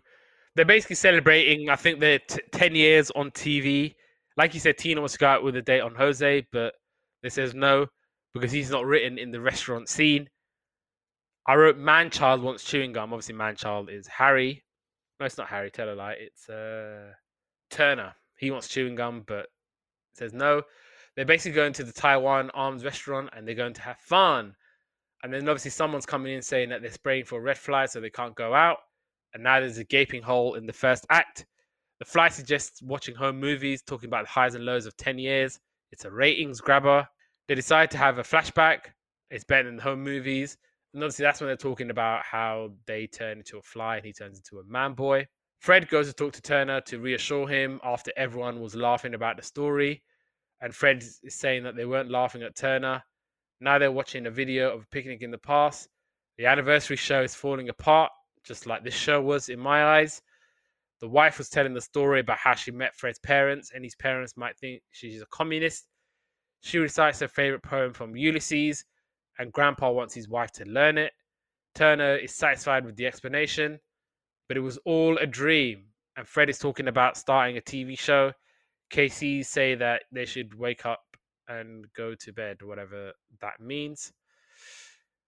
they're 0.55 0.65
basically 0.65 0.97
celebrating. 0.97 1.71
I 1.71 1.77
think 1.77 2.01
they're 2.01 2.19
t- 2.19 2.41
ten 2.53 2.75
years 2.75 3.11
on 3.13 3.31
TV. 3.31 3.95
Like 4.37 4.55
you 4.55 4.61
said, 4.61 4.77
Tina 4.79 5.01
wants 5.01 5.15
to 5.15 5.19
go 5.19 5.29
out 5.29 5.43
with 5.43 5.57
a 5.57 5.63
date 5.63 5.81
on 5.81 5.95
Jose, 5.95 6.47
but 6.53 6.75
they 7.23 7.29
says 7.29 7.55
no 7.55 7.87
because 8.35 8.53
he's 8.53 8.71
not 8.71 8.85
written 8.85 9.19
in 9.19 9.31
the 9.31 9.41
restaurant 9.41 9.89
scene. 9.89 10.29
I 11.47 11.55
wrote 11.55 11.79
Manchild 11.79 12.43
wants 12.43 12.65
chewing 12.65 12.93
gum. 12.93 13.13
Obviously, 13.13 13.35
Manchild 13.35 13.91
is 13.91 14.07
Harry. 14.07 14.63
No, 15.19 15.27
it's 15.27 15.39
not 15.39 15.49
Harry. 15.49 15.71
Tell 15.71 15.93
a 15.93 15.95
lie. 15.95 16.17
It's 16.19 16.49
uh, 16.49 17.13
Turner. 17.71 18.15
He 18.37 18.51
wants 18.51 18.69
chewing 18.69 18.95
gum, 18.95 19.25
but 19.27 19.47
says 20.15 20.33
no. 20.33 20.63
They're 21.17 21.25
basically 21.25 21.57
going 21.57 21.73
to 21.75 21.85
the 21.85 21.93
Taiwan 21.93 22.51
Arms 22.51 22.85
restaurant 22.85 23.31
and 23.37 23.47
they're 23.47 23.55
going 23.55 23.75
to 23.75 23.83
have 23.83 23.99
fun. 23.99 24.55
And 25.23 25.33
then 25.33 25.49
obviously 25.49 25.73
someone's 25.73 26.07
coming 26.07 26.33
in 26.33 26.43
saying 26.43 26.69
that 26.69 26.81
they're 26.83 26.93
spraying 26.93 27.25
for 27.25 27.41
red 27.41 27.59
fly, 27.59 27.87
so 27.87 28.01
they 28.01 28.11
can't 28.11 28.37
go 28.37 28.55
out 28.55 28.79
and 29.35 29.43
now 29.43 29.61
there's 29.61 29.79
a 29.79 29.85
gaping 29.85 30.23
hole 30.23 30.55
in 30.55 30.67
the 30.67 30.73
first 30.73 31.07
act. 31.11 31.47
The 31.99 32.05
fly 32.05 32.29
suggests 32.29 32.83
watching 32.83 33.15
home 33.15 33.39
movies, 33.39 33.83
talking 33.83 34.09
about 34.09 34.25
the 34.25 34.31
highs 34.31 34.55
and 34.55 34.65
lows 34.65 34.87
of 34.87 34.97
10 34.97 35.19
years. 35.19 35.59
It's 35.91 36.05
a 36.05 36.11
ratings 36.11 36.61
grabber. 36.61 37.07
They 37.47 37.55
decide 37.55 37.91
to 37.93 37.99
have 37.99 38.19
a 38.19 38.23
flashback. 38.23 38.93
It's 39.31 39.45
better 39.45 39.69
than 39.69 39.79
home 39.79 40.03
movies. 40.03 40.57
And 40.95 41.03
obviously, 41.03 41.25
that's 41.25 41.41
when 41.41 41.49
they're 41.49 41.57
talking 41.57 41.91
about 41.91 42.25
how 42.25 42.71
they 42.87 43.07
turn 43.07 43.39
into 43.39 43.59
a 43.59 43.63
fly 43.63 43.97
and 43.97 44.07
he 44.07 44.13
turns 44.13 44.39
into 44.39 44.59
a 44.59 44.65
man 44.65 44.95
boy. 44.95 45.27
Fred 45.61 45.89
goes 45.89 46.07
to 46.07 46.13
talk 46.13 46.33
to 46.35 46.43
Turner 46.43 46.81
to 46.83 47.01
reassure 47.01 47.49
him 47.49 47.81
after 47.85 48.13
everyone 48.17 48.61
was 48.61 48.75
laughing 48.75 49.15
about 49.15 49.37
the 49.37 49.43
story. 49.43 50.03
And 50.61 50.75
Fred 50.75 51.03
is 51.03 51.21
saying 51.29 51.65
that 51.65 51.77
they 51.77 51.85
weren't 51.85 52.11
laughing 52.11 52.43
at 52.43 52.57
Turner. 52.57 53.03
Now 53.61 53.79
they're 53.79 53.93
watching 53.93 54.27
a 54.27 54.31
video 54.31 54.73
of 54.73 54.83
a 54.83 54.87
picnic 54.87 55.23
in 55.23 55.31
the 55.31 55.39
past. 55.39 55.89
The 56.37 56.47
anniversary 56.47 56.97
show 56.97 57.23
is 57.23 57.35
falling 57.35 57.69
apart 57.69 58.13
just 58.49 58.67
like 58.67 58.83
this 58.83 58.95
show 58.95 59.21
was 59.21 59.51
in 59.51 59.61
my 59.61 59.85
eyes. 59.99 60.23
The 61.01 61.09
wife 61.09 61.39
was 61.39 61.49
telling 61.49 61.75
the 61.75 61.81
story 61.81 62.21
about 62.21 62.39
how 62.39 62.55
she 62.55 62.71
met 62.71 62.97
Fred's 62.97 63.19
parents, 63.19 63.71
and 63.75 63.85
his 63.85 63.95
parents 63.95 64.37
might 64.37 64.59
think 64.59 64.83
she's 64.91 65.23
a 65.23 65.27
communist. 65.27 65.87
She 66.61 66.79
recites 66.79 67.21
her 67.21 67.29
favorite 67.29 67.63
poem 67.63 67.93
from 67.93 68.17
Ulysses, 68.17 68.85
and 69.39 69.53
Grandpa 69.53 69.91
wants 69.91 70.15
his 70.15 70.29
wife 70.29 70.51
to 70.53 70.65
learn 70.65 70.99
it. 70.99 71.13
Turner 71.75 72.17
is 72.17 72.35
satisfied 72.35 72.85
with 72.85 72.97
the 72.97 73.07
explanation, 73.07 73.79
but 74.49 74.57
it 74.57 74.61
was 74.61 74.79
all 74.85 75.17
a 75.19 75.27
dream. 75.27 75.85
And 76.17 76.27
Fred 76.27 76.51
is 76.51 76.59
talking 76.59 76.89
about 76.89 77.17
starting 77.17 77.57
a 77.57 77.61
TV 77.61 77.97
show. 77.99 78.33
Casey 78.91 79.43
say 79.43 79.75
that 79.77 80.03
they 80.11 80.25
should 80.25 80.59
wake 80.59 80.87
up 80.87 81.05
and 81.47 81.87
go 81.97 82.15
to 82.15 82.33
bed, 82.33 82.63
whatever 82.63 83.13
that 83.41 83.61
means. 83.61 84.13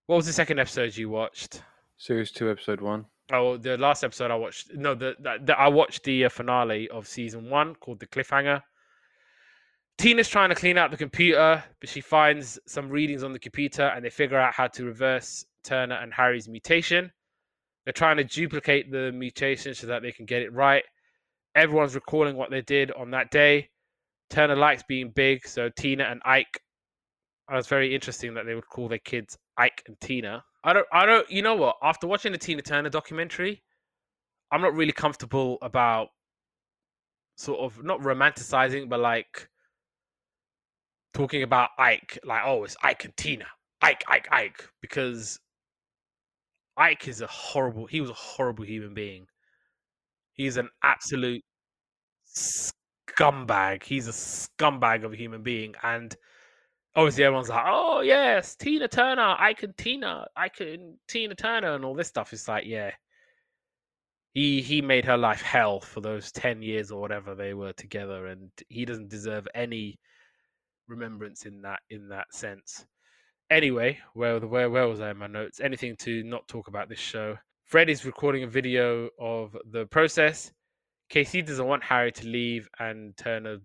What 0.06 0.16
was 0.16 0.26
the 0.26 0.32
second 0.32 0.58
episode 0.58 0.96
you 0.96 1.08
watched? 1.08 1.62
Series 1.96 2.32
two, 2.32 2.50
episode 2.50 2.80
one. 2.80 3.06
Oh, 3.32 3.56
the 3.56 3.78
last 3.78 4.02
episode 4.02 4.30
I 4.30 4.34
watched. 4.34 4.74
No, 4.74 4.94
the, 4.94 5.14
the, 5.20 5.36
the 5.44 5.58
I 5.58 5.68
watched 5.68 6.02
the 6.02 6.24
uh, 6.24 6.28
finale 6.28 6.88
of 6.88 7.06
season 7.06 7.48
one 7.48 7.76
called 7.76 8.00
the 8.00 8.06
cliffhanger. 8.06 8.62
Tina's 10.01 10.30
trying 10.30 10.48
to 10.48 10.55
clean 10.55 10.78
out 10.78 10.90
the 10.90 10.96
computer, 10.96 11.62
but 11.78 11.90
she 11.90 12.01
finds 12.01 12.59
some 12.66 12.88
readings 12.88 13.22
on 13.22 13.34
the 13.34 13.38
computer, 13.38 13.82
and 13.82 14.03
they 14.03 14.09
figure 14.09 14.38
out 14.38 14.55
how 14.55 14.66
to 14.66 14.86
reverse 14.86 15.44
Turner 15.62 15.96
and 15.96 16.11
Harry's 16.14 16.48
mutation. 16.48 17.12
They're 17.84 17.92
trying 17.92 18.16
to 18.16 18.24
duplicate 18.24 18.90
the 18.90 19.12
mutation 19.12 19.74
so 19.74 19.86
that 19.88 20.01
they 20.01 20.11
can 20.11 20.24
get 20.24 20.40
it 20.40 20.55
right. 20.55 20.84
Everyone's 21.55 21.94
recalling 21.94 22.34
what 22.34 22.51
they 22.51 22.62
did 22.62 22.90
on 22.92 23.11
that 23.11 23.30
day. 23.30 23.68
Turner 24.30 24.57
likes 24.57 24.82
being 24.88 25.11
big, 25.11 25.46
so 25.46 25.68
Tina 25.68 26.05
and 26.05 26.22
Ike. 26.24 26.62
Oh, 27.51 27.55
it 27.55 27.57
was 27.57 27.66
very 27.66 27.94
interesting 27.94 28.32
that 28.32 28.46
they 28.46 28.55
would 28.55 28.68
call 28.70 28.88
their 28.88 29.01
kids 29.01 29.36
Ike 29.59 29.82
and 29.86 30.01
Tina. 30.01 30.42
I 30.64 30.72
don't. 30.72 30.86
I 30.94 31.05
don't. 31.05 31.30
You 31.30 31.42
know 31.42 31.57
what? 31.57 31.76
After 31.82 32.07
watching 32.07 32.32
the 32.32 32.38
Tina 32.38 32.62
Turner 32.62 32.88
documentary, 32.88 33.62
I'm 34.51 34.62
not 34.62 34.72
really 34.72 34.92
comfortable 34.92 35.59
about 35.61 36.09
sort 37.36 37.61
of 37.61 37.84
not 37.84 38.01
romanticizing, 38.01 38.88
but 38.88 39.01
like 39.01 39.49
talking 41.14 41.42
about 41.42 41.70
Ike, 41.78 42.18
like 42.24 42.42
oh, 42.44 42.64
it's 42.64 42.76
Ike 42.82 43.04
and 43.04 43.16
Tina, 43.16 43.46
Ike, 43.82 44.04
Ike, 44.08 44.28
Ike, 44.30 44.68
because 44.80 45.38
Ike 46.76 47.08
is 47.08 47.20
a 47.20 47.26
horrible. 47.26 47.86
He 47.86 48.00
was 48.00 48.11
a 48.11 48.14
horrible 48.14 48.64
human 48.64 48.94
being. 48.94 49.26
He's 50.34 50.56
an 50.56 50.68
absolute 50.82 51.42
scumbag. 52.26 53.82
He's 53.84 54.08
a 54.08 54.12
scumbag 54.12 55.04
of 55.04 55.12
a 55.12 55.16
human 55.16 55.42
being, 55.42 55.74
and 55.82 56.14
obviously 56.96 57.24
everyone's 57.24 57.48
like, 57.48 57.64
oh 57.66 58.00
yes, 58.00 58.56
Tina 58.56 58.88
Turner, 58.88 59.36
I 59.38 59.54
can 59.54 59.74
Tina, 59.74 60.26
I 60.37 60.49
can 60.49 60.99
Tina 61.08 61.34
Turner, 61.34 61.74
and 61.74 61.84
all 61.84 61.95
this 61.95 62.08
stuff. 62.08 62.32
It's 62.32 62.49
like, 62.49 62.64
yeah, 62.66 62.92
he 64.34 64.61
he 64.62 64.80
made 64.82 65.04
her 65.04 65.16
life 65.16 65.42
hell 65.42 65.80
for 65.80 66.00
those 66.00 66.32
ten 66.32 66.62
years 66.62 66.91
or 66.91 67.00
whatever 67.00 67.34
they 67.34 67.54
were 67.54 67.72
together, 67.72 68.26
and 68.26 68.50
he 68.68 68.84
doesn't 68.84 69.08
deserve 69.08 69.46
any 69.54 69.99
remembrance 70.91 71.46
in 71.46 71.62
that 71.62 71.80
in 71.88 72.08
that 72.08 72.34
sense. 72.34 72.84
Anyway, 73.50 73.99
where 74.14 74.38
where 74.41 74.68
where 74.68 74.88
was 74.88 75.00
I 75.00 75.11
in 75.11 75.17
my 75.17 75.26
notes? 75.26 75.61
Anything 75.61 75.96
to 76.00 76.22
not 76.25 76.46
talk 76.49 76.68
about 76.68 76.88
this 76.88 76.99
show? 76.99 77.38
Fred 77.64 77.88
is 77.88 78.04
recording 78.04 78.42
a 78.42 78.49
video 78.49 79.08
of 79.18 79.57
the 79.71 79.87
process. 79.87 80.53
Casey 81.08 81.42
doesn't 81.42 81.67
want 81.67 81.83
Harry 81.84 82.12
to 82.12 82.26
leave 82.26 82.68
and 82.79 83.17
Turner 83.17 83.58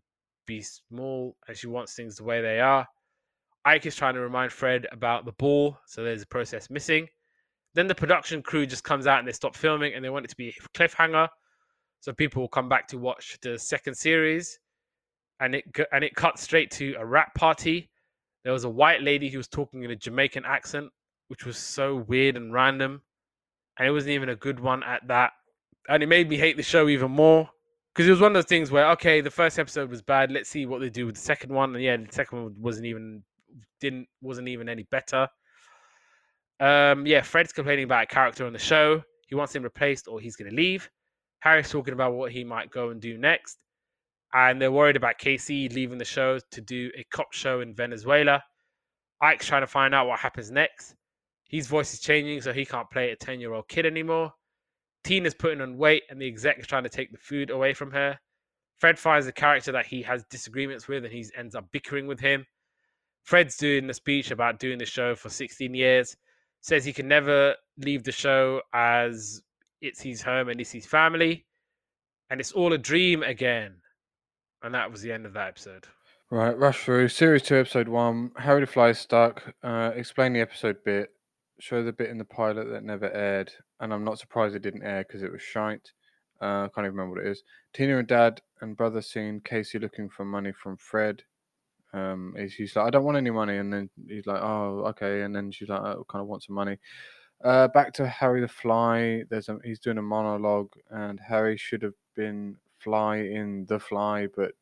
be 0.46 0.62
small, 0.62 1.36
and 1.48 1.58
she 1.58 1.68
wants 1.68 1.96
things 1.96 2.16
the 2.16 2.24
way 2.24 2.42
they 2.42 2.60
are. 2.60 2.88
Ike 3.66 3.88
is 3.88 3.96
trying 3.96 4.14
to 4.14 4.20
remind 4.20 4.52
Fred 4.52 4.86
about 4.92 5.26
the 5.26 5.32
ball, 5.34 5.78
so 5.88 6.04
there's 6.04 6.22
a 6.22 6.28
process 6.28 6.70
missing. 6.70 7.08
Then 7.74 7.88
the 7.88 7.96
production 7.96 8.42
crew 8.42 8.66
just 8.66 8.84
comes 8.84 9.08
out 9.08 9.20
and 9.20 9.28
they 9.28 9.32
stop 9.34 9.56
filming 9.56 9.94
and 9.94 10.06
they 10.06 10.10
want 10.10 10.26
it 10.26 10.30
to 10.30 10.38
be 10.38 10.50
a 10.50 10.78
cliffhanger, 10.78 11.28
so 12.00 12.14
people 12.14 12.42
will 12.42 12.48
come 12.48 12.70
back 12.70 12.88
to 12.90 12.98
watch 12.98 13.38
the 13.42 13.58
second 13.58 13.96
series. 13.96 14.60
And 15.40 15.56
it 15.56 15.66
and 15.92 16.04
it 16.04 16.16
cuts 16.16 16.42
straight 16.42 16.72
to 16.72 16.96
a 16.98 17.06
wrap 17.06 17.36
party. 17.36 17.90
There 18.44 18.54
was 18.54 18.64
a 18.64 18.70
white 18.70 19.02
lady 19.02 19.30
who 19.30 19.38
was 19.38 19.48
talking 19.48 19.84
in 19.84 19.92
a 19.92 19.96
Jamaican 19.96 20.46
accent, 20.46 20.90
which 21.28 21.46
was 21.46 21.58
so 21.58 21.96
weird 21.96 22.38
and 22.38 22.54
random, 22.54 23.02
and 23.78 23.88
it 23.88 23.92
wasn't 23.92 24.12
even 24.12 24.30
a 24.30 24.36
good 24.36 24.60
one 24.60 24.84
at 24.84 25.08
that. 25.08 25.34
And 25.90 26.02
it 26.02 26.08
made 26.08 26.30
me 26.30 26.38
hate 26.38 26.58
the 26.58 26.64
show 26.64 26.88
even 26.88 27.12
more 27.12 27.50
because 27.94 28.08
it 28.08 28.12
was 28.12 28.22
one 28.22 28.32
of 28.32 28.36
those 28.36 28.46
things 28.46 28.72
where 28.72 28.90
okay, 28.92 29.22
the 29.22 29.32
first 29.32 29.60
episode 29.60 29.90
was 29.90 30.02
bad. 30.02 30.32
Let's 30.32 30.50
see 30.50 30.66
what 30.66 30.80
they 30.80 30.90
do 30.90 31.06
with 31.06 31.16
the 31.16 31.22
second 31.22 31.54
one, 31.54 31.76
and 31.76 31.84
yeah, 31.84 31.98
the 31.98 32.08
second 32.12 32.44
one 32.44 32.56
wasn't 32.60 32.86
even 32.86 33.24
didn't 33.82 34.08
wasn't 34.22 34.48
even 34.48 34.70
any 34.70 34.84
better. 34.84 35.28
Um, 36.60 37.06
yeah, 37.06 37.22
Fred's 37.22 37.52
complaining 37.52 37.86
about 37.86 38.04
a 38.04 38.08
character 38.08 38.46
on 38.46 38.54
the 38.54 38.60
show. 38.60 39.04
He 39.28 39.36
wants 39.36 39.56
him 39.56 39.64
replaced 39.64 40.08
or 40.08 40.20
he's 40.20 40.36
going 40.36 40.50
to 40.50 40.56
leave. 40.56 40.90
Harry's 41.40 41.70
talking 41.70 41.94
about 41.94 42.14
what 42.14 42.32
he 42.32 42.44
might 42.44 42.72
go 42.72 42.90
and 42.90 43.02
do 43.02 43.18
next. 43.18 43.58
And 44.36 44.62
they're 44.62 44.72
worried 44.72 44.98
about 44.98 45.18
Casey 45.18 45.70
leaving 45.70 45.98
the 45.98 46.04
show 46.04 46.40
to 46.52 46.62
do 46.62 46.92
a 46.98 47.06
cop 47.06 47.32
show 47.32 47.62
in 47.62 47.74
Venezuela. 47.74 48.44
Ike's 49.22 49.48
trying 49.48 49.62
to 49.62 49.68
find 49.68 49.96
out 49.96 50.08
what 50.08 50.20
happens 50.20 50.52
next. 50.52 50.94
His 51.48 51.68
voice 51.68 51.94
is 51.94 52.02
changing, 52.02 52.42
so 52.42 52.52
he 52.52 52.66
can't 52.66 52.92
play 52.92 53.12
a 53.12 53.16
10 53.16 53.40
year 53.40 53.54
old 53.54 53.70
kid 53.70 53.86
anymore. 53.86 54.34
Tina's 55.06 55.34
putting 55.34 55.62
on 55.62 55.78
weight, 55.78 56.04
and 56.10 56.22
the 56.22 56.28
exec 56.28 56.60
is 56.60 56.68
trying 56.68 56.84
to 56.84 56.90
take 56.90 57.14
the 57.14 57.18
food 57.18 57.50
away 57.50 57.74
from 57.74 57.92
her. 57.92 58.20
Fred 58.78 59.00
finds 59.00 59.26
a 59.26 59.32
character 59.32 59.72
that 59.72 59.86
he 59.86 60.02
has 60.02 60.26
disagreements 60.30 60.90
with, 60.90 61.06
and 61.06 61.14
he 61.14 61.26
ends 61.38 61.56
up 61.56 61.72
bickering 61.72 62.06
with 62.06 62.20
him. 62.20 62.46
Fred's 63.24 63.56
doing 63.56 63.88
the 63.88 63.94
speech 63.94 64.32
about 64.32 64.60
doing 64.60 64.80
the 64.80 64.86
show 64.86 65.16
for 65.16 65.30
16 65.30 65.74
years, 65.74 66.18
says 66.60 66.84
he 66.84 66.92
can 66.92 67.08
never 67.08 67.56
leave 67.78 68.04
the 68.04 68.12
show 68.12 68.62
as 68.74 69.42
it's 69.80 70.02
his 70.02 70.22
home 70.22 70.50
and 70.50 70.60
it's 70.60 70.72
his 70.72 70.86
family, 70.86 71.46
and 72.30 72.42
it's 72.42 72.52
all 72.52 72.74
a 72.74 72.78
dream 72.78 73.24
again. 73.24 73.78
And 74.66 74.74
that 74.74 74.92
was 74.92 75.04
the 75.04 75.12
end 75.12 75.28
of 75.28 75.34
that 75.34 75.50
episode. 75.50 75.86
Right, 76.32 76.58
rush 76.58 76.84
through 76.84 77.10
series 77.10 77.44
two, 77.44 77.56
episode 77.56 77.88
one. 77.88 78.32
Harry 78.36 78.62
the 78.62 78.66
Fly 78.66 78.90
is 78.90 78.98
stuck. 78.98 79.54
Uh, 79.62 79.92
explain 79.94 80.34
the 80.34 80.42
episode 80.42 80.78
bit. 80.84 81.10
Show 81.60 81.84
the 81.84 81.94
bit 81.94 82.10
in 82.10 82.18
the 82.18 82.26
pilot 82.26 82.72
that 82.72 82.84
never 82.84 83.14
aired, 83.14 83.52
and 83.80 83.94
I'm 83.94 84.04
not 84.04 84.18
surprised 84.18 84.56
it 84.56 84.64
didn't 84.64 84.82
air 84.82 85.06
because 85.08 85.22
it 85.22 85.32
was 85.32 85.44
shite. 85.44 85.92
Uh, 86.42 86.64
I 86.64 86.70
can't 86.74 86.86
even 86.86 86.98
remember 86.98 87.18
what 87.18 87.28
it 87.28 87.30
is. 87.30 87.44
Tina 87.74 88.00
and 88.00 88.08
Dad 88.08 88.42
and 88.60 88.76
brother 88.76 89.04
seen 89.04 89.40
Casey 89.40 89.78
looking 89.78 90.10
for 90.10 90.26
money 90.26 90.52
from 90.52 90.78
Fred. 90.78 91.22
Um, 91.94 92.34
he's, 92.36 92.56
he's 92.56 92.76
like, 92.76 92.88
I 92.88 92.90
don't 92.90 93.04
want 93.04 93.18
any 93.18 93.30
money, 93.30 93.58
and 93.58 93.72
then 93.72 93.92
he's 94.08 94.26
like, 94.26 94.42
Oh, 94.42 94.84
okay, 94.88 95.22
and 95.22 95.36
then 95.36 95.52
she's 95.52 95.70
like, 95.70 95.82
I 95.82 95.94
kind 96.10 96.24
of 96.24 96.28
want 96.28 96.42
some 96.42 96.56
money. 96.56 96.80
Uh, 97.44 97.68
back 97.68 97.94
to 97.94 98.08
Harry 98.08 98.42
the 98.42 98.48
Fly. 98.48 99.26
There's 99.30 99.48
a, 99.48 99.60
he's 99.64 99.80
doing 99.80 100.00
a 100.00 100.02
monologue, 100.02 100.74
and 100.90 101.20
Harry 101.20 101.56
should 101.56 101.84
have 101.84 101.94
been 102.16 102.58
Fly 102.86 103.18
in 103.18 103.66
the 103.68 103.80
Fly, 103.80 104.28
but 104.28 104.54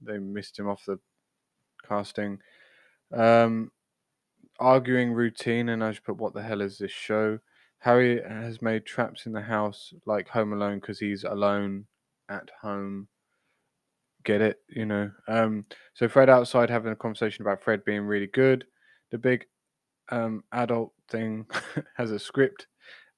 they 0.00 0.18
missed 0.18 0.58
him 0.58 0.68
off 0.68 0.86
the 0.86 0.98
casting. 1.86 2.38
Um, 3.12 3.72
arguing 4.58 5.12
routine, 5.12 5.68
and 5.68 5.84
I 5.84 5.90
just 5.90 6.04
put, 6.04 6.16
"What 6.16 6.32
the 6.32 6.42
hell 6.42 6.62
is 6.62 6.78
this 6.78 6.92
show?" 6.92 7.40
Harry 7.80 8.22
has 8.22 8.62
made 8.62 8.86
traps 8.86 9.26
in 9.26 9.32
the 9.32 9.42
house 9.42 9.92
like 10.06 10.28
Home 10.28 10.52
Alone 10.52 10.78
because 10.78 11.00
he's 11.00 11.24
alone 11.24 11.86
at 12.28 12.48
home. 12.62 13.08
Get 14.24 14.40
it, 14.40 14.60
you 14.68 14.86
know. 14.86 15.10
Um, 15.26 15.66
so 15.94 16.08
Fred 16.08 16.30
outside 16.30 16.70
having 16.70 16.92
a 16.92 16.96
conversation 16.96 17.42
about 17.42 17.62
Fred 17.64 17.84
being 17.84 18.02
really 18.02 18.28
good. 18.28 18.64
The 19.10 19.18
big 19.18 19.46
um, 20.10 20.44
adult 20.52 20.92
thing 21.10 21.46
has 21.96 22.12
a 22.12 22.20
script, 22.20 22.68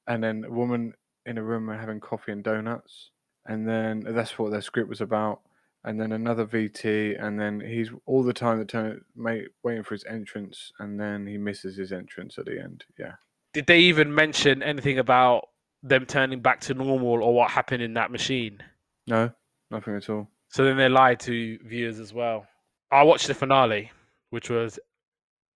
and 0.07 0.25
then 0.25 0.45
a 0.45 0.51
woman 0.51 0.95
in 1.27 1.37
a 1.37 1.43
room 1.43 1.69
having 1.69 2.01
coffee 2.01 2.33
and 2.33 2.43
donuts, 2.43 3.11
and 3.47 3.69
then 3.69 4.05
that's 4.07 4.39
what 4.39 4.51
their 4.51 4.61
script 4.61 4.89
was 4.89 5.01
about 5.01 5.41
and 5.85 6.01
then 6.01 6.13
another 6.13 6.47
VT, 6.47 7.23
and 7.23 7.39
then 7.39 7.61
he's 7.61 7.91
all 8.07 8.23
the 8.23 8.33
time 8.33 8.59
the 8.59 8.65
turn 8.65 9.03
mate 9.15 9.49
waiting 9.63 9.83
for 9.83 9.95
his 9.95 10.05
entrance, 10.05 10.73
and 10.79 10.99
then 10.99 11.27
he 11.27 11.37
misses 11.37 11.77
his 11.77 11.93
entrance 11.93 12.39
at 12.39 12.47
the 12.47 12.59
end. 12.59 12.85
Yeah. 12.99 13.13
Did 13.53 13.67
they 13.67 13.81
even 13.81 14.13
mention 14.13 14.63
anything 14.63 14.99
about 14.99 15.49
them 15.83 16.07
turning 16.07 16.41
back 16.41 16.61
to 16.63 16.75
normal 16.75 17.23
or 17.23 17.35
what 17.35 17.51
happened 17.51 17.83
in 17.83 17.95
that 17.95 18.11
machine? 18.11 18.59
No, 19.07 19.31
nothing 19.71 19.95
at 19.95 20.09
all. 20.09 20.29
So 20.49 20.65
then 20.65 20.79
they 20.79 20.89
lied 20.89 21.21
to 21.21 21.59
viewers 21.65 22.01
as 22.01 22.15
well. 22.15 22.47
I 22.91 23.03
watched 23.03 23.27
the 23.27 23.35
finale, 23.35 23.91
which 24.31 24.49
was 24.49 24.79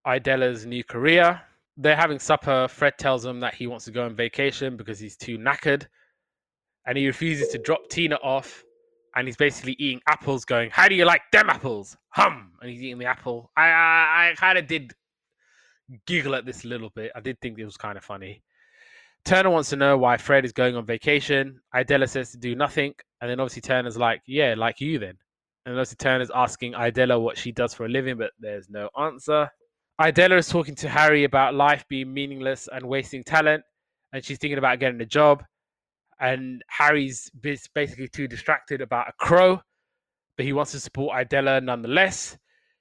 Idella's 0.07 0.67
new 0.67 0.85
career. 0.85 1.41
They're 1.79 1.97
having 1.97 2.19
supper. 2.19 2.69
Fred 2.69 2.99
tells 2.99 3.23
them 3.23 3.41
that 3.41 3.55
he 3.55 3.67
wants 3.67 3.87
to 3.87 3.93
go 3.93 4.05
on 4.05 4.15
vacation 4.15 4.77
because 4.77 4.99
he's 4.99 5.17
too 5.17 5.39
knackered. 5.39 5.87
And 6.89 6.99
he 6.99 7.07
refuses 7.07 7.49
to 7.51 7.59
drop 7.59 7.89
Tina 7.89 8.17
off 8.17 8.65
and 9.15 9.27
he's 9.27 9.37
basically 9.37 9.77
eating 9.79 10.01
apples, 10.07 10.45
going, 10.45 10.71
"How 10.71 10.89
do 10.89 10.95
you 10.95 11.05
like 11.05 11.23
them 11.33 11.51
apples?" 11.51 11.97
Hum, 12.11 12.53
and 12.61 12.71
he's 12.71 12.83
eating 12.83 12.99
the 12.99 13.07
apple. 13.07 13.51
I 13.57 13.69
I, 13.69 14.31
I 14.31 14.35
kind 14.37 14.57
of 14.57 14.67
did 14.67 14.95
giggle 16.07 16.35
at 16.35 16.47
this 16.47 16.65
a 16.65 16.69
little 16.69 16.91
bit. 16.91 17.11
I 17.17 17.21
did 17.21 17.41
think 17.41 17.59
it 17.59 17.65
was 17.65 17.77
kind 17.77 17.99
of 17.99 18.05
funny. 18.05 18.43
Turner 19.25 19.51
wants 19.51 19.71
to 19.71 19.77
know 19.77 19.99
why 19.99 20.17
Fred 20.17 20.45
is 20.45 20.53
going 20.53 20.77
on 20.77 20.87
vacation. 20.87 21.61
Idella 21.75 22.07
says 22.07 22.31
to 22.31 22.39
do 22.39 22.55
nothing, 22.55 22.95
and 23.21 23.31
then 23.31 23.41
obviously 23.41 23.63
Turner's 23.63 23.97
like, 23.99 24.23
"Yeah, 24.27 24.55
like 24.57 24.81
you 24.81 24.99
then." 24.99 25.19
And 25.67 25.75
obviously 25.75 25.97
Turner's 25.97 26.31
asking 26.35 26.75
Idella 26.75 27.19
what 27.19 27.37
she 27.37 27.53
does 27.53 27.75
for 27.75 27.87
a 27.87 27.89
living, 27.89 28.17
but 28.17 28.31
there's 28.39 28.71
no 28.71 28.89
answer. 28.99 29.51
Idella 30.01 30.37
is 30.37 30.49
talking 30.49 30.77
to 30.77 30.89
Harry 30.89 31.25
about 31.25 31.55
life 31.55 31.85
being 31.89 32.15
meaningless 32.15 32.69
and 32.73 32.87
wasting 32.87 33.25
talent, 33.25 33.65
and 34.13 34.25
she's 34.25 34.39
thinking 34.39 34.59
about 34.59 34.79
getting 34.79 35.01
a 35.01 35.07
job 35.07 35.45
and 36.21 36.63
Harry's 36.69 37.31
basically 37.41 38.09
too 38.09 38.29
distracted 38.29 38.81
about 38.81 39.09
a 39.09 39.13
crow, 39.19 39.61
but 40.37 40.47
he 40.47 40.53
wants 40.53 40.73
to 40.73 40.81
support 40.81 41.17
Idella 41.17 41.61
nonetheless. 41.61 42.37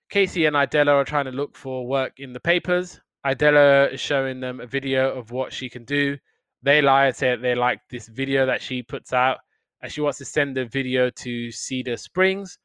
Casey 0.10 0.46
and 0.46 0.56
Idella 0.56 0.94
are 0.94 1.06
trying 1.06 1.26
to 1.26 1.32
look 1.32 1.56
for 1.56 1.86
work 1.86 2.14
in 2.20 2.34
the 2.34 2.40
papers. 2.40 3.00
Idella 3.26 3.88
is 3.88 4.00
showing 4.00 4.40
them 4.40 4.60
a 4.60 4.66
video 4.66 5.14
of 5.14 5.32
what 5.32 5.52
she 5.52 5.70
can 5.70 5.84
do. 5.84 6.18
They 6.64 6.82
lie 6.82 7.08
and 7.08 7.16
say 7.16 7.36
they 7.36 7.56
like 7.56 7.80
this 7.90 8.08
video 8.08 8.46
that 8.46 8.62
she 8.62 8.84
puts 8.84 9.14
out, 9.14 9.38
and 9.82 9.92
she 9.92 10.02
wants 10.02 10.18
to 10.20 10.26
send 10.26 10.56
the 10.56 10.66
video 10.66 11.10
to 11.10 11.52
Cedar 11.52 11.98
Springs. 11.98 12.58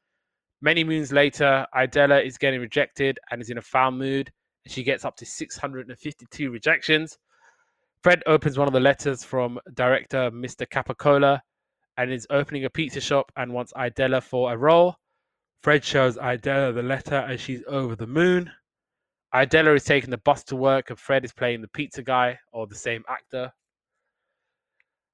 Many 0.61 0.83
moons 0.83 1.11
later, 1.11 1.67
Idella 1.75 2.21
is 2.21 2.37
getting 2.37 2.61
rejected 2.61 3.19
and 3.29 3.41
is 3.41 3.49
in 3.49 3.57
a 3.57 3.61
foul 3.61 3.91
mood, 3.91 4.31
and 4.63 4.71
she 4.73 4.83
gets 4.83 5.03
up 5.03 5.17
to 5.17 5.25
652 5.25 6.49
rejections. 6.49 7.17
Fred 8.03 8.21
opens 8.25 8.57
one 8.57 8.67
of 8.67 8.73
the 8.73 8.81
letters 8.81 9.23
from 9.23 9.57
director 9.75 10.29
Mr. 10.29 10.67
Capicola 10.67 11.39
and 11.95 12.11
is 12.11 12.27
opening 12.29 12.65
a 12.65 12.69
pizza 12.69 12.99
shop 12.99 13.31
and 13.37 13.53
wants 13.53 13.71
Idella 13.77 14.19
for 14.19 14.51
a 14.51 14.57
role. 14.57 14.95
Fred 15.61 15.85
shows 15.85 16.17
Idella 16.17 16.73
the 16.73 16.83
letter 16.83 17.15
and 17.15 17.39
she's 17.39 17.63
over 17.65 17.95
the 17.95 18.05
moon. 18.05 18.51
Idella 19.33 19.73
is 19.73 19.85
taking 19.85 20.09
the 20.09 20.17
bus 20.17 20.43
to 20.45 20.57
work 20.57 20.89
and 20.89 20.99
Fred 20.99 21.23
is 21.23 21.31
playing 21.31 21.61
the 21.61 21.69
pizza 21.69 22.03
guy 22.03 22.37
or 22.51 22.67
the 22.67 22.75
same 22.75 23.05
actor. 23.07 23.53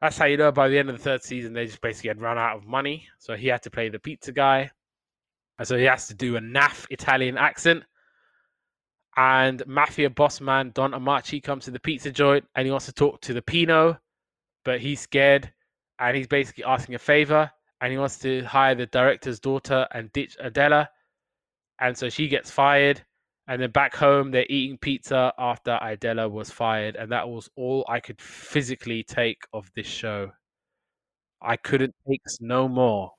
That's 0.02 0.18
how 0.18 0.26
you 0.26 0.38
know 0.38 0.52
by 0.52 0.68
the 0.68 0.80
end 0.80 0.90
of 0.90 0.98
the 0.98 1.04
third 1.04 1.22
season 1.22 1.54
they 1.54 1.68
just 1.68 1.82
basically 1.82 2.08
had 2.08 2.20
run 2.20 2.40
out 2.40 2.58
of 2.58 2.66
money. 2.66 3.08
So 3.20 3.36
he 3.36 3.50
had 3.50 3.62
to 3.64 3.70
play 3.70 3.90
the 3.90 4.00
pizza 4.00 4.32
guy. 4.32 4.72
And 5.60 5.68
so 5.68 5.78
he 5.78 5.84
has 5.84 6.08
to 6.08 6.16
do 6.16 6.38
a 6.38 6.40
naff 6.40 6.88
Italian 6.90 7.38
accent 7.38 7.84
and 9.20 9.62
mafia 9.68 10.10
boss 10.10 10.40
man 10.40 10.72
Don 10.74 10.94
Amachi 10.94 11.44
comes 11.44 11.66
to 11.66 11.72
the 11.72 11.80
pizza 11.80 12.10
joint 12.10 12.46
and 12.56 12.66
he 12.66 12.72
wants 12.72 12.86
to 12.86 12.94
talk 12.94 13.20
to 13.22 13.34
the 13.34 13.42
Pino, 13.42 14.00
but 14.64 14.80
he's 14.80 15.02
scared 15.02 15.52
and 16.00 16.16
he's 16.16 16.28
basically 16.28 16.64
asking 16.64 16.96
a 16.96 17.00
favor 17.00 17.52
and 17.82 17.92
he 17.92 17.98
wants 17.98 18.18
to 18.20 18.44
hire 18.46 18.76
the 18.76 18.86
director's 18.86 19.42
daughter 19.42 19.86
and 19.92 20.12
ditch 20.14 20.38
Adela. 20.40 20.90
And 21.82 21.98
so 21.98 22.10
she 22.10 22.30
gets 22.30 22.50
fired. 22.50 23.02
And 23.48 23.62
then 23.62 23.72
back 23.72 23.96
home, 23.96 24.32
they're 24.32 24.46
eating 24.48 24.78
pizza 24.78 25.34
after 25.38 25.72
Idella 25.82 26.30
was 26.30 26.52
fired. 26.52 26.96
And 26.96 27.12
that 27.12 27.28
was 27.28 27.50
all 27.56 27.86
I 27.90 28.00
could 28.00 28.22
physically 28.22 29.04
take 29.04 29.42
of 29.54 29.70
this 29.76 29.88
show. 29.88 30.32
I 31.42 31.58
couldn't 31.58 31.96
take 32.08 32.22
no 32.40 32.68
more. 32.68 33.12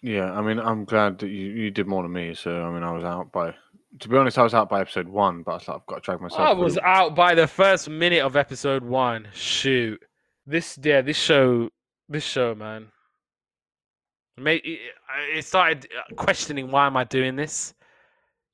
Yeah, 0.00 0.32
I 0.32 0.40
mean, 0.40 0.58
I'm 0.58 0.84
glad 0.84 1.18
that 1.18 1.28
you, 1.28 1.48
you 1.48 1.70
did 1.70 1.86
more 1.86 2.02
than 2.02 2.12
me. 2.12 2.34
So, 2.34 2.62
I 2.62 2.70
mean, 2.70 2.82
I 2.82 2.92
was 2.92 3.04
out 3.04 3.32
by 3.32 3.54
to 4.00 4.08
be 4.08 4.16
honest, 4.16 4.38
I 4.38 4.42
was 4.42 4.54
out 4.54 4.68
by 4.68 4.80
episode 4.80 5.08
one, 5.08 5.42
but 5.42 5.52
I 5.52 5.54
was 5.54 5.68
like, 5.68 5.76
I've 5.76 5.86
got 5.86 5.94
to 5.96 6.00
drag 6.00 6.20
myself. 6.20 6.40
I 6.40 6.52
was 6.52 6.78
out 6.78 7.14
by 7.14 7.34
the 7.34 7.46
first 7.46 7.88
minute 7.88 8.22
of 8.22 8.36
episode 8.36 8.82
one. 8.82 9.28
Shoot, 9.32 10.02
this 10.46 10.78
yeah, 10.82 11.02
this 11.02 11.16
show, 11.16 11.68
this 12.08 12.24
show, 12.24 12.54
man. 12.54 12.88
It, 14.38 14.80
it 15.34 15.44
started 15.44 15.88
questioning 16.16 16.70
why 16.70 16.86
am 16.86 16.96
I 16.96 17.04
doing 17.04 17.36
this. 17.36 17.74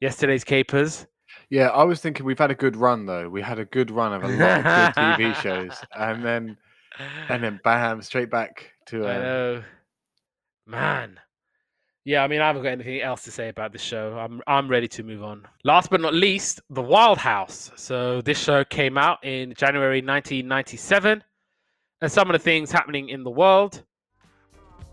Yesterday's 0.01 0.45
capers. 0.45 1.07
Yeah, 1.51 1.69
I 1.69 1.85
was 1.85 2.01
thinking 2.01 2.27
we've 2.27 2.39
had 2.39 2.51
a 2.51 2.55
good 2.55 2.77
run 2.77 3.07
though. 3.07 3.29
We 3.29 3.41
had 3.41 3.59
a 3.59 3.65
good 3.65 3.91
run 3.91 4.13
of 4.13 4.25
a 4.25 4.29
lot 4.29 4.59
of 4.59 4.65
good 4.95 5.03
TV 5.03 5.35
shows, 5.37 5.77
and 5.97 6.25
then 6.25 6.57
and 7.29 7.43
then 7.43 7.61
bam, 7.65 8.03
straight 8.03 8.31
back 8.31 8.73
to. 8.87 9.07
Uh, 9.07 9.09
I 9.09 9.19
know, 9.19 9.63
man. 10.67 11.21
Yeah, 12.09 12.25
I 12.25 12.27
mean, 12.27 12.41
I 12.41 12.47
haven't 12.47 12.63
got 12.63 12.71
anything 12.71 13.03
else 13.03 13.23
to 13.25 13.31
say 13.31 13.51
about 13.51 13.71
this 13.71 13.83
show. 13.83 14.17
I'm 14.19 14.41
I'm 14.47 14.67
ready 14.67 14.89
to 14.89 15.03
move 15.03 15.23
on. 15.23 15.47
Last 15.65 15.91
but 15.91 16.01
not 16.01 16.15
least, 16.15 16.59
The 16.71 16.81
Wild 16.81 17.19
House. 17.19 17.71
So 17.77 18.23
this 18.23 18.43
show 18.43 18.65
came 18.65 18.97
out 18.97 19.23
in 19.23 19.53
January 19.53 20.01
1997, 20.01 21.23
and 22.01 22.11
some 22.11 22.31
of 22.31 22.33
the 22.33 22.39
things 22.39 22.73
happening 22.73 23.11
in 23.11 23.25
the 23.25 23.31
world. 23.31 23.83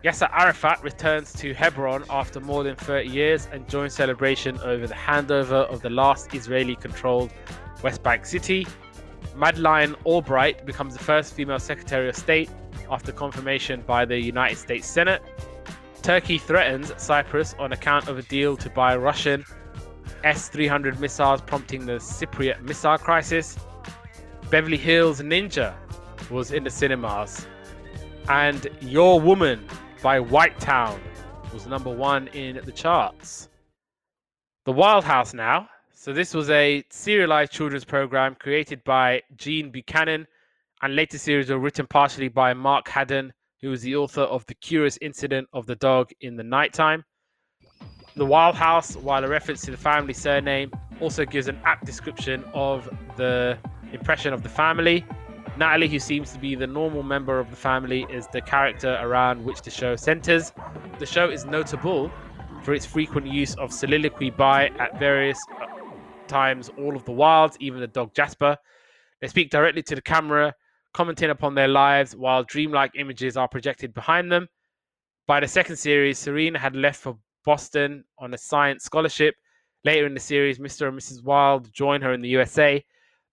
Yasser 0.03 0.29
Arafat 0.33 0.83
returns 0.83 1.31
to 1.35 1.53
Hebron 1.53 2.03
after 2.09 2.41
more 2.41 2.65
than 2.65 2.75
30 2.75 3.07
years 3.07 3.47
and 3.49 3.65
joins 3.69 3.93
celebration 3.93 4.59
over 4.59 4.85
the 4.85 4.93
handover 4.93 5.65
of 5.71 5.81
the 5.81 5.89
last 5.89 6.33
Israeli-controlled 6.35 7.31
West 7.81 8.03
Bank 8.03 8.25
city. 8.25 8.67
Madeleine 9.33 9.95
Albright 10.03 10.65
becomes 10.65 10.97
the 10.97 11.03
first 11.05 11.33
female 11.33 11.59
Secretary 11.59 12.09
of 12.09 12.15
State 12.17 12.49
after 12.91 13.13
confirmation 13.13 13.83
by 13.87 14.03
the 14.03 14.19
United 14.19 14.57
States 14.57 14.85
Senate. 14.85 15.21
Turkey 16.06 16.38
threatens 16.38 16.94
Cyprus 17.02 17.56
on 17.57 17.73
account 17.73 18.07
of 18.07 18.19
a 18.19 18.22
deal 18.22 18.56
to 18.57 18.69
buy 18.69 18.95
Russian 18.95 19.44
S 20.23 20.49
300 20.49 20.99
missiles, 20.99 21.41
prompting 21.41 21.88
the 21.88 21.94
Cypriot 21.94 22.61
missile 22.61 22.99
crisis. 22.99 23.57
Beverly 24.52 24.77
Hills 24.77 25.19
Ninja 25.19 25.73
was 26.30 26.52
in 26.52 26.64
the 26.64 26.69
cinemas. 26.69 27.48
And 28.30 28.68
Your 28.82 29.19
Woman 29.19 29.68
by 30.03 30.19
White 30.19 30.60
Town 30.60 31.02
was 31.52 31.65
number 31.65 31.90
one 31.90 32.27
in 32.27 32.61
the 32.64 32.72
charts. 32.72 33.49
The 34.65 34.73
Wild 34.73 35.06
House 35.06 35.34
now. 35.34 35.68
So 35.91 36.14
this 36.14 36.36
was 36.36 36.52
a 36.52 36.84
serialized 36.91 37.52
children's 37.52 37.84
program 37.84 38.36
created 38.36 38.84
by 38.84 39.23
Gene 39.38 39.72
Buchanan, 39.72 40.27
and 40.84 40.95
later 40.95 41.18
series 41.18 41.49
were 41.49 41.57
written 41.57 41.88
partially 41.88 42.27
by 42.27 42.53
Mark 42.53 42.88
Haddon, 42.88 43.34
who 43.65 43.71
was 43.71 43.81
the 43.81 43.95
author 43.95 44.21
of 44.21 44.45
The 44.45 44.53
Curious 44.53 44.99
Incident 45.01 45.47
of 45.51 45.65
the 45.65 45.75
Dog 45.77 46.11
in 46.21 46.35
the 46.35 46.43
Nighttime. 46.43 47.03
The 48.15 48.23
Wild 48.23 48.53
House, 48.53 48.95
while 48.95 49.25
a 49.25 49.27
reference 49.27 49.61
to 49.61 49.71
the 49.71 49.77
family 49.77 50.13
surname, 50.13 50.71
also 51.01 51.25
gives 51.25 51.47
an 51.47 51.59
apt 51.65 51.83
description 51.83 52.43
of 52.53 52.87
the 53.17 53.57
impression 53.91 54.33
of 54.33 54.43
the 54.43 54.49
family. 54.49 55.03
Natalie, 55.57 55.87
who 55.87 55.97
seems 55.97 56.31
to 56.33 56.37
be 56.37 56.53
the 56.53 56.67
normal 56.67 57.01
member 57.01 57.39
of 57.39 57.49
the 57.49 57.55
family, 57.55 58.05
is 58.11 58.27
the 58.27 58.39
character 58.39 58.99
around 59.01 59.43
which 59.43 59.63
the 59.63 59.71
show 59.71 59.95
centers. 59.95 60.53
The 60.99 61.07
show 61.07 61.31
is 61.31 61.45
notable 61.45 62.11
for 62.61 62.75
its 62.75 62.85
frequent 62.85 63.25
use 63.25 63.55
of 63.55 63.73
soliloquy 63.73 64.29
by, 64.29 64.67
at 64.77 64.99
various 64.99 65.39
uh, 65.59 65.65
times, 66.27 66.69
all 66.77 66.95
of 66.95 67.03
the 67.05 67.13
wilds, 67.13 67.57
even 67.59 67.79
the 67.79 67.87
dog 67.87 68.13
Jasper. 68.13 68.57
They 69.21 69.27
speak 69.27 69.49
directly 69.49 69.81
to 69.81 69.95
the 69.95 70.03
camera, 70.03 70.53
commenting 70.95 71.30
upon 71.30 71.53
their 71.53 71.67
lives, 71.67 72.15
while 72.15 72.45
dreamlike 72.45 72.93
images 72.95 73.35
are 73.35 73.49
projected 73.49 73.93
behind 73.93 74.31
them. 74.31 74.47
By 75.27 75.41
the 75.41 75.47
second 75.47 75.76
series, 75.76 76.17
Serena 76.17 76.57
had 76.57 76.73
left 76.73 77.01
for 77.01 77.17
Boston 77.43 78.05
on 78.17 78.34
a 78.34 78.38
science 78.38 78.85
scholarship. 78.85 79.35
Later 79.84 80.05
in 80.05 80.13
the 80.13 80.22
series, 80.22 80.57
Mr. 80.57 80.88
and 80.88 80.97
Mrs. 80.97 81.22
Wild 81.22 81.72
join 81.73 82.01
her 82.01 82.13
in 82.13 82.22
the 82.22 82.30
USA. 82.30 82.81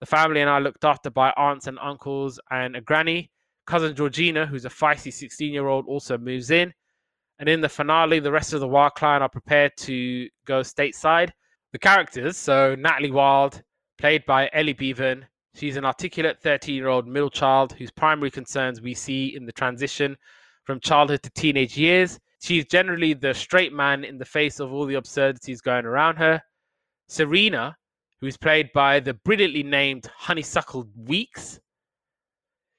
The 0.01 0.07
family 0.07 0.41
and 0.41 0.51
I 0.51 0.59
looked 0.59 0.85
after 0.85 1.09
by 1.09 1.33
aunts 1.37 1.69
and 1.69 1.79
uncles 1.79 2.41
and 2.51 2.75
a 2.75 2.81
granny. 2.81 3.31
Cousin 3.65 3.95
Georgina, 3.95 4.45
who's 4.45 4.65
a 4.65 4.69
feisty 4.69 5.13
16 5.13 5.53
year 5.53 5.69
old, 5.69 5.87
also 5.87 6.19
moves 6.19 6.51
in. 6.51 6.75
And 7.39 7.49
in 7.49 7.61
the 7.61 7.69
finale, 7.69 8.19
the 8.19 8.33
rest 8.33 8.53
of 8.53 8.59
the 8.59 8.67
Wild 8.67 8.97
clan 8.97 9.23
are 9.23 9.29
prepared 9.29 9.71
to 9.79 10.29
go 10.47 10.63
stateside. 10.63 11.31
The 11.73 11.79
characters, 11.79 12.37
so 12.37 12.75
Natalie 12.75 13.13
Wild, 13.13 13.63
played 13.99 14.27
by 14.27 14.51
Ellie 14.53 14.75
Beavan, 14.75 15.23
she's 15.55 15.77
an 15.77 15.85
articulate 15.85 16.41
13 16.41 16.75
year 16.75 16.89
old 16.89 17.07
middle 17.07 17.31
child 17.31 17.73
whose 17.73 17.91
primary 17.91 18.31
concerns 18.31 18.81
we 18.81 18.95
see 18.95 19.35
in 19.37 19.47
the 19.47 19.53
transition 19.53 20.17
from 20.65 20.81
childhood 20.81 21.23
to 21.23 21.31
teenage 21.31 21.77
years. 21.77 22.19
She's 22.41 22.67
generally 22.67 23.15
the 23.15 23.35
straight 23.35 23.73
man 23.73 24.05
in 24.05 24.19
the 24.19 24.25
face 24.25 24.61
of 24.61 24.73
all 24.73 24.87
the 24.87 24.95
absurdities 24.95 25.61
going 25.61 25.85
around 25.85 26.17
her. 26.17 26.43
Serena, 27.09 27.77
who 28.21 28.27
is 28.27 28.37
played 28.37 28.71
by 28.73 29.01
the 29.01 29.15
brilliantly 29.15 29.63
named 29.63 30.07
Honeysuckle 30.17 30.89
Weeks. 30.97 31.61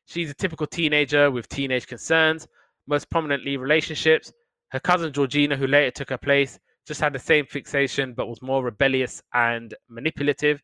She's 0.05 0.29
a 0.29 0.33
typical 0.33 0.67
teenager 0.67 1.31
with 1.31 1.47
teenage 1.49 1.87
concerns, 1.87 2.47
most 2.87 3.09
prominently 3.09 3.57
relationships. 3.57 4.33
Her 4.69 4.79
cousin 4.79 5.13
Georgina, 5.13 5.55
who 5.55 5.67
later 5.67 5.91
took 5.91 6.09
her 6.09 6.17
place, 6.17 6.59
just 6.85 6.99
had 6.99 7.13
the 7.13 7.19
same 7.19 7.45
fixation 7.45 8.13
but 8.13 8.27
was 8.27 8.41
more 8.41 8.63
rebellious 8.63 9.21
and 9.33 9.73
manipulative. 9.89 10.61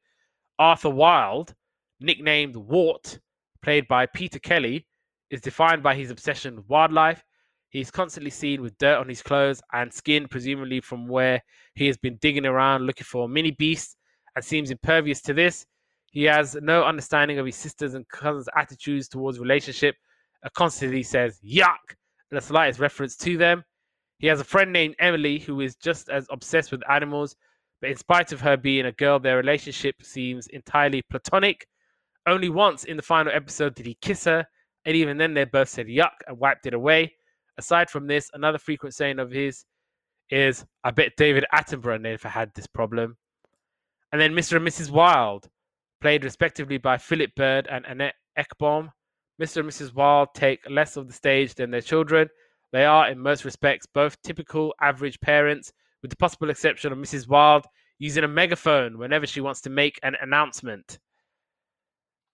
Arthur 0.57 0.89
Wild, 0.89 1.53
nicknamed 1.99 2.55
Wart, 2.55 3.19
played 3.61 3.87
by 3.87 4.05
Peter 4.05 4.39
Kelly, 4.39 4.85
is 5.29 5.41
defined 5.41 5.83
by 5.83 5.95
his 5.95 6.11
obsession 6.11 6.55
with 6.55 6.69
wildlife. 6.69 7.23
He's 7.69 7.91
constantly 7.91 8.31
seen 8.31 8.61
with 8.61 8.77
dirt 8.79 8.97
on 8.97 9.07
his 9.07 9.21
clothes 9.21 9.61
and 9.73 9.93
skin, 9.93 10.27
presumably 10.27 10.81
from 10.81 11.07
where 11.07 11.41
he 11.75 11.85
has 11.87 11.97
been 11.97 12.17
digging 12.17 12.45
around 12.45 12.85
looking 12.85 13.05
for 13.05 13.29
mini 13.29 13.51
beasts, 13.51 13.95
and 14.35 14.43
seems 14.43 14.71
impervious 14.71 15.21
to 15.21 15.33
this. 15.33 15.65
He 16.11 16.23
has 16.23 16.55
no 16.61 16.83
understanding 16.83 17.37
of 17.37 17.45
his 17.45 17.55
sisters 17.55 17.93
and 17.93 18.07
cousins' 18.07 18.49
attitudes 18.55 19.07
towards 19.07 19.39
relationship, 19.39 19.95
and 20.41 20.53
constantly 20.53 21.03
says 21.03 21.39
"yuck" 21.45 21.95
in 22.31 22.35
the 22.35 22.41
slightest 22.41 22.79
reference 22.79 23.15
to 23.17 23.37
them. 23.37 23.63
He 24.17 24.27
has 24.27 24.39
a 24.39 24.45
friend 24.45 24.73
named 24.73 24.95
Emily 24.99 25.39
who 25.39 25.61
is 25.61 25.75
just 25.75 26.09
as 26.09 26.27
obsessed 26.31 26.71
with 26.71 26.81
animals, 26.89 27.35
but 27.81 27.91
in 27.91 27.97
spite 27.97 28.31
of 28.31 28.41
her 28.41 28.57
being 28.57 28.85
a 28.87 28.91
girl, 28.93 29.19
their 29.19 29.37
relationship 29.37 30.01
seems 30.01 30.47
entirely 30.47 31.03
platonic. 31.03 31.67
Only 32.25 32.49
once 32.49 32.83
in 32.83 32.97
the 32.97 33.03
final 33.03 33.33
episode 33.33 33.75
did 33.75 33.85
he 33.85 33.97
kiss 34.01 34.25
her, 34.25 34.45
and 34.85 34.95
even 34.95 35.17
then 35.17 35.33
they 35.33 35.45
both 35.45 35.69
said 35.69 35.87
yuck 35.87 36.11
and 36.27 36.37
wiped 36.37 36.65
it 36.65 36.73
away. 36.73 37.13
Aside 37.57 37.89
from 37.89 38.07
this, 38.07 38.29
another 38.33 38.57
frequent 38.57 38.95
saying 38.95 39.19
of 39.19 39.31
his 39.31 39.65
is, 40.29 40.65
I 40.83 40.91
bet 40.91 41.15
David 41.17 41.45
Attenborough 41.53 42.01
never 42.01 42.29
had 42.29 42.53
this 42.53 42.67
problem. 42.67 43.17
And 44.11 44.21
then 44.21 44.33
Mr. 44.33 44.57
and 44.57 44.67
Mrs. 44.67 44.89
Wild, 44.89 45.49
played 46.01 46.23
respectively 46.23 46.77
by 46.77 46.97
Philip 46.97 47.35
Bird 47.35 47.67
and 47.69 47.85
Annette 47.85 48.15
Ekblom. 48.37 48.89
Mr. 49.41 49.57
and 49.57 49.69
Mrs. 49.69 49.93
Wild 49.93 50.29
take 50.33 50.59
less 50.69 50.97
of 50.97 51.07
the 51.07 51.13
stage 51.13 51.55
than 51.55 51.71
their 51.71 51.81
children. 51.81 52.27
They 52.71 52.85
are, 52.85 53.09
in 53.09 53.19
most 53.19 53.45
respects, 53.45 53.85
both 53.85 54.21
typical 54.21 54.73
average 54.81 55.19
parents, 55.19 55.73
with 56.01 56.11
the 56.11 56.17
possible 56.17 56.49
exception 56.49 56.91
of 56.91 56.97
Mrs. 56.97 57.27
Wild 57.27 57.65
using 57.97 58.23
a 58.23 58.27
megaphone 58.27 58.97
whenever 58.97 59.27
she 59.27 59.41
wants 59.41 59.61
to 59.61 59.69
make 59.69 59.99
an 60.03 60.15
announcement. 60.21 60.99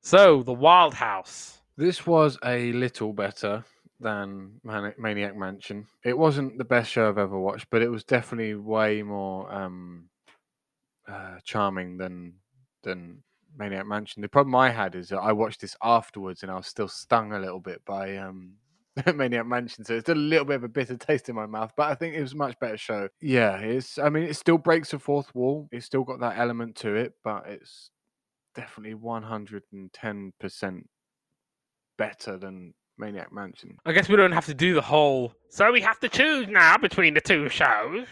So, 0.06 0.44
The 0.44 0.53
Wild 0.53 0.94
House. 0.94 1.57
This 1.77 2.06
was 2.06 2.38
a 2.45 2.72
little 2.73 3.11
better 3.11 3.65
than 3.99 4.61
Maniac 4.99 5.36
Mansion. 5.36 5.88
It 6.03 6.15
wasn't 6.15 6.60
the 6.60 6.64
best 6.64 6.91
show 6.91 7.10
I've 7.10 7.18
ever 7.18 7.40
watched, 7.40 7.72
but 7.72 7.82
it 7.82 7.90
was 7.90 8.03
definitely 8.03 8.53
way 8.53 9.02
more 9.02 9.52
um, 9.52 10.10
uh, 11.07 11.40
charming 11.44 11.98
than 11.98 12.36
than 12.84 13.23
Maniac 13.57 13.88
Mansion. 13.88 14.22
The 14.22 14.30
problem 14.30 14.53
I 14.53 14.69
had 14.69 14.94
is 14.94 15.10
that 15.10 15.18
I 15.18 15.32
watched 15.32 15.61
this 15.61 15.76
afterwards, 15.82 16.44
and 16.44 16.52
I 16.52 16.56
was 16.57 16.68
still 16.68 16.88
stung 16.88 17.34
a 17.34 17.40
little 17.40 17.60
bit 17.60 17.84
by 17.84 18.18
um, 18.18 18.57
Maniac 19.15 19.48
Mansion, 19.48 19.86
so 19.86 19.95
it's 19.95 20.10
a 20.10 20.14
little 20.14 20.45
bit 20.45 20.57
of 20.57 20.65
a 20.65 20.69
bitter 20.69 20.98
taste 20.98 21.30
in 21.30 21.36
my 21.36 21.48
mouth. 21.48 21.72
But 21.76 21.90
I 21.90 21.95
think 21.95 22.14
it 22.14 22.22
was 22.22 22.34
a 22.34 22.38
much 22.38 22.60
better 22.60 22.77
show. 22.77 23.10
Yeah, 23.22 23.57
it's. 23.57 23.98
I 23.98 24.10
mean, 24.10 24.26
it 24.26 24.36
still 24.36 24.60
breaks 24.60 24.91
the 24.91 24.99
fourth 24.99 25.34
wall. 25.34 25.68
It's 25.72 25.88
still 25.88 26.03
got 26.03 26.19
that 26.19 26.38
element 26.38 26.76
to 26.76 26.94
it, 26.94 27.14
but 27.23 27.48
it's 27.48 27.90
definitely 28.56 28.95
one 28.95 29.23
hundred 29.23 29.64
and 29.72 29.91
ten 29.94 30.34
percent 30.40 30.88
better 31.98 32.38
than 32.38 32.73
Maniac 32.98 33.32
Mansion. 33.32 33.77
I 33.86 33.91
guess 33.91 34.10
we 34.10 34.15
don't 34.15 34.32
have 34.32 34.45
to 34.45 34.53
do 34.53 34.73
the 34.73 34.82
whole. 34.82 35.34
So 35.49 35.72
we 35.72 35.82
have 35.82 35.99
to 35.99 36.10
choose 36.10 36.48
now 36.48 36.77
between 36.77 37.14
the 37.14 37.22
two 37.22 37.49
shows. 37.49 38.07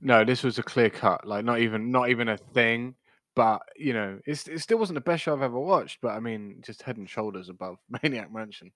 No, 0.00 0.24
this 0.24 0.42
was 0.42 0.58
a 0.58 0.62
clear 0.62 0.90
cut. 0.90 1.26
Like 1.26 1.44
not 1.44 1.60
even 1.60 1.90
not 1.90 2.10
even 2.10 2.28
a 2.28 2.36
thing. 2.36 2.94
But 3.36 3.62
you 3.76 3.92
know, 3.92 4.20
it's, 4.26 4.46
it 4.46 4.60
still 4.60 4.78
wasn't 4.78 4.94
the 4.94 5.00
best 5.00 5.24
show 5.24 5.32
I've 5.34 5.42
ever 5.42 5.58
watched. 5.58 5.98
But 6.00 6.12
I 6.12 6.20
mean, 6.20 6.60
just 6.64 6.82
head 6.82 6.96
and 6.96 7.08
shoulders 7.08 7.48
above 7.48 7.78
Maniac 8.02 8.32
Mansion. 8.32 8.70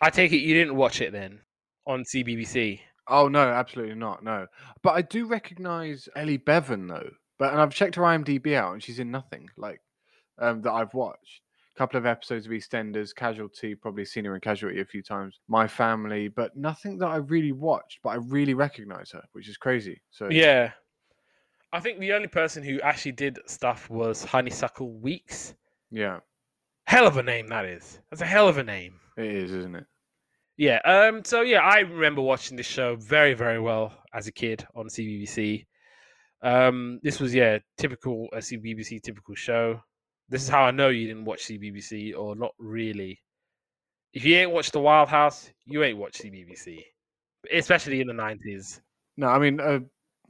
I 0.00 0.10
take 0.10 0.32
it 0.32 0.38
you 0.38 0.54
didn't 0.54 0.76
watch 0.76 1.00
it 1.00 1.12
then 1.12 1.40
on 1.86 2.04
CBBC. 2.04 2.80
Oh 3.08 3.28
no, 3.28 3.40
absolutely 3.40 3.94
not. 3.94 4.22
No, 4.22 4.46
but 4.82 4.94
I 4.94 5.02
do 5.02 5.26
recognize 5.26 6.08
Ellie 6.14 6.36
Bevan 6.36 6.86
though. 6.86 7.10
But 7.38 7.52
and 7.52 7.60
I've 7.60 7.74
checked 7.74 7.96
her 7.96 8.02
IMDb 8.02 8.54
out, 8.54 8.72
and 8.72 8.82
she's 8.82 8.98
in 8.98 9.10
nothing 9.10 9.48
like 9.56 9.80
um, 10.38 10.62
that 10.62 10.72
I've 10.72 10.94
watched 10.94 11.42
A 11.74 11.78
couple 11.78 11.98
of 11.98 12.06
episodes 12.06 12.46
of 12.46 12.52
EastEnders, 12.52 13.14
Casualty, 13.14 13.74
probably 13.74 14.04
seen 14.04 14.24
her 14.24 14.34
in 14.34 14.40
Casualty 14.40 14.80
a 14.80 14.84
few 14.84 15.02
times. 15.02 15.40
My 15.48 15.66
Family, 15.66 16.28
but 16.28 16.56
nothing 16.56 16.98
that 16.98 17.08
I 17.08 17.16
really 17.16 17.52
watched, 17.52 18.00
but 18.02 18.10
I 18.10 18.16
really 18.16 18.54
recognize 18.54 19.10
her, 19.12 19.22
which 19.32 19.48
is 19.48 19.56
crazy. 19.56 20.00
So 20.10 20.28
yeah, 20.30 20.72
I 21.72 21.80
think 21.80 21.98
the 21.98 22.12
only 22.12 22.28
person 22.28 22.62
who 22.62 22.80
actually 22.80 23.12
did 23.12 23.38
stuff 23.46 23.88
was 23.88 24.24
Honeysuckle 24.24 24.92
Weeks. 25.00 25.54
Yeah, 25.90 26.20
hell 26.86 27.06
of 27.06 27.16
a 27.16 27.22
name 27.22 27.48
that 27.48 27.64
is. 27.64 28.00
That's 28.10 28.22
a 28.22 28.26
hell 28.26 28.48
of 28.48 28.58
a 28.58 28.64
name. 28.64 29.00
It 29.16 29.26
is, 29.26 29.52
isn't 29.52 29.76
it? 29.76 29.84
Yeah. 30.56 30.80
Um. 30.84 31.24
So 31.24 31.40
yeah, 31.40 31.60
I 31.60 31.80
remember 31.80 32.20
watching 32.22 32.56
this 32.56 32.66
show 32.66 32.96
very, 32.96 33.34
very 33.34 33.58
well 33.60 33.92
as 34.12 34.26
a 34.26 34.32
kid 34.32 34.66
on 34.74 34.88
CBBC. 34.88 35.66
Um. 36.42 37.00
This 37.02 37.20
was 37.20 37.34
yeah, 37.34 37.58
typical 37.78 38.28
a 38.32 38.38
CBBC 38.38 39.02
typical 39.02 39.34
show. 39.34 39.80
This 40.28 40.42
is 40.42 40.48
how 40.48 40.62
I 40.62 40.70
know 40.70 40.88
you 40.88 41.06
didn't 41.06 41.24
watch 41.24 41.44
CBBC 41.44 42.16
or 42.16 42.34
not 42.34 42.52
really. 42.58 43.20
If 44.14 44.24
you 44.24 44.36
ain't 44.36 44.50
watched 44.50 44.72
The 44.72 44.80
Wild 44.80 45.08
House, 45.08 45.50
you 45.66 45.82
ain't 45.82 45.98
watched 45.98 46.22
CBBC, 46.22 46.82
especially 47.52 48.00
in 48.00 48.06
the 48.06 48.12
nineties. 48.12 48.80
No, 49.16 49.28
I 49.28 49.38
mean, 49.38 49.60
uh, 49.60 49.80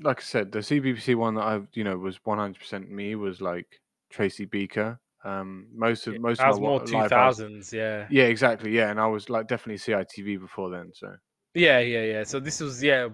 like 0.01 0.21
I 0.21 0.23
said, 0.23 0.53
the 0.53 0.61
CBBC 0.61 1.15
one 1.15 1.35
that 1.35 1.43
I, 1.43 1.61
you 1.73 1.85
know, 1.85 1.97
was 1.97 2.19
one 2.25 2.39
hundred 2.39 2.59
percent 2.59 2.91
me 2.91 3.15
was 3.15 3.41
like 3.41 3.81
Tracy 4.11 4.45
Beaker. 4.45 4.99
Um, 5.25 5.69
most 5.73 6.07
of 6.07 6.19
most 6.21 6.39
that 6.39 6.49
of 6.49 6.59
was 6.59 6.61
more 6.61 6.85
two 6.85 7.09
thousands, 7.09 7.73
yeah. 7.73 8.07
Yeah, 8.11 8.25
exactly. 8.25 8.73
Yeah, 8.73 8.91
and 8.91 9.01
I 9.01 9.07
was 9.07 9.31
like 9.31 9.47
definitely 9.47 9.79
CITV 9.79 10.41
before 10.41 10.71
then. 10.71 10.91
So 10.93 11.15
yeah, 11.55 11.79
yeah, 11.79 12.03
yeah. 12.03 12.25
So 12.25 12.41
this 12.41 12.61
was 12.61 12.83
yeah 12.83 13.09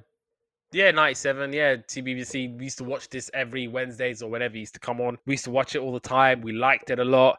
yeah, 0.73 0.91
97. 0.91 1.53
Yeah, 1.53 1.77
CBBC. 1.77 2.59
We 2.59 2.65
used 2.65 2.79
to 2.79 2.85
watch 2.85 3.09
this 3.09 3.31
every 3.33 3.69
Wednesdays 3.69 4.23
or 4.23 4.31
whenever 4.31 4.57
it 4.57 4.61
used 4.61 4.75
to 4.75 4.81
come 4.81 5.01
on. 5.01 5.17
We 5.27 5.35
used 5.35 5.45
to 5.45 5.51
watch 5.51 5.75
it 5.75 5.79
all 5.79 5.93
the 5.93 6.01
time. 6.01 6.43
We 6.43 6.53
liked 6.53 6.91
it 6.91 6.99
a 6.99 7.05
lot. 7.05 7.39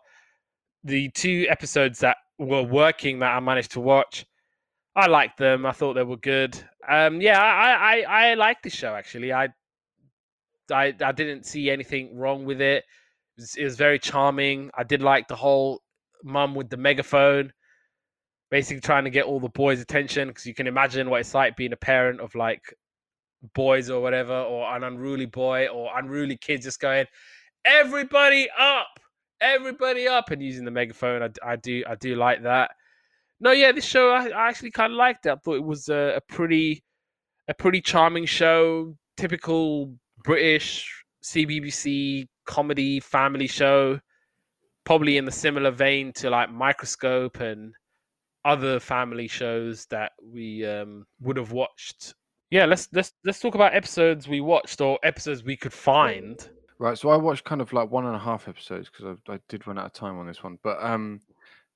The 0.84 1.10
two 1.10 1.46
episodes 1.50 2.00
that 2.00 2.18
were 2.40 2.64
working 2.64 3.20
that 3.20 3.36
I 3.36 3.40
managed 3.40 3.72
to 3.74 3.82
watch, 3.82 4.26
I 4.96 5.08
liked 5.08 5.38
them. 5.38 5.66
I 5.66 5.74
thought 5.74 5.94
they 5.94 6.04
were 6.04 6.18
good. 6.18 6.58
Um, 6.88 7.22
yeah, 7.22 7.40
I, 7.40 8.02
I, 8.02 8.30
I 8.32 8.34
liked 8.34 8.64
the 8.64 8.70
show 8.70 8.96
actually. 8.96 9.32
I, 9.32 9.50
I, 10.72 10.96
I 11.02 11.12
didn't 11.12 11.46
see 11.46 11.70
anything 11.70 12.18
wrong 12.18 12.46
with 12.46 12.62
it. 12.62 12.84
It 13.38 13.42
was, 13.42 13.56
it 13.56 13.64
was 13.64 13.76
very 13.76 14.00
charming. 14.00 14.72
I 14.76 14.84
did 14.84 15.02
like 15.02 15.28
the 15.28 15.36
whole 15.36 15.82
mum 16.24 16.56
with 16.56 16.70
the 16.70 16.78
megaphone, 16.78 17.54
basically 18.50 18.82
trying 18.82 19.04
to 19.04 19.10
get 19.10 19.26
all 19.26 19.40
the 19.40 19.50
boys' 19.50 19.82
attention 19.82 20.30
because 20.30 20.46
you 20.46 20.56
can 20.56 20.68
imagine 20.68 21.10
what 21.10 21.22
it's 21.22 21.36
like 21.36 21.56
being 21.56 21.74
a 21.74 21.78
parent 21.78 22.22
of 22.22 22.34
like 22.34 22.62
boys 23.54 23.90
or 23.90 24.02
whatever, 24.02 24.34
or 24.34 24.76
an 24.76 24.84
unruly 24.84 25.26
boy 25.26 25.68
or 25.68 25.90
unruly 25.98 26.38
kids 26.38 26.66
just 26.66 26.80
going, 26.80 27.06
everybody 27.66 28.48
up, 28.58 29.00
everybody 29.42 30.08
up, 30.08 30.32
and 30.32 30.42
using 30.42 30.66
the 30.66 30.72
megaphone. 30.72 31.24
I, 31.24 31.52
I 31.52 31.56
do 31.56 31.84
I 31.88 31.96
do 31.96 32.16
like 32.16 32.44
that. 32.44 32.72
No, 33.40 33.52
yeah, 33.52 33.72
this 33.72 33.86
show 33.86 34.12
I, 34.12 34.28
I 34.28 34.50
actually 34.50 34.72
kind 34.72 34.92
of 34.92 34.98
liked 34.98 35.26
it. 35.26 35.32
I 35.32 35.36
thought 35.36 35.56
it 35.56 35.64
was 35.64 35.90
a, 35.90 36.16
a 36.18 36.22
pretty 36.22 36.84
a 37.48 37.54
pretty 37.54 37.82
charming 37.82 38.26
show, 38.26 38.96
typical 39.18 39.94
British 40.24 40.88
CBBC 41.24 42.28
comedy 42.46 43.00
family 43.00 43.48
show, 43.48 44.00
probably 44.84 45.18
in 45.18 45.26
the 45.26 45.32
similar 45.32 45.72
vein 45.72 46.14
to 46.14 46.30
like 46.30 46.50
Microsoap 46.50 47.40
and 47.40 47.74
other 48.46 48.80
family 48.80 49.28
shows 49.28 49.86
that 49.88 50.12
we 50.24 50.66
um, 50.66 51.06
would 51.22 51.38
have 51.38 51.52
watched. 51.52 52.14
Yeah, 52.52 52.66
let's 52.66 52.90
let's 52.94 53.14
let's 53.24 53.40
talk 53.40 53.56
about 53.56 53.76
episodes 53.76 54.28
we 54.28 54.42
watched 54.42 54.82
or 54.82 55.00
episodes 55.04 55.44
we 55.44 55.56
could 55.56 55.74
find. 55.74 56.50
Right, 56.80 56.98
so 56.98 57.10
I 57.10 57.18
watched 57.18 57.44
kind 57.44 57.62
of 57.62 57.74
like 57.74 57.92
one 57.92 58.06
and 58.06 58.16
a 58.16 58.20
half 58.20 58.48
episodes 58.48 58.90
because 58.90 59.18
I, 59.28 59.34
I 59.34 59.40
did 59.50 59.68
run 59.68 59.78
out 59.78 59.88
of 59.88 59.94
time 59.94 60.18
on 60.18 60.26
this 60.26 60.42
one. 60.44 60.58
But 60.64 60.82
um, 60.82 61.20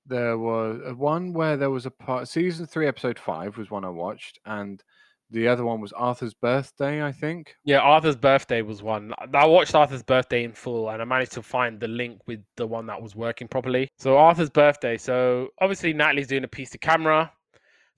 there 0.05 0.37
was 0.37 0.79
uh, 0.87 0.95
one 0.95 1.33
where 1.33 1.57
there 1.57 1.69
was 1.69 1.85
a 1.85 1.91
part. 1.91 2.27
Season 2.27 2.65
three, 2.65 2.87
episode 2.87 3.19
five 3.19 3.57
was 3.57 3.69
one 3.69 3.83
I 3.83 3.89
watched, 3.89 4.39
and 4.45 4.81
the 5.29 5.47
other 5.47 5.65
one 5.65 5.81
was 5.81 5.91
Arthur's 5.93 6.33
birthday, 6.33 7.03
I 7.03 7.11
think. 7.11 7.55
Yeah, 7.65 7.79
Arthur's 7.79 8.15
birthday 8.15 8.61
was 8.61 8.81
one. 8.81 9.13
I 9.33 9.45
watched 9.45 9.75
Arthur's 9.75 10.03
birthday 10.03 10.43
in 10.43 10.53
full, 10.53 10.89
and 10.89 11.01
I 11.01 11.05
managed 11.05 11.33
to 11.33 11.41
find 11.41 11.79
the 11.79 11.87
link 11.87 12.21
with 12.25 12.41
the 12.55 12.67
one 12.67 12.85
that 12.87 13.01
was 13.01 13.15
working 13.15 13.47
properly. 13.47 13.89
So 13.97 14.17
Arthur's 14.17 14.49
birthday. 14.49 14.97
So 14.97 15.49
obviously 15.59 15.91
Natalie's 15.93 16.27
doing 16.27 16.43
a 16.43 16.47
piece 16.47 16.69
to 16.71 16.77
camera. 16.77 17.31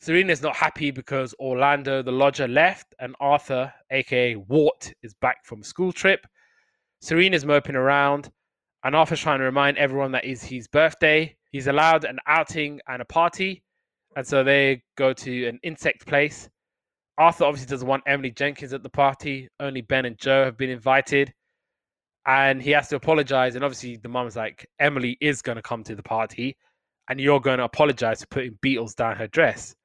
Serena's 0.05 0.43
not 0.43 0.55
happy 0.55 0.91
because 0.91 1.33
Orlando, 1.39 2.03
the 2.03 2.11
lodger, 2.11 2.47
left, 2.47 2.93
and 2.99 3.15
Arthur, 3.19 3.73
aka 3.89 4.35
Wart, 4.35 4.93
is 5.01 5.15
back 5.15 5.43
from 5.43 5.63
school 5.63 5.91
trip. 5.91 6.27
Serena's 7.01 7.43
moping 7.43 7.75
around, 7.75 8.29
and 8.83 8.95
Arthur's 8.95 9.19
trying 9.21 9.39
to 9.39 9.45
remind 9.45 9.79
everyone 9.79 10.11
that 10.11 10.23
is 10.23 10.43
his 10.43 10.67
birthday. 10.67 11.35
He's 11.49 11.65
allowed 11.65 12.03
an 12.03 12.19
outing 12.27 12.81
and 12.87 13.01
a 13.01 13.05
party, 13.05 13.63
and 14.15 14.27
so 14.27 14.43
they 14.43 14.83
go 14.95 15.11
to 15.11 15.47
an 15.47 15.59
insect 15.63 16.05
place. 16.05 16.47
Arthur 17.17 17.45
obviously 17.45 17.71
doesn't 17.71 17.87
want 17.87 18.03
Emily 18.05 18.29
Jenkins 18.29 18.73
at 18.73 18.83
the 18.83 18.89
party. 18.89 19.49
Only 19.59 19.81
Ben 19.81 20.05
and 20.05 20.19
Joe 20.19 20.45
have 20.45 20.55
been 20.55 20.69
invited. 20.69 21.33
And 22.27 22.61
he 22.61 22.69
has 22.69 22.89
to 22.89 22.95
apologize. 22.95 23.55
And 23.55 23.65
obviously, 23.65 23.97
the 23.97 24.09
mom's 24.09 24.35
like, 24.35 24.67
Emily 24.79 25.17
is 25.19 25.41
going 25.41 25.55
to 25.55 25.63
come 25.63 25.83
to 25.83 25.95
the 25.95 26.03
party, 26.03 26.55
and 27.09 27.19
you're 27.19 27.39
going 27.39 27.57
to 27.57 27.63
apologize 27.63 28.21
for 28.21 28.27
putting 28.27 28.59
beetles 28.61 28.93
down 28.93 29.15
her 29.15 29.25
dress. 29.25 29.75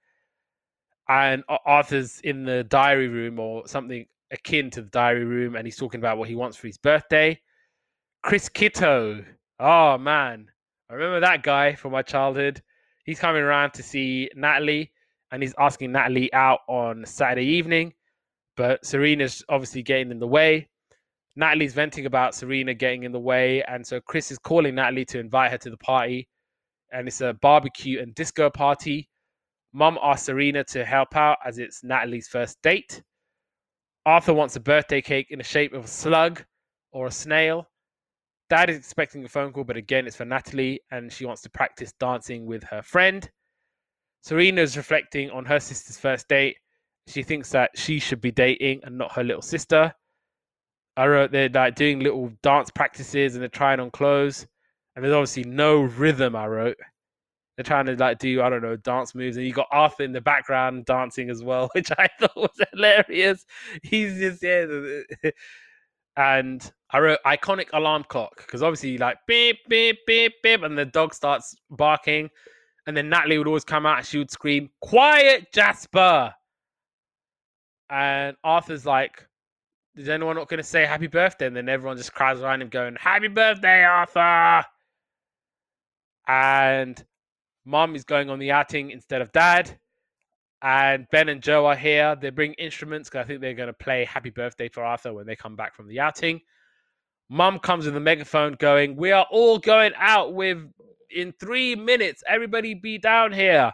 And 1.10 1.42
Arthur's 1.66 2.20
in 2.20 2.44
the 2.44 2.62
diary 2.64 3.08
room 3.08 3.40
or 3.40 3.66
something 3.66 4.06
akin 4.30 4.70
to 4.70 4.82
the 4.82 4.90
diary 4.90 5.24
room, 5.24 5.56
and 5.56 5.66
he's 5.66 5.76
talking 5.76 6.00
about 6.00 6.18
what 6.18 6.28
he 6.28 6.36
wants 6.36 6.56
for 6.56 6.68
his 6.68 6.78
birthday. 6.78 7.40
Chris 8.22 8.48
Kitto. 8.48 9.24
Oh, 9.58 9.98
man. 9.98 10.48
I 10.88 10.94
remember 10.94 11.18
that 11.20 11.42
guy 11.42 11.74
from 11.74 11.90
my 11.90 12.02
childhood. 12.02 12.62
He's 13.04 13.18
coming 13.18 13.42
around 13.42 13.74
to 13.74 13.82
see 13.82 14.30
Natalie 14.36 14.92
and 15.32 15.42
he's 15.42 15.54
asking 15.58 15.92
Natalie 15.92 16.32
out 16.32 16.60
on 16.68 17.04
Saturday 17.04 17.46
evening, 17.46 17.92
but 18.56 18.84
Serena's 18.84 19.44
obviously 19.48 19.82
getting 19.82 20.12
in 20.12 20.20
the 20.20 20.28
way. 20.28 20.68
Natalie's 21.36 21.74
venting 21.74 22.06
about 22.06 22.34
Serena 22.36 22.74
getting 22.74 23.02
in 23.02 23.12
the 23.12 23.20
way, 23.20 23.62
and 23.64 23.86
so 23.86 24.00
Chris 24.00 24.30
is 24.30 24.38
calling 24.38 24.76
Natalie 24.76 25.04
to 25.06 25.18
invite 25.18 25.50
her 25.50 25.58
to 25.58 25.70
the 25.70 25.76
party, 25.76 26.28
and 26.92 27.08
it's 27.08 27.20
a 27.20 27.34
barbecue 27.34 28.00
and 28.00 28.14
disco 28.14 28.48
party. 28.48 29.08
Mum 29.72 29.98
asks 30.02 30.26
Serena 30.26 30.64
to 30.64 30.84
help 30.84 31.14
out 31.16 31.38
as 31.44 31.58
it's 31.58 31.84
Natalie's 31.84 32.28
first 32.28 32.60
date. 32.62 33.02
Arthur 34.04 34.34
wants 34.34 34.56
a 34.56 34.60
birthday 34.60 35.00
cake 35.00 35.28
in 35.30 35.38
the 35.38 35.44
shape 35.44 35.72
of 35.72 35.84
a 35.84 35.88
slug 35.88 36.44
or 36.92 37.06
a 37.06 37.10
snail. 37.10 37.68
Dad 38.48 38.68
is 38.68 38.76
expecting 38.76 39.24
a 39.24 39.28
phone 39.28 39.52
call, 39.52 39.62
but 39.62 39.76
again, 39.76 40.06
it's 40.06 40.16
for 40.16 40.24
Natalie, 40.24 40.80
and 40.90 41.12
she 41.12 41.24
wants 41.24 41.42
to 41.42 41.50
practice 41.50 41.92
dancing 41.92 42.46
with 42.46 42.64
her 42.64 42.82
friend. 42.82 43.30
Serena 44.22 44.60
is 44.60 44.76
reflecting 44.76 45.30
on 45.30 45.44
her 45.44 45.60
sister's 45.60 45.98
first 45.98 46.26
date. 46.26 46.56
She 47.06 47.22
thinks 47.22 47.50
that 47.50 47.70
she 47.76 48.00
should 48.00 48.20
be 48.20 48.32
dating 48.32 48.80
and 48.82 48.98
not 48.98 49.12
her 49.12 49.22
little 49.22 49.42
sister. 49.42 49.94
I 50.96 51.06
wrote 51.06 51.30
they're 51.30 51.48
like 51.48 51.76
doing 51.76 52.00
little 52.00 52.32
dance 52.42 52.70
practices 52.70 53.34
and 53.34 53.42
they're 53.42 53.48
trying 53.48 53.80
on 53.80 53.90
clothes. 53.90 54.46
And 54.94 55.04
there's 55.04 55.14
obviously 55.14 55.44
no 55.44 55.82
rhythm, 55.82 56.34
I 56.34 56.46
wrote. 56.46 56.76
They're 57.60 57.64
trying 57.64 57.84
to 57.84 57.96
like 57.96 58.18
do, 58.18 58.40
I 58.40 58.48
don't 58.48 58.62
know, 58.62 58.76
dance 58.76 59.14
moves. 59.14 59.36
And 59.36 59.44
you 59.44 59.52
got 59.52 59.68
Arthur 59.70 60.02
in 60.02 60.12
the 60.12 60.20
background 60.22 60.86
dancing 60.86 61.28
as 61.28 61.44
well, 61.44 61.68
which 61.74 61.90
I 61.98 62.08
thought 62.18 62.34
was 62.34 62.58
hilarious. 62.72 63.44
He's 63.82 64.18
just 64.18 64.42
yeah. 64.42 64.64
And 66.16 66.72
I 66.90 67.00
wrote 67.00 67.18
iconic 67.26 67.68
alarm 67.74 68.04
clock 68.08 68.38
because 68.38 68.62
obviously 68.62 68.96
like 68.96 69.18
beep, 69.26 69.58
beep, 69.68 69.98
beep, 70.06 70.32
beep, 70.42 70.62
and 70.62 70.76
the 70.76 70.86
dog 70.86 71.12
starts 71.12 71.54
barking. 71.68 72.30
And 72.86 72.96
then 72.96 73.10
Natalie 73.10 73.36
would 73.36 73.46
always 73.46 73.64
come 73.64 73.84
out 73.84 73.98
and 73.98 74.06
she 74.06 74.16
would 74.16 74.30
scream, 74.30 74.70
Quiet, 74.80 75.52
Jasper. 75.52 76.32
And 77.90 78.38
Arthur's 78.42 78.86
like, 78.86 79.28
Is 79.96 80.08
anyone 80.08 80.36
not 80.36 80.48
going 80.48 80.58
to 80.58 80.64
say 80.64 80.86
happy 80.86 81.08
birthday? 81.08 81.46
And 81.46 81.54
then 81.54 81.68
everyone 81.68 81.98
just 81.98 82.14
cries 82.14 82.40
around 82.40 82.62
him 82.62 82.70
going, 82.70 82.96
Happy 82.98 83.28
birthday, 83.28 83.84
Arthur. 83.84 84.64
And 86.26 87.04
mom 87.70 87.94
is 87.94 88.04
going 88.04 88.28
on 88.28 88.38
the 88.38 88.50
outing 88.50 88.90
instead 88.90 89.22
of 89.22 89.32
dad. 89.32 89.78
And 90.62 91.06
Ben 91.10 91.30
and 91.30 91.42
Joe 91.42 91.64
are 91.66 91.76
here. 91.76 92.16
They 92.20 92.28
bring 92.28 92.52
instruments 92.54 93.08
because 93.08 93.24
I 93.24 93.26
think 93.26 93.40
they're 93.40 93.54
going 93.54 93.68
to 93.68 93.72
play 93.72 94.04
Happy 94.04 94.28
Birthday 94.28 94.68
for 94.68 94.84
Arthur 94.84 95.14
when 95.14 95.26
they 95.26 95.36
come 95.36 95.56
back 95.56 95.74
from 95.74 95.88
the 95.88 96.00
outing. 96.00 96.40
Mum 97.30 97.58
comes 97.60 97.86
with 97.86 97.96
a 97.96 98.00
megaphone 98.00 98.56
going, 98.58 98.96
We 98.96 99.12
are 99.12 99.26
all 99.30 99.58
going 99.58 99.92
out 99.96 100.34
with 100.34 100.58
in 101.10 101.32
three 101.40 101.74
minutes, 101.74 102.22
everybody 102.28 102.74
be 102.74 102.98
down 102.98 103.32
here. 103.32 103.72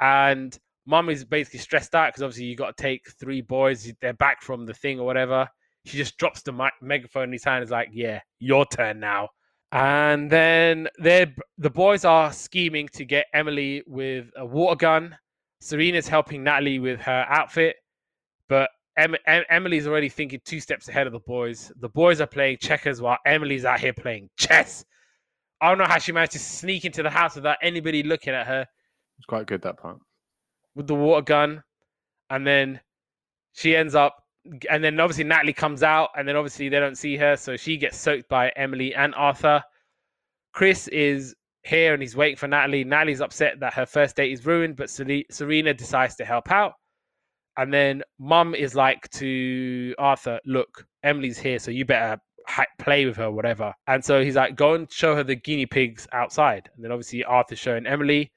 And 0.00 0.56
mom 0.84 1.08
is 1.08 1.24
basically 1.24 1.60
stressed 1.60 1.94
out 1.94 2.08
because 2.08 2.22
obviously 2.22 2.44
you 2.44 2.56
got 2.56 2.76
to 2.76 2.82
take 2.82 3.02
three 3.18 3.40
boys. 3.40 3.90
They're 4.00 4.12
back 4.12 4.42
from 4.42 4.66
the 4.66 4.74
thing 4.74 5.00
or 5.00 5.06
whatever. 5.06 5.48
She 5.86 5.96
just 5.96 6.18
drops 6.18 6.42
the 6.42 6.52
mic- 6.52 6.72
megaphone 6.82 7.24
in 7.24 7.32
his 7.32 7.44
hand. 7.44 7.64
Is 7.64 7.70
like, 7.70 7.88
yeah, 7.92 8.20
your 8.38 8.66
turn 8.66 9.00
now. 9.00 9.28
And 9.72 10.30
then 10.30 10.88
they 10.98 11.34
the 11.58 11.70
boys 11.70 12.04
are 12.04 12.32
scheming 12.32 12.88
to 12.94 13.04
get 13.04 13.26
Emily 13.34 13.82
with 13.86 14.30
a 14.36 14.46
water 14.46 14.76
gun. 14.76 15.18
Serena's 15.60 16.06
helping 16.06 16.44
Natalie 16.44 16.78
with 16.78 17.00
her 17.00 17.26
outfit, 17.28 17.76
but 18.48 18.70
em- 18.96 19.16
em- 19.26 19.44
Emily's 19.48 19.86
already 19.86 20.08
thinking 20.08 20.40
two 20.44 20.60
steps 20.60 20.88
ahead 20.88 21.06
of 21.06 21.12
the 21.12 21.20
boys. 21.20 21.72
The 21.80 21.88
boys 21.88 22.20
are 22.20 22.26
playing 22.26 22.58
checkers 22.60 23.00
while 23.00 23.18
Emily's 23.26 23.64
out 23.64 23.80
here 23.80 23.92
playing 23.92 24.30
chess. 24.38 24.84
I 25.60 25.68
don't 25.68 25.78
know 25.78 25.84
how 25.86 25.98
she 25.98 26.12
managed 26.12 26.32
to 26.32 26.38
sneak 26.38 26.84
into 26.84 27.02
the 27.02 27.10
house 27.10 27.34
without 27.34 27.56
anybody 27.62 28.02
looking 28.02 28.34
at 28.34 28.46
her. 28.46 28.66
It's 29.18 29.26
quite 29.26 29.46
good 29.46 29.62
that 29.62 29.78
part. 29.78 29.98
With 30.74 30.86
the 30.86 30.94
water 30.94 31.22
gun. 31.22 31.62
And 32.28 32.46
then 32.46 32.80
she 33.54 33.74
ends 33.74 33.94
up 33.94 34.14
and 34.70 34.82
then 34.82 34.98
obviously 35.00 35.24
Natalie 35.24 35.52
comes 35.52 35.82
out, 35.82 36.10
and 36.16 36.26
then 36.26 36.36
obviously 36.36 36.68
they 36.68 36.80
don't 36.80 36.98
see 36.98 37.16
her, 37.16 37.36
so 37.36 37.56
she 37.56 37.76
gets 37.76 37.98
soaked 37.98 38.28
by 38.28 38.50
Emily 38.56 38.94
and 38.94 39.14
Arthur. 39.14 39.62
Chris 40.52 40.88
is 40.88 41.34
here 41.62 41.92
and 41.92 42.02
he's 42.02 42.16
waiting 42.16 42.36
for 42.36 42.48
Natalie. 42.48 42.84
Natalie's 42.84 43.20
upset 43.20 43.60
that 43.60 43.74
her 43.74 43.86
first 43.86 44.16
date 44.16 44.32
is 44.32 44.46
ruined, 44.46 44.76
but 44.76 44.88
Serena 44.88 45.74
decides 45.74 46.14
to 46.16 46.24
help 46.24 46.50
out. 46.50 46.74
And 47.56 47.72
then 47.72 48.02
Mum 48.18 48.54
is 48.54 48.74
like 48.74 49.08
to 49.12 49.94
Arthur, 49.98 50.40
"Look, 50.44 50.86
Emily's 51.02 51.38
here, 51.38 51.58
so 51.58 51.70
you 51.70 51.84
better 51.84 52.20
play 52.78 53.06
with 53.06 53.16
her, 53.16 53.30
whatever. 53.30 53.74
And 53.86 54.04
so 54.04 54.22
he's 54.22 54.36
like, 54.36 54.56
go 54.56 54.74
and 54.74 54.90
show 54.90 55.14
her 55.14 55.24
the 55.24 55.34
guinea 55.34 55.66
pigs 55.66 56.06
outside. 56.12 56.70
And 56.74 56.84
then 56.84 56.92
obviously 56.92 57.24
Arthur's 57.24 57.58
showing 57.58 57.86
Emily. 57.86 58.30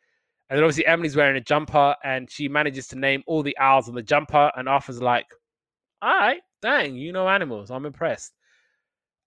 And 0.50 0.58
then 0.58 0.64
obviously 0.64 0.86
Emily's 0.86 1.16
wearing 1.16 1.38
a 1.38 1.42
jumper 1.42 1.96
and 2.04 2.30
she 2.30 2.48
manages 2.48 2.88
to 2.88 2.98
name 2.98 3.24
all 3.28 3.44
the 3.44 3.58
owls 3.58 3.88
on 3.88 3.96
the 3.96 4.02
jumper. 4.02 4.52
And 4.56 4.68
Arthur's 4.68 5.02
like, 5.02 5.28
all 6.02 6.14
right, 6.14 6.42
dang, 6.62 6.96
you 6.96 7.12
know 7.12 7.28
animals. 7.28 7.72
I'm 7.72 7.86
impressed. 7.86 8.34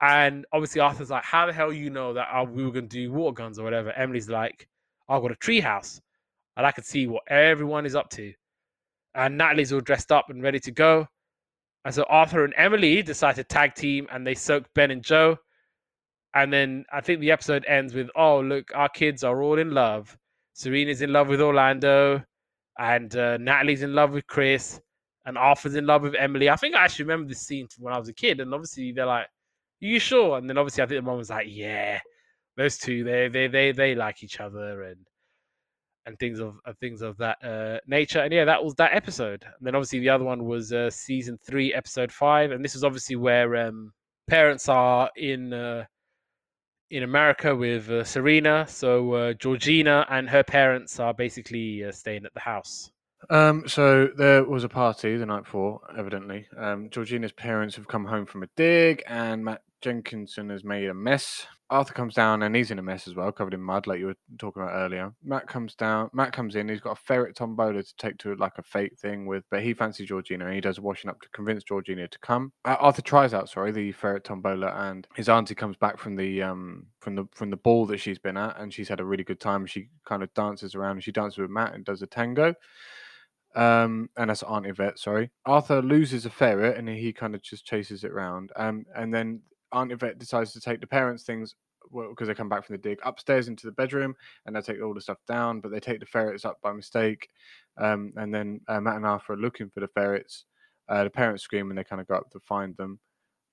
And 0.01 0.45
obviously 0.53 0.81
Arthur's 0.81 1.11
like, 1.11 1.25
how 1.25 1.47
the 1.47 1.53
hell 1.53 1.73
you 1.73 1.89
know 1.89 2.15
that 2.15 2.29
uh, 2.33 2.45
we 2.45 2.65
were 2.65 2.73
going 2.73 2.89
to 2.89 2.97
do 2.97 3.13
water 3.13 3.35
guns 3.35 3.59
or 3.59 3.63
whatever? 3.63 3.93
Emily's 3.93 4.29
like, 4.29 4.69
I've 5.09 5.23
got 5.23 5.31
a 5.31 5.37
treehouse 5.37 6.01
and 6.57 6.67
I 6.67 6.73
can 6.73 6.83
see 6.83 7.07
what 7.07 7.23
everyone 7.29 7.87
is 7.87 7.95
up 7.95 8.11
to. 8.11 8.33
And 9.15 9.39
Natalie's 9.39 9.73
all 9.73 9.81
dressed 9.81 10.11
up 10.11 10.29
and 10.29 10.43
ready 10.43 10.59
to 10.61 10.73
go. 10.73 11.07
And 11.85 11.95
so 11.95 12.05
Arthur 12.09 12.45
and 12.45 12.55
Emily 12.57 13.03
decide 13.03 13.37
to 13.37 13.45
tag 13.45 13.75
team 13.75 14.09
and 14.11 14.27
they 14.27 14.35
soak 14.35 14.65
Ben 14.75 14.91
and 14.91 15.03
Joe. 15.03 15.37
And 16.35 16.53
then 16.53 16.85
I 16.93 17.01
think 17.01 17.21
the 17.21 17.31
episode 17.31 17.65
ends 17.69 17.95
with, 17.95 18.09
oh, 18.17 18.41
look, 18.41 18.71
our 18.75 18.89
kids 18.89 19.23
are 19.23 19.43
all 19.43 19.59
in 19.59 19.71
love. 19.71 20.17
Serena's 20.55 21.03
in 21.03 21.13
love 21.13 21.29
with 21.29 21.41
Orlando, 21.41 22.23
and 22.79 23.15
uh, 23.17 23.37
Natalie's 23.39 23.83
in 23.83 23.95
love 23.95 24.13
with 24.13 24.27
Chris, 24.27 24.81
and 25.25 25.39
Arthur's 25.39 25.75
in 25.75 25.87
love 25.87 26.03
with 26.03 26.15
Emily. 26.15 26.51
I 26.51 26.57
think 26.57 26.75
I 26.75 26.85
actually 26.85 27.05
remember 27.05 27.29
this 27.29 27.47
scene 27.47 27.69
from 27.69 27.85
when 27.85 27.95
I 27.95 27.99
was 27.99 28.09
a 28.09 28.15
kid. 28.15 28.41
And 28.41 28.53
obviously 28.53 28.93
they're 28.93 29.07
like, 29.07 29.27
you 29.81 29.99
sure? 29.99 30.39
And 30.39 30.49
then 30.49 30.59
obviously 30.59 30.83
I 30.83 30.87
think 30.87 30.99
the 30.99 31.03
mom 31.03 31.19
was 31.19 31.31
like, 31.31 31.47
Yeah, 31.49 32.01
those 32.57 32.79
two, 32.79 33.05
they 33.05 33.29
they 33.29 33.47
they 33.47 33.73
they 33.73 33.95
like 33.95 34.23
each 34.23 34.41
other. 34.41 34.83
And 34.83 35.07
and 36.07 36.19
things 36.19 36.41
of, 36.41 36.57
of 36.65 36.77
things 36.79 37.03
of 37.03 37.17
that 37.19 37.39
uh, 37.45 37.79
nature. 37.87 38.21
And 38.21 38.33
yeah, 38.33 38.45
that 38.45 38.65
was 38.65 38.75
that 38.75 38.93
episode. 38.93 39.45
And 39.45 39.67
then 39.67 39.75
obviously 39.75 40.01
the 40.01 40.09
other 40.09 40.25
one 40.25 40.45
was 40.45 40.73
uh, 40.73 40.91
season 40.91 41.39
three, 41.47 41.73
episode 41.73 42.11
five, 42.11 42.51
and 42.51 42.65
this 42.65 42.75
is 42.75 42.85
obviously 42.85 43.17
where 43.17 43.55
um, 43.69 43.93
parents 44.29 44.69
are 44.69 45.11
in 45.17 45.53
uh, 45.53 45.85
in 46.91 47.05
America 47.05 47.57
with 47.57 47.89
uh, 47.89 48.05
Serena, 48.05 48.67
so 48.69 49.15
uh, 49.15 49.33
Georgina 49.33 50.07
and 50.11 50.29
her 50.29 50.43
parents 50.43 51.01
are 51.01 51.15
basically 51.15 51.83
uh, 51.83 51.91
staying 51.91 52.27
at 52.27 52.35
the 52.35 52.41
house. 52.41 52.91
Um, 53.31 53.67
so 53.69 54.09
there 54.17 54.45
was 54.45 54.65
a 54.65 54.69
party 54.69 55.17
the 55.17 55.27
night 55.27 55.45
before, 55.45 55.81
evidently. 55.97 56.47
Um, 56.57 56.91
Georgina's 56.91 57.33
parents 57.33 57.77
have 57.77 57.89
come 57.89 58.05
home 58.05 58.27
from 58.27 58.43
a 58.43 58.49
dig, 58.57 59.03
and 59.07 59.45
Matt 59.45 59.63
Jenkinson 59.83 60.49
has 60.51 60.65
made 60.65 60.89
a 60.89 60.95
mess. 60.95 61.47
Arthur 61.69 61.95
comes 61.95 62.15
down 62.15 62.43
and 62.43 62.55
he's 62.55 62.71
in 62.71 62.79
a 62.79 62.83
mess 62.83 63.09
as 63.09 63.15
well, 63.15 63.33
covered 63.33 63.55
in 63.55 63.61
mud, 63.61 63.87
like 63.87 63.99
you 63.99 64.07
were 64.07 64.17
talking 64.39 64.63
about 64.63 64.75
earlier. 64.75 65.13
Matt 65.25 65.49
comes 65.49 65.75
down. 65.75 66.11
Matt 66.13 66.33
comes 66.33 66.55
in. 66.55 66.69
He's 66.69 66.83
got 66.83 66.99
a 66.99 67.03
ferret 67.03 67.35
tombola 67.35 67.83
to 67.83 67.97
take 67.97 68.19
to 68.19 68.35
like 68.37 68.53
a 68.59 68.63
fate 68.63 68.99
thing 68.99 69.27
with, 69.27 69.43
but 69.51 69.63
he 69.63 69.73
fancies 69.73 70.09
Georgina 70.09 70.45
and 70.45 70.55
he 70.55 70.61
does 70.61 70.79
washing 70.79 71.09
up 71.09 71.21
to 71.23 71.29
convince 71.31 71.65
Georgina 71.65 72.07
to 72.09 72.19
come. 72.19 72.53
Uh, 72.67 72.77
Arthur 72.79 73.01
tries 73.01 73.33
out, 73.33 73.49
sorry, 73.49 73.73
the 73.73 73.91
ferret 73.93 74.23
tombola, 74.23 74.69
and 74.89 75.07
his 75.17 75.31
auntie 75.31 75.55
comes 75.55 75.77
back 75.77 75.99
from 75.99 76.15
the 76.15 76.43
um 76.43 76.87
from 77.01 77.15
the 77.15 77.25
from 77.33 77.49
the 77.49 77.57
ball 77.57 77.87
that 77.87 77.99
she's 77.99 78.19
been 78.19 78.37
at, 78.37 78.61
and 78.61 78.73
she's 78.73 78.89
had 78.89 79.01
a 79.01 79.05
really 79.05 79.25
good 79.25 79.41
time. 79.41 79.65
She 79.65 79.89
kind 80.05 80.23
of 80.23 80.33
dances 80.35 80.75
around 80.75 80.93
and 80.93 81.05
she 81.05 81.13
dances 81.13 81.39
with 81.39 81.51
Matt 81.51 81.75
and 81.75 81.85
does 81.85 82.03
a 82.03 82.07
tango. 82.07 82.55
Um, 83.55 84.09
and 84.17 84.31
that's 84.31 84.43
Aunt 84.43 84.67
Yvette, 84.67 84.99
sorry. 84.99 85.31
Arthur 85.45 85.83
loses 85.83 86.27
a 86.27 86.31
ferret 86.31 86.79
and 86.79 86.89
he 86.89 87.13
kind 87.13 87.35
of 87.35 87.43
just 87.43 87.67
chases 87.67 88.05
it 88.05 88.11
around. 88.11 88.51
Um, 88.57 88.85
and 88.97 89.13
then 89.13 89.43
Aunt 89.73 89.93
Yvette 89.93 90.19
decides 90.19 90.53
to 90.53 90.61
take 90.61 90.81
the 90.81 90.87
parents' 90.87 91.25
things 91.25 91.55
because 91.93 92.29
they 92.29 92.35
come 92.35 92.49
back 92.49 92.65
from 92.65 92.75
the 92.75 92.83
dig 92.83 92.99
upstairs 93.05 93.49
into 93.49 93.67
the 93.67 93.73
bedroom 93.73 94.15
and 94.47 94.57
they 94.57 94.61
take 94.61 94.83
all 94.83 94.95
the 94.95 95.01
stuff 95.01 95.19
down, 95.29 95.61
but 95.61 95.71
they 95.71 95.81
take 95.81 96.01
the 96.01 96.07
ferrets 96.07 96.45
up 96.45 96.59
by 96.63 96.73
mistake. 96.73 97.29
Um, 97.79 98.13
and 98.17 98.35
then 98.35 98.61
uh, 98.69 98.81
Matt 98.81 98.97
and 98.97 99.07
Arthur 99.07 99.35
are 99.35 99.39
looking 99.39 99.69
for 99.69 99.81
the 99.81 99.89
ferrets. 99.89 100.45
Uh, 100.89 101.05
the 101.05 101.11
parents 101.11 101.43
scream 101.43 101.71
and 101.71 101.79
they 101.79 101.85
kind 101.85 102.01
of 102.01 102.09
go 102.09 102.15
up 102.15 102.31
to 102.31 102.41
find 102.41 102.77
them. 102.77 102.99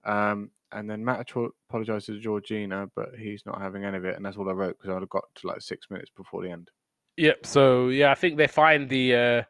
Um, 0.06 0.52
and 0.72 0.90
then 0.90 1.04
Matt 1.04 1.28
apologizes 1.70 2.06
to 2.06 2.20
Georgina, 2.20 2.90
but 2.96 3.10
he's 3.18 3.46
not 3.46 3.62
having 3.62 3.84
any 3.84 3.98
of 3.98 4.06
it. 4.06 4.16
And 4.16 4.26
that's 4.26 4.38
all 4.38 4.50
I 4.50 4.54
wrote 4.54 4.78
because 4.78 4.90
I 4.90 4.94
would 4.94 5.04
have 5.04 5.10
got 5.10 5.26
to 5.36 5.48
like 5.48 5.62
six 5.62 5.90
minutes 5.90 6.12
before 6.16 6.44
the 6.44 6.52
end. 6.52 6.70
Yep. 7.18 7.46
So 7.46 7.90
yeah, 7.90 8.12
I 8.12 8.16
think 8.16 8.38
they 8.38 8.48
find 8.48 8.88
the 8.88 9.16
uh, 9.16 9.44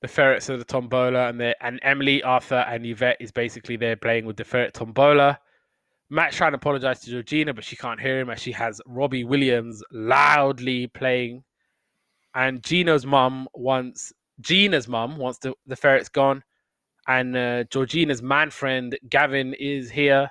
the 0.00 0.08
ferrets 0.08 0.48
of 0.48 0.58
the 0.58 0.64
tombola, 0.64 1.28
and 1.28 1.54
and 1.60 1.80
Emily, 1.82 2.22
Arthur, 2.22 2.64
and 2.68 2.86
Yvette 2.86 3.16
is 3.20 3.32
basically 3.32 3.76
there 3.76 3.96
playing 3.96 4.26
with 4.26 4.36
the 4.36 4.44
ferret 4.44 4.74
tombola. 4.74 5.38
Matt's 6.10 6.36
trying 6.36 6.52
to 6.52 6.56
apologize 6.56 7.00
to 7.00 7.10
Georgina, 7.10 7.52
but 7.52 7.64
she 7.64 7.76
can't 7.76 8.00
hear 8.00 8.20
him 8.20 8.30
as 8.30 8.40
she 8.40 8.52
has 8.52 8.80
Robbie 8.86 9.24
Williams 9.24 9.82
loudly 9.92 10.86
playing. 10.86 11.44
And 12.34 12.62
Gino's 12.62 13.04
mum 13.04 13.48
wants 13.54 14.12
Gina's 14.40 14.88
mum 14.88 15.18
wants 15.18 15.38
the, 15.38 15.52
the 15.66 15.76
ferrets 15.76 16.08
gone. 16.08 16.42
And 17.06 17.36
uh, 17.36 17.64
Georgina's 17.64 18.22
man 18.22 18.50
friend 18.50 18.98
Gavin 19.08 19.54
is 19.54 19.90
here. 19.90 20.30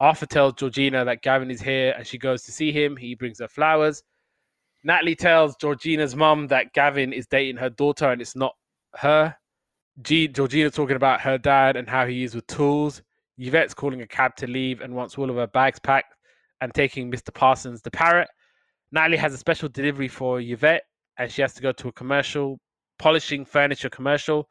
Arthur 0.00 0.26
tells 0.26 0.54
Georgina 0.54 1.04
that 1.04 1.22
Gavin 1.22 1.50
is 1.50 1.60
here 1.60 1.94
and 1.96 2.06
she 2.06 2.18
goes 2.18 2.42
to 2.44 2.52
see 2.52 2.72
him. 2.72 2.96
He 2.96 3.14
brings 3.14 3.38
her 3.40 3.48
flowers. 3.48 4.02
Natalie 4.84 5.14
tells 5.14 5.56
Georgina's 5.56 6.16
mum 6.16 6.48
that 6.48 6.72
Gavin 6.72 7.12
is 7.12 7.26
dating 7.26 7.56
her 7.56 7.70
daughter 7.70 8.10
and 8.10 8.20
it's 8.20 8.36
not 8.36 8.54
her. 8.96 9.36
G- 10.00 10.28
Georgina 10.28 10.70
talking 10.70 10.96
about 10.96 11.20
her 11.20 11.38
dad 11.38 11.76
and 11.76 11.88
how 11.88 12.06
he 12.06 12.24
is 12.24 12.34
with 12.34 12.46
tools. 12.46 13.02
Yvette's 13.38 13.74
calling 13.74 14.02
a 14.02 14.06
cab 14.06 14.36
to 14.36 14.46
leave 14.46 14.80
and 14.80 14.94
wants 14.94 15.16
all 15.18 15.30
of 15.30 15.36
her 15.36 15.46
bags 15.46 15.78
packed 15.78 16.14
and 16.60 16.72
taking 16.72 17.10
Mr. 17.10 17.32
Parsons 17.32 17.82
the 17.82 17.90
parrot. 17.90 18.28
Natalie 18.92 19.16
has 19.16 19.34
a 19.34 19.38
special 19.38 19.68
delivery 19.68 20.08
for 20.08 20.40
Yvette 20.40 20.84
and 21.18 21.30
she 21.30 21.42
has 21.42 21.54
to 21.54 21.62
go 21.62 21.72
to 21.72 21.88
a 21.88 21.92
commercial, 21.92 22.58
polishing 22.98 23.44
furniture 23.44 23.90
commercial. 23.90 24.48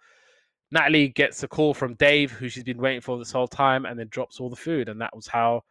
Natalie 0.71 1.09
gets 1.09 1.43
a 1.43 1.47
call 1.47 1.73
from 1.73 1.95
Dave, 1.95 2.31
who 2.31 2.47
she's 2.49 2.63
been 2.63 2.77
waiting 2.77 3.01
for 3.01 3.17
this 3.17 3.31
whole 3.31 3.47
time, 3.47 3.85
and 3.85 3.99
then 3.99 4.07
drops 4.09 4.39
all 4.39 4.49
the 4.49 4.55
food. 4.55 4.87
And 4.89 5.01
that 5.01 5.13
was 5.15 5.27
how 5.27 5.63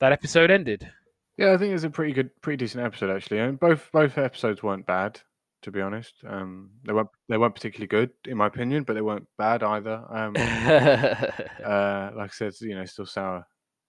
that 0.00 0.12
episode 0.12 0.50
ended. 0.50 0.90
Yeah, 1.36 1.52
I 1.52 1.58
think 1.58 1.70
it 1.70 1.74
was 1.74 1.84
a 1.84 1.90
pretty 1.90 2.12
good, 2.12 2.30
pretty 2.42 2.56
decent 2.56 2.84
episode 2.84 3.14
actually. 3.14 3.40
I 3.40 3.46
And 3.46 3.60
both 3.60 3.88
both 3.92 4.18
episodes 4.18 4.62
weren't 4.62 4.86
bad, 4.86 5.20
to 5.62 5.70
be 5.70 5.80
honest. 5.80 6.14
Um, 6.26 6.70
they 6.84 6.92
weren't 6.92 7.08
they 7.28 7.38
weren't 7.38 7.54
particularly 7.54 7.88
good 7.88 8.10
in 8.26 8.36
my 8.36 8.46
opinion, 8.46 8.84
but 8.84 8.94
they 8.94 9.02
weren't 9.02 9.26
bad 9.38 9.62
either. 9.62 10.04
Um, 10.10 10.34
uh, 10.36 12.10
like 12.16 12.30
I 12.30 12.32
said, 12.32 12.52
you 12.60 12.74
know, 12.74 12.84
still 12.84 13.06
sour 13.06 13.46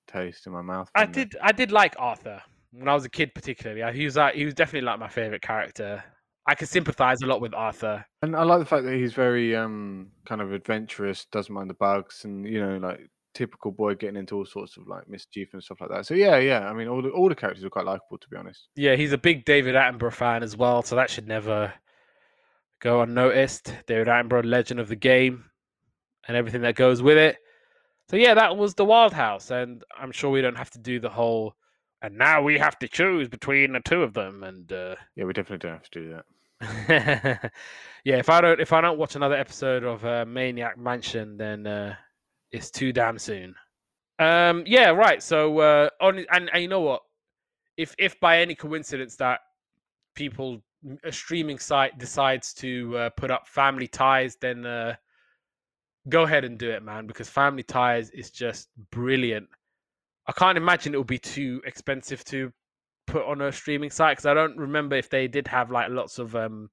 taste 0.07 0.47
in 0.47 0.53
my 0.53 0.61
mouth. 0.61 0.89
I 0.95 1.05
did 1.05 1.35
I 1.41 1.51
did 1.51 1.71
like 1.71 1.95
Arthur 1.97 2.41
when 2.71 2.87
I 2.87 2.93
was 2.93 3.05
a 3.05 3.09
kid, 3.09 3.33
particularly. 3.33 3.97
He 3.97 4.05
was 4.05 4.15
like 4.15 4.35
he 4.35 4.45
was 4.45 4.53
definitely 4.53 4.85
like 4.85 4.99
my 4.99 5.07
favorite 5.07 5.41
character. 5.41 6.03
I 6.47 6.55
could 6.55 6.69
sympathize 6.69 7.21
a 7.21 7.27
lot 7.27 7.39
with 7.39 7.53
Arthur. 7.53 8.03
And 8.23 8.35
I 8.35 8.43
like 8.43 8.59
the 8.59 8.65
fact 8.65 8.85
that 8.85 8.95
he's 8.95 9.13
very 9.13 9.55
um 9.55 10.11
kind 10.25 10.41
of 10.41 10.53
adventurous, 10.53 11.25
doesn't 11.31 11.53
mind 11.53 11.69
the 11.69 11.75
bugs, 11.75 12.25
and 12.25 12.47
you 12.47 12.59
know, 12.65 12.77
like 12.77 13.09
typical 13.33 13.71
boy 13.71 13.95
getting 13.95 14.17
into 14.17 14.35
all 14.35 14.45
sorts 14.45 14.77
of 14.77 14.87
like 14.87 15.07
mischief 15.07 15.49
and 15.53 15.63
stuff 15.63 15.81
like 15.81 15.89
that. 15.89 16.05
So 16.05 16.13
yeah, 16.13 16.37
yeah. 16.37 16.69
I 16.69 16.73
mean, 16.73 16.87
all 16.87 17.01
the 17.01 17.09
all 17.09 17.29
the 17.29 17.35
characters 17.35 17.63
are 17.63 17.69
quite 17.69 17.85
likable, 17.85 18.17
to 18.17 18.29
be 18.29 18.37
honest. 18.37 18.67
Yeah, 18.75 18.95
he's 18.95 19.13
a 19.13 19.17
big 19.17 19.45
David 19.45 19.75
Attenborough 19.75 20.13
fan 20.13 20.43
as 20.43 20.55
well, 20.57 20.83
so 20.83 20.95
that 20.95 21.09
should 21.09 21.27
never 21.27 21.73
go 22.79 23.01
unnoticed. 23.01 23.73
David 23.87 24.07
Attenborough, 24.07 24.45
legend 24.45 24.79
of 24.79 24.87
the 24.87 24.95
game, 24.95 25.45
and 26.27 26.35
everything 26.35 26.61
that 26.61 26.75
goes 26.75 27.01
with 27.01 27.17
it. 27.17 27.37
So 28.09 28.17
yeah, 28.17 28.33
that 28.33 28.57
was 28.57 28.73
the 28.73 28.85
Wild 28.85 29.13
House, 29.13 29.51
and 29.51 29.83
I'm 29.97 30.11
sure 30.11 30.29
we 30.29 30.41
don't 30.41 30.57
have 30.57 30.71
to 30.71 30.79
do 30.79 30.99
the 30.99 31.09
whole. 31.09 31.55
And 32.01 32.17
now 32.17 32.41
we 32.41 32.57
have 32.57 32.79
to 32.79 32.87
choose 32.87 33.29
between 33.29 33.73
the 33.73 33.79
two 33.79 34.01
of 34.01 34.13
them, 34.13 34.43
and 34.43 34.71
uh, 34.71 34.95
Yeah, 35.15 35.25
we 35.25 35.33
definitely 35.33 35.69
don't 35.69 35.77
have 35.77 35.89
to 35.89 35.99
do 35.99 36.09
that. 36.13 36.25
yeah, 38.03 38.17
if 38.17 38.29
I 38.29 38.41
don't 38.41 38.59
if 38.59 38.73
I 38.73 38.81
don't 38.81 38.97
watch 38.97 39.15
another 39.15 39.35
episode 39.35 39.83
of 39.83 40.03
uh, 40.05 40.25
Maniac 40.27 40.77
Mansion, 40.77 41.37
then 41.37 41.65
uh, 41.65 41.95
it's 42.51 42.71
too 42.71 42.91
damn 42.91 43.17
soon. 43.17 43.55
Um, 44.19 44.63
yeah, 44.67 44.89
right. 44.89 45.21
So 45.21 45.59
uh, 45.59 45.89
on 45.99 46.25
and, 46.31 46.49
and 46.53 46.61
you 46.61 46.67
know 46.67 46.81
what? 46.81 47.01
If 47.77 47.95
if 47.97 48.19
by 48.19 48.39
any 48.39 48.55
coincidence 48.55 49.15
that 49.17 49.39
people 50.15 50.61
a 51.03 51.11
streaming 51.11 51.59
site 51.59 51.97
decides 51.97 52.53
to 52.55 52.97
uh, 52.97 53.09
put 53.11 53.31
up 53.31 53.47
Family 53.47 53.87
Ties, 53.87 54.35
then 54.41 54.65
uh, 54.65 54.95
go 56.09 56.23
ahead 56.23 56.43
and 56.43 56.57
do 56.57 56.69
it, 56.71 56.83
man, 56.83 57.07
because 57.07 57.29
Family 57.29 57.63
Ties 57.63 58.09
is 58.11 58.31
just 58.31 58.69
brilliant. 58.91 59.47
I 60.27 60.31
can't 60.33 60.57
imagine 60.57 60.93
it 60.93 60.97
will 60.97 61.03
be 61.03 61.19
too 61.19 61.61
expensive 61.65 62.23
to 62.25 62.51
put 63.07 63.25
on 63.25 63.41
a 63.41 63.51
streaming 63.51 63.89
site 63.89 64.17
because 64.17 64.25
I 64.25 64.33
don't 64.33 64.57
remember 64.57 64.95
if 64.95 65.09
they 65.09 65.27
did 65.27 65.47
have 65.47 65.71
like 65.71 65.89
lots 65.89 66.19
of 66.19 66.35
um, 66.35 66.69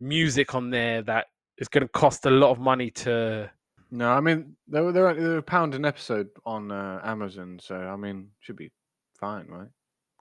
music 0.00 0.54
on 0.54 0.70
there 0.70 1.02
that 1.02 1.26
is 1.58 1.68
going 1.68 1.82
to 1.82 1.88
cost 1.88 2.26
a 2.26 2.30
lot 2.30 2.50
of 2.50 2.58
money 2.58 2.90
to. 2.90 3.50
No, 3.90 4.10
I 4.10 4.20
mean 4.20 4.56
they're 4.66 4.92
they're, 4.92 5.14
they're 5.14 5.38
a 5.38 5.42
pound 5.42 5.74
an 5.74 5.84
episode 5.84 6.28
on 6.44 6.70
uh, 6.72 7.00
Amazon, 7.04 7.58
so 7.62 7.76
I 7.76 7.96
mean 7.96 8.30
should 8.40 8.56
be 8.56 8.70
fine, 9.18 9.46
right? 9.48 9.68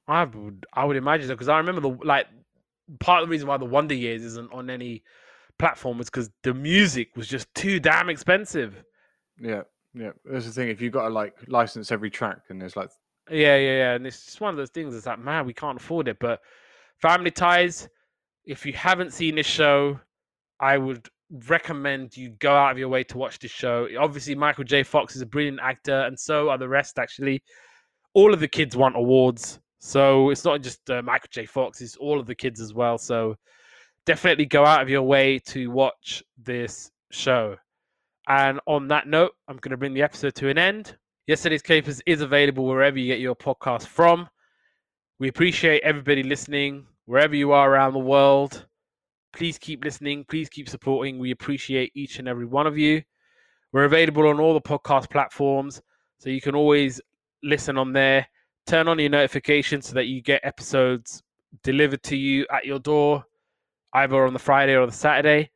I 0.08 0.26
would 0.26 0.66
I 0.74 0.86
would 0.86 0.98
imagine 0.98 1.28
so 1.28 1.34
because 1.34 1.50
I 1.50 1.58
remember 1.58 1.82
the 1.82 1.98
like 2.06 2.28
part 3.00 3.24
of 3.24 3.28
the 3.28 3.32
reason 3.32 3.48
why 3.48 3.58
the 3.58 3.66
Wonder 3.66 3.96
Years 3.96 4.24
isn't 4.24 4.52
on 4.54 4.70
any 4.70 5.04
platform 5.60 5.98
was 5.98 6.10
because 6.10 6.30
the 6.44 6.54
music 6.54 7.16
was 7.16 7.28
just 7.28 7.54
too 7.56 7.80
damn 7.80 8.10
expensive. 8.10 8.84
Yeah, 9.40 9.64
yeah. 9.94 10.12
That's 10.26 10.46
the 10.46 10.52
thing. 10.52 10.70
If 10.70 10.82
you've 10.82 10.94
got 10.94 11.08
to 11.08 11.14
like 11.14 11.36
license 11.48 11.92
every 11.92 12.10
track, 12.10 12.40
and 12.50 12.62
there's 12.62 12.76
like 12.76 12.90
Yeah, 13.30 13.56
yeah, 13.56 13.78
yeah. 13.78 13.94
And 13.96 14.06
it's 14.08 14.26
just 14.26 14.42
one 14.42 14.52
of 14.52 14.58
those 14.58 14.70
things. 14.70 14.96
It's 14.96 15.06
like, 15.06 15.20
man, 15.20 15.46
we 15.46 15.54
can't 15.54 15.80
afford 15.80 16.08
it. 16.08 16.18
But 16.20 16.42
Family 17.02 17.32
Ties, 17.32 17.90
if 18.46 18.66
you 18.66 18.74
haven't 18.74 19.14
seen 19.14 19.36
this 19.36 19.46
show, 19.46 20.00
I 20.60 20.78
would 20.78 21.08
recommend 21.48 22.16
you 22.16 22.30
go 22.40 22.56
out 22.56 22.72
of 22.72 22.78
your 22.78 22.90
way 22.90 23.04
to 23.06 23.18
watch 23.18 23.40
this 23.40 23.52
show. 23.52 23.88
Obviously, 24.00 24.36
Michael 24.36 24.64
J. 24.64 24.84
Fox 24.84 25.16
is 25.16 25.22
a 25.22 25.26
brilliant 25.26 25.60
actor, 25.62 26.02
and 26.02 26.20
so 26.20 26.50
are 26.50 26.58
the 26.58 26.70
rest. 26.70 27.00
Actually, 27.00 27.44
all 28.14 28.34
of 28.34 28.40
the 28.40 28.48
kids 28.48 28.76
want 28.76 28.96
awards, 28.96 29.60
so 29.80 30.30
it's 30.30 30.46
not 30.46 30.62
just 30.62 30.90
uh, 30.90 31.02
Michael 31.02 31.30
J. 31.32 31.46
Fox; 31.46 31.82
it's 31.82 31.96
all 31.98 32.20
of 32.20 32.28
the 32.28 32.36
kids 32.36 32.62
as 32.62 32.74
well. 32.74 32.98
So 32.98 33.36
definitely 34.06 34.46
go 34.46 34.66
out 34.66 34.82
of 34.82 34.90
your 34.90 35.04
way 35.04 35.40
to 35.40 35.72
watch 35.72 36.24
this 36.42 36.92
show. 37.12 37.58
And 38.28 38.60
on 38.68 38.88
that 38.88 39.08
note, 39.08 39.32
I'm 39.48 39.58
going 39.58 39.72
to 39.72 39.78
bring 39.78 39.94
the 39.94 40.02
episode 40.02 40.36
to 40.36 40.50
an 40.50 40.58
end. 40.58 40.98
Yesterday's 41.28 41.62
Capers 41.62 42.02
is 42.06 42.22
available 42.22 42.66
wherever 42.66 42.98
you 42.98 43.08
get 43.08 43.20
your 43.20 43.36
podcast 43.36 43.88
from. 43.88 44.30
We 45.20 45.30
appreciate 45.30 45.84
everybody 45.84 46.24
listening, 46.24 46.86
wherever 47.06 47.36
you 47.36 47.52
are 47.52 47.70
around 47.70 47.94
the 47.94 48.00
world. 48.00 48.66
Please 49.34 49.58
keep 49.58 49.84
listening. 49.84 50.26
Please 50.30 50.50
keep 50.50 50.70
supporting. 50.70 51.20
We 51.20 51.32
appreciate 51.32 51.92
each 51.96 52.20
and 52.20 52.28
every 52.28 52.46
one 52.46 52.68
of 52.68 52.78
you. 52.78 53.02
We're 53.72 53.86
available 53.86 54.28
on 54.28 54.40
all 54.40 54.54
the 54.54 54.62
podcast 54.62 55.10
platforms, 55.10 55.82
so 56.20 56.30
you 56.30 56.42
can 56.42 56.56
always 56.56 57.02
listen 57.42 57.78
on 57.78 57.92
there. 57.92 58.28
Turn 58.68 58.88
on 58.88 59.00
your 59.00 59.10
notifications 59.10 59.88
so 59.88 59.96
that 59.96 60.06
you 60.06 60.22
get 60.22 60.42
episodes 60.44 61.24
delivered 61.64 62.04
to 62.04 62.16
you 62.16 62.46
at 62.52 62.66
your 62.66 62.80
door, 62.80 63.26
either 63.94 64.26
on 64.26 64.34
the 64.34 64.40
Friday 64.40 64.76
or 64.76 64.86
the 64.86 64.92
Saturday. 64.92 65.50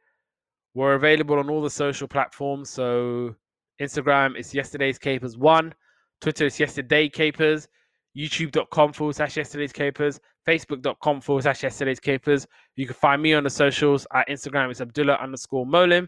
We're 0.74 0.96
available 0.96 1.40
on 1.40 1.50
all 1.50 1.62
the 1.62 1.70
social 1.70 2.08
platforms. 2.08 2.70
So 2.70 3.36
Instagram 3.80 4.38
is 4.38 4.54
yesterday's 4.54 4.98
capers 4.98 5.38
one, 5.38 5.74
Twitter 6.20 6.46
is 6.46 6.60
yesterday 6.60 7.10
capers, 7.10 7.68
youtube.com 8.16 8.94
forward 8.94 9.16
slash 9.16 9.38
yesterday's 9.38 9.74
capers, 9.74 10.20
facebook.com 10.48 11.22
forward 11.22 11.44
slash 11.44 11.64
yesterday's 11.64 12.00
capers. 12.00 12.48
You 12.76 12.86
can 12.86 12.96
find 12.96 13.22
me 13.22 13.34
on 13.34 13.44
the 13.44 13.50
socials 13.50 14.06
at 14.14 14.28
Instagram, 14.28 14.72
it's 14.72 14.82
Abdullah 14.82 15.16
underscore 15.16 15.66
Molim, 15.66 16.08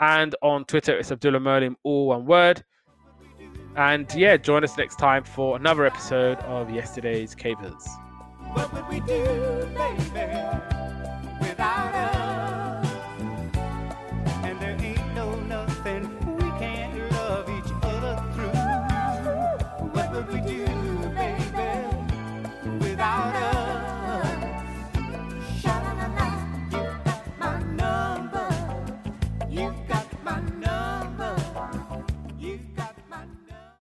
and 0.00 0.34
on 0.42 0.64
Twitter, 0.64 0.98
it's 0.98 1.12
Abdullah 1.12 1.40
Molim, 1.40 1.74
all 1.82 2.08
one 2.08 2.26
word. 2.26 2.64
And 3.76 4.12
yeah, 4.14 4.36
join 4.36 4.64
us 4.64 4.76
next 4.76 4.96
time 4.96 5.24
for 5.24 5.56
another 5.56 5.86
episode 5.86 6.38
of 6.40 6.70
Yesterday's 6.70 7.34
Capers. 7.34 7.88